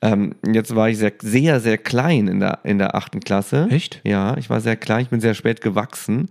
Ähm, 0.00 0.34
jetzt 0.50 0.74
war 0.74 0.88
ich 0.88 0.96
sehr, 0.96 1.12
sehr, 1.20 1.60
sehr 1.60 1.76
klein 1.78 2.26
in 2.26 2.40
der, 2.40 2.60
in 2.64 2.78
der 2.78 2.94
achten 2.94 3.20
Klasse. 3.20 3.68
Echt? 3.70 4.00
Ja, 4.04 4.36
ich 4.38 4.48
war 4.48 4.60
sehr 4.62 4.76
klein, 4.76 5.02
ich 5.02 5.10
bin 5.10 5.20
sehr 5.20 5.34
spät 5.34 5.60
gewachsen. 5.60 6.30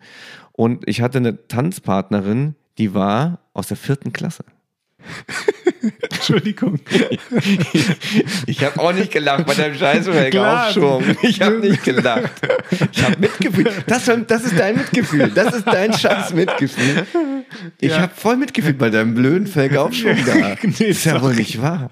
Und 0.52 0.88
ich 0.88 1.02
hatte 1.02 1.20
eine 1.20 1.48
Tanzpartnerin, 1.48 2.56
die 2.80 2.94
war 2.96 3.40
aus 3.54 3.68
der 3.68 3.78
vierten 3.78 4.12
Klasse. 4.12 4.44
Entschuldigung. 6.12 6.80
Ich 8.48 8.64
habe 8.64 8.80
auch 8.80 8.94
nicht 8.94 9.12
gelacht 9.12 9.46
bei 9.46 9.54
deinem 9.54 9.76
scheiß 9.76 10.08
Klar. 10.32 10.68
Aufschwung. 10.68 11.04
Ich 11.22 11.42
habe 11.42 11.58
nicht 11.60 11.84
gelacht. 11.84 12.32
Ich 12.92 13.04
habe 13.04 13.16
Mitgefühl. 13.20 13.70
Das, 13.88 14.06
das 14.28 14.44
ist 14.44 14.58
dein 14.60 14.76
Mitgefühl. 14.78 15.32
Das 15.34 15.54
ist 15.56 15.66
dein 15.66 15.94
scheiß 15.94 16.34
Mitgefühl. 16.34 17.06
Ich 17.80 17.92
Ja. 17.92 18.02
habe 18.02 18.14
voll 18.16 18.38
Mitgefühl 18.38 18.74
bei 18.74 18.90
deinem 18.90 19.14
blöden 19.16 19.48
Felgaufschwung 19.48 20.18
da. 20.26 20.56
Nee, 20.80 20.86
ist 20.88 21.06
ja 21.06 21.22
wohl 21.22 21.36
nicht 21.36 21.62
wahr. 21.62 21.90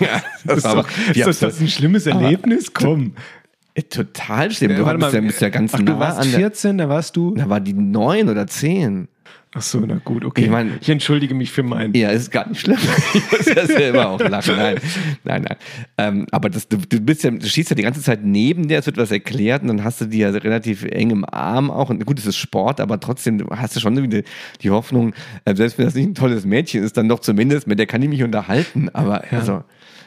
ja, 0.00 0.22
das 0.44 0.58
Ist, 0.58 0.66
aber, 0.66 0.82
doch, 0.82 1.14
ist 1.14 1.24
hab's 1.26 1.38
das 1.38 1.60
ein 1.60 1.68
schlimmes 1.68 2.06
Erlebnis? 2.06 2.72
Komm. 2.72 3.14
Äh, 3.74 3.82
total 3.82 4.50
schlimm. 4.52 4.76
Du 4.76 4.84
Warte 4.84 4.98
bist 4.98 5.12
ja, 5.14 5.20
bist 5.20 5.40
ja 5.40 5.48
ganz 5.48 5.74
ach, 5.74 5.78
nah 5.80 5.84
du 5.92 5.98
warst 5.98 6.18
an 6.20 6.30
der. 6.30 6.38
14, 6.40 6.78
da 6.78 6.88
warst 6.88 7.16
du. 7.16 7.34
Da 7.34 7.48
war 7.48 7.60
die 7.60 7.72
neun 7.72 8.28
oder 8.28 8.46
zehn. 8.46 9.08
Ach 9.56 9.62
so, 9.62 9.78
na 9.86 10.00
gut, 10.04 10.24
okay. 10.24 10.42
Ich 10.44 10.50
mein- 10.50 10.78
ich 10.80 10.88
entschuldige 10.88 11.32
mich 11.34 11.52
für 11.52 11.62
meinen. 11.62 11.94
Ja, 11.94 12.10
ist 12.10 12.32
gar 12.32 12.48
nicht 12.48 12.60
schlimm. 12.60 12.76
Ich 13.14 13.30
muss 13.30 13.46
ja 13.46 13.66
selber 13.66 14.08
auch 14.08 14.20
lachen. 14.20 14.56
Nein, 14.56 14.76
nein, 15.22 15.42
nein. 15.42 15.56
Ähm, 15.96 16.26
aber 16.32 16.50
das, 16.50 16.66
du, 16.66 16.76
du 16.78 17.00
bist 17.00 17.22
ja, 17.22 17.30
du 17.30 17.46
stehst 17.46 17.70
ja 17.70 17.76
die 17.76 17.82
ganze 17.82 18.02
Zeit 18.02 18.24
neben 18.24 18.66
der, 18.66 18.80
es 18.80 18.86
wird 18.86 18.96
was 18.96 19.12
erklärt 19.12 19.62
und 19.62 19.68
dann 19.68 19.84
hast 19.84 20.00
du 20.00 20.06
die 20.06 20.18
ja 20.18 20.30
relativ 20.30 20.82
eng 20.84 21.10
im 21.10 21.24
Arm 21.24 21.70
auch. 21.70 21.88
Und 21.90 22.04
gut, 22.04 22.18
es 22.18 22.26
ist 22.26 22.36
Sport, 22.36 22.80
aber 22.80 22.98
trotzdem 22.98 23.46
hast 23.50 23.76
du 23.76 23.80
schon 23.80 23.96
irgendwie 23.96 24.24
die 24.62 24.70
Hoffnung, 24.70 25.14
äh, 25.44 25.54
selbst 25.54 25.78
wenn 25.78 25.84
das 25.84 25.94
nicht 25.94 26.08
ein 26.08 26.14
tolles 26.16 26.44
Mädchen 26.44 26.82
ist, 26.82 26.96
dann 26.96 27.08
doch 27.08 27.20
zumindest, 27.20 27.68
mit 27.68 27.78
der 27.78 27.86
kann 27.86 28.02
ich 28.02 28.08
mich 28.08 28.24
unterhalten. 28.24 28.88
Aber 28.92 29.24
Ja. 29.30 29.38
also, 29.38 29.62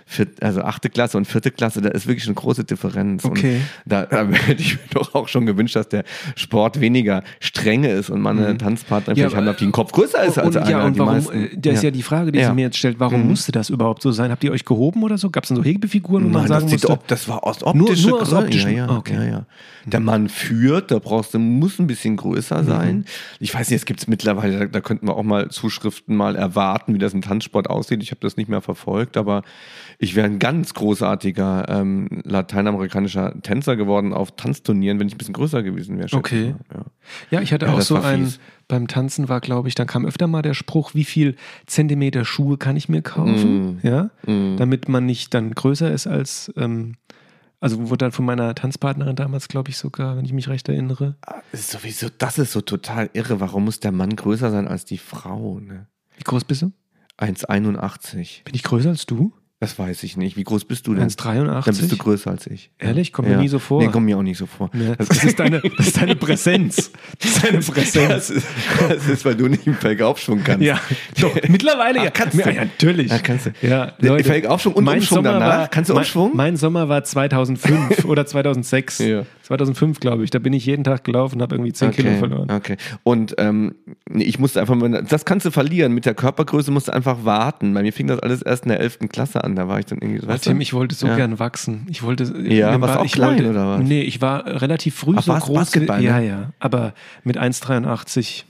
vier, 0.07 0.27
also 0.41 0.61
achte 0.61 0.89
Klasse 0.89 1.17
und 1.17 1.25
vierte 1.25 1.51
Klasse, 1.51 1.81
da 1.81 1.89
ist 1.89 2.07
wirklich 2.07 2.25
eine 2.25 2.33
große 2.35 2.63
Differenz. 2.63 3.25
Okay. 3.25 3.61
Da, 3.85 4.05
da 4.05 4.25
hätte 4.31 4.61
ich 4.61 4.75
mir 4.75 4.79
doch 4.93 5.13
auch 5.13 5.27
schon 5.27 5.45
gewünscht, 5.45 5.75
dass 5.75 5.89
der 5.89 6.03
Sport 6.35 6.79
weniger 6.79 7.23
strenge 7.39 7.89
ist 7.89 8.09
und 8.09 8.21
man 8.21 8.39
eine 8.39 8.57
Tanzpartnerin 8.57 9.17
Ja, 9.19 9.25
vielleicht 9.25 9.37
haben, 9.37 9.45
darf, 9.45 9.57
die 9.57 9.65
einen 9.65 9.71
Kopf 9.73 9.91
größer 9.91 10.23
ist 10.23 10.37
als 10.39 10.47
und, 10.55 10.57
einer. 10.57 10.69
ja, 10.69 10.85
und 10.85 10.95
die 10.95 10.99
warum, 10.99 11.13
meisten. 11.13 11.43
äh, 11.45 11.49
das 11.57 11.75
ist 11.75 11.83
ja 11.83 11.91
die 11.91 12.01
Frage, 12.03 12.31
die 12.31 12.39
Ja. 12.39 12.47
sie 12.49 12.53
mir 12.55 12.61
jetzt 12.61 12.77
stellt, 12.77 12.99
warum 12.99 13.27
musste 13.27 13.51
das 13.51 13.69
überhaupt 13.69 14.01
so 14.01 14.11
sein? 14.11 14.31
Habt 14.31 14.43
ihr 14.43 14.51
euch 14.51 14.65
gehoben 14.65 15.03
oder 15.03 15.17
so? 15.17 15.29
Gab 15.29 15.43
es 15.43 15.49
dann 15.49 15.57
so 15.57 15.63
Hebefiguren, 15.63 16.23
wo 16.25 16.29
man 16.29 16.47
sagen 16.47 16.69
musste? 16.69 16.89
ob, 16.89 17.07
das 17.07 17.27
war 17.27 17.43
aus 17.45 17.61
optischer 17.63 18.09
nur 18.09 18.21
aus 18.21 18.29
Gründen. 18.29 18.45
optischen- 18.45 18.71
Ja, 18.77 18.87
ja, 18.87 18.97
okay. 18.97 19.13
ja, 19.15 19.23
ja. 19.25 19.45
Der 19.85 19.99
Mann 20.01 20.27
führt, 20.27 20.91
da 20.91 20.99
brauchst 20.99 21.33
du, 21.33 21.39
muss 21.39 21.79
ein 21.79 21.87
bisschen 21.87 22.13
Mhm. 22.13 22.17
größer 22.17 22.63
sein. 22.63 23.05
Ich 23.39 23.53
weiß 23.53 23.69
nicht, 23.69 23.77
es 23.79 23.85
gibt 23.85 24.01
es 24.01 24.07
mittlerweile, 24.07 24.59
da, 24.59 24.65
da 24.65 24.81
könnten 24.81 25.07
wir 25.07 25.15
auch 25.15 25.23
mal 25.23 25.49
Zuschriften 25.49 26.15
mal 26.15 26.35
erwarten, 26.35 26.93
wie 26.93 26.97
das 26.97 27.13
im 27.13 27.21
Tanzsport 27.21 27.69
aussieht. 27.69 28.03
Ich 28.03 28.11
habe 28.11 28.19
das 28.21 28.35
nicht 28.37 28.49
mehr 28.49 28.61
verfolgt, 28.61 29.15
aber 29.17 29.43
ich 29.99 30.15
wäre 30.15 30.27
ein 30.27 30.37
ganz 30.39 30.73
großartiger 30.75 31.65
ähm, 31.69 32.21
lateinamerikanischer 32.23 33.33
Tänzer 33.41 33.75
geworden 33.75 34.13
auf 34.13 34.35
Tanzturnieren, 34.35 34.99
wenn 34.99 35.07
ich 35.07 35.15
ein 35.15 35.17
bisschen 35.17 35.33
größer 35.33 35.63
gewesen 35.63 35.97
wäre. 35.97 36.09
Okay. 36.15 36.55
Ja. 36.73 36.85
Ja, 37.31 37.41
ich 37.41 37.51
hatte 37.53 37.65
Ja, 37.65 37.73
auch 37.73 37.81
so 37.81 37.95
ein, 37.97 38.31
beim 38.67 38.87
Tanzen 38.87 39.27
war, 39.29 39.39
glaube 39.41 39.69
ich, 39.69 39.75
dann 39.75 39.87
kam 39.87 40.05
öfter 40.05 40.27
mal 40.27 40.41
der 40.41 40.53
Spruch, 40.53 40.93
wie 40.93 41.05
viel 41.05 41.35
Zentimeter 41.65 42.25
Schuhe 42.25 42.57
kann 42.57 42.75
ich 42.75 42.89
mir 42.89 43.01
kaufen, 43.01 43.77
Mm. 43.77 43.79
ja, 43.87 44.09
damit 44.57 44.87
man 44.89 45.05
nicht 45.05 45.33
dann 45.33 45.51
größer 45.51 45.91
ist 45.91 46.05
als, 46.05 46.51
ähm, 46.57 46.95
also 47.59 47.89
wurde 47.89 47.97
dann 48.05 48.11
von 48.11 48.25
meiner 48.25 48.53
Tanzpartnerin 48.53 49.15
damals, 49.15 49.47
glaube 49.47 49.71
ich, 49.71 49.77
sogar, 49.77 50.15
wenn 50.15 50.25
ich 50.25 50.33
mich 50.33 50.47
recht 50.47 50.69
erinnere. 50.69 51.15
Das 51.51 51.61
ist 51.61 51.71
sowieso, 51.71 52.07
das 52.15 52.37
ist 52.37 52.51
so 52.51 52.61
total 52.61 53.09
irre. 53.13 53.39
Warum 53.39 53.65
muss 53.65 53.79
der 53.79 53.91
Mann 53.91 54.15
größer 54.15 54.51
sein 54.51 54.67
als 54.67 54.85
die 54.85 54.99
Frau? 54.99 55.59
Ne? 55.59 55.87
Wie 56.17 56.23
groß 56.23 56.43
bist 56.43 56.61
du? 56.61 56.71
1,81. 57.17 58.43
Bin 58.43 58.53
ich 58.53 58.63
größer 58.63 58.89
als 58.89 59.05
du? 59.05 59.33
Das 59.59 59.79
weiß 59.79 60.03
ich 60.03 60.17
nicht. 60.17 60.37
Wie 60.37 60.43
groß 60.43 60.65
bist 60.65 60.85
du 60.85 60.93
denn? 60.93 61.09
1,83? 61.09 61.65
Dann 61.65 61.75
bist 61.75 61.91
du 61.91 61.97
größer 61.97 62.29
als 62.29 62.45
ich. 62.45 62.69
Ehrlich? 62.77 63.11
Kommt 63.11 63.27
mir 63.27 63.37
nie 63.37 63.47
so 63.47 63.57
vor. 63.57 63.81
Nee, 63.81 63.87
kommt 63.87 64.05
mir 64.05 64.15
auch 64.15 64.21
nicht 64.21 64.37
so 64.37 64.45
vor. 64.45 64.69
Ja, 64.73 64.95
das, 64.95 65.23
ist 65.23 65.39
deine, 65.39 65.61
das 65.77 65.87
ist 65.87 65.97
deine 65.97 66.15
Präsenz. 66.15 66.91
Das 67.19 67.31
ist 67.31 67.43
deine 67.43 67.59
Präsenz. 67.59 68.07
Das 68.07 68.29
ist, 68.29 68.47
das 68.87 69.07
ist, 69.07 69.25
weil 69.25 69.33
du 69.33 69.47
nicht 69.47 69.65
im 69.65 69.73
Felgaufschwung 69.73 70.43
kannst. 70.43 70.63
Ja, 70.63 70.79
doch, 71.19 71.33
mittlerweile 71.47 72.01
Ach, 72.01 72.03
ja. 72.03 72.11
kannst 72.11 72.35
du? 72.37 72.39
ja, 72.39 72.65
natürlich. 72.65 73.09
Ja, 73.09 73.17
kannst 73.17 73.47
du. 73.47 73.53
Ja, 73.63 73.93
Leute, 73.97 74.25
Felgaufschwung 74.25 74.75
und 74.75 74.83
mein 74.83 74.99
Umschwung 74.99 75.23
Sommer 75.23 75.39
danach. 75.39 75.57
War, 75.57 75.67
Kannst 75.69 75.89
du 75.89 75.95
mein, 75.95 76.03
Umschwung? 76.03 76.31
Mein 76.35 76.57
Sommer 76.57 76.87
war 76.87 77.03
2005 77.03 78.05
oder 78.05 78.25
2006. 78.27 78.99
Ja. 79.07 79.23
2005, 79.47 80.01
glaube 80.01 80.25
ich. 80.25 80.31
Da 80.31 80.39
bin 80.39 80.51
ich 80.51 80.65
jeden 80.65 80.83
Tag 80.83 81.05
gelaufen 81.05 81.35
und 81.35 81.41
habe 81.41 81.55
irgendwie 81.55 81.71
10 81.71 81.91
Kilo 81.91 82.11
verloren. 82.17 82.51
Okay. 82.51 82.75
Und 83.03 83.35
ähm, 83.37 83.75
nee, 84.09 84.25
ich 84.25 84.39
musste 84.39 84.59
einfach 84.59 84.75
mal, 84.75 85.05
das 85.07 85.23
kannst 85.23 85.45
du 85.45 85.51
verlieren. 85.51 85.93
Mit 85.93 86.05
der 86.05 86.13
Körpergröße 86.13 86.69
musst 86.71 86.89
du 86.89 86.93
einfach 86.93 87.23
warten. 87.23 87.73
Bei 87.73 87.81
mir 87.81 87.93
fing 87.93 88.07
das 88.07 88.19
alles 88.19 88.41
erst 88.41 88.65
in 88.65 88.69
der 88.69 88.81
11. 88.81 88.99
Klasse 89.07 89.45
an. 89.45 89.46
Da 89.55 89.67
war 89.67 89.79
ich 89.79 89.85
dann 89.85 89.99
irgendwie 90.01 90.19
so. 90.21 90.27
Ach, 90.29 90.39
Tim, 90.39 90.59
ich 90.61 90.73
wollte 90.73 90.95
so 90.95 91.07
Ja. 91.07 91.15
gern 91.15 91.39
wachsen. 91.39 91.85
Ich 91.89 92.03
wollte. 92.03 92.23
Ja, 92.47 92.79
warst 92.81 92.93
war- 92.95 92.99
auch 93.01 93.05
ich 93.05 93.11
klein, 93.13 93.37
wollte, 93.37 93.49
oder 93.51 93.67
was? 93.79 93.83
Nee, 93.83 94.01
ich 94.01 94.21
war 94.21 94.45
relativ 94.61 94.95
früh 94.95 95.15
Ach, 95.17 95.23
so 95.23 95.33
groß. 95.33 95.55
Basketball, 95.55 95.99
ne? 95.99 96.05
Ja, 96.05 96.19
ja. 96.19 96.49
Aber 96.59 96.93
mit 97.23 97.37
1,83. 97.37 98.45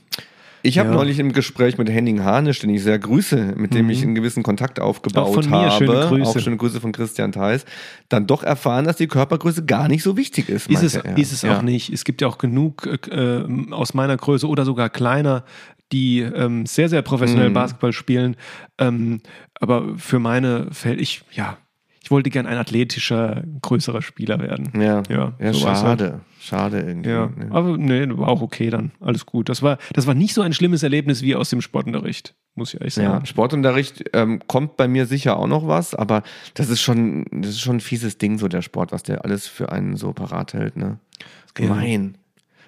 Ich 0.64 0.76
habe 0.80 0.88
Ja. 0.88 0.94
neulich 0.96 1.20
im 1.20 1.32
Gespräch 1.32 1.78
mit 1.78 1.88
Henning 1.88 2.24
Harnisch, 2.24 2.58
den 2.58 2.70
ich 2.70 2.82
sehr 2.82 2.98
grüße, 2.98 3.54
mit 3.56 3.74
dem 3.74 3.88
ich 3.90 4.02
einen 4.02 4.16
gewissen 4.16 4.42
Kontakt 4.42 4.80
aufgebaut 4.80 5.26
Mhm. 5.26 5.30
Auch 5.30 5.42
von 5.42 5.50
mir 5.50 5.70
habe, 5.70 5.84
schöne 5.86 6.06
Grüße. 6.08 6.28
auch 6.30 6.38
schöne 6.40 6.56
Grüße 6.56 6.80
von 6.80 6.90
Christian 6.90 7.30
Theis, 7.30 7.64
dann 8.08 8.26
doch 8.26 8.42
erfahren, 8.42 8.84
dass 8.84 8.96
die 8.96 9.06
Körpergröße 9.06 9.64
gar 9.64 9.86
nicht 9.86 10.02
so 10.02 10.16
wichtig 10.16 10.48
ist. 10.48 10.68
Ist 10.68 10.82
es, 10.82 10.96
er. 10.96 11.16
ist 11.16 11.32
es 11.32 11.42
Ja. 11.42 11.56
auch 11.58 11.62
nicht. 11.62 11.92
Es 11.92 12.02
gibt 12.04 12.20
ja 12.20 12.26
auch 12.26 12.38
genug 12.38 12.88
äh, 13.08 13.44
aus 13.70 13.94
meiner 13.94 14.16
Größe 14.16 14.48
oder 14.48 14.64
sogar 14.64 14.90
kleiner, 14.90 15.44
die 15.92 16.20
ähm, 16.20 16.66
sehr, 16.66 16.88
sehr 16.88 17.02
professionell 17.02 17.50
Mhm. 17.50 17.54
Basketball 17.54 17.92
spielen. 17.92 18.36
Ähm, 18.78 19.20
aber 19.60 19.96
für 19.96 20.18
meine 20.18 20.68
Fälle, 20.72 21.00
ich, 21.00 21.22
ja, 21.32 21.56
ich 22.02 22.10
wollte 22.10 22.30
gern 22.30 22.46
ein 22.46 22.56
athletischer, 22.58 23.42
größerer 23.62 24.02
Spieler 24.02 24.38
werden. 24.38 24.70
Ja, 24.80 25.02
Ja, 25.08 25.34
ja, 25.38 25.52
so 25.52 25.64
war's 25.64 25.82
halt. 25.82 26.00
schade. 26.00 26.20
Schade 26.40 26.80
irgendwie. 26.80 27.10
Ja, 27.10 27.26
ne? 27.26 27.48
aber 27.50 27.76
nee, 27.76 28.06
war 28.16 28.28
auch 28.28 28.40
okay 28.40 28.70
dann. 28.70 28.92
Alles 29.00 29.26
gut. 29.26 29.48
Das 29.48 29.60
war, 29.62 29.76
das 29.92 30.06
war 30.06 30.14
nicht 30.14 30.32
so 30.34 30.40
ein 30.40 30.52
schlimmes 30.54 30.82
Erlebnis 30.82 31.20
wie 31.20 31.34
aus 31.34 31.50
dem 31.50 31.60
Sportunterricht, 31.60 32.34
muss 32.54 32.72
ich 32.72 32.80
ehrlich 32.80 32.96
Ja, 32.96 33.10
sagen. 33.10 33.26
Sportunterricht 33.26 34.04
ähm, 34.14 34.40
kommt 34.46 34.76
bei 34.76 34.88
mir 34.88 35.04
sicher 35.06 35.36
auch 35.36 35.48
noch 35.48 35.66
was, 35.66 35.94
aber 35.94 36.22
das 36.54 36.70
ist 36.70 36.80
schon, 36.80 37.26
das 37.32 37.50
ist 37.50 37.60
schon 37.60 37.76
ein 37.76 37.80
fieses 37.80 38.16
Ding, 38.18 38.38
so 38.38 38.48
der 38.48 38.62
Sport, 38.62 38.92
was 38.92 39.02
der 39.02 39.24
alles 39.24 39.46
für 39.48 39.72
einen 39.72 39.96
so 39.96 40.12
parat 40.12 40.54
hält, 40.54 40.76
ne? 40.76 41.00
Ist 41.18 41.58
Ja. 41.58 41.66
gemein. 41.66 42.16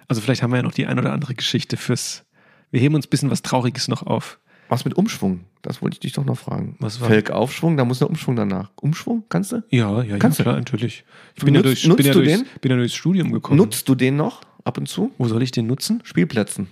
Also 0.08 0.20
vielleicht 0.20 0.42
haben 0.42 0.50
wir 0.50 0.56
ja 0.56 0.62
noch 0.64 0.74
die 0.74 0.86
ein 0.86 0.98
oder 0.98 1.12
andere 1.12 1.34
Geschichte 1.34 1.76
fürs. 1.76 2.24
Wir 2.70 2.80
heben 2.80 2.94
uns 2.94 3.06
ein 3.06 3.10
bisschen 3.10 3.30
was 3.30 3.42
Trauriges 3.42 3.88
noch 3.88 4.02
auf. 4.04 4.38
Was 4.68 4.84
mit 4.84 4.94
Umschwung? 4.94 5.40
Das 5.62 5.82
wollte 5.82 5.94
ich 5.94 6.00
dich 6.00 6.12
doch 6.12 6.24
noch 6.24 6.38
fragen. 6.38 6.76
Was 6.78 7.00
war- 7.00 7.08
Felgaufschwung, 7.08 7.76
da 7.76 7.84
muss 7.84 7.98
der 7.98 8.08
Umschwung 8.08 8.36
danach. 8.36 8.70
Umschwung, 8.80 9.24
kannst 9.28 9.50
du? 9.52 9.64
Ja, 9.70 10.02
ja, 10.02 10.16
Kannst 10.18 10.38
ja, 10.38 10.44
du? 10.44 10.50
klar, 10.50 10.56
natürlich. 10.60 11.04
Ich 11.34 11.44
bin, 11.44 11.54
ja, 11.54 11.60
Nutzt- 11.60 11.66
durch, 11.66 11.86
nutzt 11.88 11.96
bin, 11.96 12.06
ja 12.06 12.12
du 12.12 12.22
durchs, 12.22 12.44
bin 12.60 12.70
ja 12.70 12.76
durchs 12.76 12.94
Studium 12.94 13.32
gekommen. 13.32 13.56
Nutzt 13.58 13.88
du 13.88 13.94
den 13.96 14.16
noch 14.16 14.42
ab 14.64 14.78
und 14.78 14.88
zu? 14.88 15.10
Wo 15.18 15.26
soll 15.26 15.42
ich 15.42 15.50
den 15.50 15.66
nutzen? 15.66 16.00
Spielplätzen. 16.04 16.68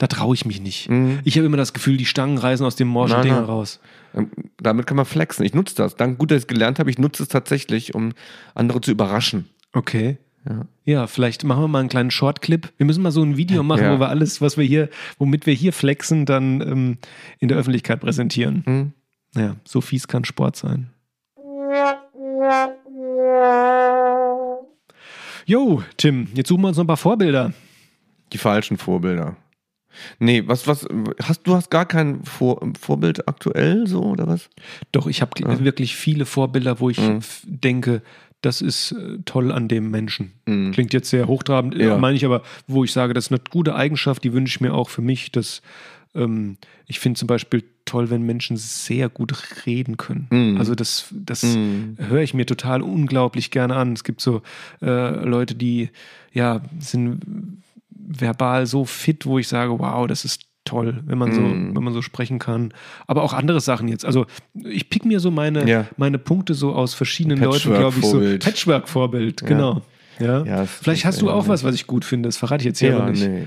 Da 0.00 0.08
traue 0.08 0.34
ich 0.34 0.44
mich 0.44 0.60
nicht. 0.60 0.88
Mhm. 0.90 1.20
Ich 1.22 1.36
habe 1.36 1.46
immer 1.46 1.56
das 1.56 1.72
Gefühl, 1.72 1.96
die 1.96 2.06
Stangen 2.06 2.38
reißen 2.38 2.66
aus 2.66 2.74
dem 2.74 2.88
morschen 2.88 3.22
Ding 3.22 3.32
raus. 3.32 3.78
Ähm, 4.14 4.30
Damit 4.58 4.88
kann 4.88 4.96
man 4.96 5.06
flexen. 5.06 5.46
Ich 5.46 5.54
nutze 5.54 5.76
das. 5.76 5.94
Dank 5.94 6.18
gut, 6.18 6.32
dass 6.32 6.38
ich 6.38 6.42
es 6.42 6.48
gelernt 6.48 6.80
habe. 6.80 6.90
Ich 6.90 6.98
nutze 6.98 7.22
es 7.22 7.28
tatsächlich, 7.28 7.94
um 7.94 8.12
andere 8.56 8.80
zu 8.80 8.90
überraschen. 8.90 9.48
Okay. 9.72 10.18
Ja. 10.48 10.66
Ja, 10.84 11.06
vielleicht 11.08 11.42
machen 11.44 11.62
wir 11.62 11.68
mal 11.68 11.80
einen 11.80 11.88
kleinen 11.88 12.10
Shortclip. 12.10 12.72
Wir 12.76 12.86
müssen 12.86 13.02
mal 13.02 13.10
so 13.10 13.22
ein 13.22 13.36
Video 13.36 13.62
machen, 13.62 13.82
Ja. 13.84 13.94
wo 13.96 14.00
wir 14.00 14.08
alles, 14.08 14.40
was 14.40 14.56
wir 14.56 14.64
hier, 14.64 14.88
womit 15.18 15.46
wir 15.46 15.54
hier 15.54 15.72
flexen, 15.72 16.24
dann 16.26 16.60
ähm, 16.60 16.98
in 17.40 17.48
der 17.48 17.56
Öffentlichkeit 17.58 18.00
präsentieren. 18.00 18.62
Hm? 18.64 18.92
Ja, 19.34 19.56
so 19.64 19.80
fies 19.80 20.06
kann 20.08 20.24
Sport 20.24 20.56
sein. 20.56 20.90
Jo, 25.46 25.82
Tim, 25.96 26.28
jetzt 26.34 26.48
suchen 26.48 26.62
wir 26.62 26.68
uns 26.68 26.76
noch 26.76 26.84
ein 26.84 26.88
paar 26.88 26.96
Vorbilder. 26.96 27.52
Die 28.32 28.38
falschen 28.38 28.76
Vorbilder. 28.78 29.36
Nee, 30.18 30.42
was, 30.46 30.66
was, 30.66 30.86
hast 31.22 31.46
du 31.46 31.54
hast 31.54 31.70
gar 31.70 31.86
kein 31.86 32.22
Vor 32.24 32.60
Vorbild 32.78 33.26
aktuell 33.28 33.86
so 33.86 34.02
oder 34.02 34.26
was? 34.26 34.50
Doch, 34.92 35.06
ich 35.06 35.22
habe 35.22 35.30
Ja. 35.38 35.64
wirklich 35.64 35.96
viele 35.96 36.26
Vorbilder, 36.26 36.80
wo 36.80 36.90
ich 36.90 36.98
Mhm. 37.00 37.20
denke, 37.44 38.02
das 38.42 38.60
ist 38.60 38.92
äh, 38.92 39.18
toll 39.24 39.50
an 39.52 39.68
dem 39.68 39.90
Menschen. 39.90 40.32
Mhm. 40.46 40.72
Klingt 40.72 40.92
jetzt 40.92 41.10
sehr 41.10 41.26
hochtrabend, 41.26 41.74
Ja. 41.74 41.88
ja. 41.88 41.98
meine 41.98 42.16
ich 42.16 42.24
aber, 42.24 42.42
wo 42.66 42.84
ich 42.84 42.92
sage, 42.92 43.14
das 43.14 43.26
ist 43.26 43.32
eine 43.32 43.40
gute 43.50 43.74
Eigenschaft, 43.74 44.22
die 44.24 44.32
wünsche 44.32 44.50
ich 44.56 44.60
mir 44.60 44.74
auch 44.74 44.88
für 44.88 45.02
mich. 45.02 45.32
Dass, 45.32 45.62
ähm, 46.14 46.56
ich 46.86 47.00
finde 47.00 47.18
zum 47.18 47.26
Beispiel 47.28 47.64
toll, 47.84 48.10
wenn 48.10 48.22
Menschen 48.22 48.56
sehr 48.56 49.08
gut 49.08 49.32
reden 49.66 49.96
können. 49.96 50.26
Mhm. 50.30 50.58
Also 50.58 50.74
das, 50.74 51.06
das 51.12 51.42
Mhm. 51.44 51.96
höre 51.98 52.22
ich 52.22 52.34
mir 52.34 52.46
total 52.46 52.82
unglaublich 52.82 53.50
gerne 53.50 53.74
an. 53.76 53.92
Es 53.94 54.04
gibt 54.04 54.20
so 54.20 54.42
äh, 54.82 55.24
Leute, 55.24 55.54
die 55.54 55.90
ja 56.32 56.60
sind 56.78 57.20
verbal 57.90 58.66
so 58.66 58.84
fit, 58.84 59.26
wo 59.26 59.38
ich 59.38 59.48
sage, 59.48 59.78
wow, 59.78 60.06
das 60.06 60.24
ist 60.24 60.42
toll, 60.66 61.02
wenn 61.06 61.16
man 61.18 61.32
so, 61.32 61.40
Mhm. 61.40 61.74
wenn 61.74 61.82
man 61.82 61.94
so 61.94 62.02
sprechen 62.02 62.38
kann. 62.38 62.74
Aber 63.06 63.22
auch 63.22 63.32
andere 63.32 63.60
Sachen 63.60 63.88
jetzt. 63.88 64.04
Also 64.04 64.26
ich 64.54 64.90
pick 64.90 65.04
mir 65.06 65.20
so 65.20 65.30
meine, 65.30 65.68
Ja. 65.68 65.86
meine 65.96 66.18
Punkte 66.18 66.52
so 66.54 66.74
aus 66.74 66.92
verschiedenen 66.94 67.38
Leuten, 67.40 67.72
glaube 67.72 67.96
ich, 67.98 68.04
so. 68.04 68.18
Patchwork-Vorbild. 68.18 68.44
Patchwork-Vorbild, 68.44 69.46
genau. 69.46 69.82
Ja. 70.18 70.44
Ja, 70.44 70.66
Vielleicht 70.66 71.04
hast 71.04 71.20
du 71.22 71.26
ja- 71.26 71.32
auch 71.32 71.48
was, 71.48 71.62
was 71.64 71.74
ich 71.74 71.86
gut 71.86 72.04
finde. 72.04 72.28
Das 72.28 72.36
verrate 72.36 72.62
ich 72.62 72.66
jetzt 72.66 72.78
hier 72.78 72.90
Ja, 72.90 72.96
aber 72.98 73.10
nicht. 73.10 73.26
nee. 73.26 73.44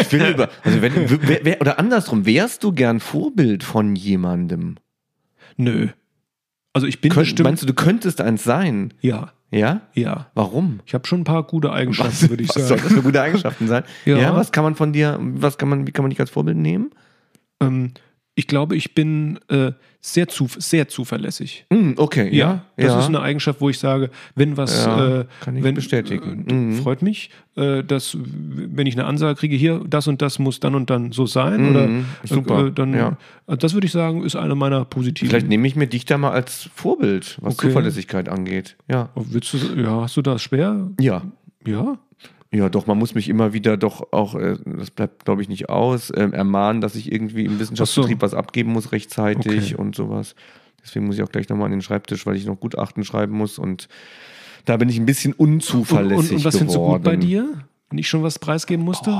Ich 0.00 0.12
will 0.12 0.24
über, 0.26 0.48
also 0.62 0.80
wenn, 0.80 0.92
wer, 1.28 1.40
wer, 1.42 1.60
oder 1.60 1.78
andersrum, 1.80 2.24
wärst 2.24 2.62
du 2.62 2.72
gern 2.72 3.00
Vorbild 3.00 3.64
von 3.64 3.96
jemandem? 3.96 4.76
Nö. 5.56 5.88
Also 6.72 6.86
ich 6.86 7.00
bin 7.00 7.10
Könnt, 7.10 7.24
bestimmt. 7.26 7.48
meinst 7.48 7.62
du, 7.62 7.66
du 7.66 7.74
könntest 7.74 8.20
eins 8.20 8.44
sein? 8.44 8.94
ja, 9.00 9.32
Ja? 9.52 9.82
ja. 9.92 10.26
Warum? 10.34 10.80
Ich 10.86 10.94
habe 10.94 11.06
schon 11.06 11.20
ein 11.20 11.24
paar 11.24 11.42
gute 11.42 11.72
Eigenschaften, 11.72 12.30
würde 12.30 12.42
ich 12.42 12.48
was 12.48 12.54
soll 12.54 12.78
sagen. 12.78 12.82
das 12.84 12.92
für 12.94 13.02
gute 13.02 13.20
Eigenschaften 13.20 13.68
sein? 13.68 13.84
Ja. 14.04 14.16
ja. 14.18 14.34
was 14.34 14.50
kann 14.50 14.64
man 14.64 14.74
von 14.74 14.92
dir, 14.92 15.18
was 15.20 15.58
kann 15.58 15.68
man, 15.68 15.86
wie 15.86 15.92
kann 15.92 16.02
man 16.02 16.10
dich 16.10 16.18
als 16.20 16.30
Vorbild 16.30 16.56
nehmen? 16.56 16.90
Ähm, 17.60 17.92
ich 18.34 18.46
glaube, 18.46 18.76
ich 18.76 18.94
bin 18.94 19.38
äh, 19.48 19.72
sehr, 20.00 20.26
zu, 20.26 20.46
sehr 20.58 20.88
zuverlässig. 20.88 21.66
Hm, 21.72 21.94
okay, 21.96 22.34
ja. 22.34 22.64
das 22.76 22.86
ja. 22.86 22.98
ist 23.00 23.06
eine 23.06 23.20
Eigenschaft, 23.20 23.60
wo 23.60 23.68
ich 23.68 23.78
sage, 23.78 24.10
wenn 24.34 24.56
was, 24.56 24.84
Ja, 24.84 25.20
äh, 25.20 25.24
kann 25.40 25.54
ich 25.56 25.62
wenn, 25.62 25.74
bestätigen. 25.74 26.46
Äh, 26.48 26.52
Mhm. 26.54 26.72
Freut 26.82 27.02
mich, 27.02 27.30
äh, 27.56 27.84
dass 27.84 28.16
wenn 28.18 28.86
ich 28.86 28.94
eine 28.98 29.04
Ansage 29.06 29.36
kriege, 29.38 29.54
hier, 29.54 29.82
das 29.86 30.08
und 30.08 30.22
das 30.22 30.38
muss 30.38 30.60
dann 30.60 30.74
und 30.74 30.88
dann 30.90 31.12
so 31.12 31.26
sein, 31.26 31.62
Mhm, 31.62 31.70
oder 31.70 31.88
super, 32.24 32.66
äh, 32.66 32.72
dann, 32.72 32.94
ja. 32.94 33.18
äh, 33.46 33.56
das 33.56 33.74
würde 33.74 33.86
ich 33.86 33.92
sagen, 33.92 34.24
ist 34.24 34.34
eine 34.34 34.54
meiner 34.54 34.84
positiven. 34.86 35.28
Vielleicht 35.28 35.48
nehme 35.48 35.66
ich 35.68 35.76
mir 35.76 35.86
dich 35.86 36.04
da 36.06 36.16
mal 36.18 36.30
als 36.32 36.68
Vorbild, 36.74 37.38
was 37.42 37.54
Okay. 37.54 37.68
Zuverlässigkeit 37.68 38.28
angeht. 38.28 38.76
Ja. 38.90 39.10
Oh, 39.14 39.24
Willst 39.28 39.52
du, 39.52 39.58
ja, 39.80 40.00
hast 40.00 40.16
du 40.16 40.22
das 40.22 40.42
schwer? 40.42 40.90
Ja. 40.98 41.22
Ja. 41.66 41.98
Ja, 42.54 42.68
doch, 42.68 42.86
man 42.86 42.98
muss 42.98 43.14
mich 43.14 43.28
immer 43.30 43.54
wieder 43.54 43.78
doch 43.78 44.12
auch, 44.12 44.34
äh, 44.34 44.56
das 44.66 44.90
bleibt, 44.90 45.24
glaube 45.24 45.40
ich, 45.40 45.48
nicht 45.48 45.70
aus, 45.70 46.12
ähm, 46.14 46.34
ermahnen, 46.34 46.82
dass 46.82 46.94
ich 46.94 47.10
irgendwie 47.10 47.46
im 47.46 47.58
Wissenschaftsbetrieb 47.58 48.20
was 48.20 48.34
abgeben 48.34 48.72
muss 48.72 48.92
rechtzeitig 48.92 49.72
Okay. 49.72 49.80
und 49.82 49.96
sowas. 49.96 50.34
Deswegen 50.84 51.06
muss 51.06 51.16
ich 51.16 51.22
auch 51.22 51.30
gleich 51.30 51.48
nochmal 51.48 51.66
an 51.66 51.72
den 51.72 51.82
Schreibtisch, 51.82 52.26
weil 52.26 52.36
ich 52.36 52.44
noch 52.44 52.60
Gutachten 52.60 53.04
schreiben 53.04 53.32
muss 53.34 53.58
und 53.58 53.88
da 54.66 54.76
bin 54.76 54.88
ich 54.88 54.98
ein 54.98 55.06
bisschen 55.06 55.32
unzuverlässig 55.32 56.16
Und, 56.18 56.30
und, 56.30 56.36
und 56.36 56.44
was 56.44 56.56
findest 56.58 56.76
du 56.76 56.84
gut 56.84 57.02
bei 57.02 57.16
dir? 57.16 57.64
Wenn 57.88 57.98
ich 57.98 58.08
schon 58.08 58.22
was 58.22 58.38
preisgeben 58.38 58.84
musste? 58.84 59.18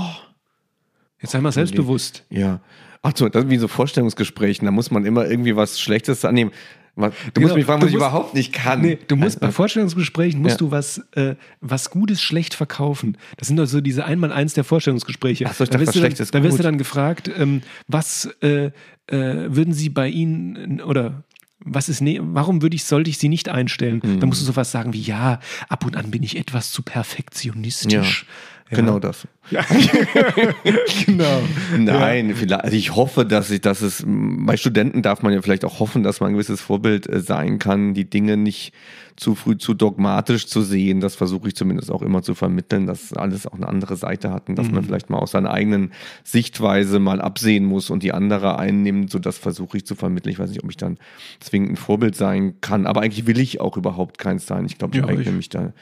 Jetzt 1.21 1.31
sei 1.33 1.41
mal 1.41 1.53
selbstbewusst. 1.53 2.25
Ja. 2.31 2.61
Ach 3.01 3.13
so, 3.15 3.29
das 3.29 3.45
ist 3.45 3.51
wie 3.51 3.59
so 3.59 3.67
Vorstellungsgesprächen, 3.69 4.67
da 4.67 4.73
muss 4.73 4.91
man 4.91 5.05
immer 5.05 5.27
irgendwie 5.27 5.57
was 5.57 5.81
Schlechtes 5.81 6.25
annehmen. 6.25 6.53
Du 6.95 7.01
musst 7.07 7.15
Genau, 7.35 7.55
mich 7.55 7.65
fragen, 7.65 7.81
was 7.83 7.89
ich 7.89 7.95
musst- 7.95 8.07
überhaupt 8.07 8.35
nicht 8.35 8.53
kann. 8.53 8.83
Nee, 8.83 8.99
du 9.09 9.17
musst 9.17 9.41
bei 9.41 9.47
Also, 9.47 9.57
Vorstellungsgesprächen 9.57 10.43
musst 10.43 10.55
Ja. 10.55 10.59
du 10.59 10.71
was, 10.71 10.99
äh, 11.13 11.37
was 11.61 11.89
Gutes 11.91 12.21
schlecht 12.21 12.53
verkaufen. 12.55 13.17
Das 13.39 13.49
sind 13.49 13.57
doch 13.57 13.65
so 13.67 13.81
diese 13.81 14.05
Einmaleins 14.05 14.53
der 14.55 14.65
Vorstellungsgespräche. 14.65 15.47
Ach 15.49 15.55
so, 15.55 15.65
ich 15.65 15.71
da 15.71 15.81
wirst 15.81 15.95
du 15.95 16.01
dann, 16.01 16.13
da 16.15 16.43
wirst 16.43 16.59
du 16.59 16.63
dann 16.63 16.77
gefragt, 16.77 17.31
ähm, 17.35 17.63
was 17.89 18.27
äh, 18.43 18.67
äh, 18.67 18.73
würden 19.09 19.73
Sie 19.73 19.89
bei 19.89 20.09
Ihnen 20.09 20.83
oder 20.83 21.25
was 21.65 21.89
ist 21.89 22.01
ne, 22.01 22.19
warum 22.21 22.61
würde 22.61 22.75
ich, 22.77 22.85
sollte 22.85 23.09
ich 23.09 23.19
sie 23.19 23.29
nicht 23.29 23.49
einstellen? 23.49 24.01
Mhm. 24.05 24.21
Da 24.21 24.27
musst 24.27 24.41
du 24.43 24.45
sowas 24.45 24.73
sagen 24.73 24.93
wie, 24.93 25.01
ja, 25.01 25.39
ab 25.69 25.87
und 25.87 25.97
an 25.97 26.11
bin 26.11 26.23
ich 26.25 26.37
etwas 26.37 26.73
zu 26.73 26.83
perfektionistisch. 26.83 28.23
Ja. 28.23 28.29
Genau 28.77 28.99
das. 28.99 29.27
Ja. 29.51 29.65
genau. 31.07 31.43
Nein, 31.77 32.35
vielleicht, 32.35 32.65
also 32.65 32.77
ich 32.77 32.95
hoffe, 32.95 33.25
dass 33.25 33.51
ich, 33.51 33.61
dass 33.61 33.83
es, 33.83 34.05
bei 34.07 34.57
Studenten 34.57 35.03
darf 35.03 35.23
man 35.23 35.33
ja 35.33 35.43
vielleicht 35.43 35.65
auch 35.65 35.79
hoffen, 35.79 36.03
dass 36.03 36.21
man 36.21 36.31
ein 36.31 36.33
gewisses 36.35 36.61
Vorbild 36.61 37.09
äh, 37.09 37.21
sein 37.21 37.59
kann, 37.59 37.95
die 37.95 38.09
Dinge 38.09 38.37
nicht 38.37 38.73
zu 39.17 39.35
früh 39.35 39.57
zu 39.59 39.75
dogmatisch 39.75 40.47
zu 40.47 40.63
sehen. 40.63 41.01
Das 41.01 41.15
versuche 41.15 41.49
ich 41.49 41.55
zumindest 41.57 41.91
auch 41.91 42.03
immer 42.03 42.23
zu 42.23 42.35
vermitteln, 42.35 42.87
dass 42.87 43.13
alles 43.13 43.47
auch 43.47 43.55
eine 43.55 43.69
andere 43.69 43.97
Seite 43.97 44.31
hat 44.31 44.49
und 44.49 44.57
dass 44.57 44.69
Mhm. 44.69 44.75
man 44.75 44.85
vielleicht 44.85 45.11
mal 45.11 45.19
aus 45.19 45.33
seiner 45.33 45.51
eigenen 45.51 45.93
Sichtweise 46.25 46.99
mal 46.99 47.21
absehen 47.21 47.65
muss 47.65 47.91
und 47.91 48.03
die 48.03 48.13
andere 48.13 48.59
einnimmt. 48.59 49.11
So 49.11 49.19
das 49.19 49.39
versuche 49.39 49.77
ich 49.77 49.87
zu 49.87 49.95
vermitteln. 49.95 50.33
Ich 50.33 50.39
weiß 50.39 50.51
nicht, 50.51 50.63
ob 50.65 50.71
ich 50.71 50.77
dann 50.77 50.99
zwingend 51.41 51.73
ein 51.73 51.77
Vorbild 51.77 52.17
sein 52.17 52.61
kann, 52.61 52.87
aber 52.87 53.03
eigentlich 53.03 53.27
will 53.27 53.39
ich 53.39 53.61
auch 53.61 53.77
überhaupt 53.77 54.19
keins 54.19 54.47
sein. 54.47 54.65
Ich 54.67 54.79
glaube, 54.79 54.97
ich 54.97 55.03
Ja, 55.03 55.09
eigne 55.09 55.23
ich- 55.23 55.31
mich 55.33 55.49
da 55.49 55.73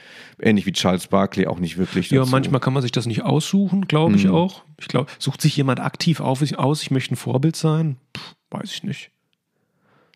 ähnlich 0.41 0.67
wie 0.67 0.73
Charles 0.73 1.07
Barkley 1.07 1.47
auch 1.47 1.59
nicht 1.61 1.79
wirklich 1.79 2.11
Ja, 2.11 2.21
dazu. 2.21 2.31
manchmal 2.33 2.61
kann 2.61 2.73
man 2.73 2.83
sich 2.83 2.93
das 2.93 3.07
nicht 3.07 3.23
aussuchen, 3.23 3.87
glaube 3.87 4.17
ich 4.17 4.25
Mhm. 4.25 4.33
auch. 4.35 4.63
Ich 4.81 4.89
glaube, 4.89 5.11
sucht 5.19 5.41
sich 5.41 5.57
jemand 5.57 5.81
aktiv 5.81 6.21
auf, 6.21 6.43
aus, 6.57 6.83
ich 6.83 6.91
möchte 6.91 7.15
ein 7.15 7.17
Vorbild 7.17 7.57
sein? 7.57 7.97
Pff, 8.17 8.35
Weiß 8.53 8.73
ich 8.73 8.83
nicht. 8.83 9.13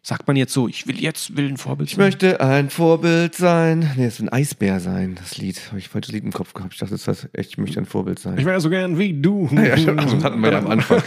Sagt 0.06 0.26
man 0.26 0.36
jetzt 0.36 0.52
so, 0.52 0.68
ich 0.68 0.86
will 0.86 1.00
jetzt 1.00 1.34
will 1.34 1.48
ein 1.48 1.56
Vorbild 1.56 1.88
Ich 1.88 1.96
möchte 1.96 2.38
ein 2.42 2.68
Vorbild 2.68 3.34
sein. 3.34 3.90
Nee, 3.96 4.04
es 4.04 4.20
wird 4.20 4.30
ein 4.30 4.38
Eisbär 4.38 4.78
sein, 4.78 5.14
das 5.14 5.38
Lied. 5.38 5.68
Habe 5.68 5.78
ich 5.78 5.88
falsches 5.88 6.12
Lied 6.12 6.24
im 6.24 6.32
Kopf 6.32 6.52
gehabt. 6.52 6.74
Ich 6.74 6.78
dachte, 6.78 6.92
das 6.92 7.08
heißt 7.08 7.30
echt, 7.32 7.52
ich 7.52 7.58
möchte 7.58 7.80
ein 7.80 7.86
Vorbild 7.86 8.18
sein. 8.18 8.36
Ich 8.36 8.44
wäre 8.44 8.60
so 8.60 8.68
gern 8.68 8.98
wie 8.98 9.18
du. 9.18 9.48
ja, 9.52 9.78
schon, 9.78 9.98
also 9.98 10.22
hatten 10.22 10.40
wir 10.40 10.52
ja 10.52 10.58
am 10.58 10.66
Anfang. 10.66 11.02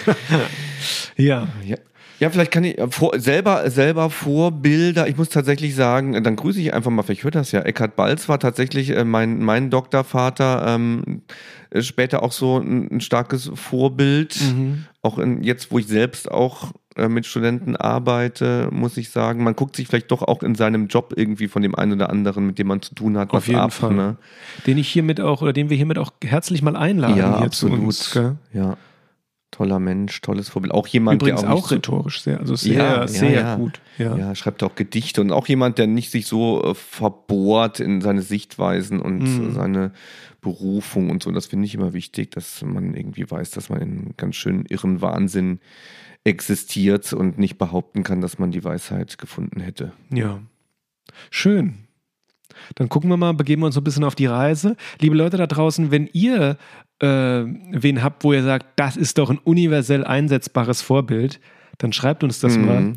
ja. 1.16 1.48
Ja. 1.64 1.78
Ja, 2.20 2.32
vielleicht 2.32 2.52
kann 2.52 2.64
ich 2.64 2.80
äh, 2.80 2.88
vor, 2.90 3.20
selber, 3.20 3.70
selber 3.70 4.10
Vorbilder. 4.10 5.08
Ich 5.08 5.16
muss 5.16 5.30
tatsächlich 5.30 5.76
sagen, 5.76 6.16
äh, 6.16 6.22
dann 6.24 6.36
grüße 6.36 6.60
ich 6.60 6.74
einfach 6.74 6.90
mal, 6.90 7.04
vielleicht 7.04 7.24
hört 7.24 7.36
das 7.36 7.52
ja. 7.52 7.62
Eckhard 7.62 7.96
Balz 7.96 8.28
war 8.28 8.40
tatsächlich 8.40 8.90
äh, 8.90 9.04
mein, 9.04 9.44
mein 9.44 9.70
Doktorvater, 9.70 10.66
ähm, 10.68 11.22
äh, 11.70 11.84
später 11.84 12.24
auch 12.24 12.32
so 12.32 12.58
ein, 12.58 12.88
ein 12.92 13.02
starkes 13.02 13.52
Vorbild. 13.54 14.42
Mhm. 14.42 14.86
Auch 15.04 15.20
in, 15.20 15.44
jetzt, 15.44 15.72
wo 15.72 15.78
ich 15.78 15.86
selbst 15.86 16.32
auch 16.32 16.74
äh, 16.98 17.08
mit 17.08 17.26
Studenten 17.26 17.76
arbeite, 17.76 18.70
muss 18.72 18.98
ich 18.98 19.10
sagen, 19.10 19.44
man 19.44 19.56
guckt 19.56 19.76
sich 19.76 19.88
vielleicht 19.88 20.12
doch 20.12 20.22
auch 20.22 20.44
in 20.44 20.56
seinem 20.56 20.88
Job 20.88 21.14
irgendwie 21.16 21.48
von 21.48 21.62
dem 21.62 21.76
einen 21.76 21.94
oder 21.94 22.10
anderen, 22.10 22.46
mit 22.48 22.60
dem 22.60 22.68
man 22.68 22.82
zu 22.82 22.96
tun 22.96 23.18
hat, 23.18 23.32
Auf 23.32 23.48
jeden 23.48 23.60
ab. 23.60 23.74
Fall. 23.74 23.94
Ne? 23.94 24.18
Den 24.66 24.78
ich 24.78 24.90
hiermit 24.90 25.22
auch, 25.22 25.42
oder 25.42 25.54
den 25.54 25.70
wir 25.70 25.78
hiermit 25.78 25.98
auch 25.98 26.12
herzlich 26.24 26.62
mal 26.62 26.76
einladen 26.76 27.18
Ja, 27.18 27.38
hier 27.38 27.46
absolut. 27.46 27.78
zu 27.80 27.84
uns. 27.86 28.12
Gell? 28.12 28.36
Ja. 28.54 28.78
Toller 29.52 29.80
Mensch, 29.80 30.20
tolles 30.22 30.50
Vorbild. 30.50 30.74
Auch 30.74 30.88
jemand, 30.88 31.22
Übrigens 31.22 31.42
der 31.42 31.54
auch, 31.54 31.64
auch, 31.66 31.72
rhetorisch 31.72 32.22
sehr, 32.22 32.40
also 32.40 32.56
sehr, 32.56 32.74
Ja, 32.74 32.96
ja, 33.02 33.08
sehr 33.08 33.32
ja. 33.32 33.56
gut. 33.56 33.80
Ja. 33.98 34.16
Ja, 34.18 34.36
schreibt 34.36 34.62
auch 34.62 34.76
Gedichte 34.76 35.22
und 35.22 35.32
auch 35.32 35.48
jemand, 35.48 35.78
der 35.78 35.88
nicht 35.88 36.12
sich 36.12 36.28
so 36.28 36.62
äh, 36.64 36.76
verbohrt 36.76 37.80
in 37.80 38.02
seine 38.02 38.22
Sichtweisen 38.22 39.00
und 39.00 39.20
Mhm. 39.20 39.54
seine 39.54 39.92
Berufung 40.42 41.10
und 41.10 41.24
so. 41.24 41.32
Das 41.32 41.46
finde 41.48 41.66
ich 41.66 41.74
immer 41.76 41.94
wichtig, 41.94 42.32
dass 42.32 42.62
man 42.62 42.94
irgendwie 42.94 43.30
weiß, 43.30 43.52
dass 43.52 43.70
man 43.70 43.82
in 43.82 44.14
ganz 44.18 44.36
schön 44.36 44.66
irren 44.66 45.02
Wahnsinn 45.02 45.60
existiert 46.28 47.14
und 47.14 47.38
nicht 47.40 47.58
behaupten 47.58 48.04
kann, 48.04 48.22
dass 48.22 48.38
man 48.38 48.52
die 48.52 48.64
Weisheit 48.64 49.18
gefunden 49.18 49.62
hätte. 49.62 49.94
Ja. 50.14 50.40
Schön. 51.32 51.76
Dann 52.76 52.90
gucken 52.90 53.10
wir 53.10 53.18
mal, 53.18 53.34
begeben 53.34 53.62
wir 53.62 53.68
uns 53.68 53.76
so 53.76 53.82
ein 53.82 53.84
bisschen 53.84 54.04
auf 54.04 54.16
die 54.16 54.26
Reise. 54.26 54.76
Liebe 55.00 55.16
Leute 55.16 55.38
da 55.38 55.48
draußen, 55.48 55.90
wenn 55.92 56.08
ihr 56.12 56.58
äh, 57.00 57.08
wen 57.08 58.02
habt, 58.04 58.24
wo 58.24 58.34
ihr 58.34 58.42
sagt, 58.44 58.66
das 58.76 58.98
ist 58.98 59.20
doch 59.20 59.30
ein 59.30 59.38
universell 59.38 60.04
einsetzbares 60.04 60.82
Vorbild, 60.82 61.40
dann 61.78 61.94
schreibt 61.94 62.24
uns 62.24 62.40
das 62.40 62.58
Mhm. 62.58 62.66
mal 62.66 62.94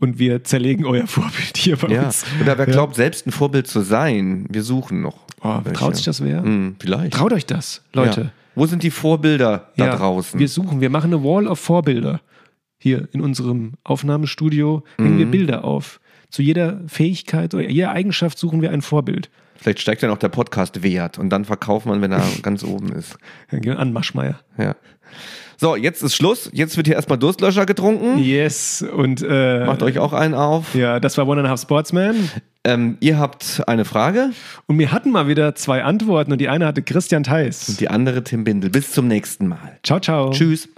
und 0.00 0.18
wir 0.18 0.42
zerlegen 0.42 0.84
euer 0.84 1.06
Vorbild 1.06 1.56
hier 1.56 1.76
bei 1.76 1.88
Ja. 1.88 2.06
uns. 2.06 2.24
Oder 2.42 2.58
wer 2.58 2.66
Ja. 2.66 2.72
glaubt, 2.72 2.96
selbst 2.96 3.26
ein 3.26 3.30
Vorbild 3.30 3.68
zu 3.68 3.80
sein, 3.82 4.46
wir 4.50 4.64
suchen 4.64 5.00
noch. 5.02 5.18
Oh, 5.40 5.60
traut 5.72 5.94
sich 5.94 6.04
das 6.04 6.22
wer? 6.24 6.42
Hm, 6.42 6.74
vielleicht. 6.80 7.12
Traut 7.14 7.32
euch 7.32 7.46
das, 7.46 7.82
Leute. 7.92 8.20
Ja. 8.20 8.30
Wo 8.56 8.66
sind 8.66 8.82
die 8.82 8.90
Vorbilder 8.90 9.70
da 9.76 9.86
Ja, 9.86 9.96
draußen? 9.96 10.40
Wir 10.40 10.48
suchen, 10.48 10.80
wir 10.80 10.90
machen 10.90 11.12
eine 11.14 11.22
Wall 11.22 11.46
of 11.46 11.60
Vorbilder. 11.60 12.20
Hier 12.84 13.08
in 13.12 13.22
unserem 13.22 13.72
Aufnahmestudio 13.82 14.82
hängen 14.98 15.16
wir 15.16 15.24
Mhm. 15.24 15.30
Bilder 15.30 15.64
auf. 15.64 16.00
Zu 16.28 16.42
jeder 16.42 16.82
Fähigkeit 16.86 17.54
oder 17.54 17.66
jeder 17.66 17.92
Eigenschaft 17.92 18.36
suchen 18.38 18.60
wir 18.60 18.72
ein 18.72 18.82
Vorbild. 18.82 19.30
Vielleicht 19.56 19.80
steigt 19.80 20.02
dann 20.02 20.10
auch 20.10 20.18
der 20.18 20.28
Podcast 20.28 20.82
wert 20.82 21.18
und 21.18 21.30
dann 21.30 21.46
verkauft 21.46 21.86
man, 21.86 22.02
wenn 22.02 22.12
er 22.12 22.20
ganz 22.42 22.62
oben 22.62 22.92
ist. 22.92 23.16
Wir 23.50 23.78
an, 23.78 23.94
Maschmeier. 23.94 24.38
Ja. 24.58 24.76
So, 25.56 25.76
jetzt 25.76 26.02
ist 26.02 26.14
Schluss. 26.14 26.50
Jetzt 26.52 26.76
wird 26.76 26.86
hier 26.86 26.96
erstmal 26.96 27.16
Durstlöscher 27.16 27.64
getrunken. 27.64 28.18
Yes, 28.18 28.82
und 28.82 29.24
äh, 29.26 29.64
Macht 29.64 29.82
euch 29.82 29.98
auch 29.98 30.12
einen 30.12 30.34
auf. 30.34 30.74
ja, 30.74 31.00
das 31.00 31.16
war 31.16 31.26
One 31.26 31.40
and 31.40 31.46
a 31.46 31.50
Half 31.52 31.62
Sportsman. 31.62 32.28
Ähm, 32.64 32.98
ihr 33.00 33.18
habt 33.18 33.62
eine 33.66 33.86
Frage, 33.86 34.30
Und 34.66 34.78
wir 34.78 34.92
hatten 34.92 35.10
mal 35.10 35.26
wieder 35.26 35.54
zwei 35.54 35.84
Antworten 35.84 36.32
und 36.32 36.38
die 36.38 36.50
eine 36.50 36.66
hatte 36.66 36.82
Christian 36.82 37.22
Theis. 37.22 37.76
die 37.80 37.88
andere 37.88 38.22
Tim 38.24 38.44
Bindel. 38.44 38.68
Bis 38.68 38.90
zum 38.92 39.08
nächsten 39.08 39.46
Mal. 39.46 39.78
Ciao, 39.82 40.00
ciao. 40.00 40.32
Tschüss. 40.32 40.68